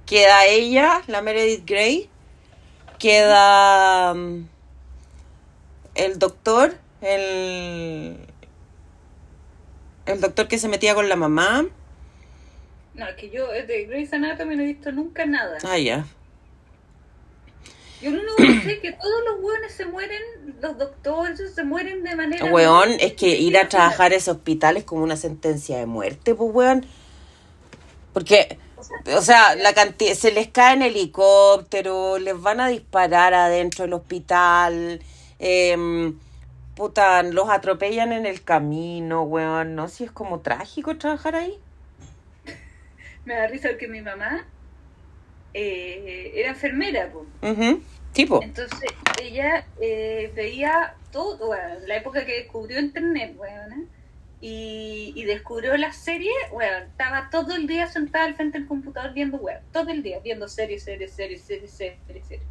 queda 0.06 0.46
ella, 0.46 1.02
la 1.06 1.22
Meredith 1.22 1.66
Grey. 1.66 2.08
Queda 2.98 4.14
mm, 4.14 4.48
el 5.94 6.18
doctor, 6.18 6.76
el, 7.00 8.16
el 10.06 10.20
doctor 10.20 10.48
que 10.48 10.58
se 10.58 10.68
metía 10.68 10.94
con 10.94 11.08
la 11.08 11.16
mamá. 11.16 11.66
No, 12.94 13.08
es 13.08 13.16
que 13.16 13.30
yo 13.30 13.52
eh, 13.52 13.64
de 13.64 13.86
Grey's 13.86 14.12
Anatomy 14.12 14.56
no 14.56 14.62
he 14.62 14.66
visto 14.66 14.92
nunca 14.92 15.26
nada. 15.26 15.58
Ah, 15.64 15.78
ya. 15.78 16.06
Yo 18.00 18.10
lo 18.10 18.20
único 18.20 18.36
que 18.36 18.60
sé 18.60 18.72
es 18.74 18.78
que 18.80 18.92
todos 18.92 19.24
los 19.24 19.40
hueones 19.42 19.72
se 19.72 19.86
mueren, 19.86 20.20
los 20.60 20.76
doctores 20.76 21.54
se 21.54 21.64
mueren 21.64 22.04
de 22.04 22.14
manera... 22.14 22.52
Weón, 22.52 22.90
es 23.00 23.14
que 23.14 23.28
ir 23.28 23.56
a 23.56 23.68
trabajar 23.68 24.12
a 24.12 24.16
ese 24.16 24.30
hospital 24.30 24.76
es 24.76 24.84
como 24.84 25.02
una 25.02 25.16
sentencia 25.16 25.78
de 25.78 25.86
muerte, 25.86 26.34
pues, 26.34 26.50
weón. 26.52 26.86
Porque, 28.14 28.58
o 29.14 29.20
sea, 29.20 29.56
la 29.56 29.74
cantidad, 29.74 30.14
se 30.14 30.32
les 30.32 30.48
cae 30.48 30.74
en 30.74 30.82
helicóptero, 30.82 32.18
les 32.18 32.40
van 32.40 32.60
a 32.60 32.68
disparar 32.68 33.34
adentro 33.34 33.84
del 33.84 33.92
hospital, 33.92 35.02
em, 35.40 36.16
puta, 36.76 37.22
los 37.24 37.50
atropellan 37.50 38.12
en 38.12 38.24
el 38.24 38.42
camino, 38.42 39.22
weón, 39.24 39.74
¿no? 39.74 39.88
Si 39.88 40.04
es 40.04 40.12
como 40.12 40.40
trágico 40.40 40.96
trabajar 40.96 41.34
ahí. 41.34 41.58
Me 43.26 43.34
da 43.34 43.48
risa 43.48 43.76
que 43.76 43.88
mi 43.88 44.00
mamá 44.00 44.46
eh, 45.52 46.32
era 46.36 46.50
enfermera, 46.50 47.10
po. 47.10 47.26
Ujú. 47.42 47.82
Tipo. 48.12 48.40
Entonces 48.44 48.90
ella 49.20 49.66
eh, 49.80 50.30
veía 50.36 50.94
todo, 51.10 51.48
bueno, 51.48 51.80
la 51.86 51.96
época 51.96 52.24
que 52.24 52.42
descubrió 52.42 52.78
Internet, 52.78 53.34
bueno, 53.36 53.86
y, 54.46 55.14
y 55.16 55.24
descubrió 55.24 55.74
la 55.78 55.90
serie, 55.94 56.30
bueno, 56.52 56.76
estaba 56.76 57.30
todo 57.30 57.54
el 57.56 57.66
día 57.66 57.86
sentada 57.86 58.26
al 58.26 58.34
frente 58.34 58.58
del 58.58 58.68
computador 58.68 59.14
viendo 59.14 59.38
web, 59.38 59.58
todo 59.72 59.88
el 59.88 60.02
día 60.02 60.18
viendo 60.18 60.48
series, 60.48 60.82
series, 60.84 61.14
series, 61.14 61.42
series, 61.42 61.70
series, 61.72 62.26
series. 62.26 62.42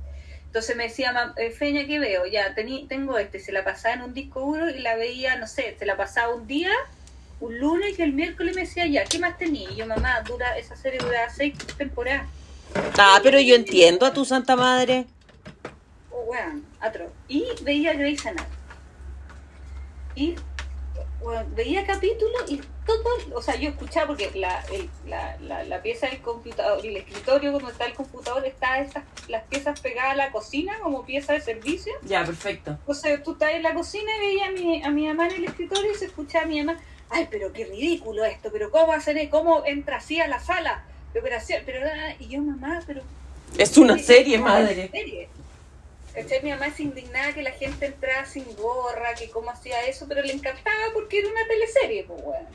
Entonces 0.48 0.76
me 0.76 0.86
decía, 0.86 1.12
"Ma- 1.12 1.36
eh, 1.38 1.52
Feña, 1.52 1.86
¿qué 1.86 2.00
veo? 2.00 2.26
Ya, 2.26 2.56
tení, 2.56 2.88
tengo 2.88 3.20
este, 3.20 3.40
se 3.40 3.52
la 3.52 3.64
pasaba 3.64 3.94
en 3.94 4.02
un 4.02 4.14
disco 4.16 4.40
duro 4.40 4.72
y 4.72 4.80
la 4.80 4.96
veía, 4.96 5.36
no 5.36 5.46
sé, 5.46 5.76
se 5.78 5.86
la 5.86 5.96
pasaba 5.96 6.34
un 6.34 6.48
día, 6.48 6.72
un 7.40 7.60
lunes 7.60 8.00
y 8.00 8.02
el 8.02 8.14
miércoles 8.14 8.56
me 8.56 8.62
decía, 8.62 8.88
ya, 8.88 9.04
¿qué 9.04 9.20
más 9.20 9.38
tenía? 9.38 9.70
Y 9.70 9.76
yo, 9.76 9.86
mamá, 9.86 10.20
dura, 10.22 10.58
esa 10.58 10.76
serie 10.76 10.98
dura 10.98 11.30
seis 11.30 11.54
temporadas. 11.78 12.26
Ah, 12.98 13.20
pero 13.22 13.40
yo 13.40 13.54
entiendo 13.54 14.08
a 14.08 14.14
tu 14.14 14.26
santa 14.26 14.56
madre. 14.56 15.06
Oh, 16.10 16.24
weón, 16.24 16.66
atroz. 16.80 17.12
Y 17.28 17.46
veía 17.62 17.94
Grey's 17.94 18.26
Anatomy. 18.26 18.50
Y 20.16 20.36
veía 21.56 21.86
capítulos 21.86 22.44
y 22.48 22.58
todo, 22.86 23.04
o 23.36 23.42
sea, 23.42 23.56
yo 23.56 23.70
escuchaba 23.70 24.08
porque 24.08 24.30
la, 24.36 24.62
el- 24.72 24.90
la, 25.08 25.38
la, 25.42 25.64
la 25.64 25.82
pieza 25.82 26.08
del 26.08 26.20
computador, 26.22 26.86
el 26.86 26.98
escritorio 26.98 27.52
donde 27.54 27.72
está 27.72 27.86
el 27.86 27.94
computador, 27.94 28.46
está 28.46 28.80
esas, 28.80 29.04
las 29.30 29.44
piezas 29.44 29.80
pegadas 29.80 30.12
a 30.14 30.16
la 30.16 30.32
cocina 30.32 30.78
como 30.82 31.06
pieza 31.06 31.34
de 31.34 31.42
servicio. 31.42 31.94
Ya, 32.04 32.26
perfecto. 32.26 32.72
Entonces 32.72 33.24
tú 33.24 33.34
estás 33.34 33.52
en 33.54 33.64
la 33.64 33.74
cocina 33.74 34.12
y 34.18 34.20
veía 34.28 34.48
a 34.48 34.52
mi, 34.52 34.84
a 34.84 34.90
mi 34.92 35.08
mamá 35.08 35.28
en 35.28 35.36
el 35.36 35.46
escritorio 35.46 35.92
y 35.92 35.96
se 35.96 36.06
escuchaba 36.06 36.46
a 36.46 36.48
mi 36.48 36.62
mamá, 36.64 36.80
ay, 37.10 37.28
pero 37.32 37.54
qué 37.54 37.66
ridículo 37.66 38.26
esto, 38.26 38.50
pero 38.52 38.70
cómo 38.72 38.92
hacer, 38.94 39.30
cómo 39.30 39.66
entra 39.66 39.98
así 39.98 40.20
a 40.20 40.28
la 40.28 40.40
sala, 40.40 40.84
pero, 41.14 41.36
así- 41.36 41.54
pero 41.66 41.80
ah", 41.88 42.16
y 42.20 42.28
yo 42.28 42.42
mamá, 42.42 42.82
pero 42.86 43.02
Es 43.58 43.78
una 43.78 43.98
serie, 44.00 44.36
es 44.36 44.42
una 44.42 44.50
madre. 44.52 44.90
serie. 44.92 45.30
¿Cachai? 46.14 46.44
Mi 46.44 46.52
mamá 46.52 46.70
se 46.72 46.84
indignaba 46.84 47.34
que 47.34 47.42
la 47.42 47.52
gente 47.52 47.88
entraba 47.88 48.26
sin 48.26 48.46
gorra, 48.56 49.16
que 49.16 49.30
cómo 49.30 49.50
hacía 49.50 49.84
eso, 49.86 50.06
pero 50.08 50.22
le 50.22 50.34
encantaba 50.34 50.86
porque 50.94 51.20
era 51.20 51.30
una 51.30 51.48
teleserie, 51.48 52.04
pues 52.04 52.22
bueno. 52.24 52.48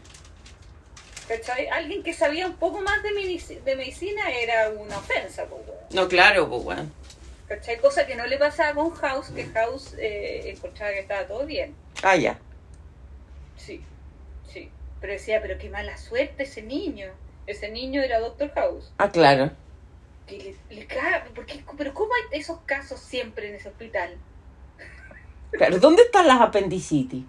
¿Cachai? 1.26 1.66
Alguien 1.68 2.02
que 2.02 2.14
sabía 2.14 2.46
un 2.46 2.54
poco 2.54 2.80
más 2.80 3.02
de, 3.02 3.10
medici- 3.10 3.60
de 3.62 3.76
medicina 3.76 4.30
era 4.30 4.70
una 4.70 4.96
ofensa, 4.98 5.44
pues 5.46 5.66
bueno. 5.66 5.80
No, 5.90 6.08
claro, 6.08 6.48
pues 6.48 6.62
bueno. 6.62 6.90
¿Cachai? 7.48 7.78
Cosa 7.80 8.06
que 8.06 8.14
no 8.14 8.26
le 8.26 8.38
pasaba 8.38 8.74
con 8.74 8.90
House, 8.92 9.30
que 9.34 9.44
House 9.46 9.94
eh, 9.98 10.50
encontraba 10.54 10.92
que 10.92 11.00
estaba 11.00 11.26
todo 11.26 11.44
bien. 11.44 11.74
Ah, 12.02 12.16
ya. 12.16 12.38
Sí, 13.56 13.82
sí. 14.52 14.70
Pero 15.00 15.12
decía, 15.14 15.40
pero 15.42 15.58
qué 15.58 15.68
mala 15.68 15.96
suerte 15.98 16.44
ese 16.44 16.62
niño. 16.62 17.08
Ese 17.46 17.68
niño 17.70 18.02
era 18.02 18.20
Doctor 18.20 18.52
House. 18.54 18.92
Ah, 18.98 19.10
claro. 19.10 19.50
Que 20.28 20.54
le, 20.68 20.86
porque, 21.34 21.64
pero 21.76 21.94
¿cómo 21.94 22.12
hay 22.14 22.38
esos 22.38 22.58
casos 22.66 23.00
siempre 23.00 23.48
en 23.48 23.54
ese 23.54 23.70
hospital? 23.70 24.16
Claro, 25.52 25.78
¿dónde 25.78 26.02
están 26.02 26.26
las 26.26 26.40
apendicitis? 26.40 27.24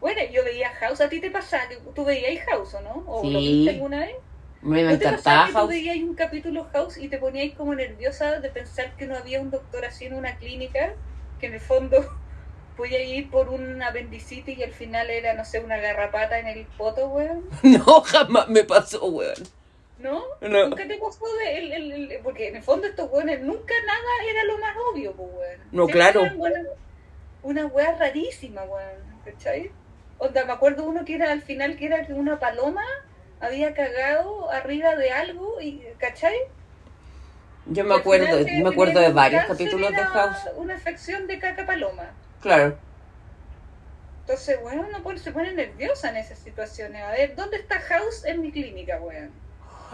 Bueno, 0.00 0.20
yo 0.30 0.44
veía 0.44 0.70
House, 0.70 1.00
¿a 1.00 1.08
ti 1.08 1.20
te 1.20 1.30
pasaba? 1.30 1.64
¿Tú 1.94 2.04
veías 2.04 2.44
House 2.46 2.74
o 2.74 2.80
no? 2.82 3.04
¿O 3.06 3.24
lo 3.24 3.38
viste 3.38 3.70
alguna 3.70 4.00
vez? 4.00 4.16
Me, 4.62 4.82
¿No 4.82 4.88
te 4.90 4.94
encantaba 4.96 5.46
pasaba 5.46 5.46
que 5.46 5.52
tú 5.52 5.68
veías 5.68 5.96
un 5.96 6.14
capítulo 6.14 6.66
House 6.72 6.98
y 6.98 7.08
te 7.08 7.16
poníais 7.16 7.54
como 7.54 7.74
nerviosa 7.74 8.40
de 8.40 8.50
pensar 8.50 8.94
que 8.96 9.06
no 9.06 9.16
había 9.16 9.40
un 9.40 9.50
doctor 9.50 9.84
así 9.86 10.04
en 10.04 10.14
una 10.14 10.36
clínica? 10.36 10.94
Que 11.38 11.46
en 11.46 11.54
el 11.54 11.60
fondo 11.60 12.04
podía 12.76 13.02
ir 13.02 13.30
por 13.30 13.48
un 13.48 13.82
apendicitis 13.82 14.58
y 14.58 14.62
al 14.62 14.72
final 14.72 15.08
era, 15.08 15.34
no 15.34 15.44
sé, 15.44 15.60
una 15.60 15.78
garrapata 15.78 16.38
en 16.38 16.48
el 16.48 16.66
poto, 16.76 17.08
weón. 17.08 17.44
No, 17.62 18.02
jamás 18.02 18.48
me 18.48 18.64
pasó, 18.64 19.04
weón. 19.06 19.59
¿No? 20.00 20.22
No. 20.40 20.68
Nunca 20.68 20.86
te 20.88 20.96
pasó 20.96 21.26
de 21.38 21.58
el, 21.58 21.72
el- 21.72 21.92
el- 22.12 22.18
porque 22.22 22.48
en 22.48 22.56
el 22.56 22.62
fondo 22.62 22.86
estos 22.86 23.10
weones 23.12 23.40
nunca 23.42 23.74
nada 23.86 24.30
era 24.30 24.44
lo 24.44 24.58
más 24.58 24.74
obvio, 24.90 25.12
pues 25.12 25.28
weón. 25.32 25.60
No, 25.72 25.86
Siempre 25.86 25.92
claro. 26.12 26.46
eran 26.46 26.66
Una 27.42 27.66
wea 27.66 27.96
rarísima, 27.98 28.62
weón. 28.64 29.20
¿Cachai? 29.24 29.70
Onda, 30.18 30.44
me 30.46 30.52
acuerdo 30.52 30.84
uno 30.84 31.04
que 31.04 31.14
era 31.16 31.30
al 31.32 31.42
final 31.42 31.76
que 31.76 31.86
era 31.86 32.06
que 32.06 32.12
una 32.14 32.38
paloma 32.38 32.84
había 33.40 33.74
cagado 33.74 34.50
arriba 34.50 34.96
de 34.96 35.10
algo 35.10 35.60
y 35.60 35.82
¿cachai? 35.98 36.36
Yo 37.66 37.84
me 37.84 37.94
acuerdo, 37.94 38.38
me 38.44 38.68
acuerdo 38.68 39.00
de 39.00 39.12
varios 39.12 39.44
capítulos 39.44 39.90
de 39.90 39.96
House. 39.98 40.38
Una 40.56 40.74
infección 40.74 41.26
de 41.26 41.38
caca 41.38 41.66
paloma. 41.66 42.10
Claro. 42.40 42.76
Entonces, 44.22 44.58
weón, 44.62 44.86
uno 45.04 45.18
se 45.18 45.32
pone 45.32 45.52
nerviosa 45.52 46.08
en 46.10 46.16
esas 46.16 46.38
situaciones. 46.38 47.02
A 47.02 47.10
ver, 47.12 47.34
¿dónde 47.34 47.58
está 47.58 47.78
House 47.80 48.24
en 48.24 48.40
mi 48.40 48.50
clínica, 48.52 48.98
weón? 49.00 49.30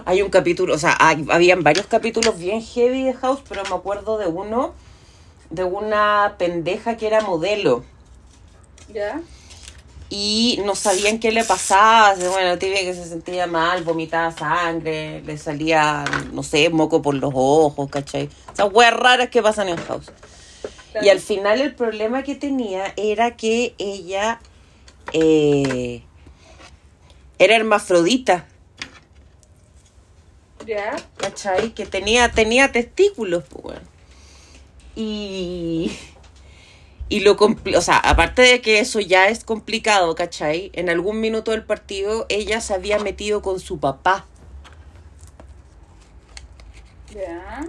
Hay 0.04 0.22
un 0.22 0.30
capítulo, 0.30 0.74
o 0.74 0.78
sea, 0.78 0.96
hay, 1.00 1.24
habían 1.30 1.62
varios 1.62 1.86
capítulos 1.86 2.38
bien 2.38 2.62
heavy 2.62 3.04
de 3.04 3.14
House, 3.14 3.40
pero 3.48 3.62
me 3.64 3.74
acuerdo 3.74 4.18
de 4.18 4.26
uno, 4.26 4.74
de 5.50 5.64
una 5.64 6.34
pendeja 6.38 6.96
que 6.96 7.06
era 7.06 7.20
modelo. 7.22 7.84
¿Ya? 8.92 9.20
y 10.08 10.60
no 10.64 10.74
sabían 10.74 11.18
qué 11.18 11.32
le 11.32 11.44
pasaba. 11.44 12.14
Bueno, 12.14 12.58
tibia 12.58 12.80
que 12.80 12.94
se 12.94 13.04
sentía 13.04 13.46
mal, 13.46 13.82
vomitaba 13.84 14.30
sangre, 14.32 15.22
le 15.22 15.38
salía, 15.38 16.04
no 16.32 16.42
sé, 16.42 16.70
moco 16.70 17.02
por 17.02 17.14
los 17.14 17.32
ojos, 17.34 17.88
¿cachai? 17.90 18.28
Esas 18.52 18.72
weas 18.72 18.94
raras 18.94 19.28
que 19.30 19.42
pasan 19.42 19.68
en 19.68 19.76
House. 19.76 20.12
Y 21.02 21.08
al 21.08 21.20
final 21.20 21.60
el 21.60 21.74
problema 21.74 22.22
que 22.22 22.34
tenía 22.34 22.92
era 22.96 23.36
que 23.36 23.74
ella 23.78 24.40
eh, 25.12 26.02
era 27.38 27.56
hermafrodita, 27.56 28.46
¿cachai? 31.16 31.70
Que 31.72 31.86
tenía, 31.86 32.30
tenía 32.30 32.72
testículos, 32.72 33.44
pues. 33.44 33.78
Y, 34.94 35.92
y 37.08 37.20
lo 37.20 37.36
o 37.36 37.80
sea, 37.80 37.98
aparte 37.98 38.42
de 38.42 38.60
que 38.60 38.80
eso 38.80 39.00
ya 39.00 39.28
es 39.28 39.44
complicado, 39.44 40.14
¿cachai? 40.14 40.70
En 40.74 40.88
algún 40.88 41.20
minuto 41.20 41.50
del 41.50 41.64
partido 41.64 42.26
ella 42.28 42.60
se 42.60 42.74
había 42.74 42.98
metido 42.98 43.42
con 43.42 43.60
su 43.60 43.78
papá. 43.78 44.26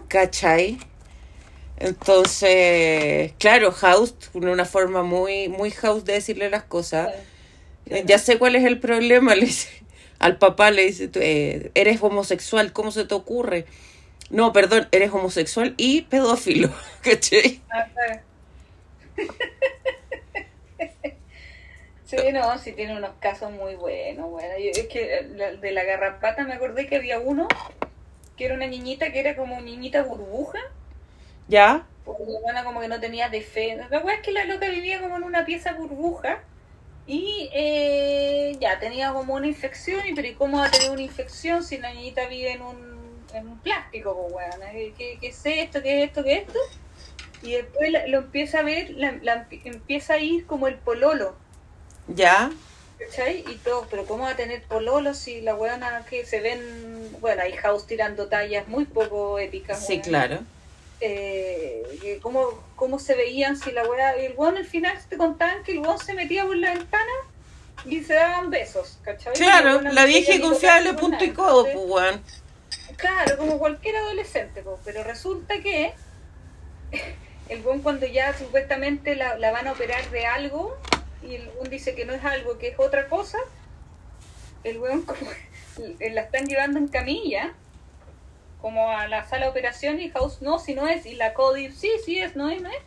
¿cachai? 0.07 0.77
Entonces, 1.77 3.33
claro, 3.37 3.71
House, 3.71 4.15
una 4.33 4.65
forma 4.65 5.03
muy, 5.03 5.47
muy 5.47 5.71
House 5.71 6.05
de 6.05 6.13
decirle 6.13 6.49
las 6.49 6.63
cosas. 6.63 7.09
Ya 8.05 8.17
sé 8.17 8.37
cuál 8.37 8.55
es 8.55 8.65
el 8.65 8.79
problema, 8.79 9.35
le 9.35 9.45
dice. 9.45 9.69
Al 10.20 10.38
papá 10.38 10.72
le 10.72 10.84
dice, 10.86 11.09
eh, 11.15 11.72
eres 11.76 12.01
homosexual, 12.01 12.74
¿cómo 12.74 12.91
se 12.91 13.05
te 13.05 13.13
ocurre? 13.15 13.65
No, 14.30 14.51
perdón, 14.53 14.88
eres 14.91 15.11
homosexual 15.11 15.74
y 15.78 16.01
pedófilo, 16.03 16.70
¿cachai? 17.01 17.61
Sí, 22.05 22.15
no, 22.32 22.57
sí 22.57 22.72
tiene 22.72 22.95
unos 22.97 23.11
casos 23.20 23.51
muy 23.51 23.76
buenos, 23.76 24.30
bueno. 24.30 24.57
Yo- 24.57 24.72
es 24.72 24.88
que 24.88 25.28
la- 25.36 25.51
de 25.53 25.72
la 25.72 25.84
garrapata 25.84 26.45
me 26.45 26.53
acordé 26.53 26.88
que 26.88 26.95
había 26.95 27.20
uno 27.20 27.47
que 28.38 28.45
era 28.45 28.53
una 28.55 28.68
niñita 28.68 29.11
que 29.11 29.20
era 29.20 29.36
como 29.36 29.59
niñita 29.61 30.03
burbuja, 30.03 30.59
¿Ya? 31.49 31.86
porque 32.05 32.24
la 32.32 32.39
buena 32.39 32.63
como 32.63 32.80
que 32.80 32.88
no 32.88 32.99
tenía 33.01 33.28
defensa. 33.30 33.88
La 33.89 33.99
weá 33.99 34.15
es 34.15 34.22
que 34.22 34.32
la 34.32 34.45
loca 34.45 34.70
vivía 34.70 35.01
como 35.01 35.18
en 35.18 35.24
una 35.24 35.43
pieza 35.45 35.74
burbuja 35.74 36.39
y 37.08 37.49
eh, 37.53 38.58
ya 38.60 38.80
tenía 38.80 39.14
como 39.14 39.34
una 39.36 39.47
infección, 39.47 40.05
y 40.08 40.14
pero 40.14 40.28
¿y 40.28 40.34
cómo 40.34 40.58
va 40.60 40.68
a 40.68 40.72
tener 40.72 40.91
una 40.91 41.01
infección 41.01 41.64
si 41.64 41.78
la 41.78 41.93
niñita 41.93 42.28
vive 42.28 42.51
en 42.51 42.62
un, 42.62 43.26
en 43.34 43.47
un 43.47 43.58
plástico, 43.60 44.14
pues 44.16 44.34
weón? 44.60 44.93
¿Qué, 44.97 45.18
¿Qué 45.20 45.28
es 45.28 45.41
esto? 45.45 45.82
¿Qué 45.82 46.03
es 46.03 46.08
esto? 46.10 46.24
¿Qué 46.24 46.34
es 46.34 46.47
esto? 46.47 46.60
Y 47.41 47.53
después 47.53 47.91
la- 47.91 48.08
lo 48.08 48.18
empieza 48.20 48.60
a 48.60 48.64
ver, 48.64 48.89
la, 48.91 49.14
la 49.22 49.47
empi- 49.47 49.62
empieza 49.64 50.16
a 50.16 50.18
ir 50.20 50.45
como 50.45 50.68
el 50.68 50.76
pololo. 50.76 51.36
¿Ya? 52.08 52.51
¿Cachai? 52.99 53.43
Y 53.47 53.55
todo, 53.58 53.88
pero 53.89 54.05
¿cómo 54.05 54.24
va 54.24 54.32
a 54.32 54.36
tener 54.36 54.64
pololo 54.64 55.14
si 55.14 55.41
la 55.41 55.55
weona 55.55 56.03
que 56.10 56.26
se 56.26 56.41
ven, 56.41 57.16
bueno, 57.22 57.43
hay 57.43 57.53
house 57.53 57.86
tirando 57.86 58.28
tallas 58.28 58.68
muy 58.68 58.86
poco 58.86 59.38
épicas. 59.39 59.86
Sí, 59.86 59.99
claro. 60.01 60.39
Eh, 60.99 62.19
¿cómo, 62.21 62.63
¿Cómo 62.75 62.97
se 62.97 63.15
veían 63.15 63.55
si 63.57 63.71
la 63.71 63.83
weona, 63.83 64.17
y 64.17 64.25
el 64.25 64.33
weón 64.35 64.57
al 64.57 64.65
final 64.65 64.97
te 65.07 65.17
contaban 65.17 65.63
que 65.63 65.73
el 65.73 65.79
weón 65.79 65.99
se 65.99 66.13
metía 66.13 66.45
por 66.45 66.57
la 66.57 66.73
ventana 66.73 67.11
y 67.85 68.03
se 68.03 68.15
daban 68.15 68.49
besos, 68.49 68.97
¿cachai? 69.03 69.33
Claro, 69.33 69.81
la 69.81 70.05
vieja 70.05 70.33
y 70.33 70.41
confiable 70.41 70.93
punto 70.93 71.23
y 71.23 71.31
codo, 71.31 71.63
pues, 71.63 71.75
weón. 71.77 72.21
Claro, 72.95 73.37
como 73.37 73.59
cualquier 73.59 73.97
adolescente, 73.97 74.63
po, 74.63 74.79
pero 74.83 75.03
resulta 75.03 75.59
que 75.61 75.93
el 77.49 77.61
buen 77.61 77.81
cuando 77.81 78.07
ya 78.07 78.35
supuestamente 78.35 79.15
la, 79.15 79.37
la 79.37 79.51
van 79.51 79.67
a 79.67 79.73
operar 79.73 80.09
de 80.09 80.25
algo 80.25 80.75
y 81.21 81.35
el 81.35 81.49
buen 81.49 81.69
dice 81.69 81.93
que 81.93 82.05
no 82.05 82.13
es 82.13 82.23
algo, 82.23 82.57
que 82.57 82.69
es 82.69 82.79
otra 82.79 83.07
cosa, 83.07 83.37
el 84.63 84.79
buen 84.79 85.03
como 85.03 85.29
la 85.99 86.21
están 86.21 86.47
llevando 86.47 86.79
en 86.79 86.87
camilla 86.87 87.53
como 88.62 88.89
a 88.91 89.08
la 89.08 89.24
sala 89.28 89.45
de 89.45 89.51
operación 89.51 89.99
y 90.01 90.10
House 90.10 90.41
no, 90.41 90.60
si 90.60 90.74
no 90.74 90.88
es, 90.88 91.05
y 91.05 91.16
la 91.16 91.34
Cody 91.34 91.72
sí, 91.72 91.91
sí 92.05 92.20
es, 92.20 92.36
no 92.36 92.49
es, 92.49 92.62
no 92.62 92.70
es. 92.70 92.78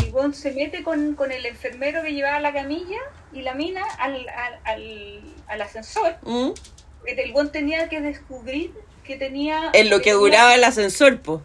Y 0.00 0.06
el 0.06 0.12
buen 0.12 0.32
se 0.34 0.52
mete 0.52 0.82
con, 0.84 1.14
con 1.16 1.32
el 1.32 1.44
enfermero 1.46 2.02
que 2.02 2.12
llevaba 2.12 2.38
la 2.40 2.52
camilla 2.52 2.98
y 3.32 3.42
la 3.42 3.54
mina 3.54 3.82
al, 3.98 4.28
al, 4.28 4.60
al, 4.64 5.20
al 5.48 5.62
ascensor. 5.62 6.16
¿Mm? 6.22 6.50
El 7.06 7.32
buen 7.32 7.50
tenía 7.50 7.88
que 7.88 8.00
descubrir 8.00 8.72
que 9.04 9.16
tenía... 9.16 9.70
En 9.72 9.90
lo 9.90 10.00
que 10.00 10.12
duraba 10.12 10.54
el 10.54 10.62
ascensor, 10.62 11.20
pues. 11.20 11.40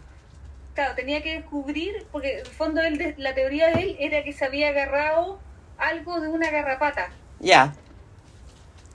claro, 0.74 0.94
tenía 0.94 1.22
que 1.22 1.34
descubrir, 1.40 2.06
porque 2.12 2.34
en 2.34 2.38
el 2.40 2.46
fondo 2.46 2.80
él, 2.82 2.98
de- 2.98 3.14
la 3.18 3.34
teoría 3.34 3.70
de 3.70 3.82
él 3.82 3.96
era 3.98 4.22
que 4.22 4.32
se 4.32 4.44
había 4.44 4.68
agarrado 4.68 5.40
algo 5.78 6.20
de 6.20 6.28
una 6.28 6.50
garrapata, 6.50 7.10
Ya. 7.40 7.74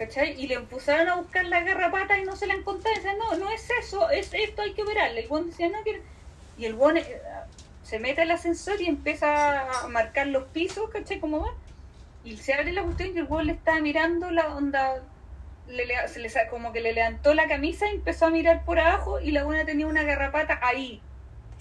¿Cachai? 0.02 0.42
Y 0.42 0.48
le 0.48 0.56
empezaron 0.56 1.08
a 1.10 1.16
buscar 1.16 1.46
la 1.46 1.62
garrapata 1.62 2.18
y 2.18 2.24
no 2.24 2.36
se 2.36 2.48
la 2.48 2.56
encontraron. 2.56 2.96
Decían, 3.02 3.18
no, 3.20 3.36
no 3.38 3.52
es 3.52 3.70
eso, 3.80 4.10
es 4.10 4.34
esto, 4.34 4.64
hay 4.64 4.74
que 4.74 4.82
operarle. 4.82 5.22
El 5.22 5.28
buen 5.28 5.48
decía, 5.48 5.70
no 5.70 5.82
quiero. 5.84 6.02
Y 6.58 6.66
el 6.66 6.74
buen 6.74 6.98
eh, 6.98 7.22
se 7.84 8.00
mete 8.00 8.24
al 8.24 8.32
ascensor 8.32 8.82
y 8.82 8.88
empieza 8.88 9.84
a 9.84 9.88
marcar 9.88 10.28
los 10.28 10.46
pisos, 10.46 10.90
¿cachai? 10.90 11.20
¿Cómo 11.20 11.42
va? 11.42 11.54
Y 12.24 12.38
se 12.38 12.54
abre 12.54 12.72
la 12.74 12.84
cuestión 12.84 13.12
y 13.16 13.20
el 13.20 13.26
buen 13.26 13.46
le 13.46 13.54
estaba 13.54 13.80
mirando 13.80 14.32
la 14.32 14.56
onda. 14.56 15.04
Le, 15.68 15.86
le- 15.86 15.96
como 16.50 16.74
que 16.74 16.82
le 16.82 16.94
levantó 16.94 17.34
la 17.34 17.48
camisa 17.48 17.88
y 17.88 17.96
empezó 17.96 18.26
a 18.26 18.30
mirar 18.32 18.66
por 18.66 18.80
abajo 18.80 19.20
y 19.20 19.32
la 19.32 19.44
buena 19.44 19.66
tenía 19.66 19.88
una 19.88 20.04
garrapata 20.04 20.60
ahí. 20.62 21.02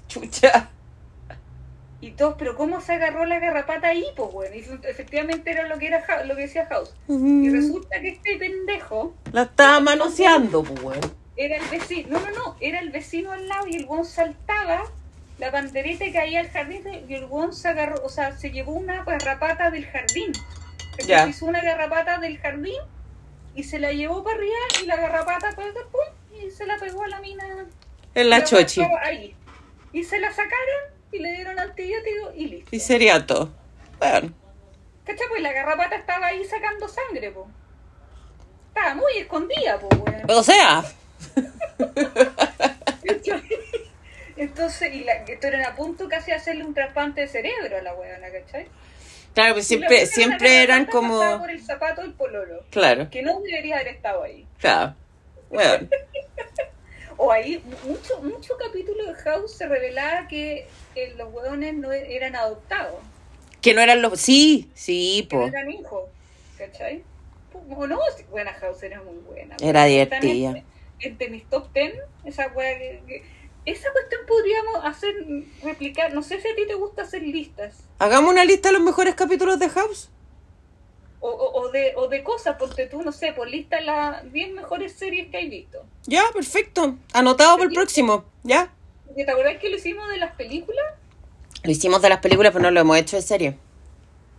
Chucha. 0.08 0.70
Y 2.02 2.12
todos, 2.12 2.36
pero 2.38 2.56
¿cómo 2.56 2.80
se 2.80 2.94
agarró 2.94 3.26
la 3.26 3.38
garrapata 3.38 3.88
ahí? 3.88 4.06
Pues 4.16 4.32
bueno, 4.32 4.54
y 4.54 4.60
efectivamente 4.88 5.50
era 5.50 5.68
lo 5.68 5.78
que 5.78 5.88
era 5.88 6.24
lo 6.24 6.34
que 6.34 6.42
decía 6.42 6.66
House. 6.66 6.94
Y 7.08 7.50
resulta 7.50 8.00
que 8.00 8.08
este 8.08 8.38
pendejo 8.38 9.14
La 9.32 9.42
estaba 9.42 9.80
manoseando, 9.80 10.62
pues, 10.62 10.82
weón. 10.82 11.00
era 11.36 11.56
el 11.56 11.68
vecino, 11.68 12.18
no, 12.18 12.30
no, 12.30 12.30
no, 12.30 12.56
era 12.60 12.80
el 12.80 12.90
vecino 12.90 13.32
al 13.32 13.46
lado 13.48 13.66
y 13.66 13.76
el 13.76 13.84
guón 13.84 14.06
saltaba 14.06 14.84
la 15.38 15.50
banderita 15.50 16.06
y 16.06 16.12
caía 16.12 16.40
al 16.40 16.48
jardín 16.48 16.82
y 17.06 17.14
el 17.14 17.26
guón 17.26 17.52
se 17.52 17.68
agarró, 17.68 18.02
o 18.02 18.08
sea, 18.08 18.36
se 18.36 18.50
llevó 18.50 18.72
una 18.72 19.04
garrapata 19.04 19.70
del 19.70 19.86
jardín. 19.86 20.32
Ya. 21.06 21.26
hizo 21.26 21.46
una 21.46 21.62
garrapata 21.62 22.18
del 22.18 22.38
jardín 22.38 22.80
y 23.54 23.64
se 23.64 23.78
la 23.78 23.92
llevó 23.92 24.22
para 24.22 24.36
arriba 24.36 24.56
y 24.82 24.86
la 24.86 24.96
garrapata 24.96 25.52
pues, 25.54 25.68
pum, 25.90 26.38
y 26.38 26.50
se 26.50 26.66
la 26.66 26.76
pegó 26.78 27.04
a 27.04 27.08
la 27.08 27.20
mina. 27.20 27.44
En 28.14 28.30
la 28.30 28.44
chochi. 28.44 28.82
Ahí. 29.02 29.34
Y 29.92 30.04
se 30.04 30.18
la 30.18 30.30
sacaron 30.30 30.99
y 31.12 31.18
le 31.18 31.32
dieron 31.32 31.58
antibiótico 31.58 32.32
y 32.36 32.46
listo. 32.46 32.68
Y 32.74 32.80
sería 32.80 33.26
todo. 33.26 33.50
Bueno. 33.98 34.32
¿Cachai? 35.04 35.26
Pues 35.28 35.42
la 35.42 35.52
garrapata 35.52 35.96
estaba 35.96 36.26
ahí 36.26 36.44
sacando 36.44 36.88
sangre, 36.88 37.30
po. 37.32 37.48
Estaba 38.68 38.94
muy 38.94 39.12
escondida, 39.18 39.78
po, 39.78 39.88
weón. 39.96 40.22
O 40.28 40.42
sea, 40.42 40.84
Entonces, 44.36 44.94
y 44.94 45.04
la, 45.04 45.12
estuvieron 45.24 45.62
a 45.64 45.74
punto 45.76 46.08
casi 46.08 46.30
de 46.30 46.36
hacerle 46.36 46.64
un 46.64 46.72
trasplante 46.74 47.22
de 47.22 47.28
cerebro 47.28 47.76
a 47.76 47.82
la 47.82 47.94
weona, 47.94 48.28
¿cachai? 48.30 48.68
claro, 49.34 49.54
pues 49.54 49.66
Y 49.66 49.68
siempre, 49.76 50.06
siempre 50.06 50.62
eran 50.62 50.86
como. 50.86 51.38
por 51.38 51.50
el 51.50 51.60
zapato 51.62 52.00
del 52.02 52.14
pololo, 52.14 52.64
Claro, 52.70 53.10
que 53.10 53.22
no 53.22 53.40
debería 53.40 53.76
haber 53.76 53.88
estado 53.88 54.22
ahí. 54.22 54.46
claro. 54.58 54.94
Bueno. 55.50 55.88
O 57.22 57.30
ahí, 57.30 57.62
mucho, 57.86 58.22
mucho 58.22 58.56
capítulo 58.56 59.04
de 59.04 59.14
House 59.14 59.52
se 59.54 59.68
revelaba 59.68 60.26
que 60.26 60.66
eh, 60.94 61.14
los 61.18 61.30
hueones 61.34 61.74
no 61.74 61.92
e- 61.92 62.16
eran 62.16 62.34
adoptados, 62.34 62.94
Que 63.60 63.74
no 63.74 63.82
eran 63.82 64.00
los. 64.00 64.18
Sí, 64.18 64.70
sí, 64.74 65.26
que 65.28 65.36
no 65.36 65.42
po. 65.42 65.48
eran 65.48 65.70
hijos, 65.70 66.04
¿cachai? 66.56 67.04
O 67.76 67.86
no, 67.86 68.00
buena 68.30 68.54
House 68.54 68.82
era 68.84 69.02
muy 69.02 69.16
buena. 69.18 69.54
Era 69.60 69.86
Están 69.86 70.20
divertida. 70.22 70.48
Entre, 70.48 70.64
entre 71.00 71.28
mis 71.28 71.44
top 71.50 71.70
ten, 71.74 71.92
esa 72.24 72.46
wea 72.54 72.78
que, 72.78 73.02
que- 73.06 73.22
esa 73.66 73.92
cuestión 73.92 74.22
podríamos 74.26 74.82
hacer, 74.86 75.14
replicar, 75.62 76.14
no 76.14 76.22
sé 76.22 76.40
si 76.40 76.48
a 76.48 76.54
ti 76.56 76.66
te 76.66 76.74
gusta 76.74 77.02
hacer 77.02 77.20
listas. 77.22 77.74
Hagamos 77.98 78.30
una 78.32 78.46
lista 78.46 78.70
de 78.70 78.72
los 78.72 78.82
mejores 78.82 79.14
capítulos 79.14 79.58
de 79.58 79.68
House. 79.68 80.08
O, 81.20 81.28
o, 81.28 81.60
o 81.60 81.70
de, 81.70 81.92
o 81.96 82.08
de 82.08 82.22
cosas, 82.22 82.56
porque 82.58 82.86
tú, 82.86 83.02
no 83.02 83.12
sé, 83.12 83.32
por 83.34 83.48
lista 83.48 83.80
las 83.80 84.32
10 84.32 84.52
mejores 84.52 84.94
series 84.94 85.28
que 85.30 85.36
hay 85.36 85.50
visto. 85.50 85.84
Ya, 86.06 86.22
perfecto. 86.32 86.96
Anotado 87.12 87.58
para 87.58 87.68
el 87.68 87.74
próximo. 87.74 88.24
Ya. 88.42 88.72
¿Te 89.14 89.30
acordás 89.30 89.58
que 89.58 89.68
lo 89.68 89.76
hicimos 89.76 90.08
de 90.08 90.16
las 90.16 90.34
películas? 90.34 90.84
Lo 91.62 91.70
hicimos 91.70 92.00
de 92.00 92.08
las 92.08 92.20
películas, 92.20 92.52
pero 92.52 92.62
no 92.62 92.70
lo 92.70 92.80
hemos 92.80 92.96
hecho 92.96 93.16
de 93.16 93.22
serie. 93.22 93.58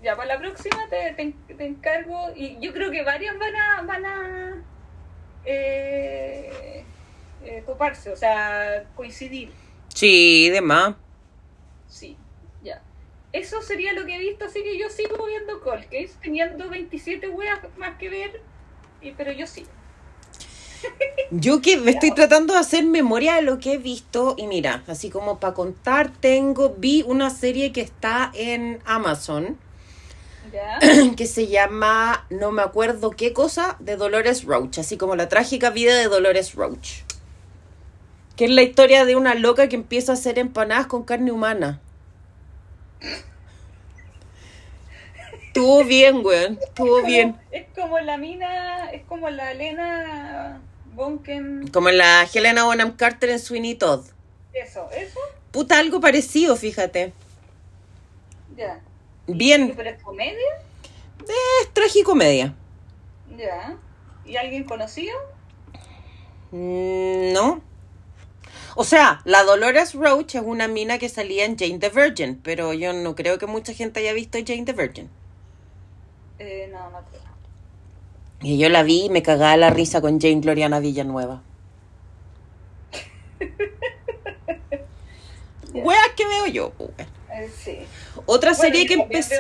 Ya, 0.02 0.16
para 0.16 0.34
la 0.34 0.40
próxima 0.40 0.88
te, 0.90 1.14
te, 1.14 1.54
te 1.54 1.66
encargo. 1.66 2.32
Y 2.36 2.58
yo 2.60 2.74
creo 2.74 2.90
que 2.90 3.04
varias 3.04 3.38
van 3.38 3.56
a, 3.56 3.82
van 3.84 4.06
a 4.06 4.64
eh, 5.46 6.84
eh, 7.44 7.64
toparse, 7.66 8.10
o 8.10 8.16
sea, 8.16 8.86
coincidir. 8.96 9.52
Sí, 9.90 10.50
demás. 10.50 10.96
Sí. 11.88 12.18
Eso 13.34 13.62
sería 13.62 13.94
lo 13.94 14.06
que 14.06 14.16
he 14.16 14.20
visto, 14.20 14.46
así 14.46 14.62
que 14.62 14.78
yo 14.78 14.90
sigo 14.90 15.26
viendo 15.26 15.62
Cold 15.62 15.86
Case, 15.86 16.12
teniendo 16.22 16.70
27 16.70 17.30
weas 17.30 17.60
más 17.78 17.98
que 17.98 18.10
ver, 18.10 18.42
y, 19.02 19.12
pero 19.12 19.32
yo 19.32 19.48
sí. 19.48 19.66
Yo 21.32 21.62
que 21.62 21.78
me 21.78 21.92
estoy 21.92 22.12
tratando 22.12 22.54
de 22.54 22.60
hacer 22.60 22.84
memoria 22.84 23.36
de 23.36 23.44
lo 23.44 23.60
que 23.60 23.74
he 23.74 23.78
visto 23.78 24.34
y 24.38 24.48
mira, 24.48 24.84
así 24.88 25.10
como 25.12 25.40
para 25.40 25.54
contar, 25.54 26.12
tengo, 26.12 26.76
vi 26.78 27.04
una 27.08 27.30
serie 27.30 27.72
que 27.72 27.82
está 27.82 28.32
en 28.34 28.80
Amazon 28.86 29.58
que 31.18 31.28
se 31.28 31.48
llama, 31.48 32.26
no 32.30 32.52
me 32.52 32.62
acuerdo 32.62 33.12
qué 33.12 33.34
cosa, 33.34 33.78
de 33.80 33.96
Dolores 33.96 34.44
Roach, 34.44 34.80
así 34.80 34.98
como 34.98 35.16
la 35.16 35.30
trágica 35.30 35.70
vida 35.70 35.96
de 35.96 36.08
Dolores 36.08 36.56
Roach. 36.56 37.04
Que 38.36 38.46
es 38.46 38.52
la 38.52 38.64
historia 38.64 39.06
de 39.06 39.16
una 39.16 39.36
loca 39.36 39.70
que 39.70 39.76
empieza 39.76 40.14
a 40.14 40.16
hacer 40.16 40.40
empanadas 40.40 40.88
con 40.88 41.04
carne 41.04 41.32
humana. 41.32 41.80
Estuvo 45.48 45.84
bien, 45.84 46.26
weón, 46.26 46.58
estuvo 46.62 46.96
Como- 46.98 47.08
bien. 47.08 47.36
Es 47.52 47.66
como 47.76 48.00
la 48.00 48.18
mina, 48.18 48.90
es 48.92 49.04
como 49.06 49.30
la 49.30 49.52
Elena 49.52 50.62
Bonken. 50.94 51.68
Como 51.70 51.90
la 51.90 52.24
Helena 52.34 52.64
Bonham 52.66 52.96
Carter 52.96 53.30
en 53.32 53.40
Sweeney 53.40 53.76
Todd. 53.76 54.06
Eso, 54.54 54.90
eso, 54.92 55.20
Puta, 55.52 55.80
algo 55.80 56.00
parecido, 56.00 56.56
fíjate. 56.56 57.14
ya. 58.56 58.80
Bien, 59.28 59.74
¿Pero 59.76 59.90
es 59.90 60.02
comedia? 60.02 60.48
es 61.62 61.74
tragicomedia. 61.74 62.54
Ya. 63.38 63.78
¿Y 64.26 64.36
alguien 64.38 64.64
conocido? 64.66 65.16
Mm, 66.52 67.34
No. 67.34 67.62
O 68.76 68.84
sea, 68.84 69.22
la 69.26 69.44
Dolores 69.44 69.94
Roach 69.94 70.36
es 70.36 70.42
una 70.44 70.68
mina 70.68 70.98
que 70.98 71.10
salía 71.10 71.46
en 71.46 71.58
Jane 71.58 71.80
the 71.80 71.90
Virgin, 71.90 72.40
pero 72.42 72.74
yo 72.74 72.94
no 72.94 73.16
creo 73.16 73.38
que 73.38 73.48
mucha 73.48 73.74
gente 73.74 74.00
haya 74.00 74.14
visto 74.14 74.38
Jane 74.46 74.66
the 74.66 74.74
Virgin. 74.74 75.10
Eh, 76.40 76.70
no, 76.72 76.90
no 76.90 77.00
creo. 77.10 77.22
Y 78.42 78.58
yo 78.58 78.70
la 78.70 78.84
vi 78.84 79.06
y 79.06 79.10
me 79.10 79.22
cagaba 79.22 79.56
la 79.58 79.70
risa 79.70 80.02
con 80.02 80.20
Jane 80.20 80.42
Gloriana 80.42 80.80
Villanueva. 80.80 81.44
Weas 85.74 86.10
que 86.16 86.26
veo 86.26 86.48
yo, 86.48 86.72
pues. 86.72 86.92
Eh, 87.34 87.50
sí. 87.64 87.80
Otra 88.26 88.54
serie 88.54 88.86
que 88.86 88.96
empecé. 88.96 89.40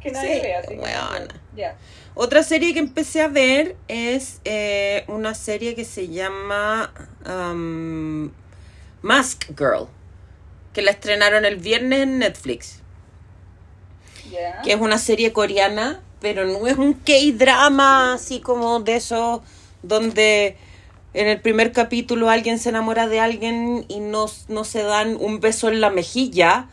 que 0.00 0.10
nadie 0.10 0.34
Sí, 0.34 0.40
ve, 0.42 0.54
así 0.54 0.76
que-. 0.76 1.28
Ya. 1.56 1.76
Otra 2.14 2.42
serie 2.42 2.72
que 2.72 2.80
empecé 2.80 3.22
a 3.22 3.28
ver 3.28 3.76
es 3.88 4.40
eh, 4.44 5.04
una 5.06 5.34
serie 5.34 5.74
que 5.74 5.84
se 5.84 6.08
llama 6.08 6.92
um, 7.24 8.30
Mask 9.02 9.46
Girl, 9.56 9.88
que 10.72 10.82
la 10.82 10.90
estrenaron 10.90 11.44
el 11.44 11.56
viernes 11.56 12.00
en 12.00 12.18
Netflix, 12.18 12.80
que 14.64 14.72
es 14.72 14.80
una 14.80 14.98
serie 14.98 15.32
coreana, 15.32 16.00
pero 16.20 16.46
no 16.46 16.66
es 16.66 16.76
un 16.76 16.94
K-drama 16.94 18.14
así 18.14 18.40
como 18.40 18.80
de 18.80 18.96
esos 18.96 19.40
donde 19.82 20.56
en 21.14 21.26
el 21.26 21.40
primer 21.40 21.72
capítulo 21.72 22.28
alguien 22.28 22.58
se 22.58 22.68
enamora 22.68 23.08
de 23.08 23.20
alguien 23.20 23.84
y 23.88 24.00
no, 24.00 24.26
no 24.48 24.64
se 24.64 24.82
dan 24.82 25.16
un 25.18 25.40
beso 25.40 25.68
en 25.68 25.80
la 25.80 25.90
mejilla 25.90 26.68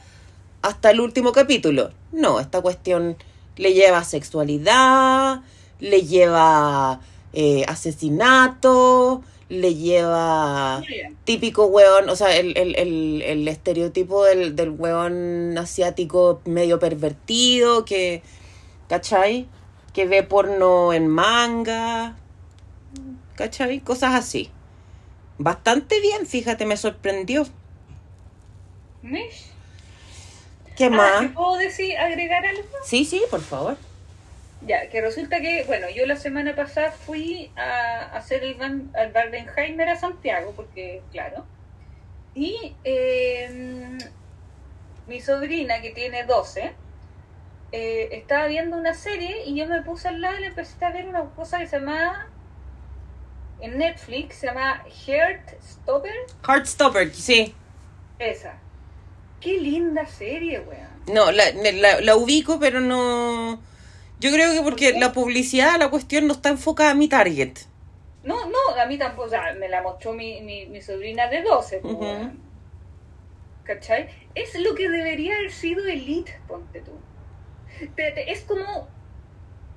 hasta 0.62 0.92
el 0.92 1.00
último 1.00 1.32
capítulo. 1.32 1.92
No, 2.12 2.40
esta 2.40 2.62
cuestión 2.62 3.18
le 3.56 3.74
lleva 3.74 4.04
sexualidad, 4.04 5.42
le 5.80 6.02
lleva 6.02 7.00
eh, 7.34 7.66
asesinato, 7.68 9.24
le 9.50 9.76
lleva 9.76 10.84
típico 11.24 11.68
weón, 11.68 12.10
o 12.10 12.16
sea, 12.16 12.36
el, 12.36 12.58
el, 12.58 12.76
el, 12.76 13.22
el 13.22 13.48
estereotipo 13.48 14.24
del, 14.26 14.56
del 14.56 14.72
weón 14.72 15.58
asiático 15.58 16.42
medio 16.46 16.80
pervertido 16.80 17.86
que, 17.86 18.22
¿cachai? 18.90 19.48
Que 19.94 20.06
ve 20.06 20.24
porno 20.24 20.92
en 20.94 21.08
manga, 21.08 22.18
¿cachai? 23.36 23.80
Cosas 23.80 24.16
así. 24.16 24.52
Bastante 25.38 26.02
bien, 26.02 26.26
fíjate, 26.26 26.66
me 26.66 26.76
sorprendió. 26.78 27.48
Mish. 29.02 29.46
¿Qué 30.76 30.86
Ah, 30.86 30.90
más? 30.90 31.20
¿te 31.22 31.30
¿Puedo 31.30 31.56
decir, 31.56 31.98
agregar 31.98 32.46
algo? 32.46 32.64
Sí, 32.84 33.06
sí, 33.06 33.22
por 33.32 33.42
favor. 33.42 33.78
Ya, 34.62 34.90
que 34.90 35.02
resulta 35.02 35.40
que, 35.40 35.64
bueno, 35.66 35.88
yo 35.90 36.06
la 36.06 36.16
semana 36.16 36.56
pasada 36.56 36.92
fui 36.92 37.52
a 37.56 38.06
hacer 38.18 38.44
el 38.44 38.56
Van, 38.56 38.92
al 38.96 39.12
Barbenheimer 39.12 39.90
a 39.90 39.96
Santiago, 39.96 40.54
porque, 40.56 41.02
claro. 41.12 41.46
Y 42.34 42.76
eh, 42.84 43.98
mi 45.08 45.22
sobrina, 45.22 45.82
que 45.82 45.92
tiene 45.92 46.24
12, 46.24 46.74
eh, 47.72 48.10
estaba 48.12 48.48
viendo 48.48 48.78
una 48.78 48.94
serie 48.94 49.44
y 49.46 49.56
yo 49.56 49.68
me 49.68 49.82
puse 49.84 50.08
al 50.08 50.22
lado 50.22 50.38
y 50.38 50.42
le 50.42 50.48
empecé 50.48 50.84
a 50.84 50.92
ver 50.92 51.08
una 51.08 51.24
cosa 51.36 51.60
que 51.60 51.68
se 51.68 51.80
llama, 51.80 52.28
en 53.60 53.78
Netflix, 53.78 54.38
se 54.38 54.48
llama 54.48 54.84
Heartstopper, 55.06 56.16
Heartstopper, 56.48 57.14
sí. 57.14 57.54
esa. 58.20 58.58
Qué 59.40 59.60
linda 59.60 60.06
serie, 60.08 60.60
weón. 60.62 60.88
No, 61.14 61.32
la, 61.32 61.46
la, 61.54 62.02
la 62.02 62.16
ubico, 62.16 62.60
pero 62.60 62.82
no... 62.82 63.62
Yo 64.20 64.32
creo 64.32 64.52
que 64.54 64.62
porque 64.62 64.94
la 65.00 65.12
publicidad, 65.14 65.78
la 65.78 65.90
cuestión 65.90 66.28
no 66.28 66.34
está 66.34 66.50
enfocada 66.50 66.92
a 66.92 66.96
mi 66.96 67.08
target. 67.08 67.54
No, 68.24 68.46
no, 68.50 68.82
a 68.82 68.86
mí 68.88 68.98
tampoco, 68.98 69.28
o 69.28 69.30
sea, 69.30 69.54
me 69.54 69.70
la 69.70 69.82
mostró 69.82 70.14
mi, 70.14 70.42
mi, 70.42 70.66
mi 70.66 70.82
sobrina 70.82 71.28
de 71.28 71.44
12, 71.44 71.80
pues, 71.80 71.94
weón. 71.96 72.40
¿Cachai? 73.64 74.10
Es 74.34 74.60
lo 74.60 74.76
que 74.76 74.90
debería 74.90 75.36
haber 75.36 75.52
sido 75.52 75.86
Elite, 75.86 76.40
ponte 76.48 76.82
tú. 76.82 76.92
Espérate, 77.82 78.32
es 78.32 78.42
como, 78.42 78.88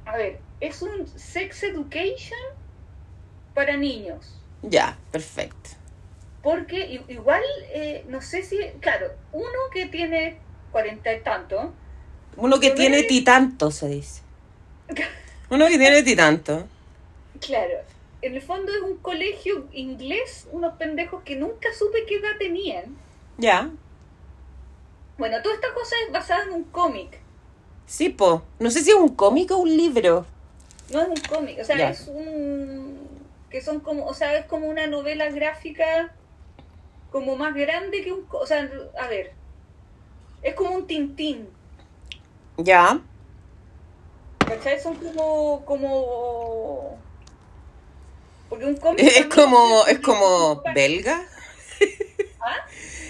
a 0.05 0.17
ver, 0.17 0.41
es 0.61 0.81
un 0.83 1.07
sex 1.07 1.63
education 1.65 2.39
para 3.55 3.77
niños. 3.77 4.41
Ya, 4.63 4.97
perfecto. 5.11 5.71
Porque 6.43 7.03
igual, 7.09 7.43
eh, 7.75 8.05
no 8.09 8.23
sé 8.23 8.43
si, 8.43 8.59
claro, 8.81 9.09
uno 9.33 9.59
que 9.73 9.87
tiene 9.87 10.39
cuarenta 10.73 11.13
y 11.13 11.21
tanto, 11.21 11.75
Uno 12.37 12.59
que 12.61 12.71
tiene 12.71 12.99
me- 12.99 13.03
titanto, 13.03 13.71
se 13.71 13.89
dice. 13.89 14.23
Uno 15.51 15.67
que 15.67 15.79
tiene 15.79 16.03
titanto. 16.03 16.67
claro, 17.45 17.79
en 18.23 18.35
el 18.35 18.43
fondo 18.43 18.73
es 18.73 18.81
un 18.83 18.99
colegio 18.99 19.67
inglés, 19.73 20.47
unos 20.53 20.75
pendejos 20.75 21.23
que 21.25 21.37
nunca 21.37 21.69
supe 21.77 22.05
qué 22.07 22.17
edad 22.17 22.37
tenían. 22.39 22.97
Ya. 23.39 23.71
Bueno, 25.19 25.43
toda 25.43 25.55
esta 25.55 25.73
cosa 25.75 25.97
es 26.07 26.13
basada 26.13 26.45
en 26.45 26.53
un 26.53 26.65
cómic. 26.65 27.19
Sí, 27.87 28.11
po. 28.11 28.43
No 28.59 28.71
sé 28.71 28.83
si 28.83 28.91
es 28.91 28.97
un 28.97 29.15
cómic 29.15 29.51
o 29.51 29.59
un 29.59 29.77
libro. 29.77 30.27
No 30.93 31.03
es 31.03 31.09
un 31.09 31.21
cómic, 31.29 31.59
o 31.61 31.65
sea, 31.65 31.91
es 31.91 32.09
un... 32.09 32.99
que 33.49 33.61
son 33.61 33.81
como, 33.81 34.07
o 34.07 34.15
sea, 34.15 34.39
es 34.39 34.47
como 34.47 34.67
una 34.67 34.87
novela 34.87 35.31
gráfica 35.31 36.13
como 37.11 37.37
más 37.37 37.55
grande 37.55 38.03
que 38.03 38.13
un... 38.13 38.27
O 38.31 38.47
sea, 38.47 38.69
a 39.01 39.07
ver, 39.09 39.33
es 40.43 40.55
como 40.55 40.71
un 40.71 40.87
tintín, 40.87 41.49
Ya. 42.57 43.01
¿Cachai? 44.51 44.81
Son 44.81 44.97
como... 44.97 45.65
como... 45.65 46.99
Porque 48.49 48.65
un 48.65 48.77
cómic... 48.77 49.01
Es 49.01 49.27
como, 49.27 49.87
es 49.87 50.01
como 50.01 50.63
belga. 50.75 51.23
¿Ah? 52.41 52.67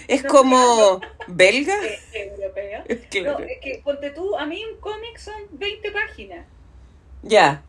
Es 0.07 0.23
No, 0.23 0.29
como 0.29 1.01
belga. 1.27 1.75
Eh, 1.83 1.99
europea. 2.13 2.83
Claro. 3.09 3.39
No, 3.39 3.45
es 3.45 3.59
que, 3.61 3.81
ponte 3.83 4.11
tú, 4.11 4.37
a 4.37 4.45
mí 4.45 4.63
un 4.63 4.79
cómic 4.79 5.17
son 5.17 5.41
20 5.51 5.91
páginas. 5.91 6.45
Ya. 7.23 7.63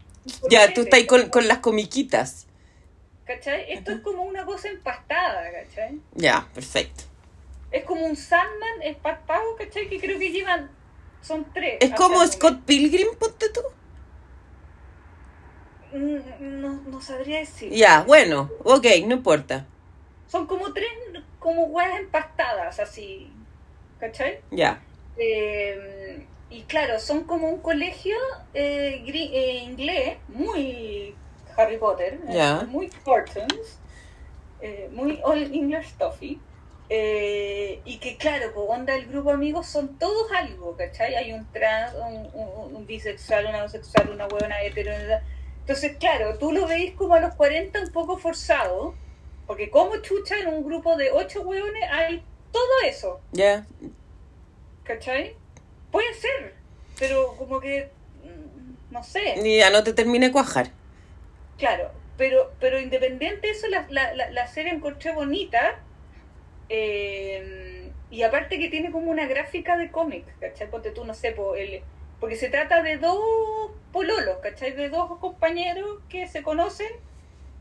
Ya, 0.51 0.73
tú 0.73 0.83
estás 0.83 0.99
ahí 0.99 1.07
con, 1.07 1.31
con 1.31 1.49
las 1.49 1.59
comiquitas. 1.59 2.47
¿Cachai? 3.25 3.73
Esto 3.73 3.93
es 3.93 4.01
como 4.01 4.23
una 4.23 4.45
cosa 4.45 4.69
empastada, 4.69 5.51
¿cachai? 5.51 6.01
Ya, 6.15 6.49
perfecto. 6.55 7.05
Es 7.71 7.85
como 7.85 8.05
un 8.05 8.17
Sandman 8.17 8.83
empastado, 8.83 9.57
¿cachai? 9.57 9.89
Que 9.89 9.99
creo 9.99 10.19
que 10.19 10.31
llevan... 10.31 10.71
Son 11.23 11.47
tres. 11.55 11.79
Es 11.81 11.93
como 11.95 12.25
Scott 12.27 12.61
Pilgrim, 12.67 13.09
ponte 13.19 13.47
tú. 13.51 13.61
Mm, 15.97 16.61
No, 16.61 16.81
no 16.89 17.01
sabría 17.01 17.39
decir. 17.41 17.71
Ya, 17.73 18.03
bueno, 18.03 18.51
ok, 18.65 18.87
no 19.07 19.15
importa. 19.15 19.67
Son 20.27 20.47
como 20.47 20.73
tres, 20.73 20.89
como 21.39 21.65
huevas 21.67 22.01
empastadas, 22.01 22.81
así. 22.81 23.31
¿Cachai? 24.01 24.41
Ya. 24.51 24.81
Eh, 25.17 26.27
y 26.51 26.63
claro, 26.63 26.99
son 26.99 27.25
como 27.25 27.49
un 27.49 27.61
colegio 27.61 28.17
eh, 28.53 29.05
eh, 29.07 29.63
inglés, 29.65 30.17
muy 30.29 31.15
Harry 31.57 31.77
Potter, 31.77 32.19
Ya. 32.29 32.63
muy 32.69 32.89
cartoons, 33.05 33.79
eh, 34.61 34.89
muy 34.93 35.21
all 35.23 35.43
English 35.55 35.91
stuffy. 35.91 36.41
Eh, 36.95 37.81
y 37.87 37.97
que 37.99 38.19
claro, 38.19 38.53
pues 38.55 38.67
onda 38.69 38.95
el 38.95 39.07
grupo 39.07 39.31
amigos 39.31 39.67
son 39.67 39.99
todos 39.99 40.31
algo, 40.33 40.77
¿cachai? 40.77 41.15
Hay 41.15 41.33
un 41.33 41.51
trans, 41.51 41.95
un, 41.95 42.29
un- 42.35 42.77
un 42.77 42.87
bisexual, 42.87 43.47
una 43.47 43.61
homosexual, 43.61 44.11
una 44.11 44.27
huevona 44.27 44.61
hetero. 44.63 44.93
Entonces, 45.61 45.97
claro, 45.99 46.37
tú 46.39 46.53
lo 46.53 46.67
veis 46.67 46.93
como 46.93 47.15
a 47.15 47.21
los 47.21 47.35
40 47.35 47.81
un 47.81 47.91
poco 47.93 48.19
forzado, 48.19 48.95
porque 49.47 49.71
como 49.71 49.97
chucha 50.03 50.37
en 50.39 50.49
un 50.49 50.65
grupo 50.65 50.95
de 50.97 51.11
ocho 51.13 51.41
hueones 51.41 51.85
hay 51.91 52.23
todo 52.53 52.71
eso. 52.85 53.21
Ya. 53.33 53.65
¿Cachai? 54.85 55.35
Puede 55.91 56.13
ser, 56.13 56.55
pero 56.99 57.35
como 57.39 57.59
que, 57.59 57.89
mm, 58.23 58.93
no 58.93 59.03
sé, 59.03 59.35
Y 59.43 59.59
ya 59.59 59.71
no 59.71 59.83
te 59.83 59.95
termine 59.95 60.31
cuajar. 60.31 60.71
claro, 61.59 61.91
pero 62.19 62.53
pero 62.61 62.79
independiente 62.79 63.47
de 63.47 63.53
eso, 63.55 63.67
la, 63.69 63.87
la, 63.89 64.13
la, 64.15 64.31
la 64.31 64.47
serie 64.47 64.73
encontré 64.73 65.13
bonita, 65.13 65.79
eh, 66.75 67.91
y 68.11 68.23
aparte 68.23 68.59
que 68.59 68.69
tiene 68.69 68.91
como 68.91 69.11
una 69.11 69.27
gráfica 69.27 69.77
de 69.77 69.91
cómic, 69.91 70.25
¿cachai? 70.41 70.71
Ponte 70.71 70.91
tú, 70.91 71.05
no 71.05 71.13
sé, 71.15 71.35
el, 71.59 71.83
porque 72.19 72.37
se 72.37 72.49
trata 72.49 72.83
de 72.83 72.97
dos 72.97 73.71
pololos, 73.93 74.39
¿cachai? 74.43 74.73
De 74.73 74.89
dos 74.89 75.19
compañeros 75.19 75.99
que 76.09 76.27
se 76.29 76.43
conocen 76.43 76.89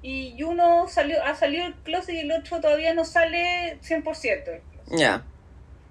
y 0.02 0.42
uno 0.44 0.88
salió 0.88 1.24
ha 1.24 1.36
salido 1.36 1.66
del 1.66 1.76
closet 1.76 2.16
y 2.16 2.20
el 2.20 2.32
otro 2.32 2.60
todavía 2.62 2.94
no 2.94 3.06
sale 3.06 3.78
100%. 3.82 4.46
del 4.46 4.62
closet. 4.62 4.98
Ya, 4.98 5.24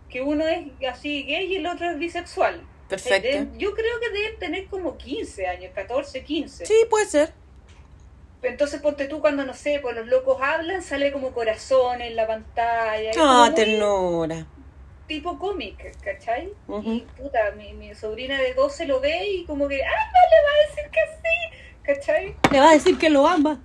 Que 0.09 0.23
uno 0.23 0.47
es 0.49 0.67
así 0.91 1.25
gay 1.25 1.53
y 1.53 1.57
el 1.57 1.67
otro 1.67 1.91
es 1.91 1.99
bisexual. 1.99 2.63
perfecto. 2.89 3.29
Eh, 3.29 3.47
Yo 3.59 3.75
creo 3.75 4.01
que 4.01 4.11
deben 4.11 4.39
tener 4.39 4.67
como 4.67 4.97
15 4.97 5.47
años, 5.47 5.73
14, 5.75 6.25
15. 6.25 6.65
Sí, 6.67 6.75
puede 6.89 7.07
ser. 7.07 7.33
Entonces 8.43 8.81
ponte 8.81 9.07
tú 9.07 9.21
cuando, 9.21 9.45
no 9.45 9.53
sé, 9.55 9.81
pues 9.83 9.95
los 9.97 10.07
locos 10.07 10.39
hablan, 10.41 10.83
sale 10.83 11.13
como 11.13 11.33
corazón 11.33 12.01
en 12.01 12.17
la 12.17 12.27
pantalla. 12.27 13.11
Ah, 13.19 13.53
ternura. 13.55 14.47
tipo 15.07 15.39
cómic, 15.39 15.97
¿cachai? 16.03 16.53
Y 16.85 17.01
puta, 17.19 17.51
mi, 17.57 17.73
mi 17.75 17.95
sobrina 17.95 18.39
de 18.41 18.55
12 18.55 18.87
lo 18.87 19.01
ve 19.01 19.27
y 19.27 19.45
como 19.45 19.67
que, 19.69 19.75
¡ay, 19.77 19.81
no 19.83 20.21
le 20.31 20.43
va 20.47 20.51
a 20.55 20.69
decir 20.69 20.91
que 20.91 21.01
sí! 21.17 21.59
¿Cachai? 21.83 22.37
Le 22.53 22.61
va 22.61 22.71
a 22.71 22.75
decir 22.75 22.97
que 22.97 23.11
lo 23.11 23.27
ama. 23.27 23.61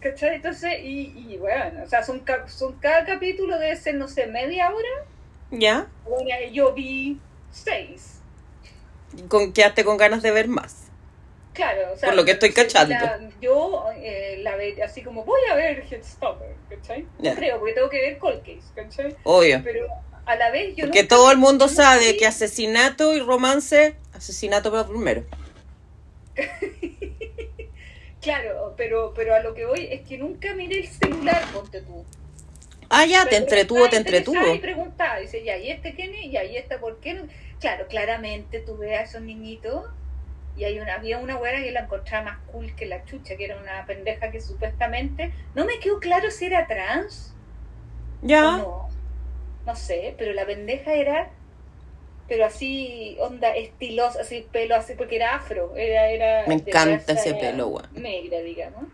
¿Cachai? 0.00 0.36
Entonces, 0.36 0.78
y, 0.82 1.12
y 1.28 1.36
bueno, 1.38 1.82
o 1.82 1.88
sea, 1.88 2.02
son, 2.04 2.20
cap- 2.20 2.48
son 2.48 2.74
cada 2.78 3.04
capítulo 3.04 3.58
debe 3.58 3.74
ser, 3.76 3.94
no 3.96 4.06
sé, 4.08 4.26
media 4.26 4.68
hora. 4.70 5.06
Ya. 5.50 5.88
Bueno, 6.08 6.28
yo 6.52 6.72
vi 6.74 7.18
seis. 7.50 8.20
Con, 9.28 9.52
quedaste 9.52 9.84
con 9.84 9.96
ganas 9.96 10.22
de 10.22 10.30
ver 10.30 10.46
más. 10.48 10.79
Claro, 11.52 11.92
o 11.92 11.96
sea, 11.96 12.08
Por 12.10 12.16
lo 12.16 12.24
que 12.24 12.32
estoy 12.32 12.50
entonces, 12.50 12.72
cachando. 12.72 12.94
la- 12.94 13.30
yo 13.40 13.86
eh, 13.96 14.38
la 14.42 14.54
ve 14.56 14.80
así 14.84 15.02
como 15.02 15.24
voy 15.24 15.40
a 15.50 15.54
ver 15.56 15.84
Headstopper, 15.90 16.54
¿cachai? 16.68 17.06
Ya. 17.18 17.34
Creo, 17.34 17.58
porque 17.58 17.74
tengo 17.74 17.90
que 17.90 18.00
ver 18.00 18.18
Cold 18.18 18.40
Case, 18.40 18.72
¿cachai? 18.74 19.16
Obvio. 19.24 19.60
Pero 19.64 19.86
a 20.26 20.36
la 20.36 20.50
vez 20.50 20.76
yo 20.76 20.84
Porque 20.86 21.02
todo 21.04 21.30
el 21.32 21.38
mundo 21.38 21.68
sabe 21.68 22.16
que 22.16 22.26
asesinato 22.26 23.14
y 23.14 23.20
romance, 23.20 23.96
asesinato 24.14 24.70
pero 24.70 24.86
primero. 24.88 25.24
Claro, 28.20 28.74
pero, 28.76 29.14
pero 29.16 29.34
a 29.34 29.40
lo 29.40 29.54
que 29.54 29.64
voy 29.64 29.88
es 29.90 30.02
que 30.02 30.18
nunca 30.18 30.52
miré 30.54 30.80
el 30.80 30.88
celular, 30.88 31.42
ponte 31.54 31.80
tú. 31.80 32.04
Ah, 32.90 33.06
ya, 33.06 33.24
te 33.24 33.36
entretuvo, 33.36 33.88
te 33.88 33.96
entretuvo. 33.96 34.54
Y 34.54 34.58
preguntaba, 34.58 35.18
dice, 35.20 35.42
ya, 35.42 35.56
¿y 35.56 35.70
este 35.70 35.94
quién 35.94 36.14
es? 36.14 36.26
¿y 36.26 36.36
esta 36.56 36.78
por 36.80 37.00
qué? 37.00 37.14
no? 37.14 37.22
Claro, 37.60 37.86
claramente 37.88 38.60
tú 38.60 38.76
ves 38.76 38.98
a 38.98 39.02
esos 39.04 39.22
niñitos 39.22 39.86
y 40.56 40.64
hay 40.64 40.78
una, 40.80 40.94
había 40.94 41.18
una 41.18 41.36
güera 41.36 41.62
que 41.62 41.70
la 41.72 41.80
encontraba 41.80 42.24
más 42.24 42.38
cool 42.46 42.74
que 42.74 42.86
la 42.86 43.04
chucha, 43.04 43.36
que 43.36 43.44
era 43.44 43.58
una 43.60 43.86
pendeja 43.86 44.30
que 44.30 44.40
supuestamente, 44.40 45.32
no 45.54 45.64
me 45.64 45.78
quedó 45.80 46.00
claro 46.00 46.30
si 46.30 46.46
era 46.46 46.66
trans 46.66 47.34
o 48.22 48.26
Ya. 48.28 48.56
no, 48.56 48.88
no 49.66 49.76
sé, 49.76 50.14
pero 50.18 50.32
la 50.32 50.46
pendeja 50.46 50.94
era, 50.94 51.30
pero 52.28 52.44
así, 52.46 53.16
onda 53.20 53.54
estilosa, 53.56 54.20
así, 54.22 54.48
pelo 54.52 54.74
así, 54.76 54.94
porque 54.94 55.16
era 55.16 55.34
afro, 55.36 55.76
era, 55.76 56.08
era 56.10 56.48
Me 56.48 56.54
encanta 56.54 56.84
raza 56.84 57.12
ese 57.14 57.34
pelo, 57.34 57.68
weón. 57.68 57.88
Negra, 57.92 58.38
digamos. 58.40 58.84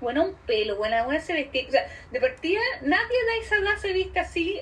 Bueno, 0.00 0.24
un 0.24 0.34
pelo, 0.46 0.76
bueno, 0.76 0.96
la 0.96 1.04
buena 1.04 1.20
se 1.20 1.34
vestía, 1.34 1.64
o 1.68 1.70
sea, 1.70 1.86
de 2.10 2.20
partida, 2.20 2.60
nadie 2.82 3.18
de 3.26 3.38
esa 3.44 3.56
edad 3.56 3.76
se 3.80 3.92
viste 3.92 4.20
así 4.20 4.60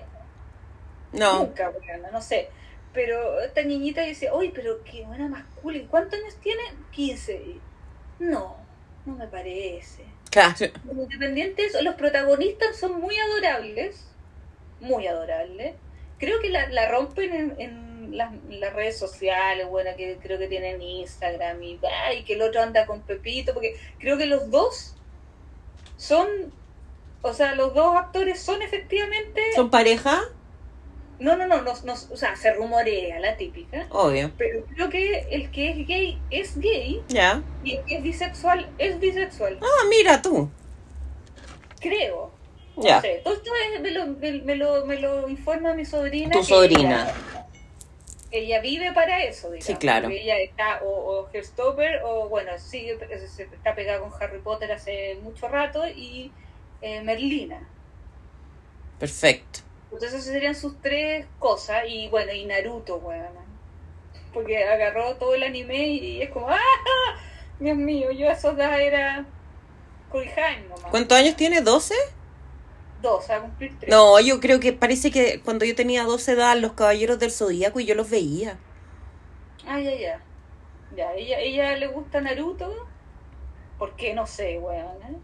No. 1.13 1.47
nunca, 1.47 1.71
weona, 1.71 2.11
no 2.11 2.21
sé. 2.21 2.49
Pero 2.99 3.41
esta 3.43 3.63
niñita 3.63 4.03
dice, 4.03 4.29
oye, 4.29 4.51
pero 4.53 4.83
qué 4.83 5.05
buena 5.05 5.47
¿y 5.73 5.81
cuántos 5.83 6.19
años 6.19 6.35
tiene? 6.43 6.61
15. 6.91 7.33
Y, 7.33 7.61
No, 8.19 8.57
no 9.07 9.15
me 9.15 9.29
parece. 9.29 10.03
Claro. 10.33 10.57
Independiente 10.91 11.63
de 11.63 11.69
eso, 11.69 11.81
los 11.83 11.95
protagonistas 11.95 12.77
son 12.77 13.01
muy 13.01 13.15
adorables, 13.17 14.05
muy 14.81 15.07
adorables. 15.07 15.77
Creo 16.19 16.41
que 16.41 16.49
la, 16.49 16.69
la 16.71 16.89
rompen 16.89 17.33
en, 17.33 17.61
en 17.61 18.17
las, 18.17 18.33
las 18.49 18.73
redes 18.73 18.99
sociales, 18.99 19.69
bueno, 19.69 19.91
que 19.97 20.19
creo 20.21 20.41
que 20.41 20.49
tienen 20.49 20.83
Instagram 20.83 21.63
y, 21.63 21.79
y 22.19 22.25
que 22.25 22.33
el 22.33 22.43
otro 22.43 22.63
anda 22.63 22.85
con 22.85 23.03
Pepito, 23.03 23.55
porque 23.55 23.77
creo 24.01 24.19
que 24.19 24.27
los 24.27 24.51
dos 24.51 24.97
son, 25.97 26.27
o 27.23 27.33
sea, 27.33 27.55
los 27.55 27.75
dos 27.75 27.97
actores 27.97 28.41
son 28.41 28.61
efectivamente... 28.61 29.41
¿Son 29.55 29.71
pareja? 29.71 30.21
No, 31.21 31.37
no, 31.37 31.47
no, 31.49 31.63
no, 31.63 31.75
no, 31.85 31.93
o 31.95 32.17
sea, 32.17 32.37
se 32.37 32.53
rumorea 32.55 33.19
la 33.19 33.37
típica, 33.37 33.87
Obvio. 33.91 34.31
pero 34.39 34.65
creo 34.67 34.89
que 34.89 35.27
el 35.33 35.51
que 35.51 35.71
es 35.71 35.87
gay 35.87 36.19
es 36.31 36.57
gay 36.61 37.03
Ya. 37.09 37.43
y 37.65 37.75
el 37.77 37.85
que 37.85 37.97
es 37.97 38.03
bisexual 38.05 38.69
es 38.79 39.01
bisexual, 39.01 39.59
Ah, 39.61 39.87
mira 39.91 40.23
tú. 40.23 40.49
creo. 41.81 42.31
No 42.77 42.83
Ya. 42.85 43.01
sé. 43.01 43.21
Todo 43.25 43.35
esto 43.35 43.51
es- 43.75 43.81
me, 43.81 43.91
lo, 43.91 44.07
me, 44.07 44.33
me 44.43 44.55
lo, 44.55 44.87
me 44.87 45.01
lo 45.01 45.29
informa 45.29 45.75
mi 45.75 45.85
sobrina. 45.85 46.31
Tu 46.31 46.45
sobrina. 46.45 47.09
Ella, 47.11 47.47
ella 48.31 48.61
vive 48.61 48.93
para 48.93 49.25
eso, 49.25 49.49
digamos. 49.51 49.65
Sí, 49.65 49.75
claro. 49.75 50.09
Ella 50.11 50.39
está 50.39 50.81
o, 50.85 50.89
o 50.89 51.29
Heartstopper 51.33 52.03
o, 52.05 52.29
bueno, 52.29 52.53
sigue, 52.59 52.97
se- 53.27 53.43
está 53.45 53.75
pegada 53.75 53.99
con 53.99 54.13
Harry 54.23 54.39
Potter 54.39 54.71
hace 54.71 55.17
mucho 55.23 55.49
rato 55.49 55.89
y 55.89 56.31
eh, 56.81 57.03
Merlina. 57.03 57.67
Perfecto. 59.01 59.61
Entonces 59.91 60.13
esas 60.13 60.25
serían 60.25 60.55
sus 60.55 60.81
tres 60.81 61.27
cosas. 61.39 61.85
Y 61.89 62.09
bueno, 62.09 62.33
y 62.33 62.45
Naruto, 62.45 62.97
weón. 62.97 63.49
Porque 64.33 64.65
agarró 64.65 65.17
todo 65.17 65.35
el 65.35 65.43
anime 65.43 65.89
y 65.89 66.23
es 66.23 66.31
como, 66.31 66.49
¡ah! 66.51 66.59
Dios 67.59 67.77
mío, 67.77 68.13
yo 68.13 68.29
a 68.29 68.33
esa 68.33 68.51
edad 68.51 68.81
era 68.81 69.27
Kurihan 70.11 70.69
nomás. 70.69 70.91
¿Cuántos 70.91 71.19
años 71.19 71.35
tiene? 71.37 71.63
¿12? 71.63 71.93
Dos, 73.03 73.31
a 73.31 73.41
cumplir 73.41 73.77
tres. 73.79 73.91
No, 73.91 74.19
yo 74.21 74.41
creo 74.41 74.61
que 74.61 74.73
parece 74.73 75.11
que 75.11 75.41
cuando 75.41 75.65
yo 75.65 75.75
tenía 75.75 76.05
12 76.05 76.33
edad, 76.33 76.57
los 76.57 76.73
caballeros 76.73 77.19
del 77.19 77.31
zodíaco 77.31 77.81
y 77.81 77.87
yo 77.87 77.95
los 77.95 78.11
veía. 78.11 78.59
Ah, 79.67 79.81
ya, 79.81 79.95
ya. 79.95 80.21
Ya, 80.97 81.13
ella, 81.15 81.39
ella 81.39 81.77
le 81.77 81.87
gusta 81.87 82.21
Naruto. 82.21 82.89
¿Por 83.79 83.95
qué? 83.95 84.15
No 84.15 84.27
sé, 84.27 84.59
weón. 84.59 85.23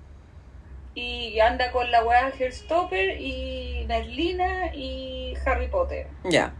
Y 0.95 1.41
anda 1.41 1.73
con 1.73 1.91
la 1.91 2.05
weá 2.05 2.31
Heartstopper 2.39 3.21
y 3.21 3.85
Merlina 3.89 4.75
y 4.75 5.35
Harry 5.45 5.69
Potter. 5.69 6.07
Ya. 6.25 6.53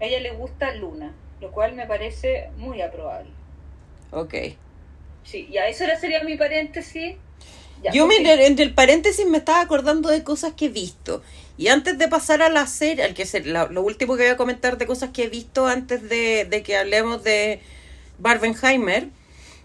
A 0.00 0.04
ella 0.04 0.18
le 0.20 0.32
gusta 0.32 0.74
Luna, 0.74 1.14
lo 1.40 1.52
cual 1.52 1.74
me 1.74 1.86
parece 1.86 2.50
muy 2.56 2.82
aprobable. 2.82 3.30
Ok. 4.10 4.34
Sí, 5.24 5.48
ya 5.52 5.68
eso 5.68 5.84
era 5.84 5.98
sería 5.98 6.24
mi 6.24 6.36
paréntesis. 6.36 7.14
Ya, 7.82 7.92
Yo 7.92 8.06
me, 8.06 8.16
entre 8.46 8.64
el 8.64 8.74
paréntesis 8.74 9.26
me 9.26 9.38
estaba 9.38 9.60
acordando 9.60 10.08
de 10.08 10.24
cosas 10.24 10.54
que 10.54 10.66
he 10.66 10.68
visto. 10.68 11.22
Y 11.56 11.68
antes 11.68 11.98
de 11.98 12.08
pasar 12.08 12.42
a 12.42 12.48
la 12.48 12.66
serie, 12.66 13.04
al 13.04 13.14
que 13.14 13.24
se- 13.26 13.44
la- 13.44 13.66
lo 13.66 13.82
último 13.82 14.16
que 14.16 14.22
voy 14.24 14.32
a 14.32 14.36
comentar 14.36 14.78
de 14.78 14.86
cosas 14.86 15.10
que 15.10 15.24
he 15.24 15.28
visto 15.28 15.66
antes 15.66 16.08
de, 16.08 16.44
de 16.44 16.62
que 16.64 16.76
hablemos 16.76 17.22
de 17.22 17.60
Barbenheimer, 18.18 19.08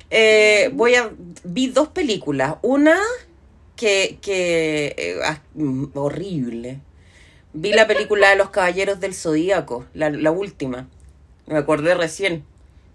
eh, 0.10 0.70
voy 0.74 0.95
a 0.95 1.10
vi 1.43 1.68
dos 1.68 1.88
películas. 1.89 2.55
Una 2.62 2.97
que, 3.78 4.17
que 4.21 4.93
eh, 4.97 5.19
ah, 5.23 5.41
mm, 5.53 5.86
horrible. 5.93 6.80
Vi 7.53 7.71
la 7.71 7.88
película 7.88 8.30
de 8.30 8.36
los 8.36 8.49
Caballeros 8.49 8.99
del 8.99 9.13
Zodíaco, 9.15 9.86
la, 9.93 10.09
la 10.09 10.32
última. 10.32 10.88
Me 11.45 11.57
acordé 11.57 11.95
recién. 11.95 12.43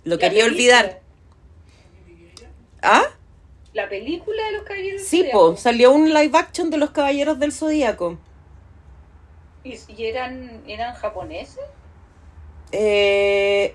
Lo 0.05 0.19
quería 0.19 0.45
película- 0.45 0.53
olvidar. 0.81 1.01
¿Ah? 2.83 3.05
La 3.73 3.89
película 3.89 4.45
de 4.47 4.53
los 4.53 4.63
caballeros. 4.65 5.01
del 5.01 5.09
Sí, 5.09 5.19
Zodiaco. 5.21 5.39
po, 5.53 5.57
salió 5.57 5.93
un 5.93 6.13
live 6.13 6.37
action 6.37 6.69
de 6.69 6.77
los 6.77 6.91
Caballeros 6.91 7.39
del 7.39 7.53
Zodíaco. 7.53 8.19
¿Y, 9.65 9.79
y 9.97 10.05
eran, 10.07 10.61
eran 10.67 10.95
japoneses? 10.95 11.61
Eh, 12.73 13.75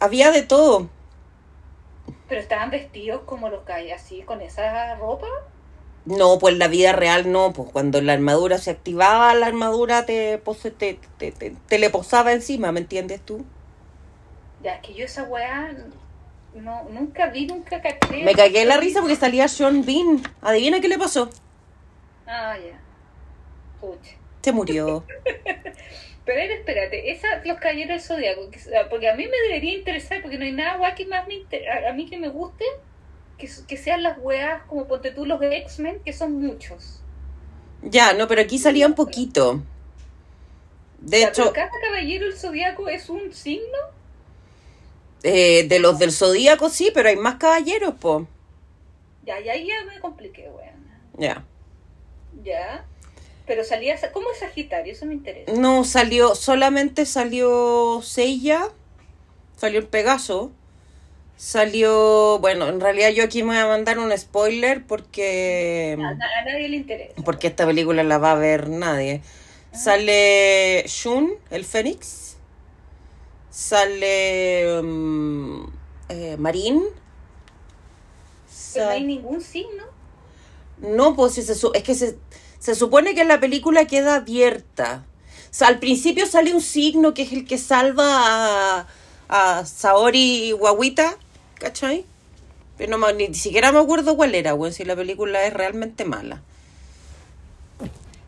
había 0.00 0.30
de 0.32 0.42
todo. 0.42 0.88
Pero 2.28 2.40
estaban 2.40 2.70
vestidos 2.70 3.22
como 3.24 3.48
los 3.48 3.64
caballeros, 3.64 4.02
así, 4.02 4.22
con 4.22 4.40
esa 4.42 4.94
ropa. 4.96 5.26
No, 6.04 6.38
pues 6.38 6.56
la 6.56 6.68
vida 6.68 6.92
real 6.92 7.30
no, 7.32 7.52
pues 7.52 7.70
cuando 7.70 8.00
la 8.00 8.14
armadura 8.14 8.58
se 8.58 8.70
activaba, 8.70 9.34
la 9.34 9.46
armadura 9.46 10.06
te, 10.06 10.38
pose- 10.38 10.70
te, 10.70 10.98
te, 11.18 11.32
te- 11.32 11.50
te 11.66 11.78
le 11.78 11.90
posaba 11.90 12.32
encima, 12.32 12.72
¿me 12.72 12.80
entiendes 12.80 13.20
tú? 13.20 13.44
Ya, 14.62 14.74
es 14.76 14.80
que 14.86 14.94
yo 14.94 15.04
esa 15.04 15.24
weá 15.24 15.70
no, 16.54 16.84
nunca 16.90 17.26
vi, 17.28 17.46
nunca 17.46 17.80
caché. 17.82 18.24
Me 18.24 18.34
cagué 18.34 18.62
en 18.62 18.68
la 18.68 18.76
risa 18.78 19.00
porque 19.00 19.16
salía 19.16 19.48
Sean 19.48 19.84
Bean. 19.84 20.22
Adivina 20.40 20.80
qué 20.80 20.88
le 20.88 20.98
pasó. 20.98 21.28
Ah, 22.26 22.56
ya. 22.58 22.78
Pucha. 23.80 24.16
Se 24.42 24.52
murió. 24.52 25.04
Pero 26.28 26.40
ver, 26.40 26.50
espérate, 26.52 27.10
esa, 27.10 27.42
los 27.44 27.58
caballeros 27.58 27.88
del 27.90 28.00
zodiaco, 28.02 28.50
que- 28.50 28.60
porque 28.90 29.08
a 29.08 29.14
mí 29.16 29.24
me 29.26 29.36
debería 29.48 29.74
interesar, 29.78 30.20
porque 30.22 30.38
no 30.38 30.44
hay 30.44 30.52
nada 30.52 30.78
weá 30.78 30.94
que 30.94 31.06
más 31.06 31.26
me 31.26 31.34
inter- 31.34 31.68
a, 31.70 31.88
a 31.90 31.92
mí 31.94 32.08
que 32.10 32.18
me 32.18 32.28
guste, 32.28 32.64
que, 33.38 33.48
que 33.68 33.76
sean 33.78 34.02
las 34.02 34.18
weas 34.18 34.62
como 34.64 34.86
ponte 34.88 35.12
tú 35.12 35.26
los 35.26 35.40
X-Men, 35.42 36.02
que 36.04 36.12
son 36.12 36.34
muchos. 36.40 37.04
Ya, 37.82 38.12
no, 38.14 38.26
pero 38.28 38.40
aquí 38.42 38.58
salía 38.58 38.86
un 38.86 38.94
poquito. 38.94 39.62
De 41.00 41.18
Ya, 41.20 41.30
hecho, 41.30 41.52
cada 41.52 41.70
caballero 41.70 42.26
del 42.26 42.36
zodiaco 42.36 42.88
es 42.88 43.08
un 43.10 43.32
signo. 43.32 43.78
eh, 45.22 45.66
de 45.68 45.78
los 45.80 45.98
del 45.98 46.12
Zodíaco 46.12 46.70
sí, 46.70 46.90
pero 46.94 47.08
hay 47.08 47.16
más 47.16 47.36
caballeros, 47.36 47.94
po. 47.94 48.26
Ya, 49.22 49.38
ya, 49.40 49.54
ya 49.56 49.84
me 49.84 50.00
compliqué, 50.00 50.50
weón. 50.50 50.88
Ya. 51.18 51.44
Ya. 52.44 52.84
Pero 53.48 53.64
salía, 53.64 53.96
sa- 53.96 54.12
¿cómo 54.12 54.30
es 54.30 54.38
Sagitario? 54.38 54.92
Eso 54.92 55.06
me 55.06 55.14
interesa. 55.14 55.50
No, 55.52 55.82
salió, 55.84 56.34
solamente 56.36 57.06
salió 57.06 58.00
Seiya, 58.02 58.68
salió 59.56 59.80
el 59.80 59.86
Pegaso, 59.86 60.52
salió, 61.36 62.38
bueno, 62.40 62.68
en 62.68 62.80
realidad 62.80 63.08
yo 63.10 63.24
aquí 63.24 63.42
me 63.42 63.48
voy 63.54 63.56
a 63.58 63.66
mandar 63.66 63.98
un 63.98 64.16
spoiler 64.16 64.84
porque, 64.86 65.96
A, 65.98 66.14
na- 66.14 66.26
a 66.40 66.44
nadie 66.44 66.68
le 66.68 66.76
interesa. 66.76 67.14
porque 67.24 67.46
esta 67.46 67.64
película 67.66 68.04
la 68.04 68.18
va 68.18 68.32
a 68.32 68.36
ver 68.36 68.68
nadie. 68.68 69.22
Sale 69.72 70.84
Shun, 70.86 71.32
el 71.50 71.64
Fénix, 71.64 72.36
sale 73.50 74.78
eh, 76.08 76.36
Marín. 76.38 76.82
Pero 78.74 78.84
no 78.86 78.90
hay 78.92 79.04
ningún 79.04 79.40
signo. 79.40 79.84
no, 80.78 81.16
pues 81.16 81.34
si 81.34 81.42
se 81.42 81.54
su- 81.54 81.72
es 81.74 81.82
que 81.82 81.94
se, 81.94 82.16
se 82.58 82.74
supone 82.74 83.14
que 83.14 83.24
la 83.24 83.40
película 83.40 83.86
queda 83.86 84.16
abierta. 84.16 85.04
O 85.50 85.54
sea, 85.54 85.68
al 85.68 85.78
principio 85.78 86.26
sale 86.26 86.54
un 86.54 86.60
signo 86.60 87.14
que 87.14 87.22
es 87.22 87.32
el 87.32 87.46
que 87.46 87.58
salva 87.58 88.04
a, 88.80 88.86
a 89.28 89.64
Saori 89.64 90.52
Guaguita, 90.52 91.16
¿cachai? 91.54 92.04
Pero 92.76 92.96
no, 92.96 93.12
ni 93.12 93.34
siquiera 93.34 93.72
me 93.72 93.80
acuerdo 93.80 94.16
cuál 94.16 94.34
era, 94.34 94.54
weón, 94.54 94.72
si 94.72 94.84
la 94.84 94.94
película 94.94 95.44
es 95.44 95.52
realmente 95.52 96.04
mala. 96.04 96.42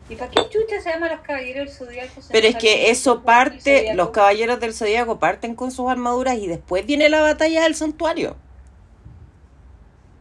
¿Y 0.09 0.15
para 0.15 0.29
qué 0.29 0.41
chucha 0.49 0.81
se 0.81 0.89
llama 0.89 1.07
los 1.07 1.21
caballeros 1.21 1.67
del 1.67 1.73
zodiaco? 1.73 2.21
Pero 2.29 2.47
es 2.47 2.57
que 2.57 2.89
eso 2.89 3.21
parte, 3.21 3.93
los 3.93 4.09
caballeros 4.09 4.59
del 4.59 4.73
zodiaco 4.73 5.19
parten 5.19 5.55
con 5.55 5.71
sus 5.71 5.89
armaduras 5.89 6.37
y 6.37 6.47
después 6.47 6.85
viene 6.85 7.07
la 7.07 7.21
batalla 7.21 7.63
del 7.63 7.75
santuario. 7.75 8.35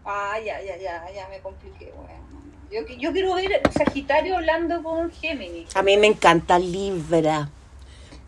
Ah, 0.04 0.38
ya, 0.38 0.62
ya, 0.62 0.76
ya, 0.76 1.10
ya 1.12 1.28
me 1.28 1.40
compliqué, 1.40 1.92
weón. 1.96 2.29
Yo, 2.70 2.86
yo 2.86 3.12
quiero 3.12 3.34
ver 3.34 3.60
Sagitario 3.76 4.36
hablando 4.36 4.82
con 4.82 5.10
Géminis. 5.10 5.74
A 5.74 5.82
mí 5.82 5.96
me 5.96 6.06
encanta 6.06 6.58
Libra, 6.58 7.50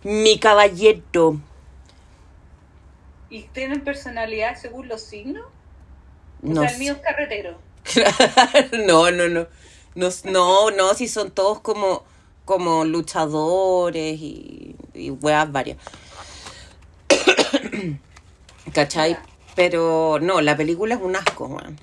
mi 0.02 0.38
caballero. 0.38 1.40
¿Y 3.30 3.42
tienen 3.44 3.82
personalidad 3.82 4.56
según 4.56 4.88
los 4.88 5.00
signos? 5.00 5.46
O 6.42 6.48
No 6.48 6.62
sea, 6.62 6.70
el 6.70 6.78
mío 6.78 6.94
es 6.94 6.98
carretero. 6.98 7.58
no, 8.86 9.10
no, 9.10 9.28
no. 9.28 9.46
No, 9.94 10.08
no, 10.24 10.70
no, 10.70 10.94
si 10.94 11.06
son 11.06 11.30
todos 11.30 11.60
como, 11.60 12.02
como 12.44 12.84
luchadores 12.84 14.18
y, 14.18 14.74
y 14.94 15.10
weas 15.10 15.52
varias. 15.52 15.78
¿Cachai? 18.74 19.18
Pero 19.54 20.18
no, 20.20 20.40
la 20.40 20.56
película 20.56 20.94
es 20.94 21.00
un 21.00 21.14
asco, 21.14 21.48
man. 21.48 21.78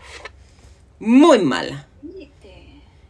Muy 1.00 1.40
mala. 1.40 1.89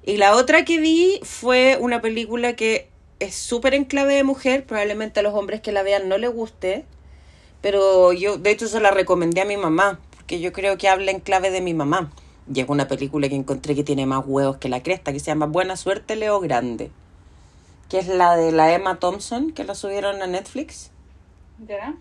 Y 0.10 0.18
la 0.18 0.36
otra 0.36 0.66
que 0.66 0.80
vi 0.80 1.20
fue 1.22 1.78
una 1.80 2.02
película 2.02 2.56
que 2.56 2.90
es 3.20 3.36
súper 3.36 3.76
en 3.76 3.86
clave 3.86 4.16
de 4.16 4.24
mujer. 4.24 4.66
Probablemente 4.66 5.20
a 5.20 5.24
los 5.24 5.36
hombres 5.36 5.62
que 5.62 5.72
la 5.72 5.84
vean 5.84 6.10
no 6.10 6.18
les 6.18 6.34
guste. 6.34 6.84
Pero 7.62 8.12
yo, 8.12 8.40
de 8.40 8.50
hecho, 8.50 8.68
se 8.68 8.80
la 8.80 8.90
recomendé 8.90 9.42
a 9.42 9.46
mi 9.46 9.56
mamá. 9.56 10.00
Porque 10.16 10.40
yo 10.40 10.52
creo 10.52 10.80
que 10.80 10.90
habla 10.90 11.12
en 11.12 11.20
clave 11.20 11.52
de 11.52 11.62
mi 11.62 11.76
mamá. 11.76 12.12
Y 12.52 12.60
es 12.60 12.68
una 12.68 12.88
película 12.88 13.30
que 13.30 13.36
encontré 13.36 13.76
que 13.76 13.84
tiene 13.84 14.08
más 14.08 14.24
huevos 14.26 14.58
que 14.58 14.68
la 14.68 14.82
cresta. 14.82 15.14
Que 15.14 15.20
se 15.20 15.28
llama 15.28 15.46
Buena 15.46 15.78
Suerte, 15.78 16.16
Leo 16.16 16.40
Grande. 16.40 16.90
Que 17.88 18.00
es 18.00 18.08
la 18.08 18.36
de 18.36 18.52
la 18.52 18.74
Emma 18.74 18.98
Thompson. 18.98 19.52
Que 19.52 19.64
la 19.64 19.76
subieron 19.76 20.24
a 20.24 20.26
Netflix. 20.26 20.90
¿Ya? 21.68 21.94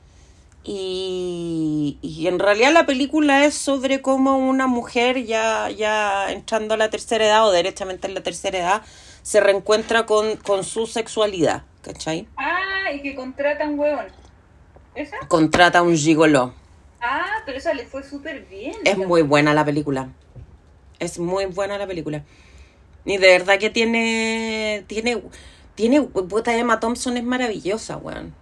Y, 0.70 1.96
y 2.02 2.26
en 2.26 2.38
realidad 2.38 2.72
la 2.74 2.84
película 2.84 3.46
es 3.46 3.54
sobre 3.54 4.02
cómo 4.02 4.36
una 4.36 4.66
mujer 4.66 5.24
ya, 5.24 5.70
ya 5.70 6.30
entrando 6.30 6.74
a 6.74 6.76
la 6.76 6.90
tercera 6.90 7.24
edad 7.24 7.48
o 7.48 7.50
derechamente 7.50 8.06
en 8.06 8.12
la 8.12 8.22
tercera 8.22 8.58
edad 8.58 8.82
se 9.22 9.40
reencuentra 9.40 10.04
con, 10.04 10.36
con 10.36 10.64
su 10.64 10.86
sexualidad, 10.86 11.62
¿cachai? 11.80 12.28
Ah, 12.36 12.92
y 12.94 13.00
que 13.00 13.14
contratan 13.14 13.78
huevón. 13.78 14.08
¿Esa? 14.94 15.16
Contrata 15.28 15.80
un 15.80 15.96
gigoló. 15.96 16.52
Ah, 17.00 17.42
pero 17.46 17.56
esa 17.56 17.72
le 17.72 17.86
fue 17.86 18.02
súper 18.02 18.44
bien. 18.44 18.74
Es 18.84 18.98
muy 18.98 19.22
buena 19.22 19.54
la 19.54 19.64
película. 19.64 20.10
Es 20.98 21.18
muy 21.18 21.46
buena 21.46 21.78
la 21.78 21.86
película. 21.86 22.24
Y 23.06 23.16
de 23.16 23.28
verdad 23.28 23.58
que 23.58 23.70
tiene. 23.70 24.84
Tiene. 24.86 25.22
Tiene. 25.74 26.02
Puta 26.02 26.54
Emma 26.54 26.78
Thompson 26.78 27.16
es 27.16 27.24
maravillosa, 27.24 27.96
weón. 27.96 28.34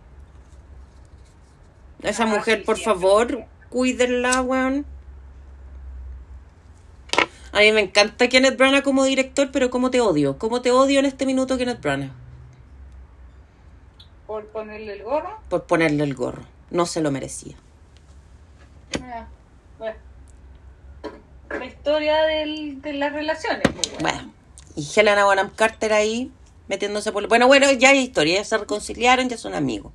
Esa 2.03 2.25
Ah, 2.25 2.27
mujer, 2.27 2.59
sí, 2.61 2.65
por 2.65 2.79
favor, 2.79 3.45
cuídenla, 3.71 4.41
weón. 4.43 4.85
A 7.53 7.61
mí 7.61 7.73
me 7.73 7.81
encanta 7.81 8.29
Kenneth 8.29 8.57
Branagh 8.59 8.83
como 8.83 9.05
director, 9.05 9.51
pero 9.51 9.71
¿cómo 9.71 9.91
te 9.91 10.01
odio? 10.01 10.39
¿Cómo 10.39 10.61
te 10.61 10.71
odio 10.71 10.99
en 10.99 11.07
este 11.07 11.25
minuto 11.25 11.57
Kenneth 11.57 11.81
Branagh? 11.81 12.11
¿Por 14.27 14.47
ponerle 14.49 14.93
el 14.95 15.03
gorro? 15.05 15.39
Por 15.49 15.65
ponerle 15.65 16.05
el 16.05 16.15
gorro. 16.15 16.43
No 16.71 16.85
se 16.85 17.01
lo 17.01 17.11
merecía. 17.11 17.55
Ah, 19.03 19.27
bueno. 19.79 19.97
La 21.49 21.65
historia 21.65 22.23
del, 22.25 22.83
de 22.83 22.93
las 22.93 23.13
relaciones. 23.13 23.63
pues, 23.73 23.93
bueno. 24.01 24.19
Bueno, 24.19 24.33
y 24.75 24.87
Helena 25.01 25.25
Bonham 25.25 25.51
Carter 25.55 25.93
ahí 25.95 26.31
metiéndose 26.69 27.13
por... 27.13 27.27
Bueno, 27.29 27.47
bueno, 27.47 27.71
ya 27.73 27.91
hay 27.91 28.01
historia, 28.01 28.35
ya 28.37 28.45
se 28.45 28.59
reconciliaron, 28.59 29.29
ya 29.29 29.39
son 29.39 29.55
amigos. 29.55 29.93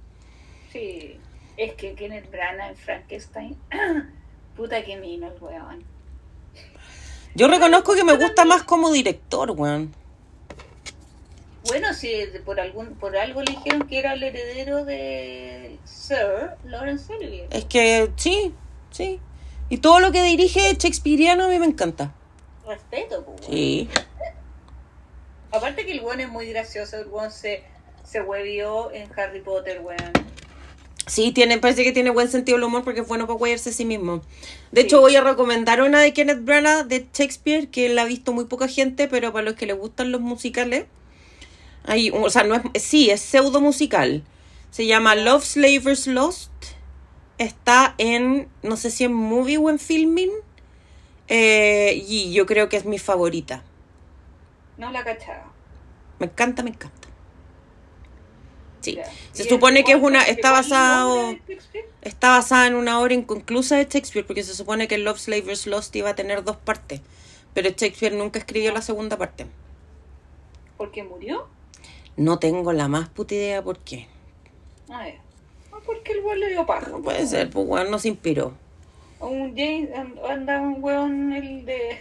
Sí. 0.72 1.20
Es 1.62 1.76
que 1.76 1.94
Kenneth 1.94 2.32
Branagh 2.32 2.72
en 2.72 2.76
Frankenstein. 2.76 3.56
Puta 4.58 4.84
que 4.84 4.98
mino 4.98 5.28
el 5.28 5.40
weón. 5.40 5.84
Yo 7.36 7.48
reconozco 7.48 7.94
que 7.94 8.04
me 8.04 8.18
gusta 8.18 8.46
más 8.46 8.64
como 8.64 8.92
director, 8.92 9.52
weón. 9.52 9.94
Bueno, 11.68 11.94
si 11.94 12.12
por 12.46 12.60
algún 12.60 12.96
por 12.96 13.16
algo 13.16 13.44
le 13.44 13.52
dijeron 13.52 13.88
que 13.88 14.00
era 14.00 14.14
el 14.14 14.24
heredero 14.24 14.86
de 14.86 15.78
Sir 15.86 16.58
Lawrence 16.64 17.14
Olivier. 17.14 17.48
Es 17.52 17.66
que 17.66 18.12
sí, 18.16 18.56
sí. 18.90 19.20
Y 19.70 19.78
todo 19.78 20.00
lo 20.00 20.12
que 20.12 20.24
dirige 20.24 20.62
Shakespeareano 20.74 21.46
a 21.46 21.48
mí 21.48 21.60
me 21.60 21.68
encanta. 21.68 22.12
Respeto, 22.66 23.24
pues. 23.24 23.42
weón. 23.42 23.52
Sí. 23.52 23.90
Aparte 25.52 25.86
que 25.86 25.92
el 25.92 26.02
weón 26.02 26.22
es 26.22 26.30
muy 26.30 26.48
gracioso, 26.48 26.98
el 26.98 27.06
weón 27.06 27.30
se, 27.30 27.64
se 28.04 28.20
huevió 28.20 28.92
en 28.92 29.12
Harry 29.16 29.42
Potter, 29.42 29.82
weón. 29.82 30.32
Sí, 31.08 31.32
tiene, 31.32 31.58
parece 31.58 31.84
que 31.84 31.92
tiene 31.92 32.10
buen 32.12 32.30
sentido 32.30 32.58
el 32.58 32.64
humor 32.64 32.84
porque 32.84 33.02
es 33.02 33.08
bueno 33.08 33.26
para 33.28 33.38
guayarse 33.38 33.72
a 33.72 33.74
sí 33.74 33.86
mismo. 33.86 34.22
De 34.72 34.82
Sí. 34.82 34.88
hecho, 34.88 35.02
voy 35.02 35.16
a 35.16 35.22
recomendar 35.22 35.82
una 35.82 36.00
de 36.00 36.14
Kenneth 36.14 36.44
Branagh 36.46 36.88
de 36.88 37.08
Shakespeare 37.14 37.70
que 37.70 37.90
la 37.90 38.04
ha 38.04 38.06
visto 38.06 38.34
muy 38.34 38.46
poca 38.46 38.68
gente, 38.68 39.08
pero 39.08 39.34
para 39.34 39.44
los 39.44 39.56
que 39.56 39.66
les 39.66 39.78
gustan 39.78 40.12
los 40.12 40.22
musicales, 40.22 40.86
hay, 41.84 42.12
o 42.12 42.30
sea, 42.30 42.44
no 42.44 42.56
es, 42.74 42.84
sí, 42.84 43.10
es 43.10 43.22
pseudo 43.22 43.62
musical. 43.62 44.24
Se 44.72 44.86
llama 44.86 45.16
Love 45.16 45.44
Slavers 45.46 46.08
Lost. 46.08 46.52
Está 47.38 47.96
en, 47.98 48.50
no 48.64 48.78
sé 48.78 48.92
si 48.92 49.04
en 49.06 49.14
Movie 49.14 49.58
o 49.58 49.70
en 49.70 49.80
Filming. 49.80 50.32
Eh, 51.28 52.04
y 52.08 52.34
yo 52.34 52.46
creo 52.46 52.70
que 52.70 52.78
es 52.78 52.86
mi 52.86 53.00
favorita. 53.00 53.64
No 54.78 54.92
la 54.92 55.04
cachaba. 55.04 55.54
Me 56.20 56.28
encanta, 56.28 56.64
me 56.64 56.72
encanta. 56.72 57.01
Sí. 58.82 59.00
Se 59.32 59.44
¿Y 59.44 59.48
supone 59.48 59.84
que 59.84 59.94
es 59.94 60.02
una, 60.02 60.24
está 60.24 60.52
basado, 60.52 61.36
está 62.02 62.30
basada 62.32 62.68
en 62.68 62.76
una 62.76 63.00
obra 63.00 63.14
inconclusa 63.14 63.78
de 63.78 63.84
Shakespeare, 63.86 64.26
porque 64.26 64.44
se 64.44 64.56
supone 64.56 64.88
que 64.88 64.98
Love 64.98 65.20
Slavers 65.20 65.68
Lost 65.68 65.96
iba 65.96 66.10
a 66.10 66.16
tener 66.16 66.44
dos 66.44 66.58
partes, 66.58 67.02
pero 67.54 67.70
Shakespeare 67.70 68.16
nunca 68.16 68.40
escribió 68.40 68.74
la 68.74 68.82
segunda 68.82 69.18
parte. 69.18 69.46
¿Por 70.78 70.92
qué 70.92 71.04
murió? 71.04 71.48
No 72.18 72.40
tengo 72.40 72.74
la 72.74 72.88
más 72.88 73.08
puta 73.10 73.36
idea 73.36 73.64
por 73.64 73.78
qué. 73.80 74.08
A 74.90 75.04
ver. 75.04 75.16
Ah, 75.72 75.78
porque 75.86 76.14
el 76.14 76.20
weón 76.26 76.40
le 76.40 76.50
dio 76.50 76.66
paja. 76.66 76.90
No 76.90 77.02
puede 77.02 77.26
ser, 77.28 77.50
pues 77.50 77.66
weón, 77.68 77.92
no 77.92 78.00
se 78.00 78.08
inspiró. 78.10 78.54
Un 79.20 79.56
James, 79.56 79.90
and- 79.96 80.18
anda 80.28 80.60
un 80.60 80.78
weón, 80.84 81.34
el 81.34 81.66
de. 81.66 82.00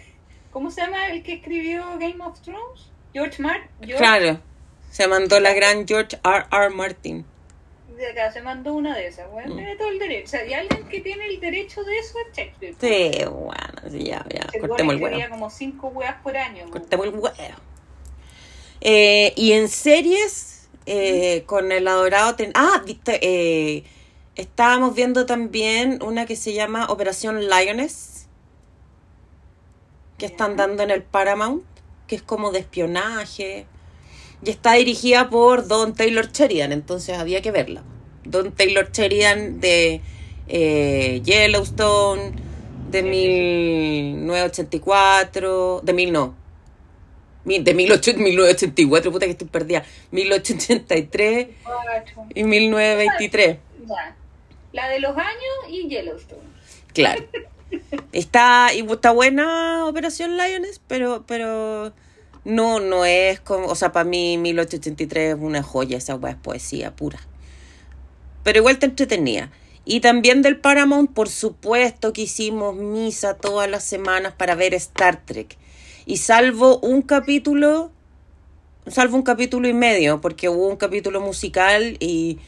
¿Cómo 0.50 0.70
se 0.70 0.80
llama 0.80 1.08
el 1.08 1.22
que 1.22 1.34
escribió 1.34 1.84
Game 1.98 2.16
of 2.24 2.40
Thrones? 2.40 2.90
George 3.12 3.42
Martin. 3.42 3.96
Claro, 3.98 4.40
se 4.90 5.06
mandó 5.08 5.40
la 5.40 5.54
gran 5.54 5.86
George 5.86 6.18
R. 6.22 6.44
R. 6.52 6.70
Martin. 6.70 7.24
De 7.96 8.06
acá 8.08 8.32
se 8.32 8.40
mandó 8.40 8.72
una 8.74 8.96
de 8.96 9.06
esas, 9.08 9.26
weón. 9.30 9.50
Mm. 9.52 9.56
Tiene 9.56 9.76
todo 9.76 9.88
el 9.88 9.98
derecho. 9.98 10.24
O 10.24 10.28
sea, 10.30 10.46
y 10.46 10.54
alguien 10.54 10.88
que 10.88 11.00
tiene 11.00 11.26
el 11.26 11.38
derecho 11.40 11.82
de 11.84 11.98
eso 11.98 12.14
es 12.30 12.36
Shakespeare. 12.36 12.74
Sí, 12.80 13.24
bueno, 13.26 13.90
sí, 13.90 14.04
ya, 14.04 14.24
ya, 14.32 14.46
El 14.54 14.66
cortemos 14.68 14.94
el 14.94 15.02
huevo. 15.02 15.20
como 15.30 15.50
cinco 15.50 15.88
weas 15.88 16.16
por 16.22 16.36
año. 16.36 16.70
Cortemos 16.70 17.06
el 17.06 17.12
huevo. 17.14 17.30
Eh, 18.80 19.34
y 19.36 19.52
en 19.52 19.68
series, 19.68 20.68
eh, 20.86 21.42
con 21.46 21.70
el 21.72 21.86
adorado... 21.86 22.34
ten- 22.36 22.52
Ah, 22.54 22.82
viste, 22.86 23.18
eh, 23.22 23.84
estábamos 24.34 24.94
viendo 24.94 25.26
también 25.26 26.02
una 26.02 26.24
que 26.24 26.36
se 26.36 26.54
llama 26.54 26.86
Operación 26.86 27.48
Lioness, 27.50 28.26
que 30.16 30.24
están 30.26 30.56
dando 30.56 30.82
en 30.82 30.90
el 30.90 31.02
Paramount, 31.02 31.64
que 32.06 32.16
es 32.16 32.22
como 32.22 32.50
de 32.50 32.60
espionaje. 32.60 33.66
Y 34.42 34.50
está 34.50 34.72
dirigida 34.74 35.28
por 35.28 35.66
Don 35.68 35.94
Taylor 35.94 36.32
Sheridan, 36.32 36.72
entonces 36.72 37.18
había 37.18 37.42
que 37.42 37.50
verla. 37.50 37.82
Don 38.24 38.52
Taylor 38.52 38.90
Sheridan 38.90 39.60
de 39.60 40.00
eh, 40.48 41.20
Yellowstone, 41.24 42.32
de 42.90 43.02
1984, 43.02 45.82
de 45.84 45.92
mil 45.92 46.10
no, 46.12 46.34
de 47.44 47.74
18 47.74 48.14
1984, 48.18 49.12
puta 49.12 49.26
que 49.26 49.32
estoy 49.32 49.48
perdida, 49.48 49.84
1883 50.10 51.48
Cuatro. 51.62 52.24
y 52.34 52.44
1923. 52.44 53.58
Ya. 53.86 54.16
La 54.72 54.88
de 54.88 55.00
los 55.00 55.14
años 55.16 55.34
y 55.68 55.88
Yellowstone. 55.88 56.48
Claro. 56.92 57.24
Está, 58.12 58.74
y 58.74 58.80
está 58.90 59.12
buena 59.12 59.86
Operación 59.86 60.36
Lioness, 60.36 60.80
pero, 60.88 61.22
pero 61.26 61.92
no, 62.44 62.80
no 62.80 63.04
es 63.04 63.40
como, 63.40 63.66
o 63.66 63.74
sea, 63.74 63.92
para 63.92 64.04
mí 64.04 64.38
1883 64.38 65.34
es 65.34 65.40
una 65.40 65.62
joya, 65.62 65.98
esa 65.98 66.14
weá 66.14 66.32
es 66.32 66.38
poesía 66.38 66.96
pura. 66.96 67.18
Pero 68.42 68.58
igual 68.58 68.78
te 68.78 68.86
entretenía. 68.86 69.50
Y 69.84 70.00
también 70.00 70.42
del 70.42 70.58
Paramount, 70.58 71.12
por 71.12 71.28
supuesto 71.28 72.12
que 72.12 72.22
hicimos 72.22 72.76
misa 72.76 73.34
todas 73.34 73.68
las 73.68 73.84
semanas 73.84 74.34
para 74.36 74.54
ver 74.54 74.74
Star 74.74 75.24
Trek. 75.24 75.56
Y 76.06 76.18
salvo 76.18 76.78
un 76.78 77.02
capítulo, 77.02 77.90
salvo 78.86 79.16
un 79.16 79.22
capítulo 79.22 79.68
y 79.68 79.74
medio, 79.74 80.20
porque 80.20 80.48
hubo 80.48 80.68
un 80.68 80.76
capítulo 80.76 81.20
musical 81.20 81.96
y 82.00 82.38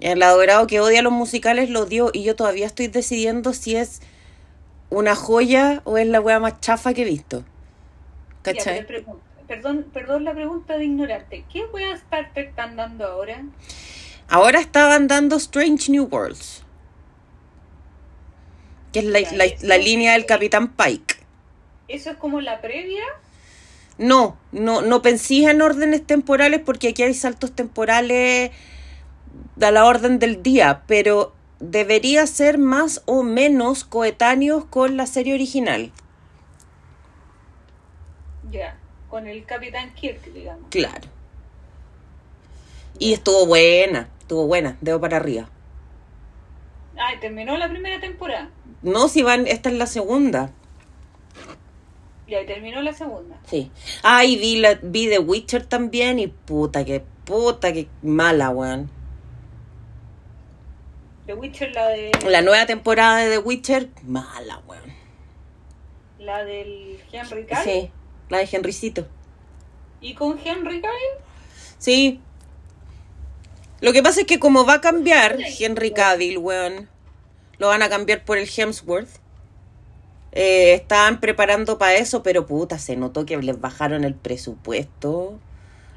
el 0.00 0.22
adorado 0.22 0.66
que 0.66 0.80
odia 0.80 1.02
los 1.02 1.12
musicales 1.12 1.70
lo 1.70 1.86
dio 1.86 2.10
y 2.12 2.24
yo 2.24 2.34
todavía 2.34 2.66
estoy 2.66 2.88
decidiendo 2.88 3.52
si 3.52 3.76
es 3.76 4.00
una 4.90 5.14
joya 5.14 5.80
o 5.84 5.96
es 5.96 6.08
la 6.08 6.20
wea 6.20 6.40
más 6.40 6.60
chafa 6.60 6.92
que 6.92 7.02
he 7.02 7.04
visto. 7.04 7.44
Ya, 8.44 8.52
¿Cachai? 8.54 8.86
pregunta- 8.86 9.22
perdón, 9.46 9.86
perdón 9.92 10.24
la 10.24 10.34
pregunta 10.34 10.76
de 10.78 10.84
ignorante. 10.84 11.44
¿Qué 11.52 11.64
weas 11.72 12.00
Star 12.00 12.32
Trek 12.32 12.50
están 12.50 12.76
dando 12.76 13.06
ahora? 13.06 13.42
Ahora 14.28 14.60
estaban 14.60 15.08
dando 15.08 15.36
Strange 15.36 15.90
New 15.92 16.04
Worlds. 16.10 16.62
Que 18.92 19.00
es 19.00 19.04
la, 19.06 19.20
Ya, 19.20 19.32
la- 19.32 19.44
la 19.62 19.78
línea 19.78 20.12
del 20.12 20.26
Capitán 20.26 20.68
Pike. 20.72 21.16
¿Eso 21.88 22.10
es 22.10 22.16
como 22.16 22.40
la 22.40 22.60
previa? 22.60 23.02
No, 23.98 24.36
no, 24.52 24.80
no 24.82 25.02
penséis 25.02 25.48
en 25.48 25.60
órdenes 25.62 26.04
temporales 26.06 26.60
porque 26.64 26.88
aquí 26.88 27.02
hay 27.02 27.14
saltos 27.14 27.52
temporales 27.52 28.50
a 29.60 29.70
la 29.70 29.84
orden 29.84 30.18
del 30.18 30.42
día, 30.42 30.82
pero 30.86 31.34
debería 31.60 32.26
ser 32.26 32.58
más 32.58 33.02
o 33.04 33.22
menos 33.22 33.84
coetáneos 33.84 34.64
con 34.64 34.96
la 34.96 35.06
serie 35.06 35.34
original. 35.34 35.92
Ya, 38.52 38.76
con 39.08 39.26
el 39.26 39.44
Capitán 39.44 39.92
Kirk, 39.94 40.22
digamos. 40.32 40.68
Claro. 40.70 41.08
Y 42.98 43.14
estuvo 43.14 43.46
buena, 43.46 44.10
estuvo 44.20 44.46
buena, 44.46 44.76
dedo 44.80 45.00
para 45.00 45.16
arriba. 45.16 45.48
Ah, 46.96 47.14
y 47.14 47.20
terminó 47.20 47.56
la 47.56 47.68
primera 47.68 47.98
temporada. 47.98 48.50
No, 48.82 49.08
si 49.08 49.22
van, 49.22 49.46
esta 49.46 49.70
es 49.70 49.76
la 49.76 49.86
segunda. 49.86 50.50
Ya, 52.28 52.42
y 52.42 52.46
terminó 52.46 52.82
la 52.82 52.92
segunda. 52.92 53.38
Sí. 53.46 53.70
Ah, 54.02 54.24
y 54.24 54.36
vi, 54.36 54.56
la, 54.56 54.74
vi 54.74 55.08
The 55.08 55.18
Witcher 55.18 55.66
también 55.66 56.18
y 56.18 56.28
puta 56.28 56.84
que, 56.84 57.02
puta 57.24 57.72
que 57.72 57.88
mala, 58.02 58.50
weón. 58.50 58.90
The 61.26 61.34
Witcher, 61.34 61.72
la 61.72 61.88
de. 61.88 62.12
La 62.28 62.42
nueva 62.42 62.66
temporada 62.66 63.18
de 63.18 63.30
The 63.30 63.38
Witcher, 63.38 63.88
mala, 64.04 64.60
weón. 64.66 64.92
La 66.18 66.44
del 66.44 67.00
Henry 67.10 67.46
Cavill. 67.46 67.64
Sí, 67.64 67.90
la 68.32 68.38
de 68.38 68.48
Henrycito. 68.50 69.06
¿Y 70.00 70.14
con 70.14 70.38
Henry 70.42 70.80
Cavill? 70.80 71.24
Sí. 71.78 72.20
Lo 73.82 73.92
que 73.92 74.02
pasa 74.02 74.22
es 74.22 74.26
que 74.26 74.40
como 74.40 74.64
va 74.64 74.74
a 74.74 74.80
cambiar 74.80 75.36
Henry 75.38 75.92
Cavill, 75.92 76.38
weón, 76.38 76.88
lo 77.58 77.68
van 77.68 77.82
a 77.82 77.90
cambiar 77.90 78.24
por 78.24 78.38
el 78.38 78.48
Hemsworth. 78.48 79.20
Eh, 80.32 80.72
estaban 80.72 81.20
preparando 81.20 81.76
para 81.76 81.96
eso, 81.96 82.22
pero 82.22 82.46
puta, 82.46 82.78
se 82.78 82.96
notó 82.96 83.26
que 83.26 83.36
les 83.36 83.60
bajaron 83.60 84.02
el 84.02 84.14
presupuesto. 84.14 85.38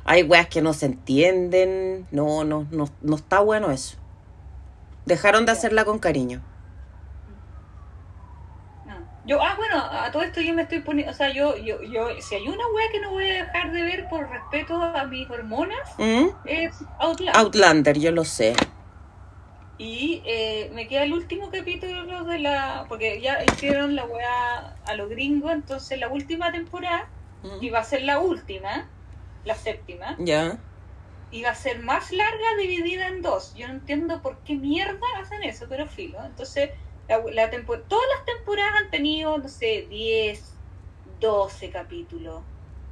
Hay 0.03 0.23
weas 0.23 0.49
que 0.49 0.61
no 0.61 0.73
se 0.73 0.87
entienden. 0.87 2.05
No, 2.11 2.43
no, 2.43 2.67
no, 2.69 2.89
no 3.01 3.15
está 3.15 3.39
bueno 3.39 3.71
eso. 3.71 3.95
Dejaron 5.05 5.45
de 5.45 5.53
hacerla 5.53 5.85
con 5.85 5.99
cariño. 5.99 6.43
Yo, 9.25 9.41
ah, 9.41 9.55
bueno, 9.57 9.77
a 9.77 10.11
todo 10.11 10.21
esto 10.21 10.39
yo 10.41 10.53
me 10.53 10.61
estoy 10.63 10.81
poniendo. 10.81 11.11
O 11.11 11.15
sea, 11.15 11.31
yo, 11.33 11.57
yo, 11.57 11.81
yo, 11.81 12.09
si 12.21 12.35
hay 12.35 12.47
una 12.47 12.67
wea 12.67 12.91
que 12.91 12.99
no 12.99 13.09
voy 13.11 13.27
a 13.27 13.45
dejar 13.45 13.71
de 13.71 13.81
ver 13.81 14.07
por 14.07 14.29
respeto 14.29 14.81
a 14.81 15.03
mis 15.05 15.27
hormonas, 15.29 15.79
¿Mm? 15.97 16.27
es 16.45 16.75
Outlander. 16.99 17.41
Outlander, 17.41 17.97
yo 17.99 18.11
lo 18.11 18.23
sé. 18.23 18.55
Y 19.77 20.21
eh, 20.25 20.71
me 20.73 20.87
queda 20.87 21.03
el 21.03 21.13
último 21.13 21.49
capítulo 21.51 22.23
de 22.23 22.39
la. 22.39 22.85
Porque 22.87 23.19
ya 23.19 23.43
hicieron 23.43 23.95
la 23.95 24.05
weá 24.05 24.75
a 24.85 24.93
los 24.93 25.09
gringos, 25.09 25.51
entonces 25.51 25.99
la 25.99 26.07
última 26.07 26.51
temporada, 26.51 27.09
que 27.59 27.65
iba 27.65 27.79
a 27.79 27.83
ser 27.83 28.03
la 28.03 28.19
última, 28.19 28.87
la 29.43 29.55
séptima, 29.55 30.15
Ya. 30.19 30.57
iba 31.31 31.49
a 31.49 31.55
ser 31.55 31.79
más 31.79 32.11
larga 32.11 32.55
dividida 32.59 33.07
en 33.07 33.21
dos. 33.21 33.53
Yo 33.55 33.67
no 33.67 33.73
entiendo 33.73 34.21
por 34.21 34.37
qué 34.43 34.55
mierda 34.55 35.01
hacen 35.19 35.43
eso, 35.43 35.65
pero 35.67 35.87
filo. 35.87 36.23
Entonces, 36.23 36.69
la, 37.07 37.19
la 37.31 37.49
todas 37.65 38.05
las 38.15 38.25
temporadas 38.25 38.71
han 38.83 38.89
tenido, 38.91 39.37
no 39.37 39.47
sé, 39.49 39.87
10, 39.89 40.61
12 41.03 41.69
capítulos, 41.71 42.45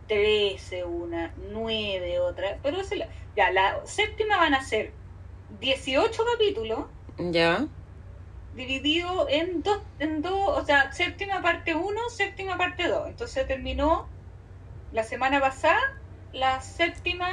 13 0.05 0.83
una, 0.85 1.33
9 1.37 2.19
otra. 2.19 2.59
Pero 2.61 2.77
es 2.81 2.95
la- 2.97 3.09
ya, 3.35 3.51
la 3.51 3.81
séptima 3.85 4.37
van 4.37 4.53
a 4.55 4.63
ser 4.63 4.99
18 5.47 6.23
capítulos 6.33 6.89
Ya. 7.17 7.67
dividido 8.51 9.27
en 9.29 9.61
dos, 9.63 9.77
en 9.97 10.21
dos, 10.21 10.49
o 10.61 10.65
sea, 10.65 10.91
séptima 10.91 11.41
parte 11.41 11.75
1, 11.75 11.99
séptima 12.15 12.57
parte 12.57 12.87
2. 12.87 13.07
Entonces 13.07 13.47
terminó 13.47 14.13
la 14.91 15.03
semana 15.03 15.39
pasada 15.41 15.79
la 16.31 16.61
séptima 16.61 17.29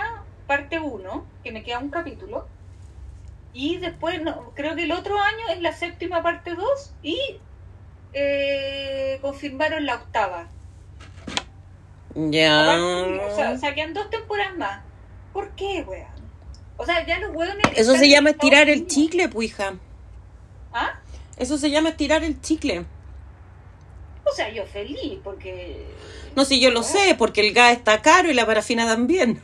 parte 0.46 0.80
1, 0.80 1.32
que 1.42 1.52
me 1.52 1.62
queda 1.64 1.78
un 1.80 1.90
capítulo. 1.90 2.52
Y 3.52 3.78
después, 3.78 4.22
no, 4.22 4.52
creo 4.54 4.76
que 4.76 4.84
el 4.84 4.92
otro 4.92 5.18
año 5.20 5.48
es 5.52 5.60
la 5.60 5.72
séptima 5.72 6.22
parte 6.22 6.54
2 6.54 6.92
y 7.02 7.18
eh, 8.12 9.18
confirmaron 9.20 9.86
la 9.86 9.96
octava. 9.96 10.48
Ya. 12.14 12.62
Aparte, 12.64 13.20
o, 13.20 13.36
sea, 13.36 13.50
o 13.52 13.58
sea, 13.58 13.74
quedan 13.74 13.94
dos 13.94 14.08
temporadas 14.10 14.56
más. 14.56 14.82
¿Por 15.32 15.50
qué, 15.50 15.84
weón? 15.86 16.06
O 16.76 16.86
sea, 16.86 17.04
ya 17.06 17.18
los 17.18 17.34
weones... 17.34 17.66
Eso 17.76 17.94
se 17.96 18.08
llama 18.08 18.30
estirar 18.30 18.68
el 18.70 18.86
chicle, 18.86 19.28
pues 19.28 19.48
hija. 19.50 19.74
¿Ah? 20.72 20.98
Eso 21.36 21.58
se 21.58 21.70
llama 21.70 21.90
estirar 21.90 22.24
el 22.24 22.40
chicle. 22.40 22.84
O 24.24 24.32
sea, 24.32 24.48
yo 24.50 24.64
feliz 24.66 25.18
porque... 25.22 25.86
No, 26.36 26.44
si 26.44 26.60
yo 26.60 26.70
lo 26.70 26.82
sé, 26.82 27.14
porque 27.18 27.46
el 27.46 27.52
gas 27.52 27.72
está 27.72 28.00
caro 28.00 28.30
y 28.30 28.34
la 28.34 28.46
parafina 28.46 28.86
también. 28.86 29.42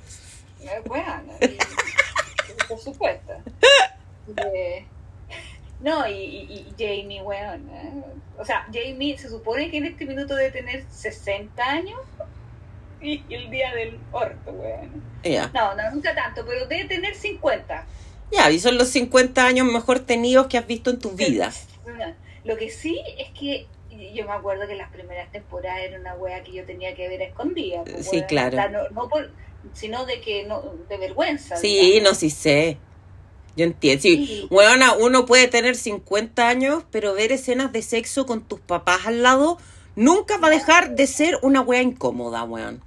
Eh, 0.63 0.81
Bueno, 0.87 1.23
y- 1.41 1.59
por 2.67 2.79
supuesto. 2.79 3.33
No, 5.81 6.09
y, 6.09 6.13
y- 6.15 6.67
y 6.69 6.73
Jamie, 6.79 7.23
weón. 7.23 7.69
eh. 7.71 8.03
O 8.39 8.45
sea, 8.45 8.67
Jamie 8.73 9.17
se 9.19 9.29
supone 9.29 9.71
que 9.71 9.77
en 9.79 9.85
este 9.87 10.07
minuto 10.07 10.35
debe 10.35 10.51
tener 10.51 10.85
60 10.91 11.63
años. 11.63 12.01
Y 13.01 13.23
el 13.33 13.51
día 13.51 13.75
del 13.75 13.99
orto, 14.11 14.51
weón. 14.53 15.03
No, 15.53 15.75
no, 15.75 15.91
nunca 15.91 16.15
tanto, 16.15 16.45
pero 16.47 16.67
debe 16.67 16.87
tener 16.87 17.15
50. 17.15 17.85
Ya, 18.33 18.51
y 18.51 18.59
son 18.59 18.79
los 18.79 18.89
50 18.89 19.47
años 19.47 19.67
mejor 19.67 20.01
tenidos 20.01 20.47
que 20.47 20.59
has 20.59 20.67
visto 20.67 20.91
en 20.91 20.99
tu 20.99 21.11
vida. 21.13 21.53
Lo 22.45 22.57
que 22.57 22.71
sí 22.71 23.01
es 23.19 23.29
que 23.39 23.67
yo 24.15 24.25
me 24.27 24.33
acuerdo 24.33 24.67
que 24.67 24.75
las 24.77 24.91
primeras 24.91 25.31
temporadas 25.31 25.81
era 25.83 25.99
una 26.01 26.15
wea 26.15 26.43
que 26.43 26.53
yo 26.53 26.65
tenía 26.65 26.95
que 26.95 27.09
ver 27.09 27.21
a 27.21 27.25
escondida. 27.27 27.83
pues, 27.85 28.07
Sí, 28.09 28.17
weón. 28.17 28.27
claro. 28.29 28.57
O 28.57 28.61
sea, 28.61 28.69
no, 28.71 28.89
no 28.91 29.09
por, 29.09 29.31
sino 29.75 30.07
de 30.07 30.21
que 30.21 30.45
no, 30.45 30.63
de 30.89 30.97
vergüenza. 30.97 31.57
Sí, 31.57 31.79
digamos. 31.79 32.03
no, 32.13 32.15
sí 32.15 32.31
sé. 32.31 32.79
Yo 33.57 33.65
entiendo. 33.65 34.03
Sí. 34.03 34.47
Weona, 34.51 34.95
uno 34.95 35.25
puede 35.25 35.49
tener 35.49 35.77
50 35.77 36.47
años, 36.47 36.85
pero 36.91 37.15
ver 37.15 37.33
escenas 37.33 37.73
de 37.73 37.83
sexo 37.83 38.27
con 38.27 38.43
tus 38.43 38.61
papás 38.61 39.07
al 39.07 39.23
lado 39.23 39.59
nunca 39.97 40.37
va 40.37 40.49
a 40.49 40.51
dejar 40.51 40.95
de 40.95 41.07
ser 41.07 41.39
una 41.43 41.63
wea 41.63 41.83
incómoda, 41.83 42.45
weón. 42.45 42.83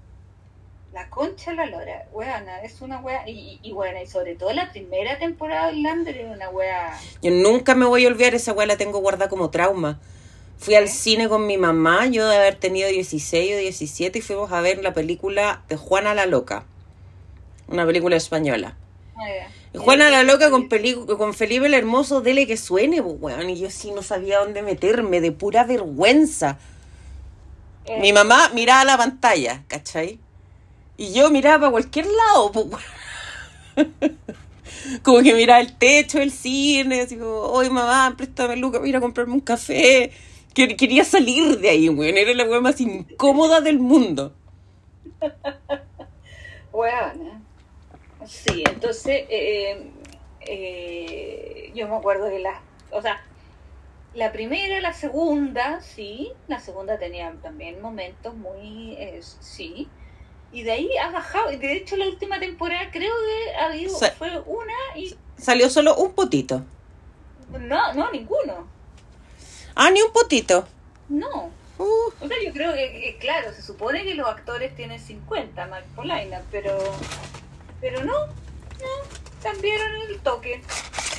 La 0.94 1.10
concha 1.10 1.52
de 1.52 1.58
la 1.58 1.66
lora, 1.66 2.08
weona, 2.12 2.62
es 2.62 2.82
una 2.82 3.00
wea, 3.00 3.28
y, 3.28 3.32
y, 3.32 3.60
y 3.70 3.72
bueno, 3.74 4.00
y 4.02 4.08
sobre 4.08 4.36
todo 4.36 4.54
la 4.54 4.72
primera 4.72 5.18
temporada 5.18 5.68
de 5.68 5.78
Lander 5.78 6.18
era 6.18 6.32
una 6.32 6.50
wea, 6.50 7.00
Yo 7.22 7.32
nunca 7.32 7.76
me 7.76 7.86
voy 7.86 8.06
a 8.06 8.08
olvidar, 8.08 8.36
esa 8.36 8.54
weá 8.54 8.68
la 8.68 8.78
tengo 8.78 9.00
guardada 9.00 9.30
como 9.30 9.50
trauma. 9.50 10.00
Fui 10.58 10.76
al 10.76 10.90
cine 10.90 11.30
con 11.30 11.48
mi 11.48 11.58
mamá, 11.58 12.08
yo 12.08 12.28
de 12.28 12.36
haber 12.36 12.56
tenido 12.56 12.90
16 12.90 13.56
o 13.56 13.58
17, 13.60 14.20
y 14.20 14.22
fuimos 14.22 14.52
a 14.52 14.62
ver 14.62 14.84
la 14.84 14.94
película 14.94 15.64
de 15.70 15.78
Juana 15.78 16.14
la 16.14 16.26
Loca. 16.26 16.66
Una 17.68 17.86
película 17.86 18.18
española. 18.18 18.76
Y 19.16 19.59
Juana 19.78 20.10
la 20.10 20.24
Loca 20.24 20.50
con, 20.50 20.68
peli- 20.68 20.96
con 21.18 21.34
Felipe 21.34 21.68
el 21.68 21.74
Hermoso, 21.76 22.22
dele 22.22 22.48
que 22.48 22.58
suene, 22.58 23.02
pues, 23.04 23.16
weón. 23.20 23.50
Y 23.50 23.60
yo 23.60 23.70
sí 23.70 23.92
no 23.92 24.02
sabía 24.02 24.40
dónde 24.40 24.62
meterme, 24.64 25.22
de 25.22 25.32
pura 25.32 25.64
vergüenza. 25.64 26.58
eh, 27.86 28.00
Mi 28.02 28.14
mamá 28.14 28.50
miraba 28.54 28.84
la 28.86 28.98
pantalla, 28.98 29.64
¿cachai? 29.68 30.20
Y 30.98 31.14
yo 31.14 31.30
miraba 31.30 31.60
para 31.60 31.72
cualquier 31.72 32.08
lado, 32.08 32.52
pues, 32.52 32.66
weón. 32.66 32.82
Como 35.04 35.22
que 35.22 35.34
miraba 35.34 35.60
el 35.62 35.76
techo 35.78 36.20
del 36.20 36.32
cine, 36.32 37.02
así 37.02 37.18
como, 37.18 37.32
oye 37.42 37.70
mamá, 37.70 38.14
préstame 38.18 38.56
Luca, 38.56 38.80
voy 38.80 38.94
a 38.94 39.00
comprarme 39.02 39.34
un 39.34 39.40
café. 39.42 40.12
Que- 40.54 40.76
Quería 40.76 41.04
salir 41.06 41.60
de 41.60 41.70
ahí, 41.70 41.90
weón. 41.90 42.18
Era 42.18 42.34
la 42.34 42.46
weón 42.46 42.64
más 42.64 42.80
incómoda 42.82 43.62
del 43.62 43.80
mundo. 43.80 44.34
weona. 46.72 47.42
Sí, 48.30 48.64
entonces, 48.70 49.26
eh, 49.28 49.90
eh, 50.42 51.72
yo 51.74 51.88
me 51.88 51.96
acuerdo 51.96 52.30
que 52.30 52.38
la, 52.38 52.62
o 52.92 53.02
sea, 53.02 53.20
la 54.14 54.32
primera, 54.32 54.80
la 54.82 54.94
segunda, 54.94 55.82
sí, 55.82 56.32
la 56.48 56.60
segunda 56.60 57.00
tenía 57.00 57.34
también 57.42 57.82
momentos 57.82 58.36
muy, 58.36 58.94
eh, 59.00 59.20
sí, 59.40 59.88
y 60.52 60.62
de 60.62 60.72
ahí 60.72 60.90
ha 60.98 61.10
bajado, 61.10 61.52
y 61.52 61.58
de 61.58 61.74
hecho 61.74 61.96
la 61.98 62.06
última 62.06 62.40
temporada 62.40 62.92
creo 62.92 63.12
que 63.14 63.56
ha 63.56 63.66
habido, 63.66 63.98
Sa- 63.98 64.12
fue 64.12 64.30
una 64.46 64.74
y, 64.96 65.16
Salió 65.38 65.68
solo 65.72 65.96
un 65.96 66.14
potito. 66.14 66.62
no, 67.52 67.94
no, 67.94 68.12
ninguno, 68.12 68.68
Ah, 69.74 69.90
ni 69.90 70.02
un 70.04 70.12
potito. 70.14 70.68
no. 71.08 71.50
Uh, 71.80 72.12
O 72.22 72.28
sea, 72.28 72.36
yo 72.46 72.52
creo 72.52 72.74
que, 72.74 72.92
que, 72.92 73.18
claro, 73.20 73.54
se 73.54 73.62
supone 73.64 74.04
que 74.04 74.14
los 74.14 74.28
actores 74.28 74.76
tienen 74.76 75.00
50, 75.00 75.66
Mark 75.68 75.86
Polaina, 75.96 76.44
pero 76.52 76.78
pero 77.82 78.04
no, 78.04 78.28
no, 78.28 78.88
cambiaron 79.42 80.02
el 80.10 80.20
toque. 80.20 80.62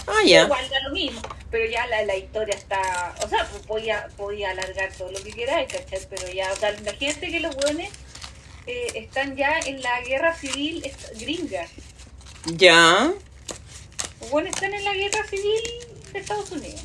ah, 0.07 0.23
ya. 0.25 0.45
Igual 0.45 0.69
da 0.69 0.81
lo 0.81 0.91
mismo, 0.91 1.21
pero 1.51 1.71
ya 1.71 1.87
la, 1.87 2.03
la 2.03 2.17
historia 2.17 2.55
está, 2.55 3.15
o 3.25 3.29
sea, 3.29 3.47
pues 3.51 3.67
podía, 3.67 4.09
podía 4.17 4.51
alargar 4.51 4.93
todo 4.93 5.11
lo 5.11 5.23
que 5.23 5.33
queráis, 5.33 5.73
¿cachai? 5.73 6.01
Pero 6.09 6.31
ya, 6.33 6.53
o 6.53 6.57
sea, 6.57 6.73
imagínate 6.73 7.31
que 7.31 7.41
los 7.41 7.55
buenos 7.57 7.89
eh, 8.67 8.87
están 8.95 9.37
ya 9.37 9.59
en 9.61 9.83
la 9.83 10.01
guerra 10.03 10.35
civil 10.35 10.89
gringa. 11.19 11.67
Ya. 12.47 13.13
Los 14.21 14.31
buenos 14.31 14.55
están 14.55 14.75
en 14.75 14.85
la 14.85 14.95
guerra 14.95 15.27
civil 15.29 15.61
de 16.13 16.19
Estados 16.19 16.51
Unidos. 16.51 16.83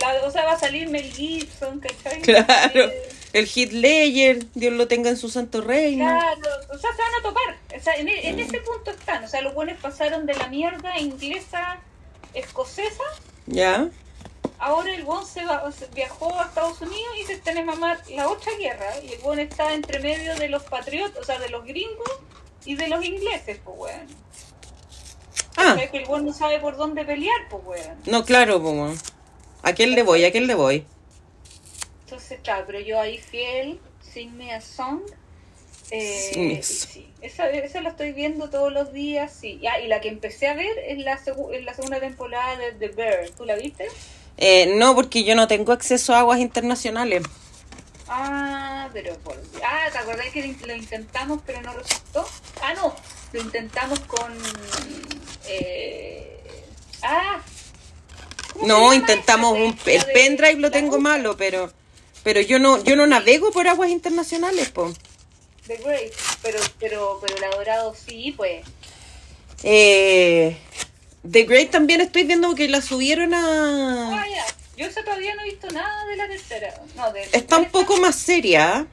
La, 0.00 0.24
o 0.24 0.30
sea, 0.30 0.44
va 0.44 0.52
a 0.52 0.58
salir 0.58 0.88
Mel 0.88 1.12
Gibson, 1.12 1.80
¿cachai? 1.80 2.22
Claro. 2.22 2.88
Eh, 2.88 3.07
El 3.32 3.46
Hit 3.46 3.72
Ledger, 3.72 4.50
Dios 4.54 4.72
lo 4.72 4.88
tenga 4.88 5.10
en 5.10 5.16
su 5.16 5.28
santo 5.28 5.60
reino. 5.60 6.04
Claro, 6.06 6.48
o 6.72 6.78
sea, 6.78 6.90
se 6.94 7.02
van 7.02 7.14
a 7.18 7.22
topar. 7.22 7.58
O 7.78 7.82
sea, 7.82 7.94
en, 7.96 8.08
e- 8.08 8.28
en 8.28 8.38
ese 8.40 8.58
punto 8.60 8.90
están. 8.90 9.22
O 9.24 9.28
sea, 9.28 9.42
los 9.42 9.54
buenos 9.54 9.76
pasaron 9.80 10.24
de 10.26 10.34
la 10.34 10.48
mierda 10.48 10.98
inglesa, 10.98 11.78
escocesa. 12.34 13.04
Ya. 13.46 13.88
Ahora 14.58 14.92
el 14.94 15.04
buen 15.04 15.24
se, 15.26 15.44
va- 15.44 15.70
se 15.70 15.86
viajó 15.88 16.40
a 16.40 16.44
Estados 16.46 16.80
Unidos 16.80 17.06
y 17.20 17.24
se 17.26 17.34
está 17.34 17.52
en 17.52 17.66
mamar 17.66 18.00
la 18.10 18.28
otra 18.28 18.52
guerra. 18.58 18.86
Y 19.04 19.12
el 19.12 19.18
buen 19.20 19.38
está 19.40 19.74
entre 19.74 20.00
medio 20.00 20.34
de 20.36 20.48
los 20.48 20.62
patriotas, 20.64 21.18
o 21.20 21.24
sea, 21.24 21.38
de 21.38 21.50
los 21.50 21.64
gringos 21.64 22.10
y 22.64 22.74
de 22.76 22.88
los 22.88 23.04
ingleses, 23.04 23.60
pues, 23.64 23.76
weón. 23.78 24.06
Ah, 25.56 25.72
O 25.74 25.78
sea, 25.78 25.90
que 25.90 25.98
el 25.98 26.06
buen 26.06 26.24
no 26.24 26.32
sabe 26.32 26.60
por 26.60 26.76
dónde 26.76 27.04
pelear, 27.04 27.36
pues, 27.50 27.62
weón. 27.64 27.96
no, 28.06 28.24
claro, 28.24 28.62
como. 28.62 28.94
¿A 29.62 29.72
quién 29.74 29.94
le 29.94 30.02
voy? 30.02 30.24
¿A 30.24 30.32
quién 30.32 30.46
le 30.46 30.54
voy? 30.54 30.86
Entonces, 32.08 32.40
claro, 32.42 32.64
pero 32.66 32.80
yo 32.80 32.98
ahí 32.98 33.18
fiel, 33.18 33.78
Sing 34.00 34.34
Me 34.34 34.54
a 34.54 34.62
Song. 34.62 35.02
Eh, 35.90 36.30
Song. 36.32 36.62
sí, 36.62 37.12
esa, 37.20 37.50
esa 37.50 37.82
la 37.82 37.90
estoy 37.90 38.12
viendo 38.12 38.48
todos 38.48 38.72
los 38.72 38.94
días, 38.94 39.30
sí. 39.30 39.60
Ah, 39.70 39.78
y 39.78 39.88
la 39.88 40.00
que 40.00 40.08
empecé 40.08 40.46
a 40.48 40.54
ver 40.54 40.74
es 40.86 40.96
la, 41.00 41.18
segu- 41.22 41.52
es 41.54 41.62
la 41.64 41.74
segunda 41.74 42.00
temporada 42.00 42.56
de 42.56 42.72
The 42.72 42.88
Bear. 42.88 43.28
¿Tú 43.36 43.44
la 43.44 43.56
viste? 43.56 43.88
Eh, 44.38 44.72
no, 44.76 44.94
porque 44.94 45.22
yo 45.22 45.34
no 45.34 45.48
tengo 45.48 45.70
acceso 45.72 46.14
a 46.14 46.20
aguas 46.20 46.40
internacionales. 46.40 47.24
Ah, 48.08 48.88
pero 48.94 49.12
por... 49.18 49.36
Ah, 49.62 49.88
¿te 49.92 49.98
acordás 49.98 50.30
que 50.30 50.56
lo 50.66 50.74
intentamos 50.74 51.42
pero 51.44 51.60
no 51.60 51.74
resultó? 51.74 52.26
Ah, 52.62 52.72
no, 52.72 52.96
lo 53.34 53.40
intentamos 53.42 54.00
con... 54.00 54.32
Eh... 55.46 56.40
Ah. 57.02 57.42
¿cómo 58.54 58.62
se 58.62 58.66
No, 58.66 58.94
intentamos 58.94 59.52
un 59.58 59.78
el 59.84 60.04
pendrive 60.06 60.54
lo 60.54 60.70
tengo 60.70 60.98
malo, 60.98 61.36
pero 61.36 61.70
pero 62.22 62.40
yo 62.40 62.58
no 62.58 62.82
yo 62.82 62.96
no 62.96 63.06
navego 63.06 63.50
por 63.52 63.68
aguas 63.68 63.90
internacionales, 63.90 64.68
po. 64.70 64.92
The 65.66 65.76
Great, 65.76 66.12
pero, 66.42 66.58
pero, 66.78 67.20
pero 67.20 67.40
la 67.40 67.50
Dorado 67.56 67.94
sí, 67.94 68.32
pues. 68.36 68.64
Eh, 69.62 70.56
The 71.30 71.42
Great 71.44 71.70
también 71.70 72.00
estoy 72.00 72.24
viendo 72.24 72.54
que 72.54 72.68
la 72.68 72.80
subieron 72.80 73.34
a 73.34 74.20
Ah, 74.20 74.26
ya. 74.28 74.44
Yo 74.76 74.86
esa 74.86 75.02
todavía 75.02 75.34
no 75.34 75.42
he 75.42 75.46
visto 75.46 75.68
nada 75.70 76.06
de 76.06 76.16
la 76.16 76.28
tercera. 76.28 76.72
No, 76.96 77.12
de, 77.12 77.22
Está 77.32 77.58
un 77.58 77.64
¿cuál 77.64 77.84
poco 77.84 77.96
más 78.00 78.14
seria. 78.14 78.86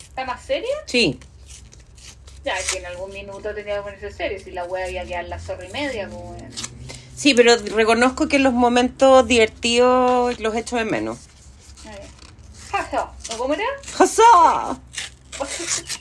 ¿Está 0.00 0.24
más 0.24 0.42
seria? 0.42 0.74
Sí. 0.86 1.20
Ya, 2.44 2.54
que 2.70 2.78
en 2.78 2.86
algún 2.86 3.12
minuto 3.12 3.54
tenía 3.54 3.76
que 3.76 3.82
ponerse 3.82 4.10
serio. 4.10 4.38
Si 4.42 4.52
la 4.52 4.64
wea 4.64 4.86
había 4.86 5.04
quedado 5.04 5.28
la 5.28 5.38
zorra 5.38 5.66
y 5.66 5.70
media, 5.70 6.08
pues, 6.08 6.20
weón. 6.22 6.50
Sí, 7.14 7.34
pero 7.34 7.56
reconozco 7.56 8.28
que 8.28 8.38
los 8.38 8.52
momentos 8.54 9.26
divertidos 9.28 10.38
los 10.40 10.54
echo 10.54 10.76
de 10.76 10.84
menos. 10.84 11.18
A 12.72 12.76
ver. 12.76 12.86
Jaja, 12.90 13.12
¿no 13.30 13.38
cómo 13.38 13.54
era? 13.54 13.64
¡Jasa! 13.94 14.80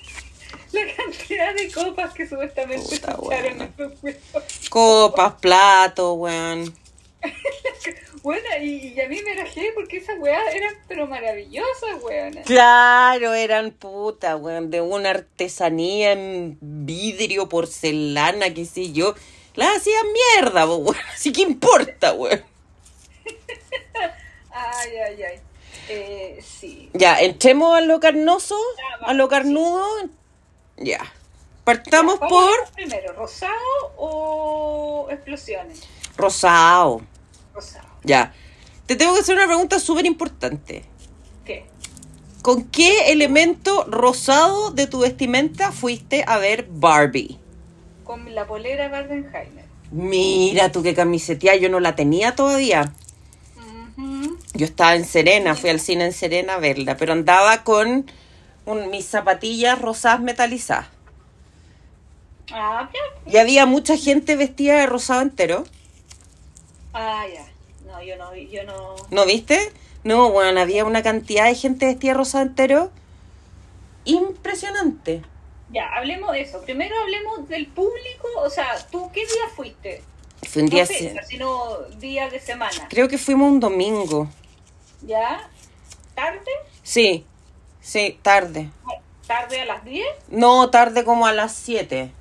La 0.72 0.82
cantidad 0.96 1.56
de 1.56 1.72
copas 1.72 2.14
que 2.14 2.28
supuestamente 2.28 3.00
Puta, 3.00 3.18
estos 3.48 4.00
juegos. 4.00 4.70
Copas, 4.70 5.34
platos, 5.40 6.18
weón. 6.18 6.76
Bueno, 8.24 8.44
y, 8.60 8.94
y 8.96 9.02
a 9.02 9.08
mí 9.08 9.22
me 9.24 9.34
enojé 9.34 9.72
porque 9.76 9.98
esas 9.98 10.18
weas 10.18 10.56
eran 10.56 10.74
pero 10.88 11.06
maravillosas, 11.06 12.02
weona. 12.02 12.42
Claro, 12.42 13.36
eran 13.36 13.70
puta, 13.70 14.36
weón, 14.36 14.72
de 14.72 14.82
una 14.82 15.12
artesanía 15.12 16.14
en 16.14 16.58
vidrio, 16.60 17.48
porcelana, 17.48 18.52
qué 18.52 18.66
sé 18.66 18.92
yo. 18.92 19.14
Las 19.54 19.78
hacían 19.78 20.06
mierda, 20.12 20.66
weón. 20.66 20.96
Así 21.14 21.32
que 21.32 21.44
importa, 21.44 22.14
weón. 22.14 22.44
Ay, 24.50 24.98
ay, 24.98 25.24
ay. 25.24 25.40
Eh, 25.90 26.40
sí. 26.44 26.90
Ya, 26.94 27.20
entremos 27.20 27.76
a 27.76 27.82
lo 27.82 28.00
carnoso, 28.00 28.56
Ya, 28.78 28.84
vamos, 28.98 29.10
a 29.10 29.14
lo 29.14 29.28
carnudo. 29.28 29.86
Ya. 30.78 31.00
Partamos 31.64 32.20
Vamos 32.20 32.32
por 32.32 32.74
Primero, 32.76 33.14
¿rosado 33.14 33.54
o 33.98 35.08
explosiones? 35.10 35.82
rosado. 36.16 37.02
Rosado. 37.54 37.88
Ya. 38.04 38.34
Te 38.86 38.96
tengo 38.96 39.14
que 39.16 39.22
hacer 39.22 39.36
una 39.36 39.48
pregunta 39.48 39.80
súper 39.80 40.06
importante. 40.06 40.86
¿Qué? 41.44 41.66
¿Con 42.44 42.66
qué 42.66 43.12
elemento 43.12 43.86
rosado 43.86 44.70
de 44.72 44.86
tu 44.86 45.00
vestimenta 45.00 45.72
fuiste 45.72 46.24
a 46.28 46.38
ver 46.38 46.68
Barbie? 46.70 47.40
Con 48.04 48.36
la 48.36 48.46
polera 48.46 48.88
Barbenheimer. 48.90 49.66
Mira 49.92 50.72
tú 50.72 50.84
qué 50.84 50.94
camisetía, 50.94 51.56
yo 51.56 51.70
no 51.70 51.80
la 51.80 51.96
tenía 51.96 52.36
todavía. 52.36 52.94
Yo 54.56 54.66
estaba 54.66 54.96
en 54.96 55.06
Serena, 55.06 55.54
fui 55.56 55.70
al 55.70 55.80
cine 55.80 56.06
en 56.06 56.14
Serena 56.14 56.56
a 56.56 56.60
verla, 56.60 56.96
pero 56.98 57.14
andaba 57.14 57.64
con 57.64 58.10
un- 58.66 58.90
mis 58.90 59.06
zapatillas 59.06 59.80
rosadas 59.82 60.22
metalizadas. 60.22 60.88
Ah. 62.52 62.90
Y 63.28 63.38
había 63.38 63.66
mucha 63.66 63.98
gente 63.98 64.36
vestida 64.36 64.80
de 64.80 64.86
rosado 64.86 65.22
entero. 65.22 65.66
Ah, 66.94 67.26
ya. 67.34 67.46
No, 67.86 68.02
yo 68.02 68.16
no, 68.18 68.34
yo 68.36 68.64
no. 68.64 68.96
¿No 69.12 69.26
viste? 69.26 69.60
No, 70.04 70.32
bueno, 70.32 70.60
había 70.62 70.86
una 70.86 71.04
cantidad 71.04 71.46
de 71.46 71.56
gente 71.56 71.88
vestida 71.88 72.12
de 72.12 72.18
rosado 72.18 72.44
entero. 72.46 72.92
Impresionante. 74.06 75.24
Ya, 75.72 75.90
hablemos 75.96 76.32
de 76.32 76.42
eso. 76.42 76.62
Primero 76.62 76.96
hablemos 77.02 77.50
del 77.50 77.68
público. 77.68 78.28
O 78.38 78.50
sea, 78.50 78.68
¿tú 78.92 79.10
qué 79.12 79.22
día 79.22 79.50
fuiste? 79.56 80.02
Fue 80.48 80.62
un 80.62 80.70
día... 80.70 80.84
no 80.84 80.88
fecha, 80.88 81.24
sino 81.24 81.82
día 82.00 82.30
de 82.30 82.40
semana. 82.40 82.88
Creo 82.90 83.08
que 83.08 83.18
fuimos 83.18 83.52
un 83.52 83.60
domingo. 83.60 84.30
¿Ya? 85.06 85.50
¿Tarde? 86.16 86.52
Sí, 86.84 87.26
sí, 87.82 88.20
tarde. 88.22 88.70
¿Tarde 89.28 89.62
a 89.62 89.66
las 89.66 89.84
10? 89.86 90.06
No, 90.30 90.70
tarde 90.70 91.04
como 91.04 91.26
a 91.28 91.34
las 91.34 91.54
7. 91.54 92.12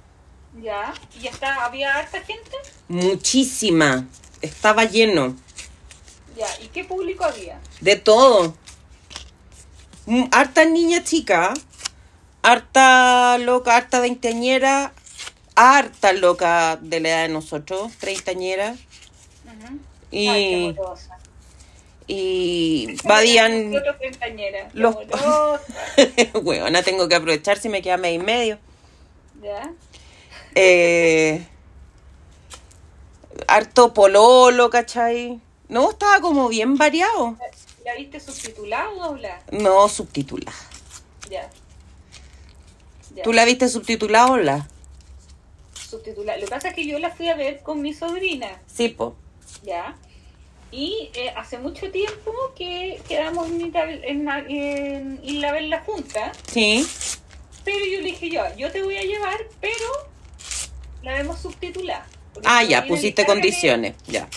¿Ya? 0.63 0.93
¿Y 1.21 1.27
está, 1.27 1.65
había 1.65 1.97
harta 1.97 2.21
gente? 2.21 2.57
Muchísima. 2.89 4.07
Estaba 4.43 4.85
lleno. 4.85 5.37
¿Ya? 6.37 6.47
¿Y 6.63 6.69
qué 6.69 6.85
público 6.85 7.25
había? 7.25 7.59
De 7.81 7.97
todo. 7.97 8.55
Mm, 10.07 10.25
Harta 10.33 10.65
niña 10.65 11.03
chica. 11.03 11.55
Harta 12.43 13.39
loca, 13.39 13.77
harta 13.77 14.01
veinteañera. 14.01 14.93
Harta 15.57 16.13
loca 16.13 16.77
de 16.81 17.01
la 17.01 17.09
edad 17.09 17.23
de 17.23 17.29
nosotros, 17.29 17.93
treintañera. 17.99 18.73
Ujú. 19.45 19.79
Y, 20.11 20.29
Ay, 20.29 20.75
qué 20.75 20.81
amorosa. 20.81 21.14
Y 22.07 22.97
qué 22.97 24.59
los-. 24.75 24.97
Huevona, 26.35 26.83
tengo 26.85 27.09
que 27.09 27.15
aprovechar 27.15 27.59
si 27.59 27.69
me 27.69 27.83
queda 27.83 27.97
mes 27.97 28.15
y 28.15 28.19
medio. 28.19 28.59
¿Ya? 29.43 29.73
Eh, 30.55 31.47
harto 33.47 33.95
pololo, 33.95 34.71
¿cachai? 34.71 35.41
No, 35.69 35.91
estaba 35.91 36.21
como 36.21 36.49
bien 36.49 36.77
variado. 36.77 37.37
¿La 37.85 37.95
viste 37.95 38.21
subtitulada 38.21 38.91
o 38.91 39.09
doblada? 39.09 39.43
No, 39.51 39.89
subtitulada. 39.89 40.57
Ya. 41.31 41.51
Ya. 43.15 43.23
¿Tú 43.23 43.33
la 43.33 43.45
viste 43.45 43.69
subtitulada 43.69 44.33
o 44.33 44.37
la? 44.37 44.69
Subtitulada. 45.75 46.39
Lo 46.39 46.45
que 46.47 46.51
pasa 46.51 46.69
es 46.69 46.75
que 46.75 46.87
yo 46.87 46.99
la 46.99 47.11
fui 47.11 47.29
a 47.29 47.35
ver 47.35 47.63
con 47.63 47.83
mi 47.83 47.93
sobrina. 47.93 48.61
Sí, 48.67 48.89
po. 48.89 49.17
¿ya? 49.63 49.97
Y 50.77 51.11
eh, 51.15 51.33
hace 51.37 51.57
mucho 51.59 51.89
tiempo 51.93 52.33
que 52.57 53.01
quedamos 53.09 53.49
en, 53.49 53.61
ir 53.61 53.79
a- 53.79 53.91
en, 53.93 54.29
en 54.51 55.21
ir 55.23 55.47
a 55.47 55.53
verla 55.53 55.81
junta, 55.87 56.33
Sí. 56.51 56.85
pero 57.65 57.79
yo 57.87 57.99
le 58.01 58.07
dije 58.07 58.29
yo, 58.29 58.43
yo 58.57 58.73
te 58.73 58.83
voy 58.83 58.97
a 58.97 59.03
llevar, 59.03 59.39
pero 59.61 59.87
la 61.03 61.13
vemos 61.15 61.41
subtitulada. 61.41 62.05
Ah, 62.45 62.65
ya, 62.65 62.85
pusiste 62.87 63.25
condiciones. 63.25 63.95
Ya. 64.09 64.29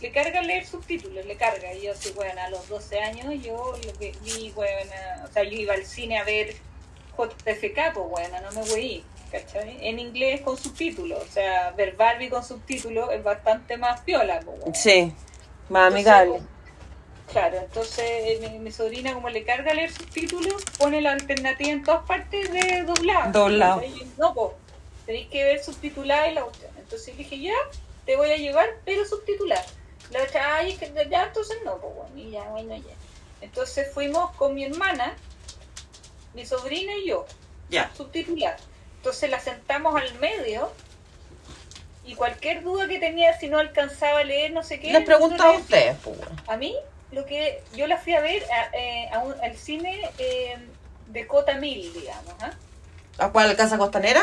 le 0.00 0.12
carga 0.12 0.42
leer 0.42 0.64
subtítulos, 0.66 1.24
le 1.26 1.34
carga. 1.36 1.72
Y 1.74 1.82
yo 1.86 1.94
sí, 1.98 2.12
bueno, 2.14 2.40
a 2.40 2.50
los 2.50 2.68
12 2.68 3.00
años 3.00 3.42
yo 3.42 3.74
lo 3.84 3.92
que 3.98 4.12
vi, 4.22 4.52
bueno, 4.54 4.92
o 5.28 5.32
sea, 5.32 5.42
yo 5.42 5.58
iba 5.58 5.74
al 5.74 5.84
cine 5.86 6.18
a 6.18 6.24
ver 6.24 6.54
JFK, 7.16 7.94
pues 7.94 8.08
bueno, 8.10 8.36
no 8.42 8.52
me 8.52 8.68
voy 8.68 9.02
¿cachai? 9.32 9.78
En 9.80 9.98
inglés 9.98 10.42
con 10.42 10.56
subtítulos, 10.56 11.20
o 11.20 11.32
sea, 11.32 11.70
ver 11.72 11.96
Barbie 11.96 12.28
con 12.28 12.44
subtítulos 12.44 13.10
es 13.12 13.24
bastante 13.24 13.76
más 13.76 14.00
piola, 14.02 14.38
pues 14.44 14.60
bueno. 14.60 14.74
Sí. 14.78 15.12
Más 15.68 15.92
amigable. 15.92 16.40
Claro, 17.30 17.56
entonces 17.58 18.04
eh, 18.04 18.38
mi, 18.42 18.58
mi 18.58 18.70
sobrina 18.70 19.14
como 19.14 19.30
le 19.30 19.44
carga 19.44 19.72
leer 19.74 19.90
subtítulos, 19.90 20.62
pone 20.78 21.00
la 21.00 21.12
alternativa 21.12 21.70
en 21.70 21.82
todas 21.82 22.04
partes 22.06 22.52
de 22.52 22.82
doblado. 22.82 23.32
Doblado. 23.32 23.82
No, 24.18 24.34
pues, 24.34 24.52
tenéis 25.06 25.28
que 25.28 25.42
ver 25.42 25.62
subtitulada 25.64 26.28
y 26.28 26.34
la 26.34 26.44
otra. 26.44 26.68
Entonces 26.78 27.16
dije, 27.16 27.40
ya, 27.40 27.54
te 28.04 28.16
voy 28.16 28.30
a 28.30 28.36
llevar, 28.36 28.68
pero 28.84 29.04
subtitular. 29.06 29.64
La 30.10 30.22
otra, 30.22 30.56
ay, 30.56 30.72
es 30.72 30.78
que 30.78 30.92
ya, 31.10 31.24
entonces 31.24 31.56
no, 31.64 31.78
pues 31.78 31.94
bueno, 31.94 32.16
y 32.16 32.30
ya, 32.30 32.44
bueno, 32.50 32.76
ya. 32.76 32.94
Entonces 33.40 33.90
fuimos 33.92 34.30
con 34.36 34.54
mi 34.54 34.64
hermana, 34.64 35.16
mi 36.34 36.44
sobrina 36.46 36.92
y 36.96 37.08
yo, 37.08 37.26
Ya. 37.70 37.90
subtitular. 37.96 38.56
Entonces 38.98 39.30
la 39.30 39.40
sentamos 39.40 40.00
al 40.00 40.14
medio 40.18 40.70
y 42.04 42.14
cualquier 42.14 42.62
duda 42.62 42.86
que 42.88 42.98
tenía, 42.98 43.38
si 43.38 43.48
no 43.48 43.58
alcanzaba 43.58 44.20
a 44.20 44.24
leer, 44.24 44.52
no 44.52 44.62
sé 44.62 44.78
qué. 44.80 44.92
Les 44.92 45.04
pregunto 45.04 45.42
a 45.42 45.52
ustedes, 45.52 45.96
pues. 46.04 46.18
A 46.46 46.56
mí, 46.56 46.76
lo 47.12 47.24
que 47.24 47.62
yo 47.74 47.86
la 47.86 47.96
fui 47.96 48.14
a 48.14 48.20
ver 48.20 48.42
a, 48.50 48.76
eh, 48.76 49.08
a 49.12 49.20
un- 49.20 49.40
al 49.42 49.56
cine 49.56 50.02
eh, 50.18 50.56
de 51.08 51.26
Cota 51.26 51.54
Mil, 51.54 51.92
digamos. 51.92 52.34
¿ah? 52.40 52.52
¿A 53.18 53.30
cuál 53.30 53.56
casa 53.56 53.78
costanera? 53.78 54.22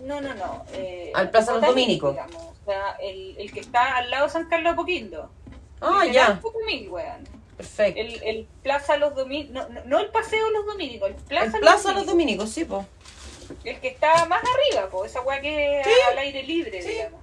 No, 0.00 0.20
no, 0.20 0.34
no. 0.34 0.64
eh, 0.72 1.12
Al 1.14 1.30
Plaza 1.30 1.52
Los 1.52 1.60
Cota 1.60 1.72
Mil, 1.72 1.84
Dominicos. 1.84 2.10
digamos. 2.12 2.42
O 2.42 2.64
sea, 2.70 2.96
el, 3.00 3.36
el 3.38 3.52
que 3.52 3.60
está 3.60 3.96
al 3.96 4.10
lado 4.10 4.26
de 4.26 4.32
San 4.32 4.48
Carlos 4.48 4.70
de 4.70 4.74
Apoquindo. 4.74 5.30
Ah, 5.80 6.04
ya. 6.10 6.40
Cota 6.40 6.58
Mil, 6.66 6.88
weón. 6.88 7.28
Perfecto. 7.56 8.00
El, 8.00 8.22
el 8.24 8.48
Plaza 8.64 8.96
Los 8.96 9.14
Dominicos, 9.14 9.52
no, 9.52 9.68
no, 9.68 9.80
no 9.84 9.98
el 10.00 10.08
Paseo 10.08 10.50
Los 10.50 10.66
Dominicos, 10.66 11.10
el 11.10 11.14
Plaza, 11.14 11.44
El 11.46 11.52
Los, 11.52 11.60
Plaza 11.60 11.92
Los 11.92 12.06
Dominicos. 12.06 12.06
Dominicos, 12.06 12.50
sí, 12.50 12.64
po. 12.64 12.84
El 13.64 13.80
que 13.80 13.88
está 13.88 14.24
más 14.26 14.42
arriba, 14.42 14.88
po, 14.88 15.04
esa 15.04 15.20
weá 15.22 15.40
que 15.40 15.80
es 15.80 15.86
Sí. 15.86 15.92
al 16.10 16.18
aire 16.18 16.42
libre, 16.42 16.82
Sí. 16.82 16.88
digamos. 16.88 17.20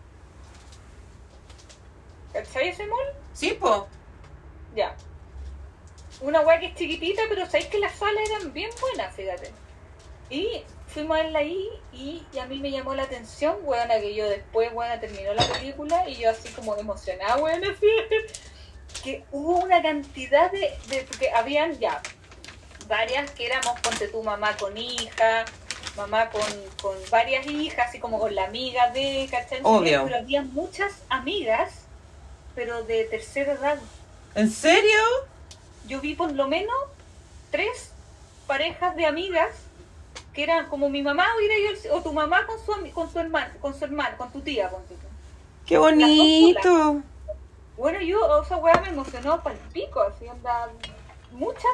¿Cachai 2.34 2.70
ese 2.70 2.86
mall? 2.88 3.06
Sí, 3.34 3.52
po. 3.54 3.88
Ya. 4.76 4.96
Una 6.22 6.42
weá 6.42 6.60
que 6.60 6.68
es 6.68 6.76
chiquitita, 6.76 7.24
pero 7.30 7.46
sabéis 7.46 7.68
que 7.68 7.80
las 7.80 7.96
salas 7.96 8.30
eran 8.30 8.54
bien 8.54 8.70
buenas, 8.80 9.14
fíjate. 9.16 9.52
Y 10.30 10.64
fuimos 10.88 11.18
a 11.20 11.24
verla 11.24 11.40
ahí 11.40 11.68
y, 11.92 12.24
y 12.32 12.40
a 12.40 12.46
mí 12.46 12.60
me 12.60 12.72
llamó 12.72 12.94
la 12.96 13.04
atención, 13.04 13.58
weona, 13.64 14.00
que 14.00 14.14
yo 14.16 14.30
después, 14.30 14.72
weona, 14.74 15.00
terminó 15.00 15.34
la 15.34 15.46
película 15.46 16.08
y 16.08 16.16
yo 16.16 16.30
así 16.30 16.50
como 16.50 16.76
emocionada, 16.78 17.38
weona, 17.38 17.70
así, 17.72 17.88
que 19.04 19.26
hubo 19.32 19.58
una 19.60 19.82
cantidad 19.82 20.52
de, 20.52 20.78
de 20.88 21.04
porque 21.04 21.32
habían 21.32 21.78
ya 21.80 22.02
varias 22.88 23.32
que 23.32 23.46
éramos, 23.48 23.80
ponte 23.82 24.08
tu 24.08 24.22
mamá 24.24 24.56
con 24.58 24.78
hija, 24.78 25.46
mamá 25.96 26.30
con, 26.30 26.42
con 26.82 26.96
varias 27.10 27.46
hijas, 27.48 27.90
así 27.90 28.00
como 28.00 28.20
con 28.20 28.34
la 28.34 28.46
amiga 28.46 28.90
de, 28.92 29.28
¿cachai? 29.30 29.60
Obvio. 29.64 30.04
Pero 30.06 30.18
había 30.18 30.42
muchas 30.42 30.94
amigas, 31.10 31.72
pero 32.56 32.84
de 32.84 33.06
tercera 33.06 33.54
edad. 33.54 33.80
¿En 34.36 34.50
serio? 34.50 35.00
Yo 35.88 36.00
vi 36.00 36.16
por 36.16 36.32
lo 36.32 36.48
menos 36.48 36.76
tres 37.50 37.92
parejas 38.48 38.96
de 38.96 39.06
amigas 39.06 39.50
que 40.34 40.44
eran 40.44 40.70
como 40.70 40.90
mi 40.90 41.02
mamá 41.02 41.26
ido 41.42 41.92
al- 41.92 41.98
o 42.00 42.02
tu 42.02 42.14
mamá 42.14 42.46
con 42.46 42.58
su 42.64 42.92
con 42.94 43.12
su 43.12 43.20
hermano, 43.20 43.54
con 43.60 43.78
su 43.78 43.84
hermano, 43.86 44.18
con 44.18 44.32
tu 44.32 44.42
tía, 44.42 44.70
con 44.70 44.84
tu 44.86 44.96
Qué 45.66 45.78
bonito. 45.78 47.02
Bueno, 47.78 48.02
yo, 48.02 48.26
o 48.40 48.46
sea, 48.46 48.58
weá, 48.58 48.80
me 48.82 48.90
emocionó 48.90 49.42
para 49.42 49.56
el 49.56 49.62
pico, 49.72 50.02
así 50.02 50.28
onda, 50.28 50.70
muchas 51.32 51.72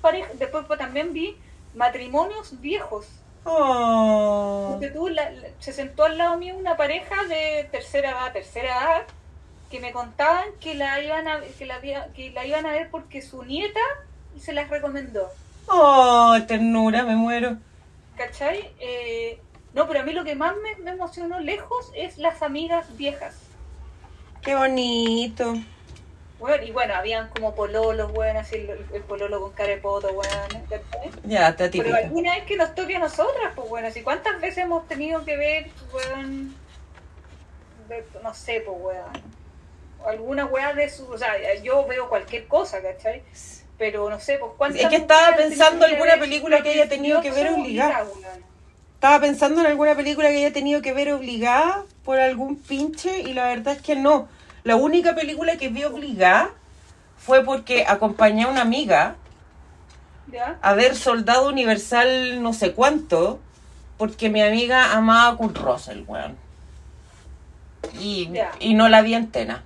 parejas, 0.00 0.38
después 0.38 0.64
pues, 0.66 0.78
también 0.78 1.12
vi 1.12 1.36
matrimonios 1.74 2.60
viejos. 2.60 3.06
Oh. 3.46 4.68
Porque 4.72 4.88
tú, 4.88 5.08
la- 5.08 5.30
la- 5.30 5.48
se 5.60 5.72
sentó 5.72 6.04
al 6.04 6.18
lado 6.18 6.36
mío 6.36 6.54
una 6.56 6.76
pareja 6.76 7.24
de 7.24 7.68
tercera 7.70 8.10
edad, 8.10 8.32
tercera 8.32 8.68
edad, 8.68 9.02
que 9.70 9.80
me 9.80 9.92
contaban 9.92 10.44
que 10.60 10.74
la 10.74 11.00
iban 11.02 11.28
a, 11.28 11.40
que 11.40 11.64
la, 11.66 11.80
que 11.80 12.30
la 12.32 12.44
iban 12.46 12.66
a 12.66 12.72
ver 12.72 12.90
porque 12.90 13.22
su 13.22 13.44
nieta 13.44 13.80
se 14.38 14.52
las 14.52 14.68
recomendó. 14.68 15.28
Oh, 15.68 16.36
ternura, 16.46 17.04
me 17.04 17.16
muero. 17.16 17.56
¿Cachai? 18.16 18.70
Eh, 18.80 19.40
no, 19.74 19.86
pero 19.88 20.00
a 20.00 20.02
mí 20.02 20.12
lo 20.12 20.24
que 20.24 20.34
más 20.34 20.54
me, 20.62 20.82
me 20.84 20.92
emocionó 20.92 21.40
lejos 21.40 21.90
es 21.94 22.18
las 22.18 22.42
amigas 22.42 22.96
viejas. 22.96 23.36
Qué 24.42 24.54
bonito. 24.54 25.54
Bueno, 26.38 26.62
y 26.64 26.70
bueno, 26.70 26.94
habían 26.94 27.28
como 27.28 27.54
pololos, 27.54 28.10
weón, 28.12 28.36
así 28.36 28.56
el, 28.56 28.84
el 28.92 29.02
pololo 29.02 29.40
con 29.40 29.52
cara 29.52 29.70
de 29.70 29.78
poto, 29.78 30.08
weón. 30.08 30.66
Ya, 31.24 31.48
está 31.48 31.70
Pero 31.70 31.94
alguna 31.94 32.34
vez 32.34 32.44
que 32.44 32.56
nos 32.56 32.74
toque 32.74 32.96
a 32.96 32.98
nosotras, 32.98 33.52
pues 33.54 33.68
bueno, 33.68 33.88
así 33.88 34.02
cuántas 34.02 34.40
veces 34.40 34.58
hemos 34.64 34.86
tenido 34.86 35.24
que 35.24 35.36
ver, 35.36 35.70
weón, 35.92 36.54
de- 37.88 38.04
no 38.22 38.34
sé, 38.34 38.62
pues 38.66 38.76
weón, 38.78 39.36
alguna 40.06 40.44
weá 40.44 40.74
de 40.74 40.90
su, 40.90 41.06
o 41.10 41.18
sea, 41.18 41.32
yo 41.62 41.86
veo 41.86 42.08
cualquier 42.08 42.46
cosa, 42.46 42.82
¿cachai? 42.82 43.22
Pero 43.78 44.08
no 44.08 44.20
sé, 44.20 44.38
pues 44.38 44.52
cuántas 44.56 44.82
Es 44.82 44.88
que 44.88 44.96
estaba 44.96 45.36
pensando 45.36 45.86
que 45.86 45.92
alguna 45.92 46.18
película 46.18 46.62
que 46.62 46.70
haya 46.70 46.88
tenido 46.88 47.20
que 47.20 47.30
ver 47.30 47.48
18 47.48 47.60
obligada. 47.62 48.06
Estaba 48.94 49.20
pensando 49.20 49.60
en 49.60 49.66
alguna 49.66 49.94
película 49.94 50.28
que 50.28 50.38
haya 50.38 50.52
tenido 50.52 50.80
que 50.80 50.92
ver 50.92 51.12
obligada 51.12 51.84
por 52.04 52.18
algún 52.18 52.56
pinche 52.56 53.20
y 53.20 53.34
la 53.34 53.48
verdad 53.48 53.74
es 53.74 53.82
que 53.82 53.94
no. 53.96 54.28
La 54.66 54.74
única 54.74 55.14
película 55.14 55.56
que 55.56 55.68
vi 55.68 55.84
obligada 55.84 56.50
fue 57.18 57.44
porque 57.44 57.84
acompañé 57.86 58.42
a 58.42 58.48
una 58.48 58.62
amiga 58.62 59.14
¿Ya? 60.32 60.58
a 60.60 60.74
ver 60.74 60.96
Soldado 60.96 61.48
Universal 61.48 62.42
no 62.42 62.52
sé 62.52 62.72
cuánto 62.72 63.38
porque 63.96 64.28
mi 64.28 64.42
amiga 64.42 64.92
amaba 64.96 65.28
a 65.32 65.36
Kurt 65.36 65.56
Russell, 65.58 66.02
weón. 66.08 66.36
Y, 68.00 68.28
Ya. 68.32 68.50
y 68.58 68.74
no 68.74 68.88
la 68.88 69.02
vi 69.02 69.14
entera. 69.14 69.62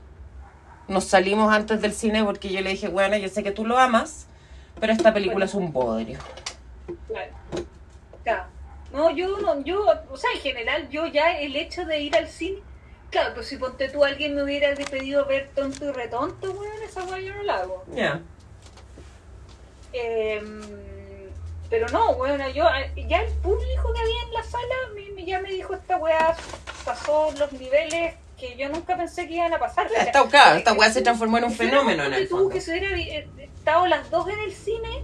Nos 0.86 1.04
salimos 1.04 1.50
antes 1.50 1.80
del 1.80 1.94
cine 1.94 2.22
porque 2.22 2.50
yo 2.50 2.60
le 2.60 2.68
dije, 2.70 2.88
bueno, 2.88 3.16
yo 3.16 3.30
sé 3.30 3.42
que 3.42 3.52
tú 3.52 3.64
lo 3.64 3.78
amas, 3.78 4.26
pero 4.78 4.92
esta 4.92 5.14
película 5.14 5.46
es 5.46 5.54
un 5.54 5.72
bodrio. 5.72 6.18
Claro. 7.08 7.32
Ya. 8.26 8.46
No, 8.92 9.08
yo 9.10 9.38
no, 9.38 9.64
yo, 9.64 9.82
o 10.10 10.16
sea, 10.18 10.30
en 10.34 10.40
general, 10.40 10.90
yo 10.90 11.06
ya 11.06 11.38
el 11.40 11.56
hecho 11.56 11.86
de 11.86 12.02
ir 12.02 12.14
al 12.14 12.28
cine, 12.28 12.58
claro, 13.10 13.34
pues 13.34 13.46
si 13.48 13.56
ponte 13.56 13.88
tú 13.88 14.04
alguien 14.04 14.34
me 14.34 14.42
hubiera 14.42 14.74
pedido 14.74 15.26
ver 15.26 15.50
tonto 15.54 15.86
y 15.86 15.92
retonto, 15.92 16.50
weón, 16.52 16.82
esa 16.82 17.04
weá 17.04 17.20
yo 17.20 17.34
no 17.34 17.42
la 17.42 17.56
hago. 17.56 17.84
Ya. 17.94 18.20
Em, 19.92 20.60
pero 21.68 21.88
no, 21.88 22.14
bueno, 22.14 22.48
yo 22.50 22.64
ya 23.08 23.22
el 23.22 23.32
público 23.34 23.92
que 23.92 24.00
había 24.00 24.22
en 24.22 24.32
la 24.32 24.42
sala 24.42 24.74
me, 24.94 25.24
ya 25.24 25.40
me 25.40 25.50
dijo 25.50 25.74
esta 25.74 25.96
weá 25.96 26.36
pasó 26.84 27.32
los 27.38 27.52
niveles 27.52 28.14
que 28.38 28.56
yo 28.56 28.68
nunca 28.68 28.96
pensé 28.96 29.28
que 29.28 29.34
iban 29.34 29.52
a 29.52 29.58
pasar. 29.58 29.90
Esta, 29.94 30.26
claro, 30.28 30.58
esta 30.58 30.72
weá 30.72 30.90
se 30.90 31.02
transformó 31.02 31.38
en 31.38 31.44
un 31.44 31.52
fenómeno 31.54 32.04
en 32.04 32.14
el 32.14 32.28
tú 32.28 32.36
fondo. 32.36 32.50
que 32.50 32.60
se 32.60 32.70
hubiera 32.70 32.96
eh, 32.96 33.28
estado 33.38 33.86
las 33.86 34.10
dos 34.10 34.28
en 34.28 34.40
el 34.40 34.52
cine, 34.52 35.02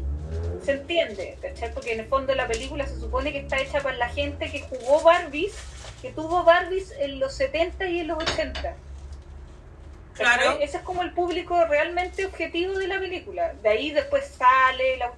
se 0.65 0.73
entiende, 0.73 1.37
¿cachai? 1.43 1.73
Porque 1.73 1.93
en 1.93 2.01
el 2.01 2.07
fondo 2.07 2.35
la 2.35 2.49
película 2.49 2.87
se 2.87 2.99
supone 2.99 3.33
que 3.33 3.41
está 3.41 3.61
hecha 3.61 3.81
para 3.81 3.97
la 3.97 4.09
gente 4.09 4.51
que 4.51 4.63
jugó 4.63 5.03
Barbies, 5.03 5.55
que 6.07 6.13
tuvo 6.13 6.45
Barbies 6.45 6.93
en 7.01 7.19
los 7.19 7.35
70 7.35 7.89
y 7.89 8.01
en 8.01 8.09
los 8.09 8.23
80. 8.23 8.53
¿cachai? 8.63 8.77
Claro. 10.15 10.59
Ese 10.61 10.77
es 10.79 10.83
como 10.85 11.03
el 11.03 11.13
público 11.13 11.65
realmente 11.67 12.27
objetivo 12.27 12.75
de 12.79 12.87
la 12.87 13.01
película. 13.01 13.55
De 13.63 13.69
ahí 13.69 13.91
después 13.91 14.25
sale 14.25 14.97
la 14.99 15.13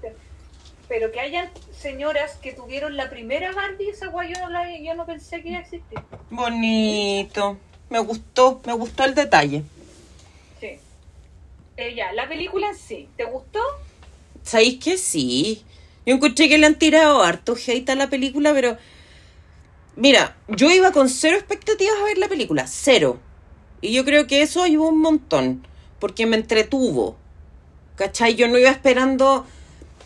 pero 0.89 1.12
que 1.12 1.20
hayan 1.20 1.51
señoras 1.78 2.36
que 2.36 2.55
tuvieron 2.55 2.97
la 2.97 3.10
primera 3.10 3.52
Barbie, 3.52 3.90
esa 3.90 4.06
guay 4.06 4.32
yo 4.32 4.40
no, 4.40 4.48
la, 4.48 4.74
yo 4.78 4.94
no 4.94 5.05
pensé 5.05 5.43
que 5.43 5.51
iba 5.51 5.59
a 5.59 5.60
existir. 5.60 5.98
Bonito. 6.31 7.59
Me 7.90 7.98
gustó, 7.98 8.62
me 8.65 8.73
gustó 8.73 9.05
el 9.05 9.15
detalle. 9.15 9.65
Sí. 10.59 10.78
Eh, 11.77 11.94
ya, 11.94 12.12
la 12.12 12.27
película 12.27 12.70
en 12.70 12.77
sí, 12.77 13.06
¿te 13.19 13.24
gustó? 13.24 13.60
¿Sabéis 14.43 14.82
que 14.82 14.97
sí? 14.97 15.62
Yo 16.06 16.15
encontré 16.15 16.48
que 16.48 16.56
le 16.56 16.65
han 16.65 16.78
tirado 16.78 17.23
harto 17.23 17.55
hate 17.55 17.90
a 17.90 17.94
la 17.94 18.09
película, 18.09 18.55
pero. 18.55 18.78
Mira, 19.99 20.37
yo 20.47 20.70
iba 20.70 20.93
con 20.93 21.09
cero 21.09 21.37
expectativas 21.37 21.97
a 22.01 22.05
ver 22.05 22.19
la 22.19 22.29
película, 22.29 22.69
cero. 22.69 23.19
Y 23.81 23.93
yo 23.93 24.05
creo 24.05 24.29
que 24.29 24.43
eso 24.43 24.62
ayudó 24.62 24.85
un 24.85 25.01
montón, 25.01 25.66
porque 25.99 26.25
me 26.25 26.37
entretuvo. 26.37 27.16
¿Cachai? 27.97 28.37
Yo 28.37 28.47
no 28.47 28.59
iba 28.59 28.70
esperando 28.70 29.45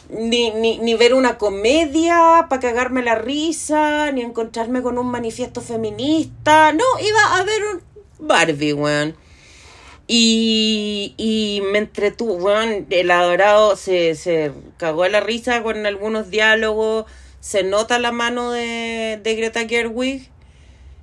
ni, 0.09 0.51
ni, 0.51 0.79
ni 0.79 0.95
ver 0.95 1.13
una 1.13 1.37
comedia 1.37 2.47
para 2.49 2.63
cagarme 2.63 3.03
la 3.03 3.17
risa, 3.17 4.11
ni 4.13 4.23
encontrarme 4.23 4.81
con 4.81 4.97
un 4.97 5.09
manifiesto 5.09 5.61
feminista. 5.61 6.73
No, 6.73 6.85
iba 6.99 7.37
a 7.37 7.45
ver 7.45 7.63
un 7.63 8.27
Barbie, 8.27 8.73
weón. 8.73 9.15
Y, 10.07 11.13
y 11.19 11.63
me 11.71 11.77
entretuvo, 11.77 12.37
weón. 12.37 12.87
El 12.89 13.11
adorado 13.11 13.77
se, 13.77 14.15
se 14.15 14.53
cagó 14.79 15.07
la 15.09 15.21
risa 15.21 15.63
con 15.63 15.85
algunos 15.85 16.31
diálogos. 16.31 17.05
Se 17.43 17.65
nota 17.65 17.99
la 18.01 18.13
mano 18.13 18.53
de, 18.53 19.21
de 19.23 19.35
Greta 19.37 19.69
Gerwig. 19.69 20.31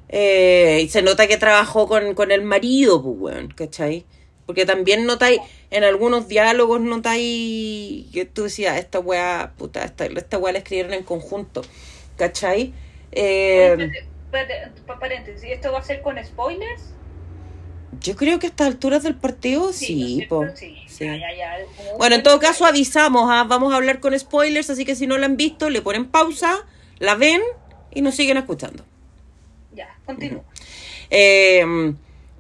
Eh, 0.10 0.82
y 0.84 0.90
se 0.90 1.02
nota 1.03 1.28
que 1.28 1.38
trabajó 1.38 1.88
con, 1.88 2.16
con 2.16 2.32
el 2.32 2.41
marido, 2.44 3.03
pues, 3.03 3.16
weón, 3.36 3.49
¿cachai? 3.49 4.06
Porque 4.45 4.66
también 4.66 5.06
notáis, 5.06 5.40
en 5.72 5.84
algunos 5.84 6.28
diálogos 6.28 6.82
notáis 6.82 8.07
que 8.14 8.26
tú 8.26 8.44
decías, 8.45 8.78
esta 8.80 8.99
weá, 8.99 9.53
puta, 9.57 9.84
esta, 9.86 10.06
esta 10.07 10.38
weá 10.40 10.53
la 10.53 10.60
escribieron 10.60 10.94
en 10.94 11.03
conjunto, 11.03 11.61
¿cachai? 12.18 12.74
Eh, 13.11 13.76
Espérate, 13.78 13.99
espérate, 14.26 14.82
pa- 14.88 14.99
paréntesis, 14.99 15.49
¿esto 15.52 15.72
va 15.72 15.80
a 15.80 15.84
ser 15.84 16.02
con 16.02 16.24
spoilers? 16.24 16.95
Yo 18.02 18.16
creo 18.16 18.40
que 18.40 18.48
a 18.48 18.49
estas 18.49 18.68
alturas 18.68 19.03
del 19.03 19.16
partido, 19.16 19.68
¿no 19.68 19.74
sí? 19.74 20.28
Sí, 20.56 20.76
sí. 20.88 21.06
ya, 21.06 21.18
ya, 21.18 21.36
ya, 21.36 21.66
como 21.76 21.91
un 21.91 21.98
Bueno, 21.98 22.16
en 22.16 22.24
todo 22.24 22.40
caso 22.40 22.66
avisamos, 22.66 23.30
ah, 23.30 23.45
vamos 23.48 23.74
a 23.74 23.78
hablar 23.78 23.99
con 23.99 24.18
spoilers, 24.18 24.70
así 24.70 24.86
que 24.86 24.95
si 24.95 25.07
no 25.07 25.18
la 25.18 25.26
han 25.26 25.38
visto, 25.38 25.70
le 25.70 25.82
ponen 25.82 26.06
pausa, 26.06 26.66
la 26.99 27.16
ven 27.16 27.41
y 27.91 28.02
nos 28.02 28.16
siguen 28.16 28.38
escuchando. 28.38 28.86
Ya, 29.74 29.98
continúa. 30.06 30.44
Eh, 31.10 31.94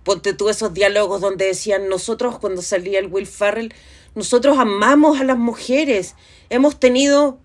ponte 0.03 0.33
tú 0.33 0.49
esos 0.49 0.73
diálogos 0.73 1.21
donde 1.21 1.45
decían 1.45 1.89
nosotros 1.89 2.39
cuando 2.39 2.61
salía 2.61 2.99
el 2.99 3.07
Will 3.07 3.27
Ferrell, 3.27 3.73
nosotros 4.15 4.57
amamos 4.57 5.19
a 5.19 5.23
las 5.23 5.37
mujeres, 5.37 6.15
hemos 6.49 6.79
tenido 6.79 7.39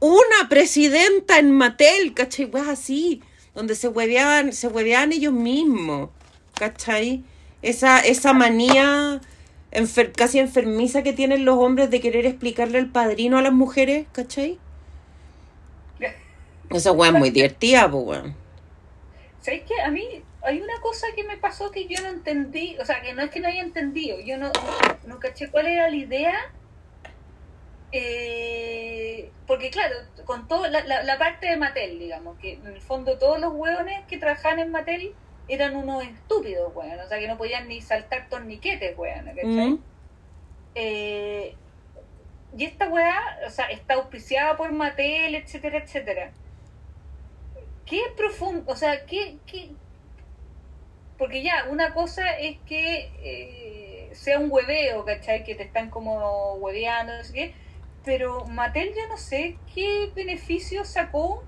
una 0.00 0.48
presidenta 0.48 1.38
en 1.38 1.50
Mattel, 1.50 2.14
¿cachai? 2.14 2.46
Pues 2.46 2.66
así, 2.68 3.22
donde 3.54 3.74
se 3.74 3.88
hueveaban, 3.88 4.52
se 4.52 4.68
hueveaban 4.68 5.12
ellos 5.12 5.32
mismos, 5.32 6.10
¿cachai? 6.58 7.24
Esa, 7.62 8.00
esa 8.00 8.32
manía 8.32 9.20
enfer- 9.72 10.12
casi 10.12 10.38
enfermiza 10.38 11.02
que 11.02 11.12
tienen 11.12 11.44
los 11.44 11.56
hombres 11.58 11.90
de 11.90 12.00
querer 12.00 12.26
explicarle 12.26 12.78
el 12.78 12.90
padrino 12.90 13.38
a 13.38 13.42
las 13.42 13.52
mujeres, 13.52 14.06
¿cachai? 14.12 14.58
Esa 16.70 16.92
weá 16.92 17.10
es 17.10 17.16
muy 17.16 17.30
divertida, 17.30 17.90
pues 17.90 18.04
weón. 18.04 18.34
¿Sabes 19.40 19.62
qué? 19.66 19.80
A 19.82 19.90
mí 19.90 20.22
hay 20.42 20.60
una 20.60 20.80
cosa 20.80 21.06
que 21.14 21.24
me 21.24 21.36
pasó 21.36 21.70
que 21.70 21.86
yo 21.86 22.02
no 22.02 22.08
entendí, 22.08 22.76
o 22.80 22.84
sea, 22.84 23.00
que 23.02 23.12
no 23.14 23.22
es 23.22 23.30
que 23.30 23.40
no 23.40 23.48
haya 23.48 23.62
entendido, 23.62 24.18
yo 24.20 24.36
no, 24.38 24.50
no 25.06 25.18
caché 25.20 25.50
cuál 25.50 25.66
era 25.66 25.88
la 25.88 25.96
idea. 25.96 26.34
Eh, 27.92 29.30
porque 29.46 29.70
claro, 29.70 29.94
con 30.24 30.48
toda 30.48 30.68
la, 30.68 30.84
la, 30.84 31.02
la 31.04 31.18
parte 31.18 31.46
de 31.46 31.56
Mattel, 31.56 31.98
digamos, 31.98 32.36
que 32.38 32.54
en 32.54 32.66
el 32.66 32.80
fondo 32.80 33.18
todos 33.18 33.38
los 33.38 33.52
hueones 33.54 34.04
que 34.08 34.18
trabajaban 34.18 34.58
en 34.58 34.70
Mattel 34.72 35.12
eran 35.48 35.76
unos 35.76 36.04
estúpidos, 36.04 36.74
weón, 36.74 36.98
o 36.98 37.08
sea, 37.08 37.18
que 37.18 37.28
no 37.28 37.36
podían 37.36 37.68
ni 37.68 37.80
saltar 37.80 38.28
torniquetes, 38.28 38.96
weón, 38.96 39.26
¿cachai? 39.26 39.70
Mm. 39.70 39.82
Eh, 40.74 41.54
y 42.56 42.64
esta 42.64 42.88
weá, 42.88 43.40
o 43.46 43.50
sea, 43.50 43.66
está 43.66 43.94
auspiciada 43.94 44.56
por 44.56 44.72
Mattel, 44.72 45.34
etcétera, 45.34 45.78
etcétera. 45.78 46.32
¿Qué 47.84 48.00
profundo, 48.16 48.70
o 48.70 48.76
sea, 48.76 49.04
qué, 49.06 49.38
qué? 49.46 49.72
Porque 51.18 51.42
ya, 51.42 51.66
una 51.70 51.92
cosa 51.94 52.38
es 52.38 52.58
que 52.66 53.10
eh, 53.22 54.10
sea 54.14 54.38
un 54.38 54.50
hueveo, 54.50 55.04
¿cachai? 55.04 55.44
Que 55.44 55.54
te 55.54 55.64
están 55.64 55.90
como 55.90 56.54
hueveando, 56.54 57.16
no 57.16 57.24
sé 57.24 57.32
qué. 57.32 57.54
Pero 58.04 58.44
Mattel 58.46 58.90
yo 58.94 59.08
no 59.08 59.16
sé 59.16 59.56
qué 59.74 60.10
beneficio 60.14 60.84
sacó 60.84 61.42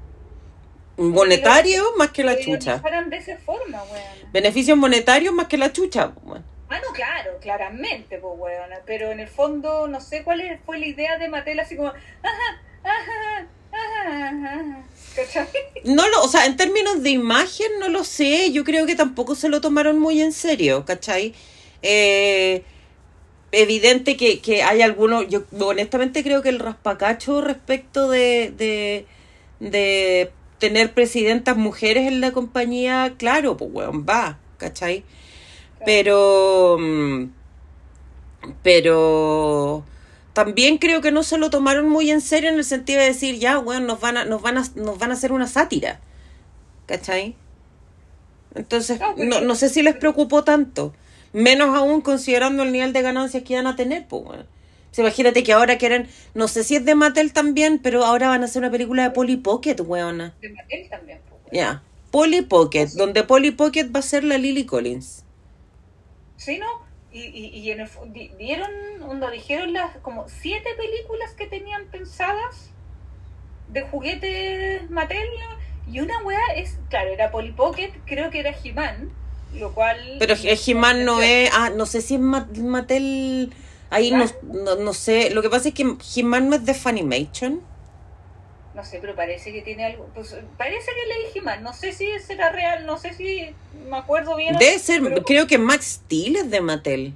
Monetario 0.96 1.84
más 1.98 2.10
que 2.10 2.24
la 2.24 2.38
chucha. 2.38 2.82
de 3.08 3.16
esa 3.16 3.36
forma, 3.38 3.82
weón. 3.84 4.32
Beneficios 4.32 4.78
monetarios 4.78 5.34
más 5.34 5.46
que 5.46 5.58
la 5.58 5.72
chucha. 5.72 6.12
weón. 6.22 6.44
Ah, 6.68 6.80
no, 6.84 6.92
claro, 6.92 7.38
claramente, 7.40 8.18
pues, 8.18 8.34
weón. 8.36 8.70
Pero 8.86 9.10
en 9.10 9.20
el 9.20 9.28
fondo, 9.28 9.88
no 9.88 10.00
sé 10.00 10.24
cuál 10.24 10.58
fue 10.64 10.78
la 10.78 10.86
idea 10.86 11.18
de 11.18 11.28
Mattel, 11.28 11.60
así 11.60 11.76
como, 11.76 11.88
ajá, 11.88 12.62
ajá, 12.82 13.46
ajá, 13.72 14.28
ajá. 14.28 14.78
¿Cachai? 15.14 15.48
No 15.84 16.08
lo, 16.08 16.22
o 16.22 16.28
sea, 16.28 16.46
en 16.46 16.56
términos 16.56 17.02
de 17.02 17.10
imagen 17.10 17.68
no 17.78 17.88
lo 17.88 18.04
sé, 18.04 18.52
yo 18.52 18.64
creo 18.64 18.86
que 18.86 18.94
tampoco 18.96 19.34
se 19.34 19.48
lo 19.48 19.60
tomaron 19.60 19.98
muy 19.98 20.20
en 20.20 20.32
serio, 20.32 20.84
¿cachai? 20.84 21.34
Eh, 21.82 22.64
evidente 23.52 24.16
que, 24.16 24.40
que 24.40 24.62
hay 24.62 24.82
algunos, 24.82 25.28
yo 25.28 25.44
honestamente 25.60 26.22
creo 26.22 26.42
que 26.42 26.50
el 26.50 26.58
raspacacho 26.58 27.40
respecto 27.40 28.10
de, 28.10 28.52
de, 28.56 29.06
de 29.60 30.30
tener 30.58 30.94
presidentas 30.94 31.56
mujeres 31.56 32.06
en 32.08 32.20
la 32.20 32.32
compañía, 32.32 33.14
claro, 33.18 33.56
pues 33.56 33.70
weón, 33.72 34.06
va, 34.08 34.38
¿cachai? 34.58 35.04
Pero. 35.84 36.76
mm, 36.78 37.24
Pero. 38.62 39.84
También 40.32 40.76
creo 40.76 41.00
que 41.00 41.12
no 41.12 41.22
se 41.22 41.38
lo 41.38 41.48
tomaron 41.48 41.88
muy 41.88 42.10
en 42.10 42.20
serio 42.20 42.50
en 42.50 42.56
el 42.56 42.64
sentido 42.64 43.00
de 43.00 43.06
decir, 43.06 43.38
ya, 43.38 43.56
bueno, 43.56 43.86
nos 43.86 44.00
van 44.00 44.18
a, 44.18 44.24
nos 44.26 44.42
van 44.42 44.58
a, 44.58 44.64
nos 44.74 44.98
van 44.98 45.10
a 45.10 45.14
hacer 45.14 45.32
una 45.32 45.46
sátira. 45.46 46.00
¿Cachai? 46.86 47.34
Entonces, 48.54 49.00
No, 49.00 49.14
pero- 49.16 49.28
no, 49.28 49.40
no 49.40 49.54
sé 49.54 49.68
si 49.70 49.82
les 49.82 49.96
preocupó 49.96 50.44
tanto. 50.44 50.92
Menos 51.32 51.74
aún 51.74 52.02
considerando 52.02 52.62
el 52.64 52.72
nivel 52.72 52.92
de 52.92 53.02
ganancias 53.02 53.42
que 53.44 53.54
iban 53.54 53.66
a 53.66 53.76
tener, 53.76 54.06
pues, 54.08 54.24
bueno. 54.24 54.44
Imagínate 54.98 55.42
que 55.42 55.52
ahora 55.52 55.78
quieren, 55.78 56.08
no 56.34 56.48
sé 56.48 56.64
si 56.64 56.76
es 56.76 56.84
de 56.84 56.94
Mattel 56.94 57.32
también, 57.32 57.78
pero 57.82 58.04
ahora 58.04 58.28
van 58.28 58.42
a 58.42 58.46
hacer 58.46 58.60
una 58.62 58.70
película 58.70 59.02
de 59.04 59.10
Polly 59.10 59.36
Pocket, 59.36 59.76
weona. 59.80 60.34
De 60.40 60.50
Mattel 60.50 60.88
también, 60.88 61.20
pues. 61.28 61.40
Ya. 61.52 61.82
Polly 62.10 62.42
Pocket, 62.42 62.88
donde 62.94 63.24
Polly 63.24 63.50
Pocket 63.50 63.88
va 63.94 64.00
a 64.00 64.02
ser 64.02 64.24
la 64.24 64.38
Lily 64.38 64.64
Collins. 64.64 65.24
Sí, 66.36 66.58
¿no? 66.58 66.66
Y, 67.12 67.20
y, 67.24 67.46
y 67.58 67.70
en 67.70 67.80
el, 67.80 67.88
di- 68.12 68.30
dieron, 68.38 68.70
onda, 69.02 69.30
dijeron 69.30 69.72
las 69.72 69.96
como 69.98 70.28
siete 70.28 70.68
películas 70.76 71.32
que 71.32 71.46
tenían 71.46 71.86
pensadas 71.86 72.70
de 73.68 73.82
juguetes 73.82 74.88
Mattel. 74.90 75.26
Y 75.90 76.00
una 76.00 76.18
weá 76.24 76.40
es, 76.56 76.78
claro, 76.90 77.10
era 77.10 77.30
Polly 77.30 77.52
Pocket, 77.52 77.92
creo 78.06 78.30
que 78.30 78.40
era 78.40 78.54
He-Man, 78.62 79.10
lo 79.54 79.72
cual... 79.72 80.16
Pero 80.18 80.34
He-Man 80.34 81.04
no 81.04 81.22
es. 81.22 81.50
Ah, 81.52 81.70
no 81.70 81.86
sé 81.86 82.00
si 82.00 82.14
es 82.14 82.20
Ma- 82.20 82.48
Mattel. 82.58 83.52
Ahí 83.90 84.10
no, 84.10 84.24
no, 84.42 84.74
no 84.76 84.92
sé. 84.92 85.30
Lo 85.30 85.42
que 85.42 85.50
pasa 85.50 85.68
es 85.68 85.74
que 85.74 85.96
He-Man 86.16 86.48
no 86.50 86.56
es 86.56 86.64
de 86.66 86.74
Funimation. 86.74 87.60
No 88.74 88.84
sé, 88.84 88.98
pero 89.00 89.14
parece 89.14 89.52
que 89.52 89.62
tiene 89.62 89.86
algo... 89.86 90.06
Pues, 90.14 90.36
parece 90.58 90.90
que 90.92 91.06
leí 91.06 91.32
He-Man, 91.34 91.62
no 91.62 91.72
sé 91.72 91.92
si 91.92 92.06
será 92.18 92.50
real, 92.52 92.84
no 92.84 92.98
sé 92.98 93.14
si 93.14 93.54
me 93.88 93.96
acuerdo 93.96 94.36
bien. 94.36 94.56
Debe 94.58 94.78
ser. 94.78 95.02
pero- 95.02 95.22
Creo 95.24 95.46
que 95.46 95.56
Max 95.56 96.00
Steel 96.04 96.36
es 96.36 96.50
de 96.50 96.60
Mattel. 96.60 97.14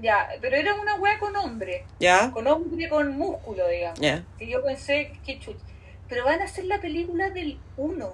Ya, 0.00 0.28
pero 0.40 0.56
era 0.56 0.74
una 0.74 0.94
weá 0.96 1.18
con 1.18 1.34
hombre, 1.36 1.84
¿Ya? 1.98 2.30
con 2.30 2.46
hombre 2.46 2.88
con 2.88 3.16
músculo, 3.16 3.66
digamos. 3.68 3.98
Ya. 3.98 4.24
Que 4.38 4.46
yo 4.46 4.62
pensé, 4.62 5.12
que 5.24 5.38
chuch. 5.38 5.56
Pero 6.08 6.24
van 6.24 6.40
a 6.40 6.44
hacer 6.44 6.64
la 6.66 6.80
película 6.80 7.30
del 7.30 7.58
1. 7.76 8.12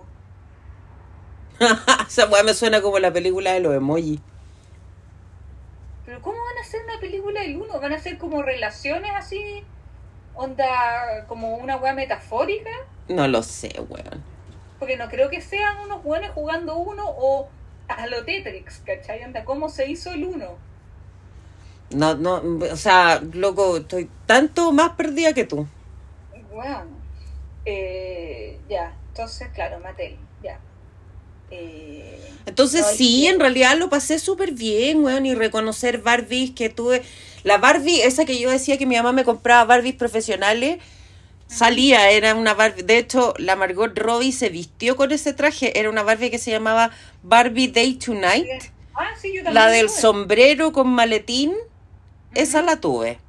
Esa 2.09 2.27
weá 2.27 2.43
me 2.43 2.55
suena 2.55 2.81
como 2.83 2.99
la 2.99 3.13
película 3.13 3.53
de 3.53 3.61
los 3.61 3.75
emojis. 3.75 4.21
Pero 6.13 6.21
¿cómo 6.21 6.37
van 6.45 6.59
a 6.59 6.61
hacer 6.61 6.83
una 6.85 7.01
película 7.01 7.41
del 7.41 7.57
1? 7.57 7.81
¿Van 7.81 7.91
a 7.95 7.97
hacer 7.97 8.19
como 8.19 8.43
relaciones 8.43 9.13
así? 9.15 9.65
Onda, 10.35 11.25
como 11.27 11.57
una 11.57 11.77
weá 11.79 11.95
metafórica? 11.95 12.69
No 13.09 13.27
lo 13.29 13.43
sé, 13.43 13.73
weón. 13.89 14.23
Porque 14.79 14.99
no 14.99 15.09
creo 15.09 15.31
que 15.31 15.41
sean 15.41 15.79
unos 15.79 16.03
buenos 16.03 16.33
jugando 16.33 16.77
uno 16.77 17.05
o 17.07 17.49
a 17.89 18.07
lo 18.09 18.27
Tetrix, 18.27 18.81
¿cachai? 18.81 19.25
Onda, 19.25 19.47
¿cómo 19.47 19.71
se 19.71 19.89
hizo 19.89 20.13
el 20.13 20.27
1? 20.27 20.55
No, 21.93 22.15
no, 22.17 22.43
o 22.71 22.77
sea, 22.77 23.23
loco, 23.33 23.79
estoy 23.79 24.11
tanto 24.27 24.71
más 24.71 24.91
perdida 24.91 25.33
que 25.33 25.47
tú. 25.47 25.67
Bueno, 26.53 26.89
eh, 27.65 28.61
ya, 28.69 28.95
entonces, 29.09 29.49
claro, 29.55 29.81
Mattel, 29.81 30.19
ya. 30.43 30.61
Eh, 31.53 32.19
Entonces 32.47 32.87
sí, 32.87 33.27
en 33.27 33.39
realidad 33.41 33.77
lo 33.79 33.89
pasé 33.89 34.19
súper 34.19 34.53
bien, 34.53 35.05
weón, 35.05 35.27
y 35.27 35.35
reconocer 35.35 35.99
Barbies 35.99 36.53
que 36.53 36.69
tuve. 36.71 37.03
La 37.45 37.59
Barbie, 37.59 38.03
esa 38.03 38.25
que 38.25 38.39
yo 38.41 38.51
decía 38.51 38.79
que 38.79 38.87
mi 38.87 38.97
mamá 38.97 39.13
me 39.13 39.25
compraba 39.25 39.65
Barbies 39.65 39.95
profesionales, 39.97 40.79
salía, 41.47 42.11
era 42.11 42.35
una 42.35 42.55
Barbie. 42.55 42.83
De 42.83 42.99
hecho, 42.99 43.35
la 43.39 43.57
Margot 43.57 43.97
Robbie 43.99 44.33
se 44.33 44.49
vistió 44.49 44.97
con 44.97 45.13
ese 45.13 45.35
traje, 45.35 45.79
era 45.79 45.91
una 45.91 46.03
Barbie 46.03 46.31
que 46.31 46.39
se 46.39 46.51
llamaba 46.51 46.91
Barbie 47.23 47.69
Day 47.69 47.95
Tonight. 47.95 48.73
ah, 48.95 49.11
sí, 49.21 49.33
yo 49.35 49.45
también. 49.45 49.55
La 49.55 49.69
del 49.69 49.87
tuve. 49.89 50.01
sombrero 50.01 50.73
con 50.73 50.89
maletín, 50.89 51.55
esa 52.35 52.63
la 52.63 52.81
tuve. 52.81 53.21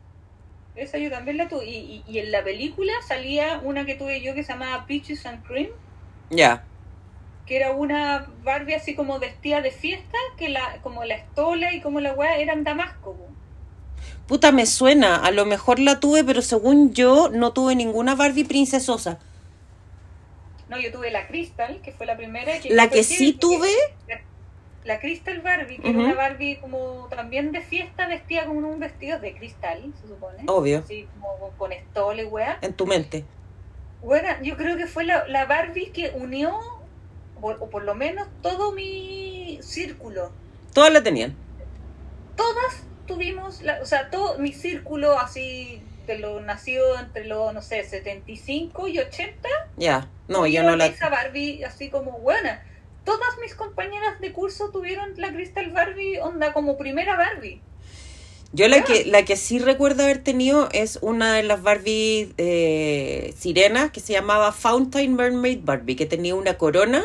Esa 0.76 0.98
yo 0.98 1.10
también 1.10 1.38
la 1.38 1.48
tuve. 1.50 1.66
Y, 1.66 1.78
y, 1.78 2.12
y 2.12 2.20
en 2.20 2.32
la 2.32 2.44
película 2.44 2.94
salía 3.08 3.60
una 3.64 3.86
que 3.86 3.96
tuve 3.96 4.22
yo 4.22 4.34
que 4.36 4.44
se 4.44 4.54
llamaba 4.54 4.86
Peaches 4.88 5.26
and 5.26 5.44
Cream, 5.46 5.70
Ya. 6.30 6.68
Que 7.54 7.58
era 7.60 7.70
una 7.70 8.26
Barbie 8.44 8.74
así 8.74 8.96
como 8.96 9.20
vestida 9.20 9.62
de 9.62 9.70
fiesta, 9.70 10.18
que 10.40 10.50
la 10.50 10.80
como 10.82 11.04
la 11.04 11.14
estola 11.14 11.72
y 11.72 11.82
como 11.82 12.00
la 12.00 12.14
weá 12.14 12.38
eran 12.38 12.64
damasco. 12.64 13.14
po. 13.14 13.28
Puta, 14.28 14.52
me 14.52 14.66
suena, 14.66 15.18
a 15.18 15.30
lo 15.30 15.46
mejor 15.46 15.78
la 15.78 16.00
tuve, 16.00 16.24
pero 16.24 16.42
según 16.42 16.96
yo 16.96 17.30
no 17.32 17.54
tuve 17.54 17.76
ninguna 17.76 18.16
Barbie 18.16 18.44
princesosa. 18.46 19.20
No, 20.68 20.80
yo 20.80 20.92
tuve 20.92 21.12
la 21.12 21.28
Crystal, 21.28 21.80
que 21.84 21.92
fue 21.92 22.08
la 22.08 22.18
primera. 22.18 22.54
La 22.72 22.88
fue 22.88 22.98
que 22.98 23.04
sí 23.04 23.34
tuve, 23.34 23.70
La, 24.08 24.20
la 24.86 25.00
Crystal 25.00 25.40
Barbie, 25.42 25.78
que 25.78 25.92
era 25.92 26.00
una 26.00 26.16
Barbie 26.16 26.56
como 26.56 27.08
también 27.16 27.52
de 27.52 27.62
fiesta, 27.62 28.08
vestida 28.08 28.46
con 28.48 28.66
un 28.66 28.80
vestido 28.80 29.20
de 29.20 29.36
cristal, 29.36 29.94
se 30.02 30.08
supone. 30.08 30.42
obvio, 30.48 30.80
Así 30.80 31.08
como 31.22 31.52
con 31.52 31.72
estola 31.72 32.24
y 32.24 32.26
weá. 32.26 32.58
en 32.62 32.74
tu 32.74 32.88
mente. 32.88 33.26
Bueno, 34.02 34.28
yo 34.42 34.58
creo 34.58 34.76
que 34.76 34.88
fue 34.88 35.04
la, 35.06 35.28
la 35.28 35.46
Barbie 35.46 35.92
que 35.92 36.10
unió, 36.16 36.60
o, 37.44 37.52
o 37.52 37.70
por 37.70 37.84
lo 37.84 37.96
menos 37.96 38.28
todo 38.42 38.72
mi 38.72 39.60
círculo. 39.62 40.32
Todas 40.74 40.92
la 40.92 41.04
tenían. 41.04 41.36
Todas 42.36 42.84
tuvimos, 43.06 43.62
la, 43.62 43.80
o 43.82 43.86
sea, 43.86 44.10
todo 44.10 44.40
mi 44.40 44.54
círculo 44.54 45.20
así 45.20 45.82
de 46.08 46.18
lo 46.18 46.42
nacido 46.42 47.00
entre 47.00 47.26
los, 47.26 47.54
no 47.54 47.62
sé, 47.62 47.84
75 47.84 48.88
y 48.88 49.00
80. 49.00 49.50
Ya, 49.78 50.10
no, 50.28 50.48
yo 50.48 50.64
no 50.64 50.76
la... 50.76 50.88
Esa 50.88 51.10
Barbie 51.10 51.64
así 51.64 51.90
como 51.90 52.20
buena. 52.20 52.64
Todas 53.06 53.38
mis 53.42 53.54
compañeras 53.56 54.20
de 54.22 54.32
curso 54.32 54.70
tuvieron 54.72 55.14
la 55.18 55.34
Crystal 55.34 55.70
Barbie 55.72 56.20
onda 56.20 56.54
como 56.54 56.78
primera 56.78 57.18
Barbie. 57.18 57.62
Yo 58.54 58.68
la 58.68 58.84
que, 58.84 59.06
la 59.06 59.26
que 59.26 59.36
sí 59.36 59.58
recuerdo 59.58 60.04
haber 60.04 60.24
tenido 60.24 60.70
es 60.74 61.00
una 61.02 61.34
de 61.34 61.42
las 61.42 61.64
Barbie 61.64 62.34
eh, 62.38 63.34
sirenas 63.36 63.92
que 63.92 64.00
se 64.00 64.14
llamaba 64.14 64.52
Fountain 64.52 65.16
Mermaid 65.16 65.62
Barbie, 65.64 65.96
que 65.96 66.06
tenía 66.06 66.36
una 66.36 66.56
corona 66.58 67.04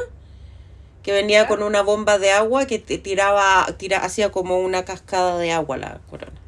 que 1.08 1.14
venía 1.14 1.48
con 1.48 1.62
una 1.62 1.80
bomba 1.80 2.18
de 2.18 2.32
agua 2.32 2.66
que 2.66 2.78
te 2.78 2.98
tiraba, 2.98 3.64
tira, 3.78 4.04
hacía 4.04 4.30
como 4.30 4.58
una 4.58 4.84
cascada 4.84 5.38
de 5.38 5.52
agua 5.52 5.78
la 5.78 6.00
corona. 6.10 6.38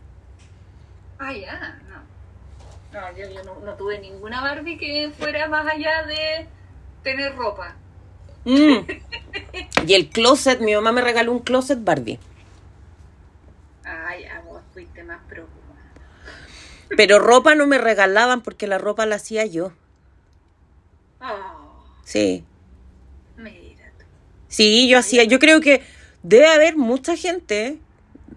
Ah, 1.19 1.33
ya, 1.33 1.81
no. 1.89 3.01
No, 3.01 3.17
yo, 3.17 3.31
yo 3.31 3.43
no, 3.43 3.59
no 3.61 3.73
tuve 3.77 3.99
ninguna 4.01 4.43
Barbie 4.43 4.77
que 4.77 5.13
fuera 5.19 5.49
más 5.49 5.67
allá 5.67 6.05
de 6.05 6.47
tener 7.03 7.35
ropa. 7.37 7.75
Mm. 8.45 8.81
Y 9.87 9.95
el 9.95 10.11
closet, 10.11 10.61
mi 10.61 10.75
mamá 10.75 10.93
me 10.93 11.01
regaló 11.01 11.33
un 11.33 11.39
closet 11.39 11.83
Barbie. 11.83 12.19
Ah, 13.87 14.15
ya, 14.15 14.43
vos 14.43 14.61
fuiste 14.75 15.03
más 15.05 15.23
preocupada. 15.27 15.81
Pero 16.99 17.19
ropa 17.19 17.55
no 17.55 17.67
me 17.67 17.79
regalaban 17.79 18.43
porque 18.43 18.67
la 18.67 18.77
ropa 18.77 19.07
la 19.07 19.17
hacía 19.17 19.47
yo. 19.47 19.73
Oh, 21.23 21.83
Sí. 22.05 22.45
Sí, 24.51 24.89
yo 24.89 24.99
hacía, 24.99 25.25
yo 25.25 25.39
creo 25.39 25.61
que 25.61 25.83
debe 26.25 26.49
haber 26.49 26.77
mucha 26.77 27.17
gente 27.17 27.79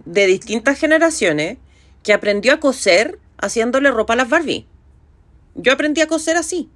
de 0.06 0.28
distintas 0.28 0.80
generaciones 0.80 1.58
que 2.04 2.14
aprendió 2.14 2.54
a 2.54 2.60
coser 2.60 3.20
haciéndole 3.40 3.90
ropa 3.92 4.14
a 4.14 4.18
las 4.18 4.30
Barbie. 4.30 4.68
Yo 5.56 5.74
aprendí 5.74 6.02
a 6.02 6.08
coser 6.08 6.38
así. 6.38 6.70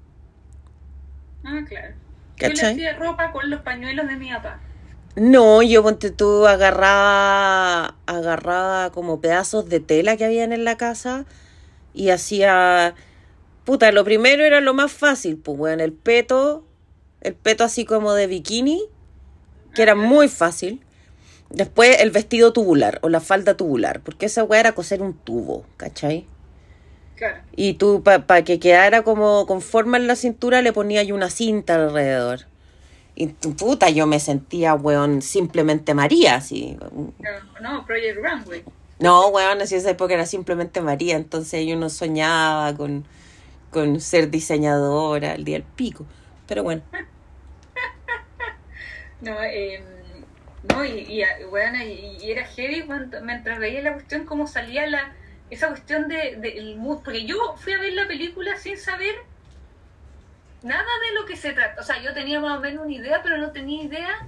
Ah, 1.43 1.61
claro. 1.67 1.93
Yo 2.39 2.51
le 2.51 2.55
¿Cachai? 2.55 2.73
hacía 2.73 2.93
ropa 2.97 3.31
con 3.31 3.49
los 3.49 3.61
pañuelos 3.61 4.07
de 4.07 4.15
mi 4.15 4.31
papá. 4.31 4.59
No, 5.15 5.61
yo 5.61 5.83
ponte 5.83 6.09
tú 6.11 6.47
agarraba, 6.47 7.95
agarraba 8.07 8.91
como 8.91 9.21
pedazos 9.21 9.69
de 9.69 9.79
tela 9.79 10.17
que 10.17 10.25
habían 10.25 10.51
en 10.51 10.63
la 10.63 10.77
casa 10.77 11.25
y 11.93 12.09
hacía, 12.09 12.95
puta, 13.65 13.91
lo 13.91 14.03
primero 14.03 14.43
era 14.45 14.61
lo 14.61 14.73
más 14.73 14.91
fácil, 14.91 15.37
pues 15.37 15.57
bueno, 15.57 15.83
el 15.83 15.93
peto, 15.93 16.65
el 17.21 17.35
peto 17.35 17.63
así 17.63 17.85
como 17.85 18.13
de 18.13 18.27
bikini, 18.27 18.83
que 19.73 19.81
era 19.81 19.95
muy 19.95 20.27
fácil. 20.27 20.83
Después 21.49 22.01
el 22.01 22.11
vestido 22.11 22.51
tubular 22.51 22.99
o 23.01 23.09
la 23.09 23.21
falda 23.21 23.55
tubular, 23.55 24.01
porque 24.01 24.25
esa 24.25 24.43
weá 24.43 24.59
era 24.59 24.73
coser 24.73 25.01
un 25.01 25.13
tubo, 25.13 25.65
¿cachai? 25.77 26.25
Claro. 27.15 27.37
Y 27.55 27.75
tú, 27.75 28.03
para 28.03 28.43
que 28.43 28.59
quedara 28.59 29.03
como 29.03 29.47
con 29.47 29.61
forma 29.61 29.97
en 29.97 30.07
la 30.07 30.15
cintura, 30.15 30.61
le 30.61 30.73
ponías 30.73 31.01
ahí 31.01 31.11
una 31.11 31.29
cinta 31.29 31.75
alrededor. 31.75 32.41
Y 33.15 33.27
tu 33.27 33.55
puta, 33.55 33.89
yo 33.89 34.05
me 34.05 34.19
sentía, 34.19 34.75
weón, 34.75 35.23
simplemente 35.23 35.95
María, 35.95 36.35
así. 36.35 36.77
No, 37.59 37.85
Project 37.85 38.17
Runway. 38.17 38.63
No, 38.99 39.29
weón, 39.29 39.61
así 39.61 39.73
esa 39.73 39.89
época 39.89 40.13
era 40.13 40.25
simplemente 40.25 40.81
María, 40.81 41.15
entonces 41.15 41.65
yo 41.65 41.75
no 41.77 41.89
soñaba 41.89 42.75
con, 42.75 43.05
con 43.71 43.99
ser 44.01 44.29
diseñadora 44.29 45.33
el 45.33 45.45
día 45.45 45.55
del 45.55 45.63
pico. 45.63 46.05
Pero 46.47 46.61
bueno, 46.61 46.83
No, 49.21 49.41
eh, 49.41 49.83
no 50.73 50.85
y, 50.85 50.89
y, 50.89 51.23
bueno, 51.49 51.83
y, 51.83 52.17
y 52.21 52.31
era 52.31 52.45
heavy 52.45 52.83
cuando, 52.83 53.21
mientras 53.21 53.59
veía 53.59 53.81
la 53.81 53.93
cuestión, 53.93 54.25
cómo 54.25 54.47
salía 54.47 54.87
la 54.87 55.13
esa 55.49 55.69
cuestión 55.69 56.07
de, 56.07 56.35
de 56.37 56.57
el 56.57 56.75
mood. 56.77 57.03
Porque 57.03 57.25
yo 57.25 57.55
fui 57.57 57.73
a 57.73 57.79
ver 57.79 57.93
la 57.93 58.07
película 58.07 58.57
sin 58.57 58.77
saber 58.77 59.15
nada 60.63 60.83
de 61.07 61.15
lo 61.19 61.25
que 61.25 61.35
se 61.35 61.53
trata. 61.53 61.81
O 61.81 61.83
sea, 61.83 62.01
yo 62.01 62.13
tenía 62.13 62.39
más 62.39 62.57
o 62.57 62.61
menos 62.61 62.85
una 62.85 62.93
idea, 62.93 63.21
pero 63.23 63.37
no 63.37 63.51
tenía 63.51 63.83
idea 63.83 64.27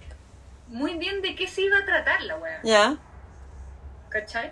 muy 0.68 0.96
bien 0.96 1.22
de 1.22 1.36
qué 1.36 1.48
se 1.48 1.64
iba 1.64 1.78
a 1.78 1.86
tratar 1.86 2.22
la 2.24 2.38
weá. 2.38 2.62
Ya. 2.64 2.98
¿Cachai? 4.10 4.52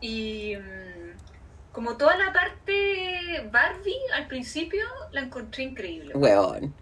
Y 0.00 0.56
mm, 0.56 1.72
como 1.72 1.96
toda 1.96 2.16
la 2.16 2.32
parte 2.32 3.48
Barbie 3.50 3.98
al 4.14 4.26
principio 4.26 4.84
la 5.12 5.20
encontré 5.20 5.64
increíble. 5.64 6.14
Weón. 6.14 6.74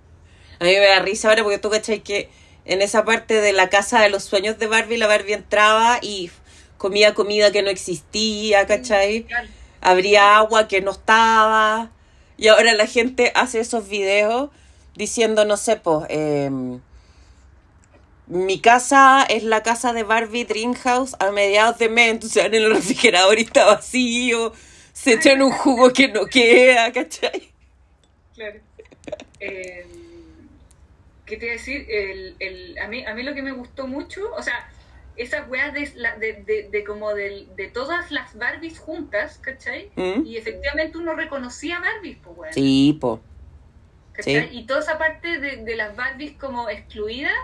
A 0.60 0.64
mí 0.64 0.70
me 0.70 0.86
da 0.86 1.00
risa 1.00 1.28
ahora 1.28 1.42
porque 1.42 1.58
tú 1.58 1.68
cachai 1.70 2.00
que 2.00 2.30
en 2.64 2.82
esa 2.82 3.04
parte 3.04 3.40
de 3.40 3.52
la 3.52 3.68
casa 3.68 4.00
de 4.00 4.10
los 4.10 4.24
sueños 4.24 4.58
de 4.58 4.66
Barbie, 4.66 4.96
la 4.96 5.06
Barbie 5.06 5.34
entraba 5.34 5.98
y 6.00 6.30
comía 6.78 7.14
comida 7.14 7.52
que 7.52 7.62
no 7.62 7.70
existía, 7.70 8.66
¿cachai? 8.66 9.26
Habría 9.80 10.36
agua 10.36 10.68
que 10.68 10.80
no 10.80 10.92
estaba. 10.92 11.90
Y 12.36 12.48
ahora 12.48 12.72
la 12.72 12.86
gente 12.86 13.32
hace 13.34 13.60
esos 13.60 13.88
videos 13.88 14.50
diciendo, 14.96 15.44
no 15.44 15.56
sé, 15.56 15.76
pues, 15.76 16.06
em, 16.08 16.80
mi 18.26 18.58
casa 18.60 19.24
es 19.28 19.44
la 19.44 19.62
casa 19.62 19.92
de 19.92 20.02
Barbie 20.02 20.44
Dreamhouse 20.44 21.14
a 21.18 21.30
mediados 21.30 21.78
de 21.78 21.88
mes, 21.90 22.10
entonces 22.10 22.44
en 22.44 22.54
el 22.54 22.70
refrigerador 22.70 23.38
y 23.38 23.42
está 23.42 23.66
vacío, 23.66 24.52
se 24.92 25.14
echan 25.14 25.42
un 25.42 25.52
jugo 25.52 25.92
que 25.92 26.08
no 26.08 26.26
queda, 26.26 26.92
¿cachai? 26.92 27.52
Claro. 28.34 28.60
Eh, 29.40 29.84
¿Qué 31.34 31.40
te 31.40 31.46
iba 31.46 31.54
a 31.54 31.56
decir? 31.56 31.86
El, 31.90 32.36
el, 32.38 32.78
a, 32.78 32.86
mí, 32.86 33.04
a 33.04 33.12
mí 33.12 33.24
lo 33.24 33.34
que 33.34 33.42
me 33.42 33.50
gustó 33.50 33.88
mucho, 33.88 34.32
o 34.36 34.42
sea, 34.42 34.70
esas 35.16 35.48
weas 35.48 35.74
de, 35.74 35.80
de, 36.20 36.44
de, 36.44 36.68
de 36.70 36.84
como 36.84 37.12
de, 37.12 37.70
todas 37.72 38.12
las 38.12 38.38
Barbies 38.38 38.78
juntas, 38.78 39.38
¿cachai? 39.38 39.90
¿Mm? 39.96 40.24
Y 40.24 40.36
efectivamente 40.36 40.96
uno 40.96 41.14
reconocía 41.14 41.80
Barbies, 41.80 42.18
pues, 42.22 42.38
weón. 42.38 42.54
Sí, 42.54 42.98
po. 43.00 43.20
¿cachai? 44.12 44.48
sí. 44.48 44.58
Y 44.58 44.66
toda 44.66 44.78
esa 44.78 44.96
parte 44.96 45.40
de, 45.40 45.74
las 45.74 45.96
Barbies 45.96 46.34
como 46.34 46.68
excluidas, 46.68 47.34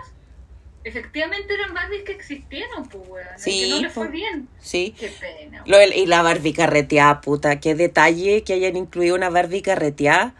efectivamente 0.85 1.53
eran 1.53 1.73
Barbies 1.73 2.03
que 2.03 2.13
existieron, 2.13 2.87
pues, 2.87 3.05
weón. 3.09 3.27
Sí, 3.35 3.63
que 3.63 3.69
no 3.71 3.81
les 3.81 3.91
po. 3.91 4.03
fue 4.03 4.09
bien. 4.09 4.47
Sí. 4.61 4.95
Qué 4.97 5.11
pena. 5.19 5.63
Lo 5.65 5.81
y 5.81 6.05
la 6.05 6.21
Barbie 6.21 6.53
carreteada, 6.53 7.19
puta, 7.19 7.59
qué 7.59 7.75
detalle 7.75 8.45
que 8.45 8.53
hayan 8.53 8.77
incluido 8.77 9.17
una 9.17 9.29
Barbie 9.29 9.61
carreteada. 9.61 10.33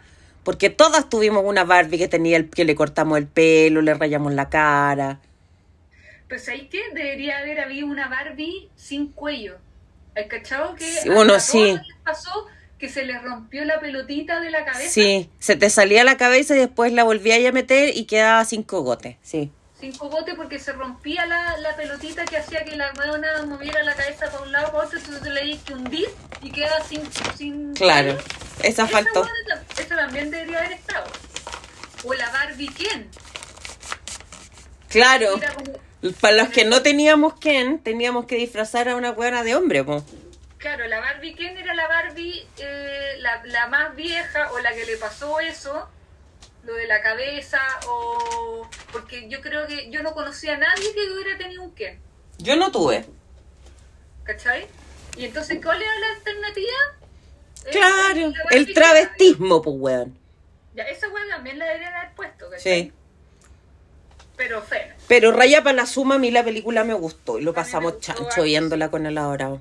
Porque 0.44 0.70
todas 0.70 1.08
tuvimos 1.08 1.44
una 1.44 1.64
Barbie 1.64 1.98
que 1.98 2.08
tenía 2.08 2.36
el, 2.36 2.50
que 2.50 2.64
le 2.64 2.74
cortamos 2.74 3.18
el 3.18 3.26
pelo, 3.26 3.80
le 3.80 3.94
rayamos 3.94 4.32
la 4.32 4.48
cara. 4.48 5.20
Pues 6.28 6.48
ahí 6.48 6.68
que 6.68 6.82
debería 6.94 7.38
haber 7.38 7.60
habido 7.60 7.86
una 7.86 8.08
Barbie 8.08 8.68
sin 8.74 9.08
cuello. 9.08 9.56
¿Has 10.16 10.26
cachado 10.26 10.74
que 10.74 10.84
Sí, 10.84 11.08
bueno, 11.08 11.38
sí. 11.40 11.72
les 11.74 11.96
pasó 12.04 12.46
que 12.78 12.88
se 12.88 13.04
les 13.04 13.22
rompió 13.22 13.64
la 13.64 13.78
pelotita 13.80 14.40
de 14.40 14.50
la 14.50 14.64
cabeza? 14.64 14.90
Sí, 14.90 15.30
se 15.38 15.56
te 15.56 15.70
salía 15.70 16.02
la 16.04 16.16
cabeza 16.16 16.56
y 16.56 16.58
después 16.58 16.92
la 16.92 17.04
volvías 17.04 17.38
a 17.46 17.52
meter 17.52 17.96
y 17.96 18.04
quedaba 18.06 18.44
sin 18.44 18.62
cogote, 18.64 19.18
sí. 19.22 19.50
Sin 19.82 19.96
cogote 19.98 20.34
porque 20.36 20.60
se 20.60 20.72
rompía 20.72 21.26
la, 21.26 21.56
la 21.58 21.74
pelotita 21.74 22.24
que 22.24 22.36
hacía 22.36 22.64
que 22.64 22.76
la 22.76 22.92
weona 22.96 23.42
moviera 23.46 23.82
la 23.82 23.96
cabeza 23.96 24.30
para 24.30 24.44
un 24.44 24.52
lado 24.52 24.70
para 24.70 24.84
otro, 24.86 24.96
entonces 24.96 25.26
le 25.32 25.44
di 25.44 25.56
que 25.58 25.74
hundir 25.74 26.08
y 26.40 26.52
queda 26.52 26.80
sin... 26.84 27.02
sin 27.36 27.74
Claro, 27.74 28.14
cuello. 28.14 28.24
esa 28.62 28.86
faltó. 28.86 29.22
weona 29.22 29.64
esa 29.76 29.96
también 29.96 30.30
debería 30.30 30.58
haber 30.60 30.72
estado. 30.74 31.04
O 32.04 32.14
la 32.14 32.30
Barbie 32.30 32.68
Ken. 32.68 33.10
Claro, 34.88 35.40
como- 35.56 36.12
para 36.20 36.36
los 36.36 36.48
que 36.50 36.64
no 36.64 36.82
teníamos 36.82 37.34
Ken, 37.40 37.80
teníamos 37.82 38.26
que 38.26 38.36
disfrazar 38.36 38.88
a 38.88 38.94
una 38.94 39.10
buena 39.10 39.42
de 39.42 39.56
hombre, 39.56 39.82
po. 39.82 40.04
Claro, 40.58 40.86
la 40.86 41.00
Barbie, 41.00 41.34
¿quién 41.34 41.56
era 41.56 41.74
la 41.74 41.88
Barbie, 41.88 42.46
eh, 42.58 43.16
la, 43.18 43.42
la 43.46 43.66
más 43.66 43.96
vieja 43.96 44.52
o 44.52 44.60
la 44.60 44.72
que 44.74 44.84
le 44.84 44.96
pasó 44.96 45.40
eso? 45.40 45.88
Lo 46.64 46.74
de 46.74 46.86
la 46.86 47.02
cabeza 47.02 47.60
o... 47.88 48.68
Porque 48.92 49.28
yo 49.28 49.40
creo 49.40 49.66
que 49.66 49.90
yo 49.90 50.02
no 50.02 50.12
conocía 50.12 50.54
a 50.54 50.58
nadie 50.58 50.92
que 50.94 51.12
hubiera 51.12 51.36
tenido 51.36 51.62
un 51.62 51.74
Ken, 51.74 51.98
Yo 52.38 52.56
no 52.56 52.70
tuve. 52.70 53.04
¿cachai? 54.24 54.66
Y 55.16 55.26
entonces, 55.26 55.60
¿cuál 55.62 55.82
era 55.82 55.98
la 55.98 56.14
alternativa? 56.16 56.72
Eh, 57.66 57.70
Claro, 57.70 58.28
la 58.30 58.56
el 58.56 58.72
travestismo, 58.72 59.62
pues, 59.62 59.76
weón. 59.78 60.18
Ya, 60.74 60.84
esa 60.84 61.08
weá 61.08 61.24
también 61.28 61.58
la 61.58 61.66
deberían 61.66 61.94
haber 61.94 62.14
puesto, 62.14 62.48
¿cachai? 62.50 62.82
Sí. 62.84 62.92
Pero 64.36 64.62
feo. 64.62 64.94
Pero 65.06 65.32
Raya 65.32 65.62
para 65.62 65.76
la 65.76 65.86
suma, 65.86 66.14
a 66.14 66.18
mí 66.18 66.30
la 66.30 66.42
película 66.42 66.84
me 66.84 66.94
gustó 66.94 67.38
y 67.38 67.42
lo 67.42 67.50
A 67.50 67.54
pasamos 67.54 68.00
chancho 68.00 68.42
viéndola 68.42 68.90
con 68.90 69.04
el 69.06 69.18
adorado. 69.18 69.60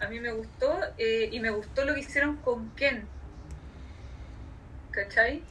A 0.00 0.06
mí 0.06 0.20
me 0.20 0.32
gustó 0.32 0.80
eh, 0.96 1.28
y 1.30 1.40
me 1.40 1.50
gustó 1.50 1.84
lo 1.84 1.94
que 1.94 2.00
hicieron 2.00 2.36
con 2.36 2.70
Ken. 2.70 3.06
¿Cachai? 4.90 5.42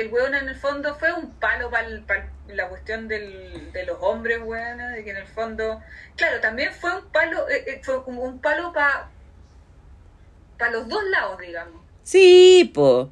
Que 0.00 0.06
el 0.06 0.12
weón 0.14 0.34
en 0.34 0.48
el 0.48 0.56
fondo 0.56 0.94
fue 0.94 1.12
un 1.12 1.30
palo 1.32 1.70
para 1.70 1.86
la 2.48 2.68
cuestión 2.70 3.06
del, 3.06 3.70
de 3.70 3.84
los 3.84 3.98
hombres, 4.00 4.40
weón, 4.42 4.78
de 4.94 5.04
que 5.04 5.10
en 5.10 5.18
el 5.18 5.26
fondo... 5.26 5.82
Claro, 6.16 6.40
también 6.40 6.72
fue 6.72 6.96
un 6.96 7.04
palo, 7.10 7.46
eh, 7.50 7.64
eh, 7.66 7.80
fue 7.84 8.02
como 8.02 8.22
un 8.22 8.40
palo 8.40 8.72
para 8.72 9.10
para 10.56 10.72
los 10.72 10.88
dos 10.88 11.04
lados, 11.10 11.38
digamos. 11.38 11.82
Sí, 12.02 12.72
po. 12.74 13.10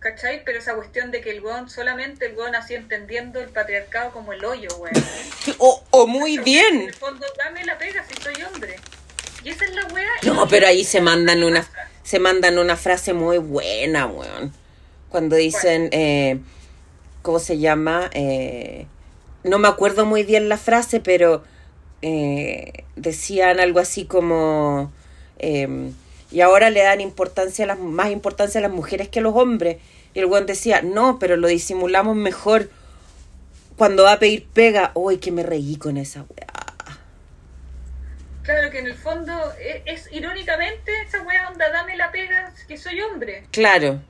¿Cachai? 0.00 0.42
Pero 0.44 0.58
esa 0.58 0.74
cuestión 0.74 1.12
de 1.12 1.20
que 1.20 1.30
el 1.30 1.40
weón 1.40 1.70
solamente 1.70 2.26
el 2.26 2.36
weón 2.36 2.56
así 2.56 2.74
entendiendo 2.74 3.38
el 3.38 3.50
patriarcado 3.50 4.10
como 4.10 4.32
el 4.32 4.44
hoyo, 4.44 4.70
weón. 4.78 4.94
O, 5.58 5.84
o 5.92 6.08
muy 6.08 6.34
En 6.34 6.42
bien. 6.44 6.80
el 6.80 6.94
fondo, 6.94 7.24
dame 7.38 7.64
la 7.64 7.78
pega 7.78 8.04
si 8.08 8.20
soy 8.20 8.42
hombre. 8.42 8.74
Y 9.44 9.50
esa 9.50 9.64
es 9.66 9.74
la 9.76 9.84
weá. 9.86 10.10
No, 10.24 10.48
pero 10.48 10.66
ahí 10.66 10.82
se 10.82 11.00
mandan 11.00 11.44
una, 11.44 11.64
se 12.02 12.18
mandan 12.18 12.58
una 12.58 12.76
frase 12.76 13.12
muy 13.12 13.38
buena, 13.38 14.06
weón. 14.06 14.61
Cuando 15.12 15.36
dicen, 15.36 15.90
eh, 15.92 16.40
¿cómo 17.20 17.38
se 17.38 17.58
llama? 17.58 18.08
Eh, 18.14 18.86
no 19.44 19.58
me 19.58 19.68
acuerdo 19.68 20.06
muy 20.06 20.22
bien 20.22 20.48
la 20.48 20.56
frase, 20.56 21.00
pero 21.00 21.44
eh, 22.00 22.84
decían 22.96 23.60
algo 23.60 23.78
así 23.78 24.06
como, 24.06 24.90
eh, 25.38 25.92
y 26.30 26.40
ahora 26.40 26.70
le 26.70 26.82
dan 26.82 27.02
importancia 27.02 27.66
a 27.66 27.68
las, 27.68 27.78
más 27.78 28.10
importancia 28.10 28.58
a 28.58 28.62
las 28.62 28.72
mujeres 28.72 29.10
que 29.10 29.18
a 29.18 29.22
los 29.22 29.36
hombres. 29.36 29.76
Y 30.14 30.20
el 30.20 30.24
weón 30.24 30.46
decía, 30.46 30.80
no, 30.80 31.18
pero 31.18 31.36
lo 31.36 31.46
disimulamos 31.46 32.16
mejor 32.16 32.70
cuando 33.76 34.04
va 34.04 34.12
a 34.12 34.18
pedir 34.18 34.46
pega. 34.46 34.92
Uy, 34.94 35.18
que 35.18 35.30
me 35.30 35.42
reí 35.42 35.76
con 35.76 35.98
esa 35.98 36.20
weá. 36.20 36.46
Claro 38.44 38.70
que 38.70 38.78
en 38.78 38.86
el 38.86 38.94
fondo 38.94 39.32
es, 39.60 40.06
es 40.06 40.12
irónicamente 40.12 40.90
esa 41.06 41.22
wea 41.22 41.50
onda, 41.50 41.68
dame 41.70 41.96
la 41.96 42.10
pega 42.10 42.50
que 42.66 42.78
soy 42.78 42.98
hombre. 43.02 43.44
Claro, 43.50 44.00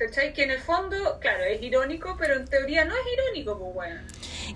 ¿Cachai? 0.00 0.32
Que 0.32 0.44
en 0.44 0.50
el 0.50 0.60
fondo, 0.60 1.20
claro, 1.20 1.44
es 1.44 1.60
irónico, 1.60 2.16
pero 2.18 2.34
en 2.34 2.46
teoría 2.46 2.86
no 2.86 2.94
es 2.94 3.02
irónico, 3.12 3.58
pues 3.58 3.76
weón. 3.76 4.06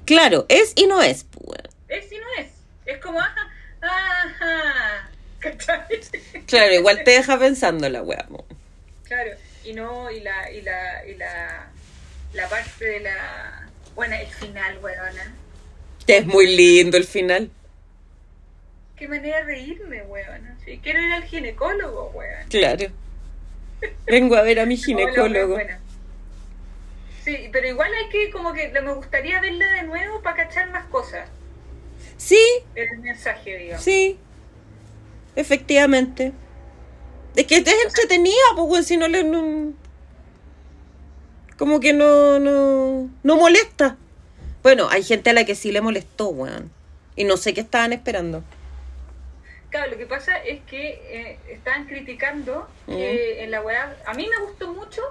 claro, 0.06 0.46
es 0.48 0.72
y 0.74 0.86
no 0.86 1.02
es, 1.02 1.24
pues, 1.24 1.46
weón. 1.46 1.68
Es 1.86 2.10
y 2.10 2.16
no 2.16 2.24
es. 2.38 2.46
Es 2.86 2.98
como, 2.98 3.20
ajá, 3.20 3.50
ajá. 3.82 5.10
¿Cachai? 5.40 6.00
Claro, 6.46 6.72
igual 6.72 7.04
te 7.04 7.10
deja 7.10 7.38
pensando 7.38 7.86
la 7.90 8.02
weá. 8.02 8.26
po. 8.26 8.46
Claro, 9.02 9.32
y 9.62 9.74
no, 9.74 10.10
y 10.10 10.20
la, 10.20 10.50
y 10.50 10.62
la, 10.62 11.06
y 11.06 11.14
la, 11.16 11.66
la 12.32 12.48
parte 12.48 12.82
de 12.82 13.00
la, 13.00 13.68
bueno, 13.94 14.14
el 14.14 14.26
final, 14.28 14.78
weona. 14.78 15.34
Es 16.06 16.24
muy 16.24 16.56
lindo 16.56 16.96
el 16.96 17.04
final. 17.04 17.50
Qué 18.96 19.06
manera 19.08 19.40
de 19.40 19.44
reírme, 19.44 20.04
weona. 20.04 20.56
Si 20.64 20.78
quiero 20.78 21.00
ir 21.00 21.12
al 21.12 21.24
ginecólogo, 21.24 22.12
weón. 22.14 22.48
Claro. 22.48 22.86
Vengo 24.06 24.36
a 24.36 24.42
ver 24.42 24.60
a 24.60 24.66
mi 24.66 24.76
ginecólogo. 24.76 25.58
Sí, 27.24 27.48
pero 27.52 27.66
igual 27.68 27.90
hay 27.94 28.08
que, 28.10 28.30
como 28.30 28.52
que 28.52 28.68
me 28.68 28.92
gustaría 28.92 29.40
verla 29.40 29.66
de 29.72 29.82
nuevo 29.84 30.20
para 30.22 30.36
cachar 30.36 30.70
más 30.70 30.84
cosas. 30.86 31.28
Sí, 32.16 32.38
el 32.74 32.98
mensaje, 32.98 33.56
digamos. 33.58 33.82
sí. 33.84 34.18
Efectivamente. 35.36 36.32
Es 37.34 37.46
que 37.46 37.56
es 37.56 37.66
entretenida, 37.86 38.34
pues, 38.56 38.86
si 38.86 38.96
no 38.96 39.08
le. 39.08 39.24
no- 39.24 39.72
como 41.58 41.80
que 41.80 41.92
no, 41.92 42.38
no. 42.38 43.10
No 43.22 43.36
molesta. 43.36 43.96
Bueno, 44.62 44.88
hay 44.90 45.02
gente 45.02 45.30
a 45.30 45.32
la 45.32 45.44
que 45.44 45.54
sí 45.56 45.72
le 45.72 45.80
molestó, 45.80 46.28
weón. 46.28 46.70
Y 47.16 47.24
no 47.24 47.36
sé 47.36 47.52
qué 47.54 47.60
estaban 47.62 47.92
esperando. 47.92 48.44
Claro, 49.74 49.90
lo 49.90 49.98
que 49.98 50.06
pasa 50.06 50.36
es 50.36 50.60
que 50.70 51.00
eh, 51.10 51.38
estaban 51.48 51.86
criticando 51.86 52.68
que 52.86 53.42
en 53.42 53.50
la 53.50 53.60
weá. 53.60 53.96
A 54.06 54.14
mí 54.14 54.24
me 54.28 54.46
gustó 54.46 54.72
mucho 54.72 55.02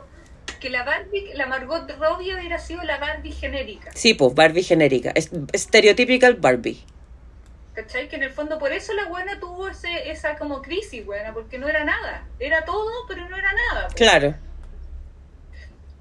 que 0.61 0.69
la 0.69 0.83
Barbie, 0.83 1.33
la 1.33 1.47
Margot 1.47 1.85
Robbie 1.99 2.33
hubiera 2.33 2.57
sido 2.59 2.81
la 2.83 2.97
Barbie 2.97 3.33
genérica. 3.33 3.91
Sí, 3.93 4.13
pues, 4.13 4.33
Barbie 4.33 4.63
genérica. 4.63 5.11
Es 5.15 5.31
stereotypical 5.53 6.35
Barbie. 6.35 6.81
¿Cachai? 7.73 8.07
Que 8.07 8.15
en 8.15 8.23
el 8.23 8.31
fondo 8.31 8.57
por 8.57 8.71
eso 8.71 8.93
la 8.93 9.03
buena 9.09 9.37
tuvo 9.37 9.67
ese, 9.67 10.09
esa 10.09 10.37
como 10.37 10.61
crisis, 10.61 11.05
buena, 11.05 11.33
porque 11.33 11.57
no 11.57 11.67
era 11.67 11.83
nada. 11.83 12.25
Era 12.39 12.63
todo, 12.63 12.89
pero 13.09 13.27
no 13.27 13.35
era 13.35 13.51
nada. 13.51 13.89
po. 13.89 13.95
Claro. 13.95 14.33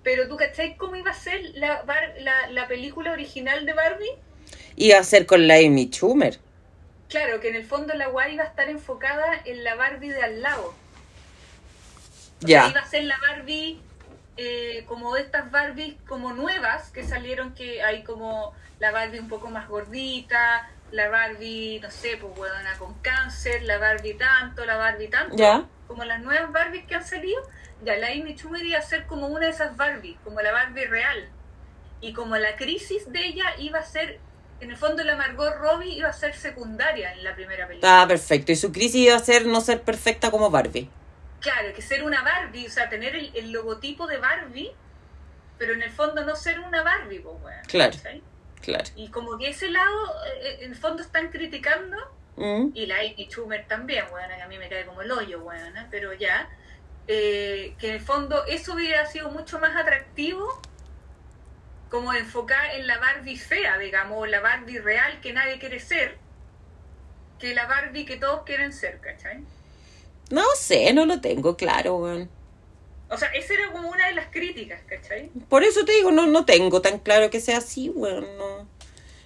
Pero 0.05 0.29
tú, 0.29 0.37
¿cachai 0.37 0.77
cómo 0.77 0.95
iba 0.95 1.11
a 1.11 1.15
ser 1.15 1.41
la, 1.55 1.83
la, 2.21 2.49
la 2.49 2.69
película 2.69 3.11
original 3.11 3.67
de 3.67 3.73
Barbie? 3.73 4.13
Iba 4.77 5.01
a 5.01 5.03
ser 5.03 5.27
con 5.27 5.49
la 5.49 5.57
Amy 5.57 5.89
Schumer. 5.91 6.39
Claro, 7.13 7.41
que 7.41 7.51
en 7.51 7.57
el 7.57 7.65
fondo 7.65 7.93
la 7.95 8.07
guay 8.09 8.35
iba 8.35 8.43
a 8.43 8.47
estar 8.47 8.69
enfocada 8.71 9.27
en 9.45 9.63
la 9.65 9.75
Barbie 9.75 10.09
de 10.09 10.23
al 10.23 10.41
lado. 10.41 10.75
Ya. 12.41 12.69
iba 12.71 12.81
a 12.81 12.87
ser 12.87 13.05
la 13.05 13.17
Barbie 13.29 13.81
eh, 14.39 14.85
como 14.89 15.17
estas 15.19 15.51
Barbies 15.51 15.95
como 16.09 16.33
nuevas 16.33 16.91
que 16.91 17.05
salieron, 17.05 17.55
que 17.55 17.83
hay 17.83 18.03
como 18.03 18.55
la 18.81 18.91
Barbie 18.91 19.21
un 19.21 19.29
poco 19.29 19.51
más 19.51 19.69
gordita, 19.69 20.71
la 20.91 21.09
Barbie, 21.11 21.81
no 21.81 21.91
sé, 21.91 22.17
pues 22.17 22.33
huevona 22.37 22.77
con 22.79 22.95
cáncer, 22.95 23.63
la 23.63 23.77
Barbie 23.79 24.15
tanto, 24.15 24.65
la 24.65 24.77
Barbie 24.77 25.09
tanto, 25.09 25.37
Ya. 25.37 25.67
como 25.87 26.05
las 26.05 26.21
nuevas 26.21 26.51
Barbies 26.51 26.87
que 26.87 26.95
han 26.95 27.05
salido, 27.07 27.43
ya 27.85 27.97
la 27.97 28.09
Amy 28.09 28.35
Schumer 28.37 28.65
iba 28.65 28.79
a 28.79 28.83
ser 28.83 29.07
como 29.07 29.27
una 29.27 29.45
de 29.47 29.53
esas 29.53 29.77
Barbies, 29.77 30.17
como 30.25 30.41
la 30.41 30.51
Barbie 30.51 30.87
real. 30.87 31.29
Y 32.01 32.13
como 32.15 32.37
la 32.37 32.57
crisis 32.57 33.13
de 33.13 33.27
ella 33.27 33.45
iba 33.59 33.79
a 33.79 33.85
ser, 33.85 34.19
en 34.63 34.71
el 34.71 34.77
fondo 34.77 35.03
la 35.05 35.17
Margot 35.17 35.55
Robbie 35.57 35.93
iba 35.97 36.09
a 36.09 36.13
ser 36.13 36.35
secundaria 36.35 37.13
en 37.13 37.25
la 37.25 37.35
primera 37.35 37.67
película. 37.67 38.03
Ah, 38.03 38.07
perfecto. 38.09 38.53
Y 38.53 38.57
su 38.57 38.73
crisis 38.73 38.95
iba 39.07 39.17
a 39.17 39.19
ser 39.19 39.47
no 39.47 39.61
ser 39.61 39.83
perfecta 39.83 40.31
como 40.31 40.51
Barbie. 40.51 40.89
Claro, 41.41 41.75
que 41.75 41.83
ser 41.83 42.05
una 42.05 42.23
Barbie, 42.23 42.67
o 42.67 42.71
sea, 42.71 42.89
tener 42.89 43.17
el, 43.17 43.33
el 43.35 43.51
logotipo 43.51 44.07
de 44.07 44.19
Barbie, 44.19 44.71
pero 45.59 45.75
en 45.75 45.83
el 45.83 45.91
fondo 45.91 46.25
no 46.25 46.37
ser 46.37 46.61
una 46.61 46.83
Barbie, 46.83 47.19
pues, 47.21 47.37
weón. 47.43 47.61
Claro. 47.67 47.97
Claro. 48.61 48.85
Y 48.95 49.09
como 49.09 49.37
que 49.39 49.49
ese 49.49 49.69
lado, 49.71 50.15
eh, 50.41 50.59
en 50.61 50.71
el 50.71 50.77
fondo 50.77 51.03
están 51.03 51.31
criticando, 51.31 51.97
Mm. 52.35 52.71
y 52.75 52.87
la 52.87 52.97
Amy 53.01 53.27
Schumer 53.29 53.67
también, 53.69 54.07
weón, 54.11 54.27
que 54.35 54.41
a 54.41 54.49
mí 54.49 54.57
me 54.57 54.67
cae 54.71 54.87
como 54.87 55.03
el 55.03 55.11
hoyo, 55.11 55.43
weón, 55.43 55.77
¿eh? 55.77 55.87
pero 55.91 56.15
ya, 56.15 56.49
eh, 57.07 57.75
que 57.79 57.89
en 57.89 57.95
el 57.97 58.01
fondo 58.01 58.47
eso 58.47 58.73
hubiera 58.73 59.05
sido 59.05 59.29
mucho 59.31 59.59
más 59.59 59.77
atractivo 59.77 60.49
como 61.93 62.14
enfocar 62.14 62.74
en 62.74 62.86
la 62.86 62.97
Barbie 62.98 63.36
fea, 63.36 63.77
digamos, 63.77 64.16
o 64.19 64.24
la 64.24 64.40
Barbie 64.40 64.78
real 64.78 65.20
que 65.20 65.35
nadie 65.35 65.59
quiere 65.59 65.78
ser, 65.78 66.16
que 67.39 67.55
la 67.55 67.66
Barbie 67.66 68.06
que 68.06 68.16
todos 68.16 68.44
quieren 68.44 68.73
ser, 68.73 68.98
¿cachai? 69.01 69.44
No 70.31 70.43
sé, 70.56 70.94
no 70.94 71.05
lo 71.05 71.20
tengo 71.20 71.55
claro, 71.55 71.97
weón. 71.97 72.31
O 73.10 73.19
sea, 73.19 73.28
esa 73.35 73.52
era 73.52 73.70
como 73.73 73.90
una 73.90 74.06
de 74.06 74.14
las 74.14 74.28
críticas, 74.28 74.81
¿cachai? 74.89 75.28
Por 75.51 75.64
eso 75.64 75.85
te 75.85 75.93
digo, 75.93 76.10
no, 76.10 76.27
no 76.27 76.47
tengo 76.47 76.81
tan 76.81 76.98
claro 76.98 77.28
que 77.28 77.40
sea 77.40 77.59
así, 77.59 77.90
weón. 77.90 78.27
No. 78.39 78.66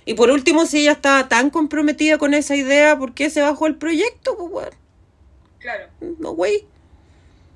Y 0.05 0.15
por 0.15 0.31
último, 0.31 0.67
si 0.67 0.81
ella 0.81 0.93
estaba 0.93 1.29
tan 1.29 1.51
comprometida 1.51 2.19
con 2.19 2.35
esa 2.35 2.57
idea, 2.57 2.99
¿por 2.99 3.15
qué 3.15 3.31
se 3.31 3.43
bajó 3.43 3.69
el 3.69 3.77
proyecto, 3.77 4.37
pues, 4.37 4.51
weón? 4.51 4.75
Claro, 5.61 5.87
No, 6.19 6.33
güey. 6.33 6.67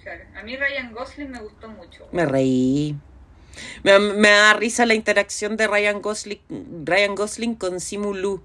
claro. 0.04 0.22
A 0.36 0.42
mí 0.44 0.56
Ryan 0.56 0.92
Gosling 0.92 1.32
me 1.32 1.40
gustó 1.40 1.66
mucho. 1.66 2.06
Me 2.12 2.24
reí. 2.26 2.94
Me, 3.82 3.98
me 3.98 4.30
da 4.30 4.54
risa 4.54 4.86
la 4.86 4.94
interacción 4.94 5.56
de 5.56 5.66
Ryan 5.66 6.00
Gosling, 6.02 6.40
Ryan 6.84 7.14
Gosling 7.14 7.54
con 7.54 7.80
Simu 7.80 8.14
Lu. 8.14 8.42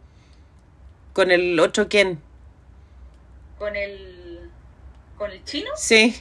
Con 1.13 1.31
el 1.31 1.59
otro 1.59 1.87
Ken. 1.87 2.19
Con 3.57 3.75
el... 3.75 4.49
¿Con 5.17 5.31
el 5.31 5.43
chino? 5.45 5.69
Sí. 5.77 6.15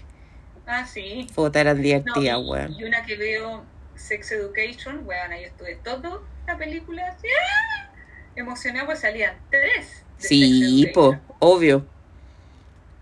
Ah, 0.66 0.86
sí. 0.86 1.26
Puta, 1.34 1.60
eran 1.60 1.76
No, 1.78 1.82
divertidas, 1.82 2.38
y, 2.40 2.48
weón. 2.50 2.72
y 2.78 2.84
una 2.84 3.04
que 3.04 3.16
veo, 3.16 3.64
Sex 3.96 4.30
Education, 4.32 5.02
weón, 5.04 5.32
ahí 5.32 5.44
estuve 5.44 5.76
todo 5.82 6.22
la 6.46 6.56
película 6.56 7.02
¡ah! 7.16 7.90
emocionada, 8.36 8.86
pues 8.86 9.00
salían 9.00 9.36
tres. 9.50 10.04
Sí, 10.18 10.90
po, 10.94 11.18
obvio. 11.40 11.84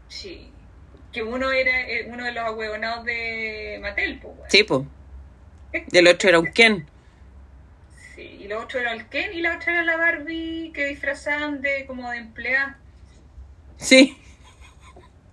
Sí. 0.09 0.51
Que 1.13 1.23
uno 1.23 1.51
era 1.53 1.89
eh, 1.89 2.07
uno 2.09 2.25
de 2.25 2.33
los 2.33 2.45
ahuevonados 2.45 3.05
de 3.05 3.79
Mattel, 3.83 4.19
pues, 4.19 4.35
weón. 4.35 4.51
Sí, 4.51 4.65
po. 4.65 4.87
Y 5.91 5.99
el 5.99 6.07
otro 6.09 6.29
era 6.29 6.39
un 6.39 6.53
Ken. 6.53 6.87
Sí, 8.15 8.39
y 8.41 8.49
lo 8.49 8.61
otro 8.61 8.81
era 8.81 8.93
el 8.93 9.09
Ken 9.09 9.33
y 9.33 9.41
la 9.41 9.57
otra 9.57 9.73
era 9.73 9.83
la 9.83 9.97
Barbie 9.97 10.71
que 10.75 10.87
disfrazaban 10.87 11.63
de 11.63 11.87
como 11.87 12.11
de 12.11 12.19
empleada. 12.19 12.79
Sí. 13.79 14.17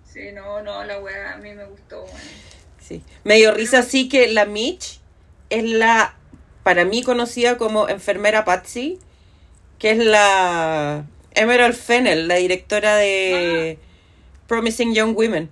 Sí, 0.04 0.32
no, 0.32 0.62
no, 0.62 0.84
la 0.84 0.98
weá 0.98 1.34
a 1.34 1.36
mí 1.36 1.52
me 1.52 1.64
gustó. 1.66 2.04
Sí. 2.80 3.02
Me 3.22 3.36
dio 3.36 3.52
risa 3.52 3.80
así 3.80 4.08
que 4.08 4.28
la 4.28 4.44
Mitch 4.44 5.00
es 5.50 5.64
la, 5.64 6.16
para 6.62 6.84
mí 6.84 7.02
conocida 7.02 7.58
como 7.58 7.88
enfermera 7.88 8.44
Patsy, 8.44 8.98
que 9.78 9.92
es 9.92 9.98
la 9.98 11.04
Emerald 11.32 11.76
Fennel, 11.76 12.26
la 12.28 12.36
directora 12.36 12.96
de 12.96 13.78
Promising 14.48 14.94
Young 14.94 15.16
Women. 15.16 15.48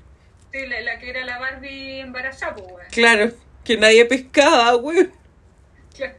Sí, 0.52 0.66
la, 0.66 0.80
la 0.80 0.98
que 0.98 1.10
era 1.10 1.24
la 1.24 1.38
Barbie 1.38 2.00
embarazada, 2.00 2.56
pues. 2.56 2.88
Claro, 2.88 3.32
que 3.68 3.76
nadie 3.76 4.06
pescaba, 4.06 4.72
güey. 4.72 5.10
Claro. 5.94 6.14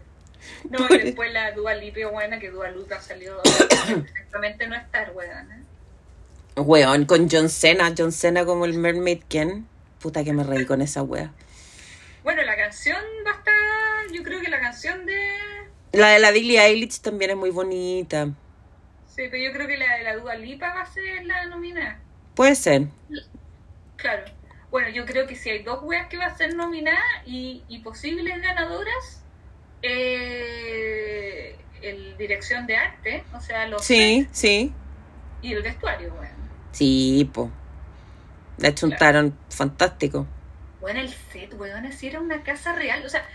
No, 0.69 0.87
y 0.93 0.99
después 0.99 1.33
la 1.33 1.51
Dua 1.53 1.73
Lipa, 1.73 2.07
buena, 2.11 2.39
que 2.39 2.51
Dua 2.51 2.69
Lipa 2.69 3.01
salió 3.01 3.41
exactamente 3.43 4.67
no 4.67 4.75
estar, 4.75 5.11
weón. 5.15 5.51
¿eh? 5.51 5.63
Weón, 6.57 7.05
con 7.05 7.27
John 7.27 7.49
Cena, 7.49 7.91
John 7.97 8.11
Cena 8.11 8.45
como 8.45 8.65
el 8.65 8.75
Mermaid 8.75 9.23
Ken. 9.27 9.67
Puta 9.99 10.23
que 10.23 10.31
me 10.31 10.43
reí 10.43 10.67
con 10.67 10.83
esa 10.83 11.01
wea. 11.01 11.33
Bueno, 12.23 12.43
la 12.43 12.55
canción 12.55 13.03
va 13.25 13.31
a 13.31 13.37
estar, 13.39 14.15
yo 14.15 14.21
creo 14.21 14.39
que 14.41 14.49
la 14.49 14.59
canción 14.59 15.07
de... 15.07 15.19
La 15.93 16.09
de 16.09 16.19
la 16.19 16.29
Billie 16.29 16.63
Eilish 16.63 17.01
también 17.01 17.31
es 17.31 17.37
muy 17.37 17.49
bonita. 17.49 18.27
Sí, 19.07 19.23
pero 19.31 19.37
yo 19.37 19.51
creo 19.53 19.67
que 19.67 19.77
la 19.77 19.97
de 19.97 20.03
la 20.03 20.17
Dua 20.17 20.35
Lipa 20.35 20.71
va 20.71 20.81
a 20.81 20.85
ser 20.85 21.25
la 21.25 21.47
nominada. 21.47 21.99
Puede 22.35 22.53
ser. 22.53 22.83
Claro. 23.97 24.38
Bueno, 24.71 24.89
yo 24.89 25.05
creo 25.05 25.25
que 25.27 25.35
si 25.35 25.49
hay 25.49 25.63
dos 25.63 25.79
weas 25.81 26.07
que 26.07 26.17
va 26.17 26.25
a 26.25 26.37
ser 26.37 26.55
nominada 26.55 27.01
y, 27.25 27.63
y 27.67 27.79
posibles 27.79 28.39
ganadoras, 28.41 29.23
eh, 29.81 31.55
el 31.81 32.17
dirección 32.17 32.67
de 32.67 32.75
arte, 32.75 33.23
o 33.35 33.39
sea, 33.41 33.67
los 33.67 33.83
Sí, 33.83 34.27
sí. 34.31 34.73
y 35.41 35.53
el 35.53 35.61
vestuario, 35.63 36.13
weón. 36.13 36.29
Sí, 36.71 37.29
po. 37.33 37.49
La 38.57 38.75
chuntaron 38.75 39.37
fantástico. 39.49 40.27
Bueno, 40.81 40.99
el 40.99 41.09
set, 41.09 41.53
weón, 41.57 41.85
así 41.85 42.07
era 42.07 42.19
una 42.19 42.43
casa 42.43 42.73
real. 42.73 43.05
O 43.05 43.09
sea, 43.09 43.25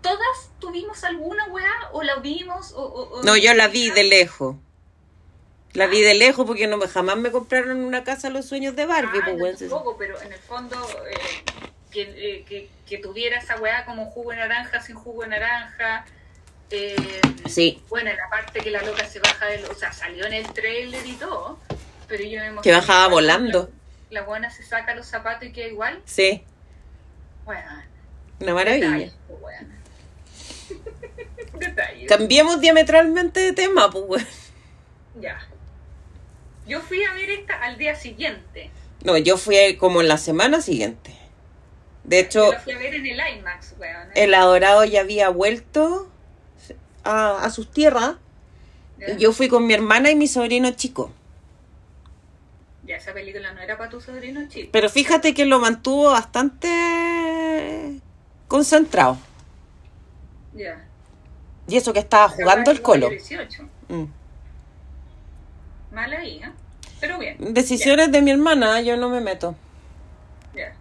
todas 0.00 0.50
tuvimos 0.60 1.02
alguna 1.04 1.44
weá 1.46 1.70
o 1.92 2.02
la 2.02 2.16
vimos 2.16 2.72
o- 2.76 3.20
No, 3.24 3.36
yo 3.36 3.52
la 3.54 3.68
vi 3.68 3.90
de 3.90 4.04
lejos. 4.04 4.56
La 5.78 5.86
vi 5.86 6.00
de 6.02 6.14
lejos 6.14 6.44
porque 6.46 6.66
no 6.66 6.76
me, 6.76 6.88
jamás 6.88 7.16
me 7.16 7.30
compraron 7.30 7.78
una 7.84 8.04
casa 8.04 8.28
los 8.30 8.46
sueños 8.46 8.74
de 8.76 8.84
Barbie, 8.86 9.20
Ah, 9.22 9.24
pues, 9.24 9.36
yo 9.36 9.42
weón. 9.44 9.56
tampoco, 9.56 9.96
pero 9.96 10.20
en 10.20 10.32
el 10.32 10.38
fondo 10.40 10.76
eh, 11.10 11.16
que, 11.90 12.02
eh, 12.02 12.44
que, 12.48 12.68
que 12.86 12.98
tuviera 12.98 13.38
esa 13.38 13.56
weá 13.60 13.84
como 13.84 14.06
jugo 14.10 14.30
de 14.32 14.36
naranja 14.38 14.80
sin 14.82 14.96
jugo 14.96 15.22
de 15.22 15.28
naranja. 15.28 16.04
eh, 16.70 17.20
Sí, 17.48 17.82
Bueno, 17.88 18.10
la 18.12 18.28
parte 18.28 18.60
que 18.60 18.70
la 18.70 18.82
loca 18.82 19.06
se 19.06 19.20
baja 19.20 19.46
del... 19.46 19.64
O 19.66 19.74
sea, 19.74 19.92
salió 19.92 20.26
en 20.26 20.34
el 20.34 20.52
trailer 20.52 21.06
y 21.06 21.14
todo, 21.14 21.58
pero 22.08 22.24
yo 22.24 22.40
me 22.52 22.60
que 22.60 22.72
bajaba 22.72 23.06
volando. 23.08 23.70
La, 24.10 24.20
la 24.20 24.26
buena 24.26 24.50
se 24.50 24.62
saca 24.64 24.94
los 24.94 25.06
zapatos 25.06 25.48
y 25.48 25.52
queda 25.52 25.68
igual. 25.68 26.02
Sí, 26.04 26.42
Bueno, 27.46 27.62
una 28.40 28.54
maravilla. 28.54 28.86
detalles, 28.90 29.14
pues. 29.28 29.56
Cambiemos 32.08 32.60
diametralmente 32.60 33.40
de 33.40 33.52
tema, 33.52 33.90
pues, 33.90 34.04
weón. 34.06 34.26
Ya. 35.20 35.47
Yo 36.68 36.80
fui 36.82 37.02
a 37.02 37.14
ver 37.14 37.30
esta 37.30 37.54
al 37.62 37.78
día 37.78 37.94
siguiente. 37.96 38.70
No, 39.02 39.16
yo 39.16 39.36
fui 39.36 39.76
como 39.76 40.00
en 40.00 40.08
la 40.08 40.18
semana 40.18 40.60
siguiente. 40.60 41.14
De 42.04 42.20
hecho, 42.20 42.52
Yo 42.52 42.60
fui 42.60 42.72
a 42.74 42.78
ver 42.78 42.94
en 42.94 43.06
el 43.06 43.20
IMAX, 43.38 43.74
weón. 43.78 44.08
¿eh? 44.08 44.24
el 44.24 44.34
adorado 44.34 44.84
ya 44.84 45.00
había 45.00 45.28
vuelto 45.30 46.10
a, 47.04 47.42
a 47.44 47.50
sus 47.50 47.70
tierras. 47.70 48.16
¿Ya? 48.98 49.16
Yo 49.16 49.32
fui 49.32 49.48
con 49.48 49.66
mi 49.66 49.74
hermana 49.74 50.10
y 50.10 50.14
mi 50.16 50.26
sobrino 50.26 50.70
chico. 50.72 51.10
Ya, 52.84 52.96
esa 52.96 53.12
película 53.12 53.52
no 53.52 53.60
era 53.60 53.76
para 53.76 53.90
tu 53.90 54.00
sobrino 54.00 54.48
chico. 54.48 54.70
Pero 54.72 54.88
fíjate 54.88 55.34
que 55.34 55.44
lo 55.44 55.58
mantuvo 55.58 56.10
bastante 56.10 58.00
concentrado. 58.48 59.18
Ya. 60.54 60.84
Y 61.68 61.76
eso 61.76 61.92
que 61.92 61.98
estaba 62.00 62.28
jugando 62.30 62.70
el 62.70 62.80
colo. 62.82 63.10
18. 63.10 63.62
Mm. 63.88 64.04
Mala 65.92 66.24
hija. 66.24 66.52
Pero 67.00 67.18
bien. 67.18 67.36
Decisiones 67.54 68.10
de 68.10 68.22
mi 68.22 68.30
hermana, 68.30 68.80
yo 68.80 68.96
no 68.96 69.08
me 69.08 69.20
meto. 69.20 69.54
Ya. 70.54 70.74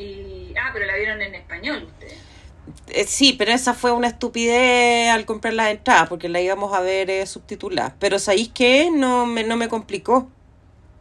Y. 0.00 0.54
Ah, 0.60 0.70
pero 0.72 0.86
la 0.86 0.96
vieron 0.96 1.20
en 1.20 1.34
español 1.34 1.84
ustedes. 1.84 2.18
Eh, 2.88 3.04
sí, 3.04 3.34
pero 3.38 3.52
esa 3.52 3.74
fue 3.74 3.92
una 3.92 4.08
estupidez 4.08 5.10
al 5.10 5.24
comprar 5.26 5.54
las 5.54 5.68
entradas, 5.68 6.08
porque 6.08 6.28
la 6.28 6.40
íbamos 6.40 6.74
a 6.74 6.80
ver 6.80 7.10
eh, 7.10 7.26
subtitulada. 7.26 7.94
Pero 7.98 8.18
¿sabéis 8.18 8.50
qué? 8.52 8.90
No 8.90 9.26
me, 9.26 9.44
no 9.44 9.56
me 9.56 9.68
complicó. 9.68 10.30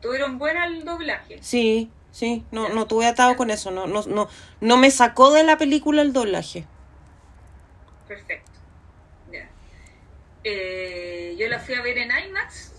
Tuvieron 0.02 0.38
buena 0.38 0.66
el 0.66 0.86
doblaje. 0.86 1.40
Sí, 1.42 1.90
sí, 2.12 2.44
no, 2.52 2.70
no 2.70 2.88
tuve 2.88 3.06
atado 3.08 3.36
con 3.36 3.50
eso. 3.50 3.72
No, 3.72 3.88
no, 3.88 4.04
no, 4.04 4.28
no 4.62 4.78
me 4.78 4.92
sacó 4.92 5.32
de 5.32 5.44
la 5.44 5.58
película 5.58 6.02
el 6.02 6.14
doblaje. 6.14 6.66
Perfecto. 8.08 8.52
Eh, 10.50 11.36
yo 11.38 11.50
la 11.50 11.60
fui 11.60 11.76
a 11.76 11.82
ver 11.82 11.98
en 11.98 12.10
IMAX. 12.10 12.72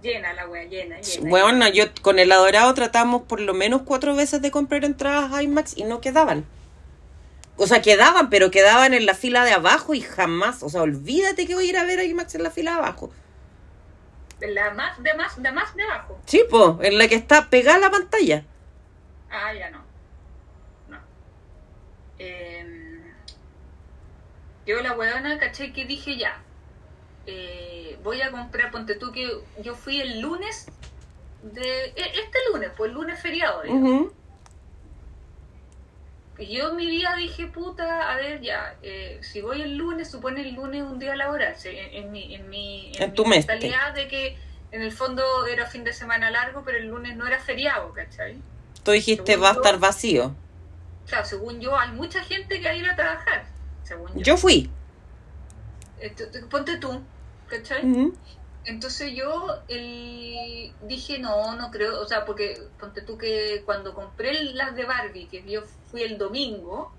Llena 0.00 0.32
la 0.34 0.46
wea, 0.46 0.64
llena, 0.64 1.00
llena. 1.00 1.28
Bueno, 1.28 1.68
yo 1.68 1.86
con 2.02 2.20
el 2.20 2.30
adorado 2.30 2.72
tratamos 2.74 3.22
por 3.22 3.40
lo 3.40 3.52
menos 3.52 3.82
cuatro 3.82 4.14
veces 4.14 4.40
de 4.42 4.52
comprar 4.52 4.84
entradas 4.84 5.32
a 5.32 5.42
IMAX 5.42 5.76
y 5.76 5.82
no 5.82 6.00
quedaban. 6.00 6.46
O 7.56 7.66
sea, 7.66 7.82
quedaban, 7.82 8.30
pero 8.30 8.52
quedaban 8.52 8.94
en 8.94 9.06
la 9.06 9.14
fila 9.14 9.44
de 9.44 9.52
abajo 9.52 9.94
y 9.94 10.02
jamás, 10.02 10.62
o 10.62 10.68
sea, 10.68 10.82
olvídate 10.82 11.46
que 11.46 11.54
voy 11.54 11.66
a 11.66 11.70
ir 11.70 11.78
a 11.78 11.84
ver 11.84 11.98
a 11.98 12.04
IMAX 12.04 12.36
en 12.36 12.44
la 12.44 12.50
fila 12.50 12.72
de 12.72 12.78
abajo. 12.78 13.10
La 14.40 14.70
más 14.74 15.02
de 15.02 15.14
más, 15.14 15.42
de 15.42 15.50
más 15.50 15.74
de 15.74 15.82
abajo. 15.82 16.20
Sí, 16.26 16.44
po, 16.48 16.78
en 16.82 16.98
la 16.98 17.08
que 17.08 17.16
está 17.16 17.50
pegada 17.50 17.78
la 17.78 17.90
pantalla. 17.90 18.44
Ah, 19.30 19.52
ya 19.52 19.70
no. 19.70 19.82
No. 20.90 20.98
Yo 24.66 24.82
la 24.82 24.92
weona, 24.92 25.38
caché 25.38 25.72
que 25.72 25.86
dije 25.86 26.18
ya, 26.18 26.42
eh, 27.26 27.98
voy 28.02 28.22
a 28.22 28.30
comprar, 28.30 28.70
ponte 28.70 28.94
tú 28.94 29.12
que 29.12 29.30
yo 29.62 29.74
fui 29.74 30.00
el 30.00 30.20
lunes 30.20 30.66
de, 31.42 31.86
e- 31.86 31.94
este 31.96 32.38
lunes, 32.52 32.70
pues 32.76 32.88
el 32.90 32.94
lunes 32.94 33.20
feriado. 33.20 33.62
Y 36.38 36.54
yo 36.54 36.68
en 36.70 36.76
mi 36.76 36.84
vida 36.86 37.16
dije, 37.16 37.46
puta, 37.46 38.12
a 38.12 38.16
ver, 38.16 38.42
ya, 38.42 38.74
eh, 38.82 39.18
si 39.22 39.40
voy 39.40 39.62
el 39.62 39.76
lunes, 39.76 40.10
supone 40.10 40.42
el 40.42 40.54
lunes 40.54 40.82
un 40.82 40.98
día 40.98 41.16
laboral. 41.16 41.54
En, 41.64 42.04
en 42.04 42.12
mi, 42.12 42.34
en 42.34 42.50
mi, 42.50 42.92
En 42.98 43.10
mi 43.10 43.16
tu 43.16 43.24
mentalidad 43.24 43.94
de 43.94 44.06
que 44.06 44.36
en 44.70 44.82
el 44.82 44.92
fondo 44.92 45.46
era 45.46 45.64
fin 45.66 45.82
de 45.84 45.94
semana 45.94 46.30
largo, 46.30 46.62
pero 46.62 46.76
el 46.76 46.88
lunes 46.88 47.16
no 47.16 47.26
era 47.26 47.38
feriado, 47.38 47.92
¿cachai? 47.94 48.36
Tú 48.82 48.90
dijiste 48.90 49.32
Según 49.32 49.44
va 49.44 49.48
a 49.50 49.52
estar 49.52 49.78
vacío. 49.78 50.34
Claro, 51.06 51.24
según 51.24 51.60
yo, 51.60 51.74
hay 51.78 51.92
mucha 51.92 52.22
gente 52.22 52.60
que 52.60 52.64
va 52.66 52.70
a 52.72 52.74
ir 52.76 52.86
a 52.86 52.96
trabajar, 52.96 53.46
según 53.84 54.12
yo. 54.14 54.20
Yo 54.22 54.36
fui. 54.36 54.68
Ponte 56.50 56.76
tú, 56.76 57.00
¿cachai? 57.48 58.12
Entonces 58.64 59.14
yo 59.14 59.62
el, 59.68 60.72
dije, 60.82 61.18
no, 61.20 61.54
no 61.54 61.70
creo, 61.70 62.00
o 62.00 62.04
sea, 62.06 62.24
porque 62.24 62.60
ponte 62.80 63.00
tú 63.02 63.16
que 63.16 63.62
cuando 63.64 63.94
compré 63.94 64.42
las 64.54 64.74
de 64.74 64.84
Barbie, 64.84 65.28
que 65.28 65.42
yo 65.48 65.62
fui 65.90 66.02
el 66.02 66.18
domingo, 66.18 66.92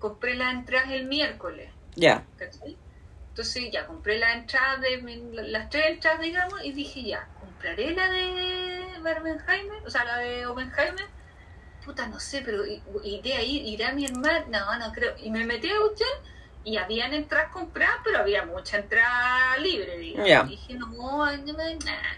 compré 0.00 0.34
las 0.34 0.52
entradas 0.52 0.90
el 0.90 1.06
miércoles, 1.06 1.70
Ya. 1.94 2.24
Entonces 3.28 3.70
ya 3.72 3.86
compré 3.86 4.18
las 4.18 4.36
entradas 4.36 4.80
de 4.80 5.02
las 5.32 5.70
tres 5.70 5.86
entradas, 5.86 6.20
digamos, 6.20 6.64
y 6.64 6.72
dije 6.72 7.02
ya, 7.02 7.28
compraré 7.40 7.92
la 7.92 8.08
de 8.10 8.84
Barbenheimer, 9.00 9.86
o 9.86 9.90
sea, 9.90 10.04
la 10.04 10.18
de 10.18 10.46
Oppenheimer. 10.46 11.06
Puta, 11.84 12.06
no 12.06 12.18
sé, 12.18 12.42
pero 12.44 12.64
iré 13.04 13.34
ahí, 13.34 13.68
irá 13.68 13.92
mi 13.92 14.06
hermano, 14.06 14.46
no, 14.48 14.78
no 14.78 14.92
creo. 14.92 15.14
Y 15.22 15.30
me 15.30 15.44
metí 15.44 15.68
a 15.68 15.78
cuestión 15.78 16.08
y 16.64 16.76
habían 16.78 17.12
entradas 17.12 17.50
compradas, 17.52 17.96
pero 18.02 18.18
había 18.18 18.44
mucha 18.46 18.78
entrada 18.78 19.56
libre, 19.58 19.98
digamos. 19.98 20.50
Y 20.52 20.56
dije, 20.56 20.74
no, 20.74 20.86
no 20.88 21.52
me 21.54 21.74
nah. 21.76 22.14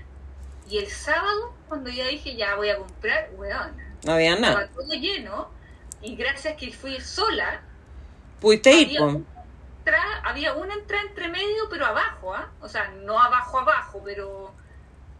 Y 0.68 0.78
el 0.78 0.86
sábado, 0.88 1.52
cuando 1.68 1.90
ya 1.90 2.06
dije, 2.06 2.36
ya 2.36 2.54
voy 2.54 2.70
a 2.70 2.76
comprar, 2.78 3.30
weón, 3.34 3.76
No 4.04 4.12
había 4.12 4.36
nada. 4.36 4.62
estaba 4.64 4.66
todo 4.68 4.94
lleno. 4.94 5.50
Y 6.02 6.14
gracias 6.16 6.56
que 6.56 6.70
fui 6.72 7.00
sola, 7.00 7.60
Pudiste 8.40 8.70
ir, 8.72 8.86
había, 8.88 8.98
po. 9.00 9.06
un 9.06 9.26
entra- 9.84 10.20
había 10.24 10.54
una 10.54 10.74
entrada 10.74 11.04
entre 11.08 11.28
medio, 11.28 11.68
pero 11.70 11.86
abajo, 11.86 12.34
¿ah? 12.34 12.50
O 12.60 12.68
sea, 12.68 12.88
no 13.02 13.20
abajo, 13.20 13.58
abajo, 13.58 14.02
pero 14.04 14.54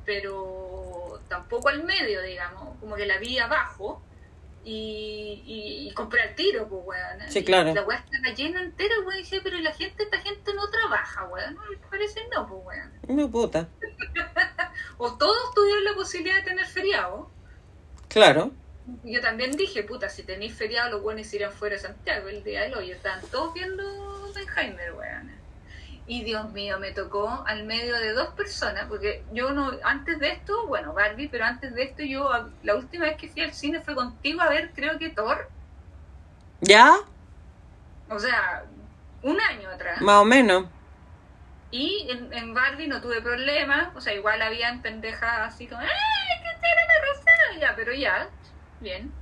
pero 0.05 1.21
tampoco 1.29 1.69
al 1.69 1.83
medio, 1.83 2.23
digamos, 2.23 2.77
como 2.79 2.95
que 2.95 3.07
la 3.07 3.19
vi 3.19 3.39
abajo 3.39 4.03
y, 4.69 5.45
y, 5.47 5.95
al 5.97 6.35
tiro, 6.35 6.69
pues, 6.69 6.83
weón. 6.85 7.31
Sí, 7.31 7.45
claro. 7.45 7.73
La 7.73 7.83
weá 7.83 7.99
estaba 7.99 8.35
llena 8.35 8.61
entera, 8.61 8.97
weón, 8.99 9.15
y 9.15 9.19
dije, 9.19 9.41
pero 9.41 9.59
la 9.61 9.73
gente, 9.73 10.03
esta 10.03 10.19
gente 10.19 10.55
no 10.55 10.69
trabaja, 10.69 11.25
weón. 11.27 11.55
No, 11.55 11.61
parece 11.89 12.21
no, 12.35 12.49
pues, 12.49 12.61
weón. 12.65 13.17
No, 13.17 13.31
puta. 13.31 13.69
O 14.99 15.17
todos 15.17 15.55
tuvieron 15.55 15.85
la 15.85 15.95
posibilidad 15.95 16.37
de 16.37 16.43
tener 16.43 16.67
feriado. 16.67 17.31
Claro. 18.09 18.51
Yo 19.05 19.21
también 19.21 19.53
dije, 19.53 19.83
puta, 19.83 20.09
si 20.09 20.23
tenéis 20.23 20.55
feriado, 20.55 20.91
los 20.91 21.03
buenos 21.03 21.33
irán 21.35 21.53
fuera 21.53 21.77
de 21.77 21.83
Santiago 21.83 22.29
el 22.29 22.43
día 22.43 22.63
del 22.63 22.75
hoyo. 22.75 22.95
Estaban 22.95 23.25
todos 23.31 23.55
viendo 23.55 23.85
Oppenheimer, 24.29 24.95
weón. 24.95 25.36
Y 26.09 26.23
Dios 26.23 26.53
mío, 26.53 26.79
me 26.79 26.93
tocó 26.93 27.45
al 27.47 27.65
medio 27.65 27.97
de 27.99 28.13
dos 28.13 28.29
personas, 28.29 28.87
porque 28.89 29.25
yo 29.33 29.51
no, 29.51 29.73
antes 29.83 30.21
de 30.21 30.31
esto, 30.31 30.67
bueno, 30.69 30.93
Barbie, 30.93 31.29
pero 31.29 31.45
antes 31.45 31.75
de 31.75 31.83
esto 31.83 32.05
yo, 32.05 32.31
la 32.63 32.77
última 32.77 33.07
vez 33.07 33.17
que 33.17 33.29
fui 33.29 33.43
al 33.43 33.53
cine 33.53 33.81
fue 33.81 33.97
contigo 33.97 34.41
a 34.41 34.49
ver, 34.49 34.71
creo 34.73 34.99
que 34.99 35.11
Thor, 35.11 35.51
¿Ya? 36.61 36.95
o 38.09 38.19
sea, 38.19 38.65
un 39.23 39.41
año 39.41 39.69
atrás. 39.69 40.01
Más 40.01 40.23
o 40.23 40.25
menos. 40.25 40.67
Y 41.71 42.07
en, 42.09 42.33
en 42.33 42.55
Barbie 42.55 42.87
no 42.87 43.01
tuve 43.01 43.21
problemas, 43.21 43.89
o 43.97 44.01
sea, 44.01 44.15
igual 44.15 44.41
habían 44.41 44.83
pendejas 44.83 45.41
así 45.41 45.67
como, 45.67 45.81
¡ay, 45.81 45.89
que 45.89 46.61
tiene 46.61 46.81
la 46.87 47.05
rosada! 47.05 47.61
Ya, 47.61 47.77
pero 47.77 47.93
ya, 47.93 48.29
bien. 48.81 49.13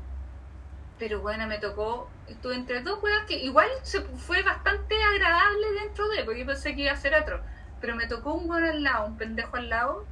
Pero 0.98 1.20
bueno, 1.20 1.47
me 1.47 1.59
tocó, 1.59 2.11
estuve 2.28 2.55
entre 2.55 2.80
dos 2.82 3.02
weas 3.02 3.24
que 3.26 3.36
igual 3.38 3.68
se 3.82 4.01
fue 4.01 4.42
bastante 4.42 4.94
agradable 5.02 5.72
dentro 5.82 6.09
de, 6.09 6.24
porque 6.24 6.40
yo 6.40 6.46
pensé 6.46 6.74
que 6.74 6.82
iba 6.82 6.92
a 6.92 6.96
ser 6.96 7.14
otro. 7.14 7.40
Pero 7.80 7.94
me 7.96 8.06
tocó 8.06 8.34
un 8.34 8.48
weón 8.48 8.64
al 8.64 8.82
lado, 8.82 9.06
un 9.06 9.16
pendejo 9.18 9.56
al 9.56 9.68
lado, 9.68 10.06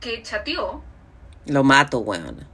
que 0.00 0.22
chateó, 0.22 0.82
Lo 1.46 1.62
mato, 1.64 1.98
weón. 1.98 2.46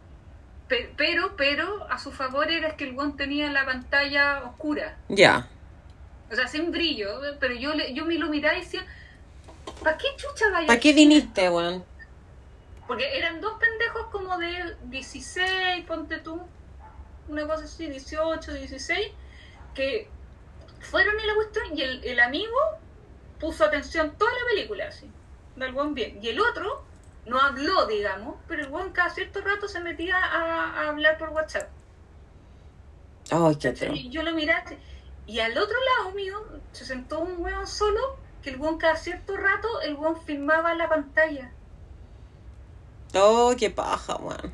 pe- 0.68 0.92
pero, 0.96 1.36
pero 1.36 1.86
a 1.90 1.98
su 1.98 2.10
favor 2.12 2.50
era 2.50 2.76
que 2.76 2.84
el 2.88 2.96
weón 2.96 3.16
tenía 3.16 3.50
la 3.50 3.64
pantalla 3.64 4.42
oscura. 4.44 4.96
Ya. 5.08 5.48
O 6.30 6.34
sea, 6.34 6.48
sin 6.48 6.72
brillo, 6.72 7.20
pero 7.38 7.54
yo, 7.54 7.72
le, 7.74 7.94
yo 7.94 8.04
me 8.04 8.14
lo 8.18 8.28
miraba 8.28 8.56
y 8.56 8.60
decía, 8.62 8.84
¿para 9.84 9.96
qué 9.96 10.06
chucha 10.16 10.50
vaya? 10.52 10.66
¿Para 10.66 10.80
qué 10.80 10.92
viniste, 10.92 11.48
weón? 11.48 11.84
Porque 12.88 13.16
eran 13.16 13.40
dos 13.40 13.54
pendejos 13.60 14.06
como 14.10 14.36
de 14.38 14.76
16, 14.84 15.84
ponte 15.86 16.18
tú, 16.18 16.40
una 17.28 17.46
cosa 17.46 17.64
así, 17.64 17.86
18, 17.86 18.52
16, 18.52 19.12
que 19.74 20.08
fueron 20.80 21.18
y 21.18 21.26
la 21.26 21.34
cuestión 21.34 21.76
y 21.76 21.82
el, 21.82 22.04
el 22.04 22.20
amigo 22.20 22.56
puso 23.40 23.64
atención 23.64 24.16
toda 24.16 24.30
la 24.30 24.54
película, 24.54 24.88
así, 24.88 25.10
del 25.56 25.72
buen 25.72 25.94
bien. 25.94 26.18
Y 26.22 26.28
el 26.28 26.40
otro 26.40 26.84
no 27.26 27.40
habló, 27.40 27.86
digamos, 27.86 28.36
pero 28.48 28.62
el 28.62 28.68
buen 28.68 28.92
cada 28.92 29.10
cierto 29.10 29.40
rato 29.40 29.68
se 29.68 29.80
metía 29.80 30.16
a, 30.16 30.82
a 30.82 30.88
hablar 30.88 31.18
por 31.18 31.30
WhatsApp. 31.30 31.68
Ay, 33.30 33.56
qué. 33.56 33.74
Y 33.92 34.10
yo 34.10 34.22
lo 34.22 34.32
miraste. 34.32 34.78
Y 35.26 35.40
al 35.40 35.58
otro 35.58 35.76
lado 35.98 36.14
mío 36.14 36.44
se 36.72 36.84
sentó 36.84 37.18
un 37.18 37.42
weón 37.42 37.66
solo, 37.66 38.16
que 38.42 38.50
el 38.50 38.60
weón 38.60 38.78
cada 38.78 38.96
cierto 38.96 39.36
rato, 39.36 39.80
el 39.80 39.96
weón 39.96 40.20
filmaba 40.22 40.74
la 40.74 40.88
pantalla. 40.88 41.50
Oh, 43.14 43.54
qué 43.58 43.70
paja, 43.70 44.16
weón. 44.16 44.52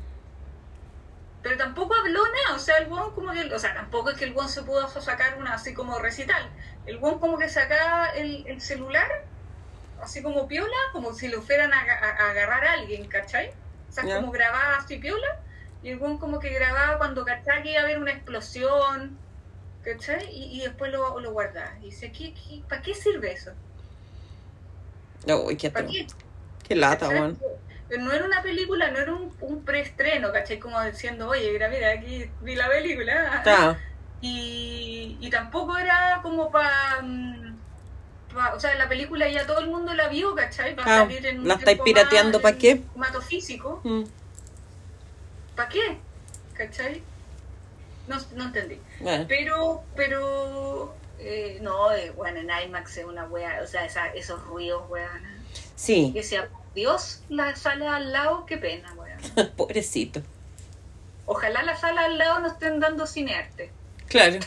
Pero 1.43 1.57
tampoco 1.57 1.93
habló 1.95 2.21
nada, 2.23 2.55
o 2.55 2.59
sea, 2.59 2.77
el 2.77 2.91
weón 2.91 3.13
como 3.13 3.31
que, 3.33 3.53
o 3.53 3.59
sea, 3.59 3.73
tampoco 3.75 4.09
es 4.11 4.17
que 4.17 4.25
el 4.25 4.33
weón 4.33 4.49
se 4.49 4.63
pudo 4.63 4.87
sacar 4.89 5.37
una 5.37 5.53
así 5.55 5.73
como 5.73 5.99
recital. 5.99 6.49
El 6.85 6.97
weón 6.99 7.19
como 7.19 7.37
que 7.37 7.49
sacaba 7.49 8.07
el, 8.15 8.47
el 8.47 8.61
celular, 8.61 9.09
así 10.01 10.23
como 10.23 10.47
piola, 10.47 10.77
como 10.93 11.13
si 11.13 11.27
lo 11.27 11.41
fueran 11.41 11.73
a, 11.73 11.81
a- 11.81 12.25
a 12.27 12.29
agarrar 12.31 12.65
a 12.65 12.73
alguien, 12.73 13.07
¿cachai? 13.09 13.49
O 13.89 13.91
sea, 13.91 14.05
como 14.21 14.31
grababa 14.31 14.77
así 14.77 14.97
piola, 14.99 15.27
y 15.83 15.89
el 15.89 15.99
weón 15.99 16.17
como 16.17 16.39
que 16.39 16.49
grababa 16.49 16.97
cuando 16.97 17.25
cachai 17.25 17.61
que 17.63 17.71
iba 17.71 17.81
a 17.81 17.83
haber 17.83 17.99
una 17.99 18.11
explosión, 18.13 19.19
¿cachai? 19.83 20.29
Y, 20.31 20.61
y 20.61 20.61
después 20.63 20.91
lo, 20.93 21.19
lo 21.19 21.31
guardaba. 21.33 21.77
Y 21.81 21.85
dice, 21.87 22.11
¿qué, 22.11 22.33
qué, 22.33 22.63
para 22.69 22.81
qué 22.81 22.93
sirve 22.95 23.33
eso? 23.33 23.51
Uy, 25.27 25.57
qué 25.57 25.69
¿Para 25.71 25.87
qué? 25.87 26.07
Qué 26.63 26.75
lata, 26.75 27.09
weón. 27.09 27.37
Pero 27.93 28.05
no 28.05 28.11
era 28.11 28.25
una 28.25 28.41
película, 28.41 28.89
no 28.89 28.97
era 28.97 29.13
un, 29.13 29.37
un 29.39 29.63
preestreno, 29.63 30.31
¿cachai? 30.33 30.57
Como 30.57 30.81
diciendo, 30.81 31.29
oye, 31.29 31.51
mira, 31.51 31.69
mira, 31.69 31.91
aquí 31.91 32.25
vi 32.41 32.55
la 32.55 32.67
película. 32.67 33.77
Y, 34.25 35.17
y 35.21 35.29
tampoco 35.29 35.77
era 35.77 36.21
como 36.23 36.49
para 36.49 37.03
o 38.55 38.59
sea 38.59 38.73
la 38.75 38.87
película 38.87 39.27
ya 39.27 39.45
todo 39.45 39.59
el 39.59 39.67
mundo 39.67 39.93
la 39.93 40.07
vio 40.07 40.33
¿cachai? 40.33 40.73
Va 40.75 40.83
a 40.85 40.87
Ah, 40.87 40.99
salir 41.03 41.25
en 41.25 41.41
un 41.41 41.47
¿la 41.49 41.55
estáis 41.55 41.81
pirateando 41.81 42.41
pa' 42.41 42.51
en 42.51 42.57
qué? 42.57 42.81
formato 42.93 43.21
físico 43.21 43.81
mm, 43.83 44.03
¿para 45.57 45.67
qué? 45.67 45.97
¿cachai? 46.53 47.03
No, 48.07 48.15
no 48.37 48.45
entendí 48.45 48.79
bueno. 49.01 49.25
pero 49.27 49.83
pero 49.97 50.95
eh, 51.19 51.59
no 51.61 51.91
eh, 51.91 52.11
bueno 52.15 52.39
en 52.39 52.49
IMAX 52.69 52.97
es 52.97 53.05
una 53.05 53.25
wea 53.25 53.59
o 53.61 53.67
sea 53.67 53.85
esa- 53.85 54.13
esos 54.13 54.41
ruidos 54.45 54.89
weón 54.89 55.32
Sí, 55.75 56.11
que 56.13 56.23
sea 56.23 56.49
Dios 56.75 57.21
la 57.29 57.55
sala 57.55 57.95
al 57.95 58.11
lado 58.11 58.45
qué 58.45 58.57
pena 58.57 58.93
weón 58.93 59.51
pobrecito. 59.57 60.21
ojalá 61.25 61.63
la 61.63 61.75
sala 61.75 62.05
al 62.05 62.17
lado 62.17 62.39
no 62.39 62.47
estén 62.47 62.79
dando 62.79 63.05
cinearte 63.07 63.71
Claro. 64.07 64.39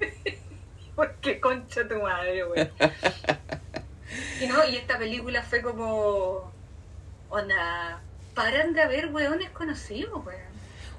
Porque 0.96 1.40
concha 1.40 1.86
tu 1.88 1.96
madre, 1.96 2.44
güey. 2.44 2.68
y 4.40 4.46
no, 4.46 4.64
y 4.64 4.76
esta 4.76 4.98
película 4.98 5.42
fue 5.42 5.62
como. 5.62 6.52
Onda. 7.30 8.00
Paran 8.34 8.72
de 8.72 8.82
haber 8.82 9.12
weones 9.12 9.50
conocidos, 9.50 10.24
weón. 10.26 10.54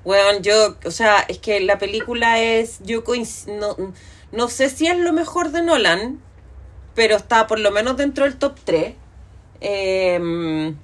Weón, 0.05 0.43
yo, 0.43 0.77
o 0.85 0.91
sea, 0.91 1.25
es 1.27 1.39
que 1.39 1.59
la 1.59 1.77
película 1.77 2.39
es, 2.39 2.79
yo 2.83 3.03
no, 3.47 3.75
no 4.31 4.47
sé 4.47 4.69
si 4.69 4.87
es 4.87 4.97
lo 4.97 5.11
mejor 5.11 5.51
de 5.51 5.63
Nolan, 5.63 6.21
pero 6.93 7.15
está 7.17 7.47
por 7.47 7.59
lo 7.59 7.71
menos 7.71 7.97
dentro 7.97 8.23
del 8.23 8.37
top 8.37 8.57
3. 8.63 8.93
Eh, 9.67 10.75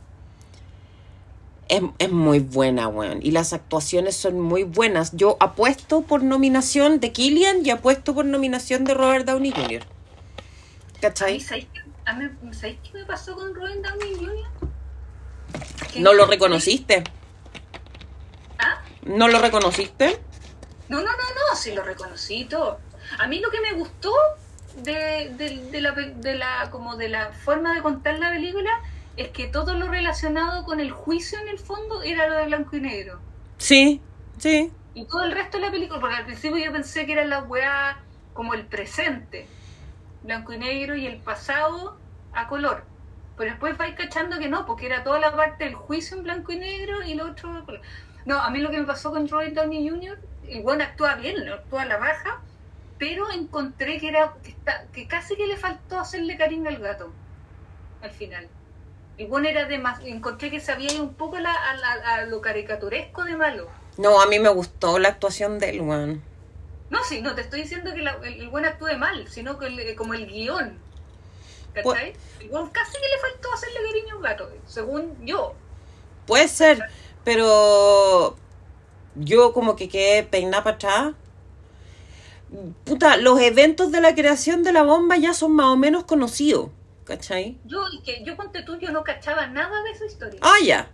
es, 1.70 1.82
es 1.99 2.12
muy 2.12 2.40
buena, 2.40 2.88
weón. 2.88 3.20
Y 3.22 3.30
las 3.32 3.53
actuaciones 3.53 4.16
son 4.18 4.40
muy 4.40 4.64
buenas. 4.64 5.12
Yo 5.16 5.38
apuesto 5.40 6.02
por 6.02 6.24
nominación 6.24 6.99
de 6.99 7.12
Killian 7.12 7.64
y 7.66 7.70
apuesto 7.70 8.16
por 8.16 8.26
nominación 8.26 8.84
de 8.84 8.94
Robert 8.95 9.26
Downey 9.28 9.52
Jr. 9.52 9.84
¿Cachai? 10.99 11.40
¿sabéis 11.40 11.68
qué, 11.72 11.82
a 12.06 12.14
mí- 12.14 12.30
¿sabéis 12.53 12.80
qué 12.84 12.98
me 12.98 13.06
pasó 13.06 13.36
con 13.36 13.53
Robin 13.53 13.82
Downey 13.84 14.16
Jr.? 14.16 14.70
¿No 16.02 16.14
lo 16.14 16.26
reconociste? 16.26 17.03
¿Ah? 18.58 18.82
¿No 19.03 19.28
lo 19.28 19.40
reconociste? 19.40 20.20
No, 20.90 20.98
no, 20.98 21.03
no, 21.03 21.12
no, 21.12 21.56
sí 21.56 21.72
lo 21.74 21.84
reconocí 21.84 22.45
todo. 22.45 22.80
A 23.20 23.28
mí 23.28 23.40
lo 23.40 23.49
que 23.52 23.62
me 23.62 23.74
gustó 23.74 24.12
de, 24.77 25.34
de, 25.38 25.69
de 25.72 25.81
la, 25.81 25.91
de 25.91 26.35
la 26.35 26.69
como 26.72 26.95
de 26.95 27.10
la 27.10 27.31
forma 27.31 27.73
de 27.73 27.81
contar 27.81 28.18
la 28.19 28.30
película 28.31 28.72
es 29.18 29.30
que 29.30 29.48
todo 29.48 29.73
lo 29.76 29.89
relacionado 29.89 30.64
con 30.64 30.80
el 30.80 30.91
juicio 30.91 31.39
en 31.39 31.49
el 31.49 31.60
fondo 31.60 32.02
era 32.02 32.27
lo 32.27 32.35
de 32.35 32.45
blanco 32.45 32.77
y 32.77 32.81
negro. 32.81 33.19
Sí, 33.57 34.02
sí. 34.38 34.72
Y 34.93 35.06
todo 35.06 35.23
el 35.23 35.31
resto 35.31 35.57
de 35.57 35.65
la 35.65 35.72
película, 35.72 35.99
porque 35.99 36.15
al 36.15 36.26
principio 36.26 36.57
yo 36.57 36.72
pensé 36.72 37.06
que 37.06 37.14
era 37.14 37.26
la 37.26 37.43
weá 37.43 37.99
como 38.34 38.53
el 38.53 38.65
presente, 38.65 39.48
blanco 40.23 40.53
y 40.53 40.57
negro, 40.57 40.95
y 40.95 41.07
el 41.07 41.18
pasado 41.18 41.98
a 42.34 42.48
color. 42.48 42.85
Pero 43.38 43.52
después 43.52 43.77
vais 43.77 43.95
cachando 43.95 44.39
que 44.39 44.49
no, 44.49 44.65
porque 44.65 44.85
era 44.85 45.03
toda 45.03 45.19
la 45.19 45.35
parte 45.35 45.65
del 45.65 45.76
juicio 45.76 46.18
en 46.18 46.23
blanco 46.23 46.52
y 46.52 46.57
negro 46.57 47.03
y 47.03 47.14
lo 47.14 47.27
otro 47.31 47.52
a 47.52 47.65
color. 47.65 47.81
No, 48.26 48.39
a 48.39 48.49
mí 48.49 48.60
lo 48.60 48.69
que 48.72 48.80
me 48.80 48.85
pasó 48.85 49.11
con 49.11 49.27
Robert 49.27 49.53
Downey 49.53 49.88
Jr., 49.88 50.19
bueno 50.64 50.84
actúa 50.84 51.15
bien, 51.15 51.48
actúa 51.48 51.84
a 51.84 51.85
la 51.85 51.98
baja, 51.98 52.41
pero 53.02 53.32
encontré 53.32 53.98
que 53.99 54.10
era 54.10 54.36
que, 54.44 54.49
está, 54.52 54.86
que 54.94 55.07
casi 55.07 55.36
que 55.36 55.48
le 55.48 55.57
faltó 55.57 55.99
hacerle 55.99 56.38
cariño 56.38 56.69
al 56.69 56.78
gato 56.78 57.11
al 58.03 58.11
final. 58.11 58.48
El 59.18 59.26
bueno 59.26 59.49
era 59.49 59.65
de 59.65 59.80
más, 59.80 59.99
encontré 60.06 60.52
que 60.52 60.60
sabía 60.60 61.02
un 61.02 61.15
poco 61.15 61.38
a, 61.38 61.41
la- 61.41 61.52
a 61.52 62.14
a 62.18 62.26
lo 62.26 62.41
caricaturesco 62.41 63.23
de 63.23 63.36
malo. 63.36 63.68
No, 63.98 64.22
a 64.22 64.28
mí 64.28 64.38
me 64.38 64.49
gustó 64.49 64.99
la 64.99 65.10
actuación 65.10 65.57
de 65.57 65.72
él, 65.72 65.82
weón. 65.82 66.22
No, 66.91 67.03
sí, 67.03 67.23
no 67.23 67.34
te 67.34 67.41
estoy 67.41 67.64
diciendo 67.64 67.91
que 67.91 68.03
la- 68.03 68.19
el, 68.23 68.40
el 68.41 68.49
buen 68.49 68.65
actúe 68.65 68.95
mal, 68.99 69.28
sino 69.30 69.57
que 69.57 69.65
el- 69.65 69.95
como 69.95 70.14
el 70.14 70.28
guion. 70.28 70.78
¿Cachai? 71.73 72.14
El 72.40 72.49
buen 72.49 72.68
casi 72.68 72.94
que 72.94 72.99
le 72.99 73.19
faltó 73.19 73.52
hacerle 73.52 73.80
cariño 73.88 74.14
a 74.14 74.18
un 74.18 74.22
gato, 74.22 74.49
según 74.68 75.26
yo. 75.26 75.56
Puede 76.28 76.48
ser, 76.48 76.84
pero 77.23 78.36
yo 79.15 79.53
como 79.53 79.76
que 79.76 79.90
quedé 79.90 80.22
peinada 80.22 80.64
para 80.64 80.76
atrás. 80.76 81.14
Puta, 82.84 83.18
los 83.18 83.40
eventos 83.40 83.91
de 83.91 84.02
la 84.02 84.14
creación 84.14 84.64
de 84.64 84.73
la 84.73 84.84
bomba 84.84 85.18
ya 85.18 85.34
son 85.34 85.53
más 85.53 85.68
o 85.68 85.78
menos 85.78 86.03
conocidos, 86.03 86.69
¿cachai? 87.06 87.57
Yo, 87.65 87.82
y 87.94 88.02
que 88.02 88.23
yo 88.26 88.36
ponte 88.36 88.61
tú, 88.64 88.78
yo 88.78 88.91
no 88.91 89.03
cachaba 89.03 89.48
nada 89.48 89.82
de 89.84 89.91
esa 89.91 90.06
historia. 90.06 90.40
Ah, 90.44 90.57
ya, 90.64 90.90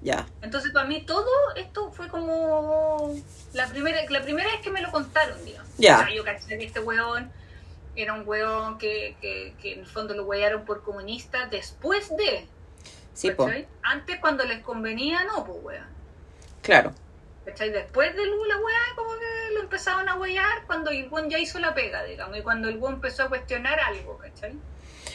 ya. 0.00 0.26
Entonces 0.40 0.72
para 0.72 0.86
mí 0.86 1.02
todo 1.04 1.30
esto 1.56 1.92
fue 1.92 2.08
como 2.08 3.14
la 3.52 3.66
primera, 3.68 3.98
la 4.08 4.22
primera 4.22 4.50
vez 4.50 4.60
que 4.62 4.70
me 4.70 4.80
lo 4.80 4.90
contaron, 4.90 5.44
digamos. 5.44 5.68
Ya. 5.76 5.98
O 5.98 6.04
sea, 6.04 6.14
yo 6.14 6.24
caché 6.24 6.58
que 6.58 6.64
este 6.64 6.80
weón 6.80 7.30
era 7.94 8.14
un 8.14 8.26
weón 8.26 8.78
que, 8.78 9.16
que, 9.20 9.54
que 9.60 9.74
en 9.74 9.80
el 9.80 9.86
fondo 9.86 10.14
lo 10.14 10.24
wearon 10.24 10.64
por 10.64 10.82
comunista 10.82 11.46
después 11.46 12.08
de. 12.16 12.46
Sí, 13.12 13.30
po. 13.32 13.46
Antes 13.82 14.18
cuando 14.18 14.44
les 14.44 14.62
convenía, 14.62 15.24
no, 15.24 15.44
pues 15.44 15.58
weón. 15.62 15.86
claro. 16.62 16.94
¿Cachai? 17.44 17.70
Después 17.70 18.14
de 18.14 18.24
la 18.24 18.56
weá, 18.56 18.78
como 18.94 19.10
que 19.18 19.41
lo 19.52 19.60
empezaban 19.60 20.08
a 20.08 20.16
wear 20.16 20.66
cuando 20.66 20.90
el 20.90 21.08
buen 21.08 21.28
ya 21.30 21.38
hizo 21.38 21.58
la 21.58 21.74
pega, 21.74 22.02
digamos, 22.04 22.36
y 22.38 22.42
cuando 22.42 22.68
el 22.68 22.78
buen 22.78 22.94
empezó 22.94 23.24
a 23.24 23.28
cuestionar 23.28 23.78
algo, 23.80 24.18
¿cachai? 24.18 24.54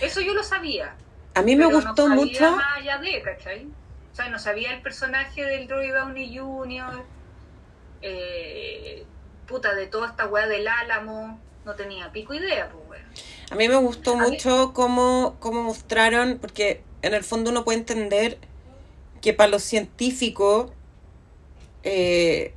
Eso 0.02 0.22
yo 0.22 0.34
lo 0.34 0.44
sabía. 0.44 0.96
A 1.36 1.42
mí 1.42 1.56
me 1.56 1.66
pero 1.68 1.78
gustó 1.78 2.08
no 2.10 2.16
sabía 2.16 2.26
mucho. 2.26 2.56
más 2.56 2.78
allá 2.78 2.98
de, 3.00 3.22
¿cachai? 3.22 3.66
O 4.12 4.16
sea, 4.16 4.30
no 4.30 4.40
sabía 4.40 4.74
el 4.74 4.82
personaje 4.82 5.44
del 5.44 5.70
Roy 5.70 5.90
Downey 5.90 6.38
Jr., 6.38 7.04
eh, 8.02 9.06
puta, 9.48 9.74
de 9.74 9.88
toda 9.88 10.08
esta 10.08 10.28
weá 10.28 10.48
del 10.48 10.68
Álamo, 10.68 11.40
no 11.66 11.76
tenía 11.76 12.12
pico 12.12 12.34
idea, 12.34 12.70
pues 12.70 12.84
weón. 12.90 13.04
A 13.52 13.56
mí 13.56 13.68
me 13.68 13.76
gustó 13.78 14.14
A 14.14 14.18
mí- 14.24 14.30
mucho 14.32 14.72
cómo, 14.74 15.38
cómo 15.40 15.64
mostraron, 15.64 16.38
porque 16.40 16.82
en 17.02 17.14
el 17.14 17.24
fondo 17.24 17.52
uno 17.52 17.64
puede 17.64 17.80
entender 17.80 18.38
que 19.22 19.34
para 19.34 19.50
los 19.50 19.64
científicos, 19.64 20.72
eh, 21.84 22.54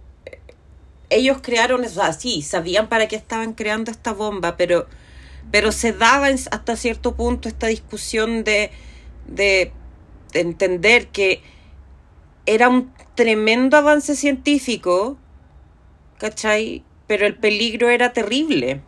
ellos 1.10 1.38
crearon 1.42 1.84
eso 1.84 2.02
así, 2.02 2.42
sabían 2.42 2.88
para 2.88 3.08
qué 3.08 3.16
estaban 3.16 3.52
creando 3.52 3.90
esta 3.90 4.12
bomba, 4.12 4.56
pero, 4.56 4.86
pero 5.50 5.72
se 5.72 5.92
daba 5.92 6.28
hasta 6.28 6.76
cierto 6.76 7.14
punto 7.14 7.48
esta 7.48 7.66
discusión 7.66 8.44
de, 8.44 8.70
de, 9.26 9.72
de 10.32 10.40
entender 10.40 11.08
que 11.08 11.42
era 12.46 12.68
un 12.68 12.92
tremendo 13.14 13.76
avance 13.76 14.16
científico, 14.16 15.18
¿cachai? 16.18 16.84
Pero 17.06 17.26
el 17.26 17.36
peligro 17.36 17.90
era 17.90 18.12
terrible. 18.12 18.80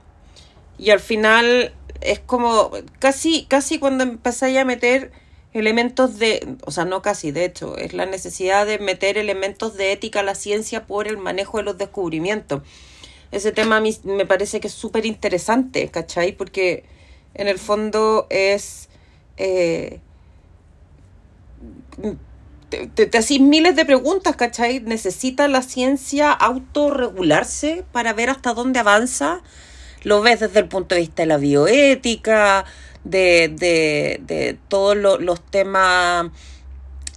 Y 0.79 0.91
al 0.91 1.01
final 1.01 1.75
es 2.01 2.21
como 2.21 2.71
casi, 2.99 3.45
casi 3.47 3.79
cuando 3.79 4.05
empezáis 4.05 4.59
a 4.59 4.65
meter 4.65 5.13
elementos 5.53 6.19
de, 6.19 6.57
o 6.65 6.71
sea, 6.71 6.85
no 6.85 7.03
casi, 7.03 7.31
de 7.31 7.45
hecho, 7.45 7.77
es 7.77 7.93
la 7.93 8.07
necesidad 8.07 8.67
de 8.67 8.79
meter 8.79 9.19
elementos 9.19 9.77
de 9.77 9.93
ética 9.93 10.21
a 10.21 10.23
la 10.23 10.35
ciencia 10.35 10.87
por 10.87 11.09
el 11.09 11.19
manejo 11.19 11.59
de 11.59 11.65
los 11.65 11.79
descubrimientos. 11.79 12.63
Ese 13.31 13.53
tema 13.53 13.77
a 13.77 13.81
mí 13.81 13.97
me 14.05 14.27
parece 14.27 14.61
que 14.61 14.69
es 14.69 14.75
súper 14.75 15.07
interesante, 15.07 15.89
¿cachai? 15.89 16.33
Porque 16.33 16.85
en 17.35 17.49
el 17.49 17.59
fondo 17.59 18.27
es... 18.31 18.89
eh, 19.37 20.01
te, 22.69 23.07
te, 23.07 23.19
hacís 23.19 23.41
miles 23.41 23.77
de 23.77 23.85
preguntas, 23.85 24.37
¿cachai? 24.37 24.81
¿Necesita 24.81 25.49
la 25.49 25.63
ciencia 25.63 26.33
autorregularse 26.33 27.85
para 27.93 28.13
ver 28.15 28.31
hasta 28.31 28.55
dónde 28.55 28.81
avanza? 28.81 29.43
Lo 30.03 30.23
ves 30.23 30.41
desde 30.41 30.61
el 30.61 30.69
punto 30.69 30.95
de 30.95 31.03
vista 31.03 31.23
de 31.23 31.27
la 31.27 31.37
bioética, 31.37 32.65
de, 33.05 33.49
de, 33.49 34.21
de 34.27 34.59
todos 34.69 34.97
lo- 34.97 35.19
los 35.19 35.41
temas 35.45 36.31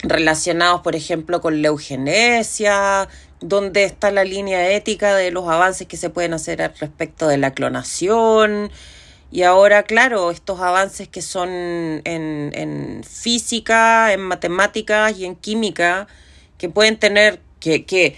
relacionados, 0.04 0.82
por 0.82 0.96
ejemplo, 0.96 1.42
con 1.42 1.62
la 1.62 1.70
eugenesia, 1.70 3.08
dónde 3.42 3.84
está 3.84 4.12
la 4.12 4.24
línea 4.24 4.72
ética 4.72 5.16
de 5.16 5.32
los 5.32 5.48
avances 5.48 5.88
que 5.88 5.98
se 5.98 6.10
pueden 6.10 6.34
hacer 6.34 6.62
al 6.62 6.74
respecto 6.78 7.28
de 7.28 7.38
la 7.38 7.54
clonación. 7.54 8.72
Y 9.32 9.44
ahora, 9.44 9.84
claro, 9.84 10.32
estos 10.32 10.62
avances 10.62 11.08
que 11.08 11.22
son 11.22 11.50
en, 11.50 12.52
en 12.54 13.04
física, 13.04 14.14
en 14.14 14.22
matemáticas 14.22 15.18
y 15.18 15.26
en 15.26 15.36
química, 15.36 16.08
que 16.58 16.70
pueden 16.70 16.98
tener, 16.98 17.42
que, 17.60 17.86
que 17.86 18.16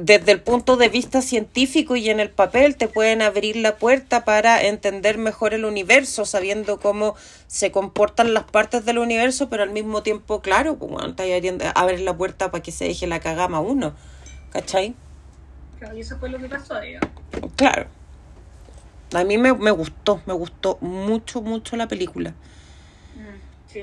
desde 0.00 0.30
el 0.30 0.40
punto 0.40 0.76
de 0.76 0.88
vista 0.88 1.20
científico 1.22 1.96
y 1.96 2.08
en 2.08 2.20
el 2.20 2.30
papel 2.30 2.76
te 2.76 2.86
pueden 2.86 3.20
abrir 3.20 3.56
la 3.56 3.76
puerta 3.78 4.24
para 4.24 4.62
entender 4.62 5.18
mejor 5.18 5.54
el 5.54 5.64
universo, 5.64 6.24
sabiendo 6.24 6.78
cómo 6.78 7.16
se 7.48 7.72
comportan 7.72 8.32
las 8.32 8.44
partes 8.44 8.84
del 8.84 8.98
universo, 8.98 9.48
pero 9.48 9.64
al 9.64 9.70
mismo 9.70 10.04
tiempo, 10.04 10.40
claro, 10.40 10.76
pues, 10.76 10.88
bueno, 10.92 11.14
te 11.16 11.24
abriendo- 11.34 11.64
abres 11.74 12.00
la 12.00 12.16
puerta 12.16 12.52
para 12.52 12.62
que 12.62 12.70
se 12.70 12.84
deje 12.84 13.08
la 13.08 13.18
cagama 13.18 13.58
uno, 13.58 13.92
¿cachai? 14.52 14.94
Claro, 15.80 15.96
y 15.96 16.00
eso 16.02 16.16
fue 16.18 16.28
lo 16.28 16.38
que 16.38 16.48
pasó, 16.48 16.78
digamos. 16.80 17.10
Claro. 17.56 17.86
A 19.14 19.24
mí 19.24 19.36
me, 19.36 19.52
me 19.52 19.72
gustó, 19.72 20.22
me 20.26 20.32
gustó 20.34 20.78
mucho, 20.80 21.42
mucho 21.42 21.76
la 21.76 21.88
película. 21.88 22.30
Mm, 23.16 23.38
Sí. 23.72 23.82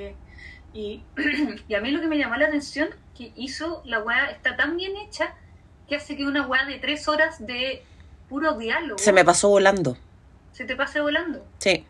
Y, 0.74 1.04
y 1.68 1.74
a 1.74 1.82
mí 1.82 1.92
lo 1.92 2.00
que 2.00 2.08
me 2.08 2.18
llamó 2.18 2.36
la 2.38 2.48
atención, 2.48 2.88
que 3.18 3.34
hizo 3.36 3.82
la 3.86 4.02
weá, 4.02 4.30
está 4.32 4.56
tan 4.56 4.78
bien 4.78 4.94
hecha, 4.98 5.34
que 5.88 5.95
hace 5.95 6.16
que 6.18 6.26
una 6.26 6.45
weá 6.48 6.66
de 6.66 6.80
tres 6.80 7.07
horas 7.07 7.45
de 7.45 7.84
puro 8.30 8.57
diálogo 8.57 8.98
Se 8.98 9.14
me 9.14 9.24
pasó 9.24 9.49
volando. 9.49 9.98
se 10.52 10.66
te 10.66 10.76
pase 10.76 11.02
volando. 11.02 11.45
Sí. 11.60 11.86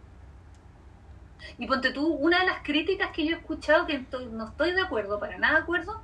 Y 1.58 1.68
ponte 1.68 1.92
tú, 1.92 2.08
una 2.08 2.40
de 2.40 2.46
las 2.48 2.64
críticas 2.64 3.12
que 3.12 3.26
yo 3.26 3.36
he 3.36 3.40
escuchado, 3.40 3.86
que 3.86 4.04
no 4.32 4.48
estoy 4.50 4.74
de 4.74 4.82
acuerdo, 4.82 5.20
para 5.20 5.38
nada 5.38 5.56
de 5.58 5.62
acuerdo, 5.62 6.02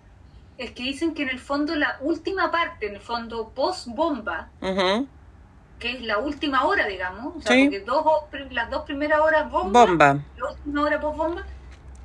es 0.57 0.71
que 0.71 0.83
dicen 0.83 1.13
que 1.13 1.23
en 1.23 1.29
el 1.29 1.39
fondo 1.39 1.75
la 1.75 1.97
última 2.01 2.51
parte, 2.51 2.87
en 2.87 2.95
el 2.95 3.01
fondo 3.01 3.49
post-bomba, 3.55 4.49
que 5.79 5.91
es 5.93 6.01
la 6.01 6.19
última 6.19 6.63
hora, 6.65 6.85
digamos, 6.85 7.35
o 7.37 7.41
sea, 7.41 7.55
Sí. 7.55 7.63
porque 7.63 7.79
dos, 7.79 8.05
las 8.51 8.69
dos 8.69 8.83
primeras 8.83 9.19
horas 9.19 9.49
bomba, 9.49 9.85
Bomba. 9.85 10.19
la 10.37 10.51
última 10.51 10.81
hora 10.83 10.99
post-bomba, 11.01 11.43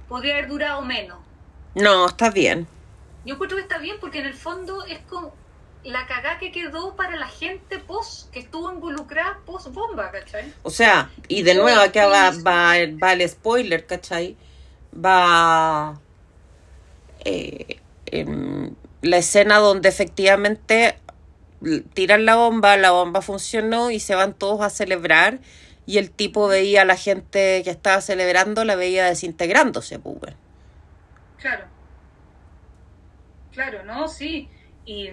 podría 0.08 0.32
haber 0.34 0.48
durado 0.48 0.80
menos. 0.82 1.18
No, 1.74 2.06
está 2.06 2.30
bien. 2.30 2.66
Yo 3.26 3.34
encuentro 3.34 3.56
que 3.58 3.62
está 3.62 3.78
bien 3.78 3.96
porque 4.00 4.20
en 4.20 4.26
el 4.26 4.34
fondo 4.34 4.84
es 4.86 5.00
como 5.00 5.34
la 5.90 6.06
cagá 6.06 6.38
que 6.38 6.50
quedó 6.50 6.96
para 6.96 7.16
la 7.16 7.28
gente 7.28 7.78
post, 7.78 8.30
que 8.32 8.40
estuvo 8.40 8.72
involucrada 8.72 9.38
post-bomba, 9.46 10.10
¿cachai? 10.10 10.52
O 10.62 10.70
sea, 10.70 11.10
y 11.28 11.42
de 11.42 11.54
nuevo 11.54 11.80
acá 11.80 12.06
va, 12.06 12.30
va, 12.30 12.74
va 13.02 13.12
el 13.12 13.28
spoiler, 13.28 13.86
¿cachai? 13.86 14.36
Va 14.92 16.00
eh, 17.24 17.80
em, 18.06 18.74
la 19.02 19.16
escena 19.18 19.58
donde 19.58 19.88
efectivamente 19.88 20.98
tiran 21.94 22.24
la 22.24 22.36
bomba, 22.36 22.76
la 22.76 22.90
bomba 22.90 23.22
funcionó 23.22 23.90
y 23.90 24.00
se 24.00 24.14
van 24.14 24.34
todos 24.34 24.60
a 24.62 24.70
celebrar 24.70 25.38
y 25.86 25.98
el 25.98 26.10
tipo 26.10 26.48
veía 26.48 26.82
a 26.82 26.84
la 26.84 26.96
gente 26.96 27.62
que 27.62 27.70
estaba 27.70 28.00
celebrando, 28.00 28.64
la 28.64 28.74
veía 28.74 29.06
desintegrándose, 29.06 30.00
pues. 30.00 30.34
Claro. 31.38 31.64
Claro, 33.52 33.84
¿no? 33.84 34.08
Sí. 34.08 34.48
Y. 34.84 35.10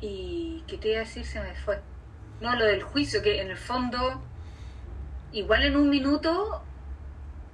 Y. 0.00 0.62
¿Qué 0.66 0.78
te 0.78 0.90
iba 0.90 0.98
a 0.98 1.04
decir? 1.04 1.24
Se 1.24 1.40
me 1.40 1.54
fue. 1.54 1.80
No, 2.40 2.54
lo 2.54 2.64
del 2.64 2.82
juicio, 2.82 3.22
que 3.22 3.40
en 3.40 3.50
el 3.50 3.56
fondo. 3.56 4.22
Igual 5.32 5.64
en 5.64 5.76
un 5.76 5.90
minuto. 5.90 6.62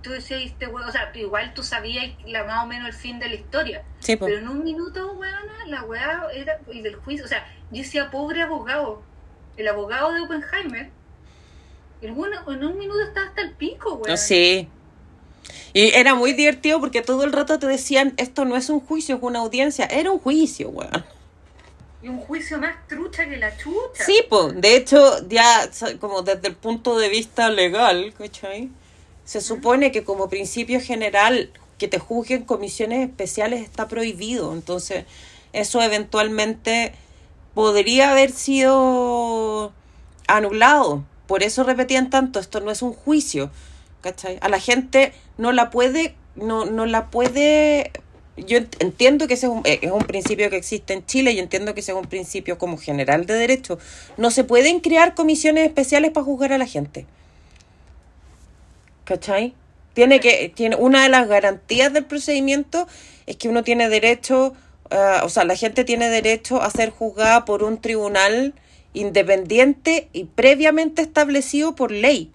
Tú 0.02 0.10
decías, 0.10 0.42
este. 0.42 0.66
O 0.66 0.92
sea, 0.92 1.10
igual 1.14 1.54
tú 1.54 1.62
sabías 1.62 2.12
la, 2.26 2.44
más 2.44 2.64
o 2.64 2.66
menos 2.66 2.88
el 2.88 2.94
fin 2.94 3.18
de 3.18 3.28
la 3.28 3.34
historia. 3.34 3.84
Sí. 4.00 4.16
Pero 4.16 4.38
en 4.38 4.48
un 4.48 4.62
minuto, 4.62 5.12
weona, 5.12 5.66
la 5.66 5.84
weá 5.84 6.26
era. 6.34 6.58
Y 6.70 6.82
del 6.82 6.96
juicio. 6.96 7.24
O 7.24 7.28
sea, 7.28 7.46
yo 7.70 7.82
decía, 7.82 8.10
pobre 8.10 8.42
abogado. 8.42 9.02
El 9.56 9.68
abogado 9.68 10.12
de 10.12 10.20
Oppenheimer. 10.22 10.90
El 12.02 12.12
bueno 12.12 12.36
en 12.50 12.64
un 12.64 12.78
minuto 12.78 13.00
estaba 13.00 13.28
hasta 13.28 13.40
el 13.40 13.52
pico, 13.52 13.94
weón. 13.94 14.18
Sí. 14.18 14.68
Y 15.72 15.88
era 15.94 16.14
muy 16.14 16.32
divertido 16.32 16.80
porque 16.80 17.02
todo 17.02 17.24
el 17.24 17.32
rato 17.32 17.58
te 17.58 17.66
decían, 17.66 18.14
esto 18.16 18.44
no 18.44 18.56
es 18.56 18.68
un 18.68 18.80
juicio, 18.80 19.16
es 19.16 19.22
una 19.22 19.40
audiencia. 19.40 19.86
Era 19.86 20.10
un 20.10 20.18
juicio, 20.18 20.68
weón. 20.68 21.04
Y 22.04 22.08
un 22.08 22.18
juicio 22.18 22.58
más 22.58 22.86
trucha 22.86 23.26
que 23.26 23.38
la 23.38 23.56
chucha. 23.56 24.04
Sí, 24.04 24.20
pues, 24.28 24.60
de 24.60 24.76
hecho, 24.76 25.26
ya 25.26 25.70
como 26.00 26.20
desde 26.20 26.48
el 26.48 26.54
punto 26.54 26.98
de 26.98 27.08
vista 27.08 27.48
legal, 27.48 28.12
¿cachai? 28.18 28.68
Se 29.24 29.40
supone 29.40 29.90
que 29.90 30.04
como 30.04 30.28
principio 30.28 30.82
general 30.82 31.50
que 31.78 31.88
te 31.88 31.98
juzguen 31.98 32.44
comisiones 32.44 33.08
especiales 33.08 33.62
está 33.62 33.88
prohibido. 33.88 34.52
Entonces, 34.52 35.06
eso 35.54 35.80
eventualmente 35.80 36.92
podría 37.54 38.10
haber 38.10 38.32
sido 38.32 39.72
anulado. 40.26 41.04
Por 41.26 41.42
eso 41.42 41.64
repetían 41.64 42.10
tanto, 42.10 42.38
esto 42.38 42.60
no 42.60 42.70
es 42.70 42.82
un 42.82 42.92
juicio. 42.92 43.50
¿Cachai? 44.02 44.38
A 44.42 44.50
la 44.50 44.60
gente 44.60 45.14
no 45.38 45.52
la 45.52 45.70
puede, 45.70 46.16
no, 46.36 46.66
no 46.66 46.84
la 46.84 47.10
puede. 47.10 47.92
Yo 48.36 48.58
ent- 48.58 48.76
entiendo 48.80 49.28
que 49.28 49.34
ese 49.34 49.46
es 49.46 49.52
un, 49.52 49.62
eh, 49.64 49.78
es 49.82 49.92
un 49.92 50.04
principio 50.04 50.50
que 50.50 50.56
existe 50.56 50.92
en 50.92 51.06
Chile 51.06 51.32
y 51.32 51.38
entiendo 51.38 51.72
que 51.74 51.80
ese 51.80 51.92
es 51.92 51.98
un 51.98 52.06
principio 52.06 52.58
como 52.58 52.76
general 52.78 53.26
de 53.26 53.34
derecho. 53.34 53.78
No 54.16 54.30
se 54.30 54.42
pueden 54.44 54.80
crear 54.80 55.14
comisiones 55.14 55.66
especiales 55.66 56.10
para 56.10 56.24
juzgar 56.24 56.52
a 56.52 56.58
la 56.58 56.66
gente. 56.66 57.06
¿Cachai? 59.04 59.54
Tiene 59.92 60.18
que, 60.18 60.50
tiene, 60.54 60.76
una 60.76 61.04
de 61.04 61.08
las 61.08 61.28
garantías 61.28 61.92
del 61.92 62.04
procedimiento 62.04 62.88
es 63.26 63.36
que 63.36 63.48
uno 63.48 63.62
tiene 63.62 63.88
derecho, 63.88 64.54
ah, 64.90 65.22
o 65.24 65.28
sea, 65.28 65.44
la 65.44 65.56
gente 65.56 65.84
tiene 65.84 66.08
derecho 66.08 66.60
a 66.62 66.70
ser 66.70 66.90
juzgada 66.90 67.44
por 67.44 67.62
un 67.62 67.80
tribunal 67.80 68.54
independiente 68.94 70.08
y 70.12 70.24
previamente 70.24 71.02
establecido 71.02 71.74
por 71.76 71.90
ley. 71.92 72.30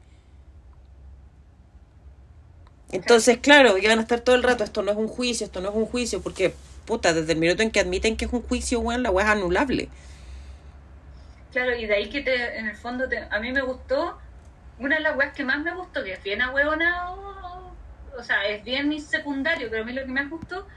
Entonces, 2.91 3.37
claro, 3.39 3.77
iban 3.77 3.99
a 3.99 4.01
estar 4.01 4.21
todo 4.21 4.35
el 4.35 4.43
rato, 4.43 4.63
esto 4.63 4.81
no 4.81 4.91
es 4.91 4.97
un 4.97 5.07
juicio, 5.07 5.45
esto 5.45 5.61
no 5.61 5.69
es 5.69 5.75
un 5.75 5.85
juicio, 5.85 6.21
porque, 6.21 6.55
puta, 6.85 7.13
desde 7.13 7.33
el 7.33 7.39
minuto 7.39 7.61
en 7.63 7.71
que 7.71 7.79
admiten 7.79 8.17
que 8.17 8.25
es 8.25 8.33
un 8.33 8.41
juicio, 8.41 8.79
weón, 8.79 9.03
la 9.03 9.11
weá 9.11 9.25
es 9.25 9.31
anulable. 9.31 9.89
Claro, 11.51 11.75
y 11.75 11.85
de 11.87 11.95
ahí 11.95 12.09
que 12.09 12.21
te, 12.21 12.57
en 12.59 12.67
el 12.67 12.75
fondo 12.77 13.07
te- 13.09 13.27
a 13.29 13.39
mí 13.39 13.51
me 13.51 13.61
gustó, 13.61 14.19
una 14.77 14.95
de 14.97 15.01
las 15.01 15.17
weas 15.17 15.33
que 15.33 15.43
más 15.43 15.59
me 15.63 15.73
gustó, 15.75 16.03
que 16.03 16.13
es 16.13 16.23
bien 16.23 16.41
ahueonado, 16.41 17.75
o 18.17 18.23
sea, 18.23 18.47
es 18.47 18.63
bien 18.63 18.99
secundario, 19.01 19.69
pero 19.69 19.83
a 19.83 19.85
mí 19.85 19.93
lo 19.93 20.01
que 20.05 20.11
más 20.11 20.29
gustó, 20.29 20.67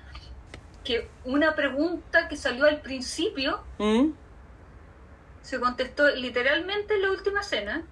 que 0.84 1.08
una 1.24 1.54
pregunta 1.54 2.28
que 2.28 2.36
salió 2.36 2.64
al 2.66 2.80
principio 2.80 3.64
¿Mm? 3.78 4.12
se 5.42 5.60
contestó 5.60 6.08
literalmente 6.14 6.94
en 6.94 7.02
la 7.02 7.10
última 7.10 7.42
cena, 7.42 7.84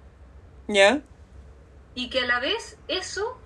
¿Ya? 0.69 1.03
y 1.95 2.09
que 2.11 2.21
a 2.21 2.27
la 2.27 2.41
vez 2.41 2.79
eso 2.89 3.40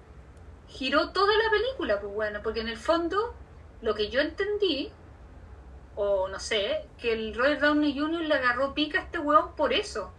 giró 0.75 1.11
toda 1.11 1.33
la 1.37 1.51
película, 1.51 2.01
pues 2.01 2.13
bueno, 2.13 2.41
porque 2.43 2.61
en 2.61 2.69
el 2.69 2.77
fondo 2.77 3.35
lo 3.81 3.95
que 3.95 4.11
yo 4.11 4.21
entendí, 4.21 4.91
o 5.95 6.29
no 6.29 6.41
sé, 6.41 6.85
que 7.01 7.13
el 7.13 7.35
Robert 7.35 7.61
Downey 7.61 7.97
Jr. 7.99 8.23
le 8.23 8.35
agarró 8.35 8.75
pica 8.75 8.99
a 8.99 9.03
este 9.03 9.19
weón 9.19 9.55
por 9.55 9.73
eso. 9.73 10.13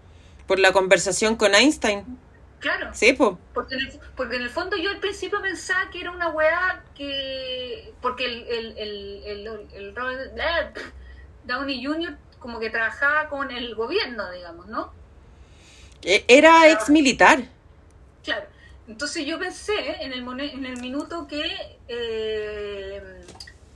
Por 0.48 0.60
la 0.60 0.72
conversación 0.72 1.36
con 1.36 1.54
Einstein. 1.54 2.18
Claro. 2.60 2.90
Sí, 2.94 3.14
pues. 3.14 3.32
Porque 3.54 3.76
en, 3.76 3.82
el, 3.82 4.00
porque 4.16 4.36
en 4.38 4.44
el 4.44 4.50
fondo 4.50 4.78
yo 4.78 4.90
al 4.90 5.00
principio 5.00 5.42
pensaba 5.42 5.90
que 5.92 6.00
era 6.00 6.12
una 6.12 6.30
weá 6.30 6.84
que... 6.96 7.94
Porque 8.02 8.26
el, 8.26 8.48
el, 8.48 8.78
el, 8.78 9.24
el, 9.26 9.68
el 9.74 9.96
Robert 9.96 10.40
ah, 10.40 10.72
Downey 11.44 11.84
Jr. 11.86 12.18
como 12.40 12.60
que 12.60 12.70
trabajaba 12.70 13.28
con 13.28 13.52
el 13.52 13.76
gobierno, 13.76 14.32
digamos, 14.32 14.68
¿no? 14.68 14.94
E- 16.02 16.24
Era 16.28 16.70
ex 16.72 16.90
militar. 16.90 17.44
Claro. 18.24 18.46
Entonces 18.88 19.26
yo 19.26 19.40
pensé 19.40 20.04
en 20.04 20.14
el, 20.14 20.28
en 20.42 20.66
el 20.66 20.80
minuto 20.80 21.28
que 21.28 21.44
eh, 21.88 23.02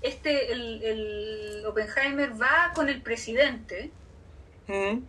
este, 0.01 0.51
el, 0.51 0.83
el 0.83 1.65
Oppenheimer 1.65 2.39
va 2.39 2.71
con 2.75 2.89
el 2.89 3.01
presidente, 3.01 3.91
¿Mm? 4.67 4.99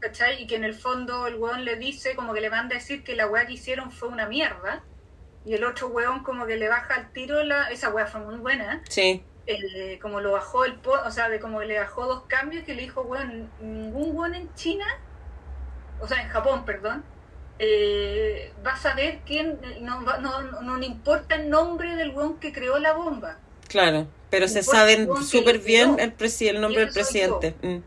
¿cachai? 0.00 0.42
Y 0.42 0.46
que 0.46 0.56
en 0.56 0.64
el 0.64 0.74
fondo 0.74 1.26
el 1.26 1.36
weón 1.36 1.64
le 1.64 1.76
dice, 1.76 2.14
como 2.16 2.34
que 2.34 2.40
le 2.40 2.50
manda 2.50 2.74
a 2.74 2.78
decir 2.78 3.04
que 3.04 3.14
la 3.14 3.26
weá 3.28 3.46
que 3.46 3.52
hicieron 3.54 3.90
fue 3.92 4.08
una 4.08 4.26
mierda. 4.26 4.82
Y 5.46 5.54
el 5.54 5.64
otro 5.64 5.88
weón 5.88 6.22
como 6.24 6.46
que 6.46 6.56
le 6.56 6.68
baja 6.68 6.94
al 6.94 7.12
tiro, 7.12 7.42
la, 7.44 7.70
esa 7.70 7.90
weá 7.90 8.06
fue 8.06 8.20
muy 8.22 8.36
buena. 8.36 8.82
Sí. 8.88 9.22
eh, 9.46 9.98
como 10.00 10.20
lo 10.20 10.32
bajó 10.32 10.64
el 10.64 10.74
po 10.76 10.92
o 10.92 11.10
sea, 11.10 11.28
de 11.28 11.38
como 11.38 11.60
que 11.60 11.66
le 11.66 11.78
bajó 11.78 12.06
dos 12.06 12.24
cambios 12.26 12.64
que 12.64 12.74
le 12.74 12.82
dijo, 12.82 13.02
weón, 13.02 13.50
ningún 13.60 14.16
weón 14.16 14.34
en 14.34 14.52
China, 14.54 14.86
o 16.00 16.08
sea, 16.08 16.22
en 16.22 16.28
Japón, 16.28 16.64
perdón, 16.64 17.04
eh, 17.58 18.52
va 18.66 18.72
a 18.72 18.76
saber 18.78 19.20
quién, 19.26 19.58
no, 19.80 20.00
no, 20.00 20.18
no, 20.20 20.60
no 20.62 20.76
le 20.76 20.86
importa 20.86 21.36
el 21.36 21.48
nombre 21.50 21.94
del 21.96 22.10
weón 22.10 22.38
que 22.38 22.52
creó 22.52 22.78
la 22.78 22.92
bomba. 22.92 23.38
Claro. 23.68 24.06
Pero 24.30 24.48
se 24.48 24.62
saben 24.62 25.08
súper 25.24 25.60
bien 25.60 25.96
el, 26.00 26.16
presi- 26.16 26.48
el 26.48 26.60
nombre 26.60 26.80
del 26.80 26.92
presidente. 26.92 27.54
Mm. 27.62 27.78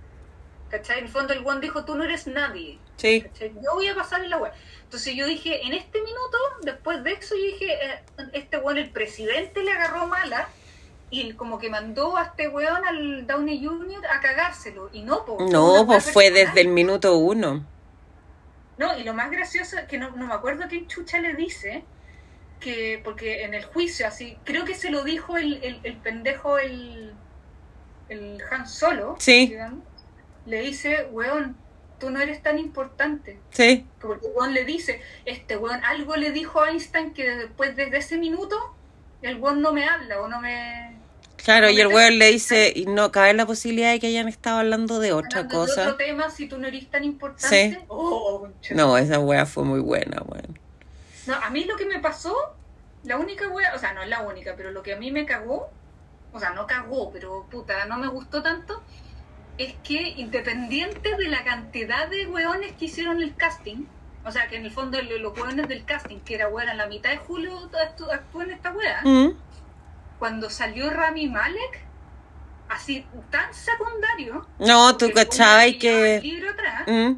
¿Cachai? 0.70 1.00
En 1.00 1.06
el 1.06 1.12
fondo 1.12 1.34
el 1.34 1.42
weón 1.44 1.60
dijo, 1.62 1.84
tú 1.86 1.96
no 1.96 2.04
eres 2.04 2.28
nadie. 2.28 2.78
Sí. 2.96 3.22
¿cachai? 3.22 3.54
Yo 3.64 3.74
voy 3.76 3.88
a 3.88 3.96
pasar 3.96 4.24
en 4.24 4.30
la 4.30 4.38
web. 4.38 4.52
Entonces 4.84 5.14
yo 5.16 5.26
dije, 5.28 5.66
en 5.66 5.74
este 5.74 6.00
minuto, 6.00 6.38
después 6.64 7.04
de 7.04 7.12
eso, 7.14 7.36
yo 7.36 7.44
dije, 7.44 7.74
eh, 7.74 8.00
este 8.34 8.58
weón, 8.58 8.78
el 8.78 8.90
presidente 8.90 9.62
le 9.64 9.72
agarró 9.72 10.08
mala 10.08 10.48
y 11.10 11.34
como 11.34 11.58
que 11.60 11.70
mandó 11.70 12.16
a 12.18 12.24
este 12.24 12.48
weón, 12.48 12.86
al 12.86 13.28
Downey 13.28 13.66
Jr., 13.66 14.06
a 14.08 14.22
cagárselo. 14.22 14.90
Y 14.94 15.02
no, 15.02 15.26
po, 15.26 15.38
No, 15.52 15.86
pues 15.86 16.12
fue 16.12 16.26
personal. 16.26 16.48
desde 16.48 16.62
el 16.62 16.68
minuto 16.70 17.18
uno. 17.18 17.66
No, 18.78 18.98
y 18.98 19.04
lo 19.04 19.14
más 19.14 19.32
gracioso 19.32 19.78
es 19.78 19.86
que 19.86 19.98
no, 19.98 20.12
no 20.12 20.28
me 20.28 20.34
acuerdo 20.34 20.66
quién 20.70 20.88
chucha 20.88 21.20
le 21.20 21.34
dice, 21.34 21.84
que 22.60 23.02
porque 23.04 23.44
en 23.44 23.54
el 23.54 23.66
juicio, 23.66 24.08
así, 24.08 24.38
creo 24.44 24.66
que 24.66 24.76
se 24.76 24.90
lo 24.92 25.04
dijo 25.04 25.38
el, 25.38 25.64
el, 25.64 25.80
el 25.84 25.98
pendejo, 25.98 26.58
el, 26.60 27.14
el 28.10 28.42
Han 28.52 28.68
Solo, 28.68 29.16
Sí. 29.20 29.48
digamos, 29.48 29.84
le 30.46 30.62
dice, 30.62 31.08
weón, 31.12 31.58
tú 32.00 32.10
no 32.10 32.20
eres 32.22 32.42
tan 32.44 32.58
importante. 32.60 33.40
Sí. 33.52 33.86
Porque 34.00 34.28
weón 34.36 34.54
le 34.54 34.66
dice, 34.66 35.02
este 35.26 35.58
weón 35.58 35.84
algo 35.84 36.16
le 36.16 36.32
dijo 36.32 36.62
a 36.62 36.70
Einstein 36.70 37.14
que 37.14 37.30
después 37.30 37.76
de 37.76 37.86
ese 37.98 38.18
minuto 38.18 38.56
el 39.22 39.38
weón 39.38 39.62
no 39.62 39.74
me 39.74 39.86
habla 39.88 40.22
o 40.22 40.28
no 40.28 40.40
me... 40.40 40.97
Claro, 41.48 41.70
y 41.70 41.80
el 41.80 41.88
weón 41.88 42.20
le 42.20 42.30
dice, 42.30 42.74
y 42.76 42.88
no 42.88 43.10
cabe 43.10 43.34
la 43.34 43.46
posibilidad 43.46 43.92
de 43.94 44.02
que 44.02 44.08
hayan 44.08 44.28
estado 44.28 44.60
hablando 44.60 45.00
de 45.00 45.14
otra 45.14 45.40
hablando 45.40 45.62
de 45.62 45.68
cosa. 45.70 45.82
otro 45.84 45.96
tema 45.96 46.30
si 46.30 46.46
tú 46.48 46.58
no 46.58 46.68
eres 46.68 46.90
tan 46.92 47.06
importante. 47.06 47.70
Sí. 47.72 47.86
Oh. 47.88 48.50
No, 48.72 48.98
esa 48.98 49.20
wea 49.20 49.46
fue 49.46 49.64
muy 49.64 49.80
buena, 49.80 50.22
weón. 50.26 50.60
No, 51.26 51.36
a 51.36 51.50
mí 51.50 51.64
lo 51.64 51.78
que 51.78 51.86
me 51.86 52.00
pasó, 52.00 52.36
la 53.04 53.16
única 53.18 53.48
wea, 53.48 53.74
o 53.76 53.80
sea, 53.80 53.94
no 53.94 54.02
es 54.02 54.10
la 54.10 54.24
única, 54.24 54.56
pero 54.58 54.72
lo 54.72 54.84
que 54.84 54.92
a 54.92 54.98
mí 54.98 55.10
me 55.12 55.26
cagó, 55.26 55.70
o 56.34 56.40
sea, 56.42 56.50
no 56.50 56.68
cagó, 56.68 57.12
pero 57.14 57.46
puta, 57.50 57.86
no 57.86 57.98
me 57.98 58.08
gustó 58.08 58.44
tanto, 58.44 58.84
es 59.58 59.74
que 59.86 60.10
independiente 60.18 61.16
de 61.16 61.30
la 61.30 61.46
cantidad 61.46 62.10
de 62.10 62.28
weones 62.28 62.74
que 62.74 62.86
hicieron 62.86 63.22
el 63.22 63.36
casting, 63.38 63.86
o 64.26 64.32
sea, 64.34 64.50
que 64.50 64.58
en 64.58 64.66
el 64.66 64.72
fondo 64.72 65.02
lo- 65.02 65.18
los 65.18 65.38
weones 65.40 65.70
del 65.70 65.86
casting, 65.86 66.20
que 66.20 66.36
era 66.36 66.50
weón, 66.50 66.68
a 66.68 66.74
la 66.74 66.88
mitad 66.88 67.10
de 67.12 67.18
julio 67.18 67.54
actú- 67.72 68.12
actuó 68.12 68.42
en 68.42 68.52
esta 68.52 68.74
wea, 68.74 69.02
Mm. 69.06 69.32
Cuando 70.20 70.50
salió 70.50 70.90
Rami 70.90 71.28
Malek, 71.28 71.82
así 72.70 73.06
tan 73.30 73.54
secundario. 73.54 74.48
No, 74.60 74.98
tú 74.98 75.12
cachabas 75.14 75.68
que... 75.80 76.20
libro 76.22 76.50
atrás, 76.52 76.84
Mm. 76.88 77.14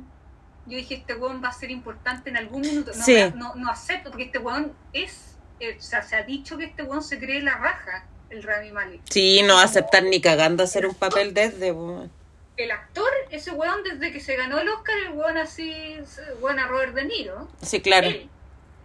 yo 0.68 0.78
dije, 0.78 0.96
este 0.96 1.16
weón 1.16 1.42
va 1.44 1.50
a 1.50 1.54
ser 1.54 1.72
importante 1.72 2.30
en 2.30 2.38
algún 2.38 2.62
minuto. 2.62 2.92
No, 2.96 3.04
Sí. 3.04 3.18
no, 3.36 3.56
no 3.56 3.70
acepto, 3.72 4.10
porque 4.12 4.26
este 4.26 4.38
weón 4.40 4.74
es, 4.94 5.36
eh, 5.60 5.76
o 5.78 5.82
sea, 5.82 6.02
se 6.04 6.16
ha 6.16 6.24
dicho 6.24 6.58
que 6.58 6.66
este 6.66 6.84
weón 6.84 7.04
se 7.04 7.18
cree 7.20 7.42
la 7.42 7.56
raja, 7.58 8.06
el 8.30 8.44
Rami 8.44 8.72
Malek. 8.72 9.02
Sí, 9.10 9.42
no 9.44 9.56
va 9.56 9.62
a 9.62 9.66
aceptar 9.66 10.04
ni 10.04 10.22
cagando 10.22 10.64
hacer 10.64 10.86
un 10.86 10.94
papel 10.96 11.34
desde, 11.34 11.72
weón. 11.72 12.12
El 12.58 12.72
actor, 12.72 13.10
ese 13.32 13.52
weón, 13.52 13.84
desde 13.84 14.12
que 14.12 14.20
se 14.20 14.36
ganó 14.36 14.60
el 14.60 14.68
Oscar, 14.70 14.96
el 15.08 15.14
weón 15.14 15.38
así, 15.38 15.96
weón 16.42 16.60
a 16.60 16.68
Robert 16.68 16.94
De 16.94 17.06
Niro. 17.06 17.48
Sí, 17.62 17.80
claro. 17.82 18.08
Él. 18.08 18.30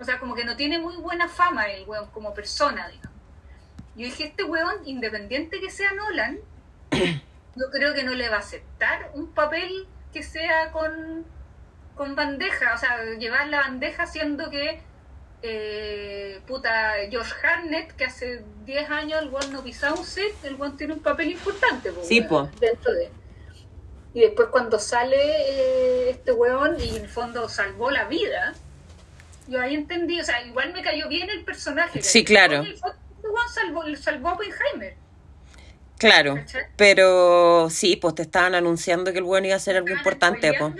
O 0.01 0.05
sea, 0.05 0.19
como 0.19 0.35
que 0.35 0.45
no 0.45 0.57
tiene 0.57 0.79
muy 0.79 0.97
buena 0.97 1.29
fama 1.29 1.67
el 1.67 1.85
weón 1.87 2.07
como 2.11 2.33
persona, 2.35 2.89
digamos. 2.89 3.14
Yo 3.97 4.05
dije, 4.05 4.25
este 4.25 4.45
weón, 4.45 4.77
independiente 4.87 5.61
que 5.61 5.71
sea 5.71 5.93
Nolan, 5.93 6.39
yo 7.57 7.71
creo 7.71 7.95
que 7.95 8.03
no 8.03 8.15
le 8.15 8.29
va 8.29 8.37
a 8.37 8.41
aceptar 8.41 9.11
un 9.15 9.33
papel 9.33 9.87
que 10.13 10.23
sea 10.23 10.71
con, 10.73 11.25
con 11.95 12.15
bandeja, 12.15 12.75
o 12.75 12.79
sea, 12.79 13.05
llevar 13.19 13.49
la 13.49 13.61
bandeja 13.61 14.07
siendo 14.07 14.51
que, 14.51 14.81
eh, 15.43 16.41
puta, 16.47 16.95
George 17.11 17.35
Harnett, 17.47 17.93
que 17.93 18.05
hace 18.05 18.43
10 18.65 18.91
años 18.91 19.23
el 19.23 19.29
weón 19.29 19.53
no 19.53 19.63
pisaba 19.63 19.95
un 19.99 20.05
set, 20.05 20.35
el 20.45 20.55
weón 20.57 20.77
tiene 20.77 20.95
un 20.95 21.01
papel 21.01 21.33
importante, 21.33 21.93
po, 21.93 22.03
Sí, 22.05 22.21
po. 22.23 22.49
dentro 22.61 22.93
de... 22.93 23.11
Y 24.15 24.21
después 24.21 24.49
cuando 24.51 24.79
sale 24.79 25.17
eh, 25.17 26.11
este 26.11 26.31
weón 26.33 26.81
y 26.81 26.89
en 26.91 27.03
el 27.03 27.09
fondo 27.09 27.49
salvó 27.49 27.91
la 27.91 28.05
vida, 28.05 28.55
yo 29.49 29.61
ahí 29.61 29.75
entendí, 29.75 30.21
o 30.21 30.25
sea, 30.25 30.41
igual 30.47 30.73
me 30.73 30.83
cayó 30.83 31.09
bien 31.09 31.29
el 31.31 31.45
personaje. 31.45 32.01
Sí, 32.01 32.25
claro. 32.25 32.59
Porque 32.59 32.71
el 32.71 32.79
fondo, 32.79 32.97
weón 33.35 33.49
salvó, 33.49 33.97
salvó 33.97 34.29
a 34.31 34.33
Oppenheimer. 34.35 34.95
Claro. 35.99 36.37
Pero 36.77 37.69
sí, 37.71 37.97
pues 37.97 38.15
te 38.15 38.23
estaban 38.23 38.55
anunciando 38.55 39.13
que 39.13 39.19
el 39.19 39.25
weón 39.25 39.45
iba 39.47 39.57
a 39.57 39.61
ser 39.61 39.77
algo 39.77 39.91
importante, 39.91 40.53
pues. 40.59 40.73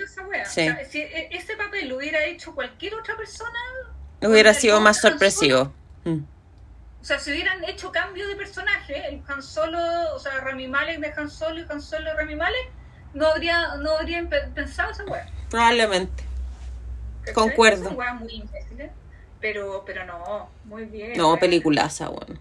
Sí. 0.51 0.67
O 0.67 0.73
sea, 0.75 0.85
si 0.85 0.99
e- 1.01 1.29
ese 1.35 1.55
papel 1.55 1.87
lo 1.89 1.97
hubiera 1.97 2.23
hecho 2.25 2.53
cualquier 2.53 2.95
otra 2.95 3.15
persona, 3.17 3.57
Hubiera 4.21 4.53
sido 4.53 4.79
más 4.81 4.99
sorpresivo. 5.01 5.71
Mm. 6.03 6.19
o 7.01 7.05
sea, 7.05 7.19
si 7.19 7.31
hubieran 7.31 7.63
hecho 7.65 7.91
cambio 7.91 8.27
de 8.27 8.35
personaje, 8.35 9.07
el 9.07 9.21
Han 9.27 9.41
Solo, 9.43 9.79
o 10.15 10.19
sea, 10.19 10.39
Rami 10.39 10.67
Malek 10.67 10.99
de 10.99 11.13
Han 11.15 11.29
Solo 11.29 11.59
y 11.61 11.65
Han 11.69 11.81
Solo 11.81 12.05
de 12.11 12.13
Rami 12.15 12.35
Malek, 12.35 12.69
no 13.13 13.27
habría, 13.27 13.75
no 13.77 13.97
habrían 13.97 14.27
pe- 14.29 14.47
pensado 14.53 14.91
esa 14.91 15.03
weá. 15.05 15.27
Probablemente. 15.49 16.23
Concuerdo. 17.33 17.91
Muy 17.91 18.33
imbéciles, 18.33 18.91
pero, 19.45 19.83
pero 19.85 20.03
no, 20.05 20.49
muy 20.63 20.85
bien. 20.85 21.13
No, 21.15 21.37
peliculaza, 21.37 22.09
bueno. 22.09 22.39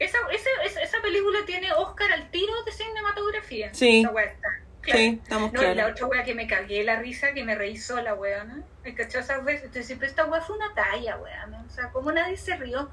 Esa, 0.00 0.18
esa, 0.32 0.82
esa, 0.82 1.00
película 1.00 1.38
tiene 1.46 1.72
Oscar 1.72 2.10
al 2.10 2.32
tiro 2.32 2.52
de 2.64 2.72
cinematografía. 2.72 3.72
Sí. 3.72 4.00
Esa 4.00 4.10
weá 4.10 4.24
está 4.24 4.48
clara. 4.80 4.98
Sí, 4.98 5.20
estamos 5.22 5.52
No, 5.52 5.62
y 5.62 5.66
la 5.66 5.72
claros. 5.74 5.92
otra 5.92 6.06
wea 6.08 6.24
que 6.24 6.34
me 6.34 6.48
cagué 6.48 6.82
la 6.82 6.96
risa, 6.96 7.32
que 7.32 7.44
me 7.44 7.54
reí 7.54 7.76
sola, 7.76 8.14
weá, 8.14 8.42
¿no? 8.42 8.64
¿Me 8.82 8.92
cachó 8.92 9.20
esas 9.20 9.44
veces? 9.44 9.66
Entonces, 9.66 9.96
pero 9.96 10.10
esta 10.10 10.24
wea 10.24 10.40
fue 10.40 10.56
una 10.56 10.74
talla, 10.74 11.16
weá, 11.18 11.46
¿no? 11.46 11.64
O 11.64 11.70
sea, 11.70 11.90
como 11.90 12.10
nadie 12.10 12.36
se 12.36 12.56
rió. 12.56 12.90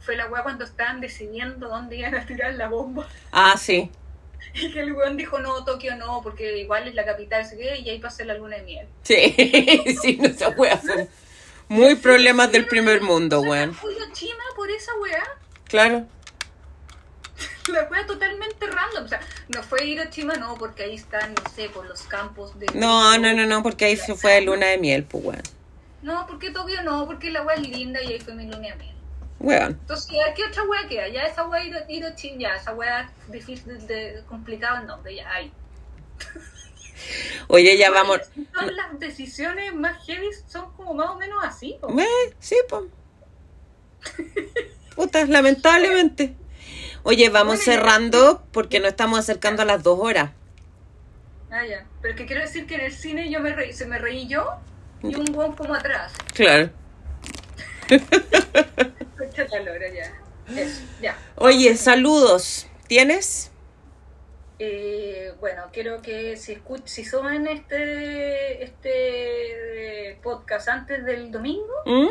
Fue 0.00 0.16
la 0.16 0.26
wea 0.26 0.42
cuando 0.42 0.64
estaban 0.64 1.00
decidiendo 1.00 1.68
dónde 1.68 1.94
iban 1.94 2.16
a 2.16 2.26
tirar 2.26 2.54
la 2.54 2.66
bomba. 2.66 3.06
Ah, 3.30 3.56
sí. 3.56 3.88
Y 4.54 4.72
que 4.72 4.80
el 4.80 4.94
weón 4.94 5.16
dijo, 5.16 5.38
no, 5.38 5.64
Tokio 5.64 5.94
no, 5.94 6.22
porque 6.24 6.58
igual 6.58 6.88
es 6.88 6.96
la 6.96 7.04
capital, 7.04 7.44
se 7.44 7.56
qué, 7.56 7.76
y 7.76 7.88
ahí 7.88 8.00
pasé 8.00 8.24
la 8.24 8.34
luna 8.34 8.56
de 8.56 8.62
miel. 8.62 8.88
Sí, 9.02 9.94
sí, 10.02 10.16
no 10.16 10.26
esa 10.26 10.48
wea 10.48 10.76
fue 10.76 11.06
muy 11.70 11.94
problemas 11.94 12.50
del 12.50 12.66
primer 12.66 13.00
mundo, 13.00 13.40
weón. 13.42 13.72
Fue 13.74 13.92
Hiroshima 13.94 14.42
por 14.56 14.68
esa 14.70 14.92
wea. 14.96 15.22
Claro. 15.64 16.04
La 17.72 17.84
wea 17.84 18.04
totalmente 18.06 18.66
random. 18.66 19.04
O 19.04 19.08
sea, 19.08 19.20
no 19.48 19.62
fue 19.62 19.86
Hiroshima, 19.86 20.34
no, 20.34 20.56
porque 20.56 20.82
ahí 20.82 20.96
están, 20.96 21.32
no 21.32 21.42
sé, 21.54 21.68
por 21.70 21.86
los 21.86 22.02
campos 22.02 22.58
de. 22.58 22.66
No, 22.74 23.16
no, 23.18 23.32
no, 23.32 23.46
no, 23.46 23.62
porque 23.62 23.84
ahí 23.84 23.96
se 23.96 24.16
fue 24.16 24.32
de 24.34 24.40
luna 24.42 24.66
de 24.66 24.78
miel, 24.78 25.04
pues, 25.04 25.24
weón. 25.24 25.42
No, 26.02 26.26
porque 26.26 26.50
Tokio 26.50 26.82
no, 26.82 27.06
porque 27.06 27.30
la 27.30 27.42
wea 27.42 27.54
es 27.56 27.68
linda 27.68 28.02
y 28.02 28.14
ahí 28.14 28.20
fue 28.20 28.34
mi 28.34 28.44
luna 28.46 28.68
de 28.68 28.74
miel. 28.74 28.94
Weón. 29.38 29.78
Entonces, 29.80 30.10
¿qué 30.34 30.44
otra 30.44 30.64
wea 30.64 30.88
queda? 30.88 31.06
Ya 31.08 31.22
esa 31.22 31.44
Hiro- 31.44 31.84
Hiroshima, 31.88 32.36
ya 32.40 32.54
esa 32.56 32.72
wea 32.74 33.12
difícil 33.28 33.86
de 33.86 34.24
complicado 34.28 34.78
el 34.80 34.86
nombre, 34.88 35.14
ya 35.14 35.30
hay. 35.30 35.52
Oye, 37.48 37.76
ya 37.76 37.90
vamos. 37.90 38.20
Todas 38.52 38.72
las 38.72 38.98
decisiones 39.00 39.74
más 39.74 40.04
heavy 40.06 40.28
son 40.46 40.72
como 40.72 40.94
más 40.94 41.10
o 41.10 41.16
menos 41.18 41.42
así. 41.44 41.76
po. 41.80 41.88
Eh, 41.98 42.34
sí, 42.38 42.56
pues. 42.68 42.84
Puta, 44.94 45.24
lamentablemente. 45.26 46.34
Oye, 47.02 47.28
vamos 47.30 47.56
Bueno, 47.56 47.62
cerrando 47.72 48.42
porque 48.52 48.78
nos 48.80 48.90
estamos 48.90 49.18
acercando 49.18 49.62
a 49.62 49.64
las 49.64 49.82
dos 49.82 49.98
horas. 50.00 50.30
Ah, 51.50 51.66
ya. 51.66 51.86
Pero 52.02 52.14
que 52.14 52.26
quiero 52.26 52.42
decir 52.42 52.66
que 52.66 52.76
en 52.76 52.82
el 52.82 52.92
cine 52.92 53.30
yo 53.30 53.40
me 53.40 53.52
reí, 53.54 53.72
se 53.72 53.86
me 53.86 53.98
reí 53.98 54.28
yo 54.28 54.46
y 55.02 55.14
un 55.14 55.24
buen 55.26 55.52
como 55.52 55.74
atrás. 55.74 56.12
Claro. 56.34 56.70
Ya. 59.94 60.12
Eso, 60.60 60.82
ya. 61.00 61.18
Oye, 61.36 61.76
saludos. 61.76 62.66
¿Tienes? 62.86 63.49
Eh, 64.62 65.32
bueno, 65.40 65.62
quiero 65.72 66.02
que 66.02 66.36
si 66.36 66.52
escuch 66.52 66.82
si 66.84 67.02
suben 67.02 67.46
este 67.46 68.62
este 68.62 70.18
podcast 70.22 70.68
antes 70.68 71.02
del 71.06 71.32
domingo, 71.32 71.72
¿Mm? 71.86 72.08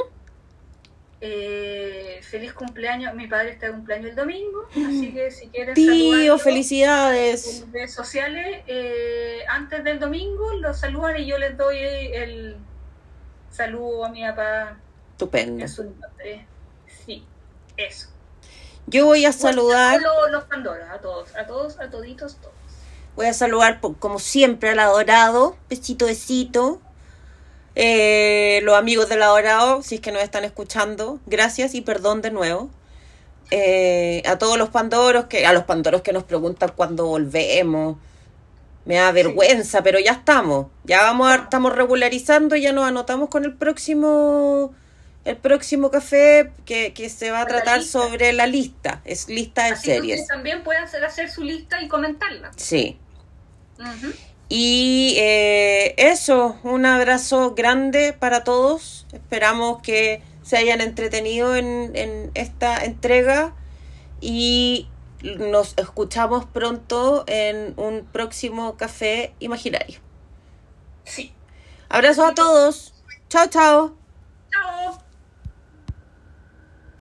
eh, 1.21 2.19
feliz 2.23 2.53
cumpleaños. 2.53 3.13
Mi 3.13 3.27
padre 3.27 3.51
está 3.51 3.67
de 3.67 3.73
cumpleaños 3.73 4.09
el 4.09 4.15
domingo, 4.15 4.67
así 4.71 5.13
que 5.13 5.30
si 5.30 5.49
quieren 5.49 5.76
Tío, 5.76 6.39
felicidades. 6.39 7.61
en 7.61 7.71
redes 7.71 7.93
sociales, 7.93 8.63
eh, 8.65 9.41
antes 9.47 9.84
del 9.84 9.99
domingo 9.99 10.53
los 10.55 10.80
saludan 10.80 11.17
y 11.17 11.27
yo 11.27 11.38
les 11.38 11.55
doy 11.55 11.77
el 11.77 12.57
saludo 13.51 14.05
a 14.05 14.09
mi 14.09 14.23
papá 14.23 14.77
Estupendo. 15.11 15.61
en 15.61 15.69
su 15.69 15.84
nombre. 15.84 16.47
Sí, 17.05 17.23
eso. 17.77 18.09
Yo 18.89 19.05
voy 19.05 19.25
a 19.25 19.31
saludar, 19.31 20.01
Los, 20.01 20.31
los 20.31 20.43
Pandoras, 20.45 20.89
a 20.91 20.97
todos, 20.97 21.35
a 21.35 21.45
todos, 21.45 21.79
a 21.79 21.91
toditos, 21.91 22.37
todos. 22.37 22.53
voy 23.15 23.27
a 23.27 23.33
saludar 23.33 23.79
como 23.81 24.17
siempre 24.17 24.69
al 24.69 24.79
adorado. 24.79 25.55
Besito, 25.69 26.07
besito. 26.07 26.81
Eh, 27.75 28.61
los 28.63 28.75
amigos 28.75 29.07
del 29.07 29.21
adorado, 29.21 29.83
si 29.83 29.95
es 29.95 30.01
que 30.01 30.11
nos 30.11 30.23
están 30.23 30.43
escuchando, 30.43 31.19
gracias 31.27 31.75
y 31.75 31.81
perdón 31.81 32.23
de 32.23 32.31
nuevo. 32.31 32.69
Eh, 33.51 34.23
a 34.25 34.37
todos 34.37 34.57
los 34.57 34.69
pandoros 34.69 35.25
que, 35.25 35.45
a 35.45 35.53
los 35.53 35.65
pandoros 35.65 36.01
que 36.01 36.11
nos 36.11 36.23
preguntan 36.23 36.71
cuándo 36.75 37.05
volvemos. 37.05 37.97
Me 38.85 38.95
da 38.95 39.11
vergüenza, 39.11 39.83
pero 39.83 39.99
ya 39.99 40.13
estamos. 40.13 40.67
Ya 40.83 41.03
vamos 41.03 41.29
a, 41.29 41.35
estamos 41.35 41.75
regularizando 41.75 42.55
y 42.55 42.61
ya 42.63 42.73
nos 42.73 42.85
anotamos 42.85 43.29
con 43.29 43.45
el 43.45 43.53
próximo 43.53 44.73
el 45.25 45.37
próximo 45.37 45.91
café 45.91 46.51
que, 46.65 46.93
que 46.93 47.09
se 47.09 47.31
va 47.31 47.41
a 47.41 47.45
tratar 47.45 47.83
sobre 47.83 48.33
la 48.33 48.47
lista. 48.47 49.01
Es 49.05 49.27
lista 49.27 49.65
de 49.65 49.71
Así 49.71 49.87
que 49.87 49.95
series. 49.95 50.19
ustedes 50.21 50.27
también 50.27 50.63
pueden 50.63 50.83
hacer, 50.83 51.03
hacer 51.03 51.29
su 51.29 51.43
lista 51.43 51.81
y 51.81 51.87
comentarla. 51.87 52.51
Sí. 52.55 52.97
Y 54.47 55.15
eh, 55.17 55.93
eso, 55.97 56.57
un 56.63 56.85
abrazo 56.85 57.53
grande 57.53 58.13
para 58.13 58.43
todos. 58.43 59.05
Esperamos 59.13 59.81
que 59.81 60.23
se 60.41 60.57
hayan 60.57 60.81
entretenido 60.81 61.55
en, 61.55 61.91
en 61.95 62.31
esta 62.33 62.83
entrega 62.83 63.53
y 64.21 64.87
nos 65.21 65.77
escuchamos 65.77 66.45
pronto 66.45 67.25
en 67.27 67.73
un 67.77 68.05
próximo 68.11 68.77
café 68.77 69.33
imaginario. 69.39 69.99
Sí. 71.03 71.33
Abrazos 71.89 72.31
a 72.31 72.33
todos. 72.33 72.93
Chao, 73.29 73.47
chao. 73.47 73.99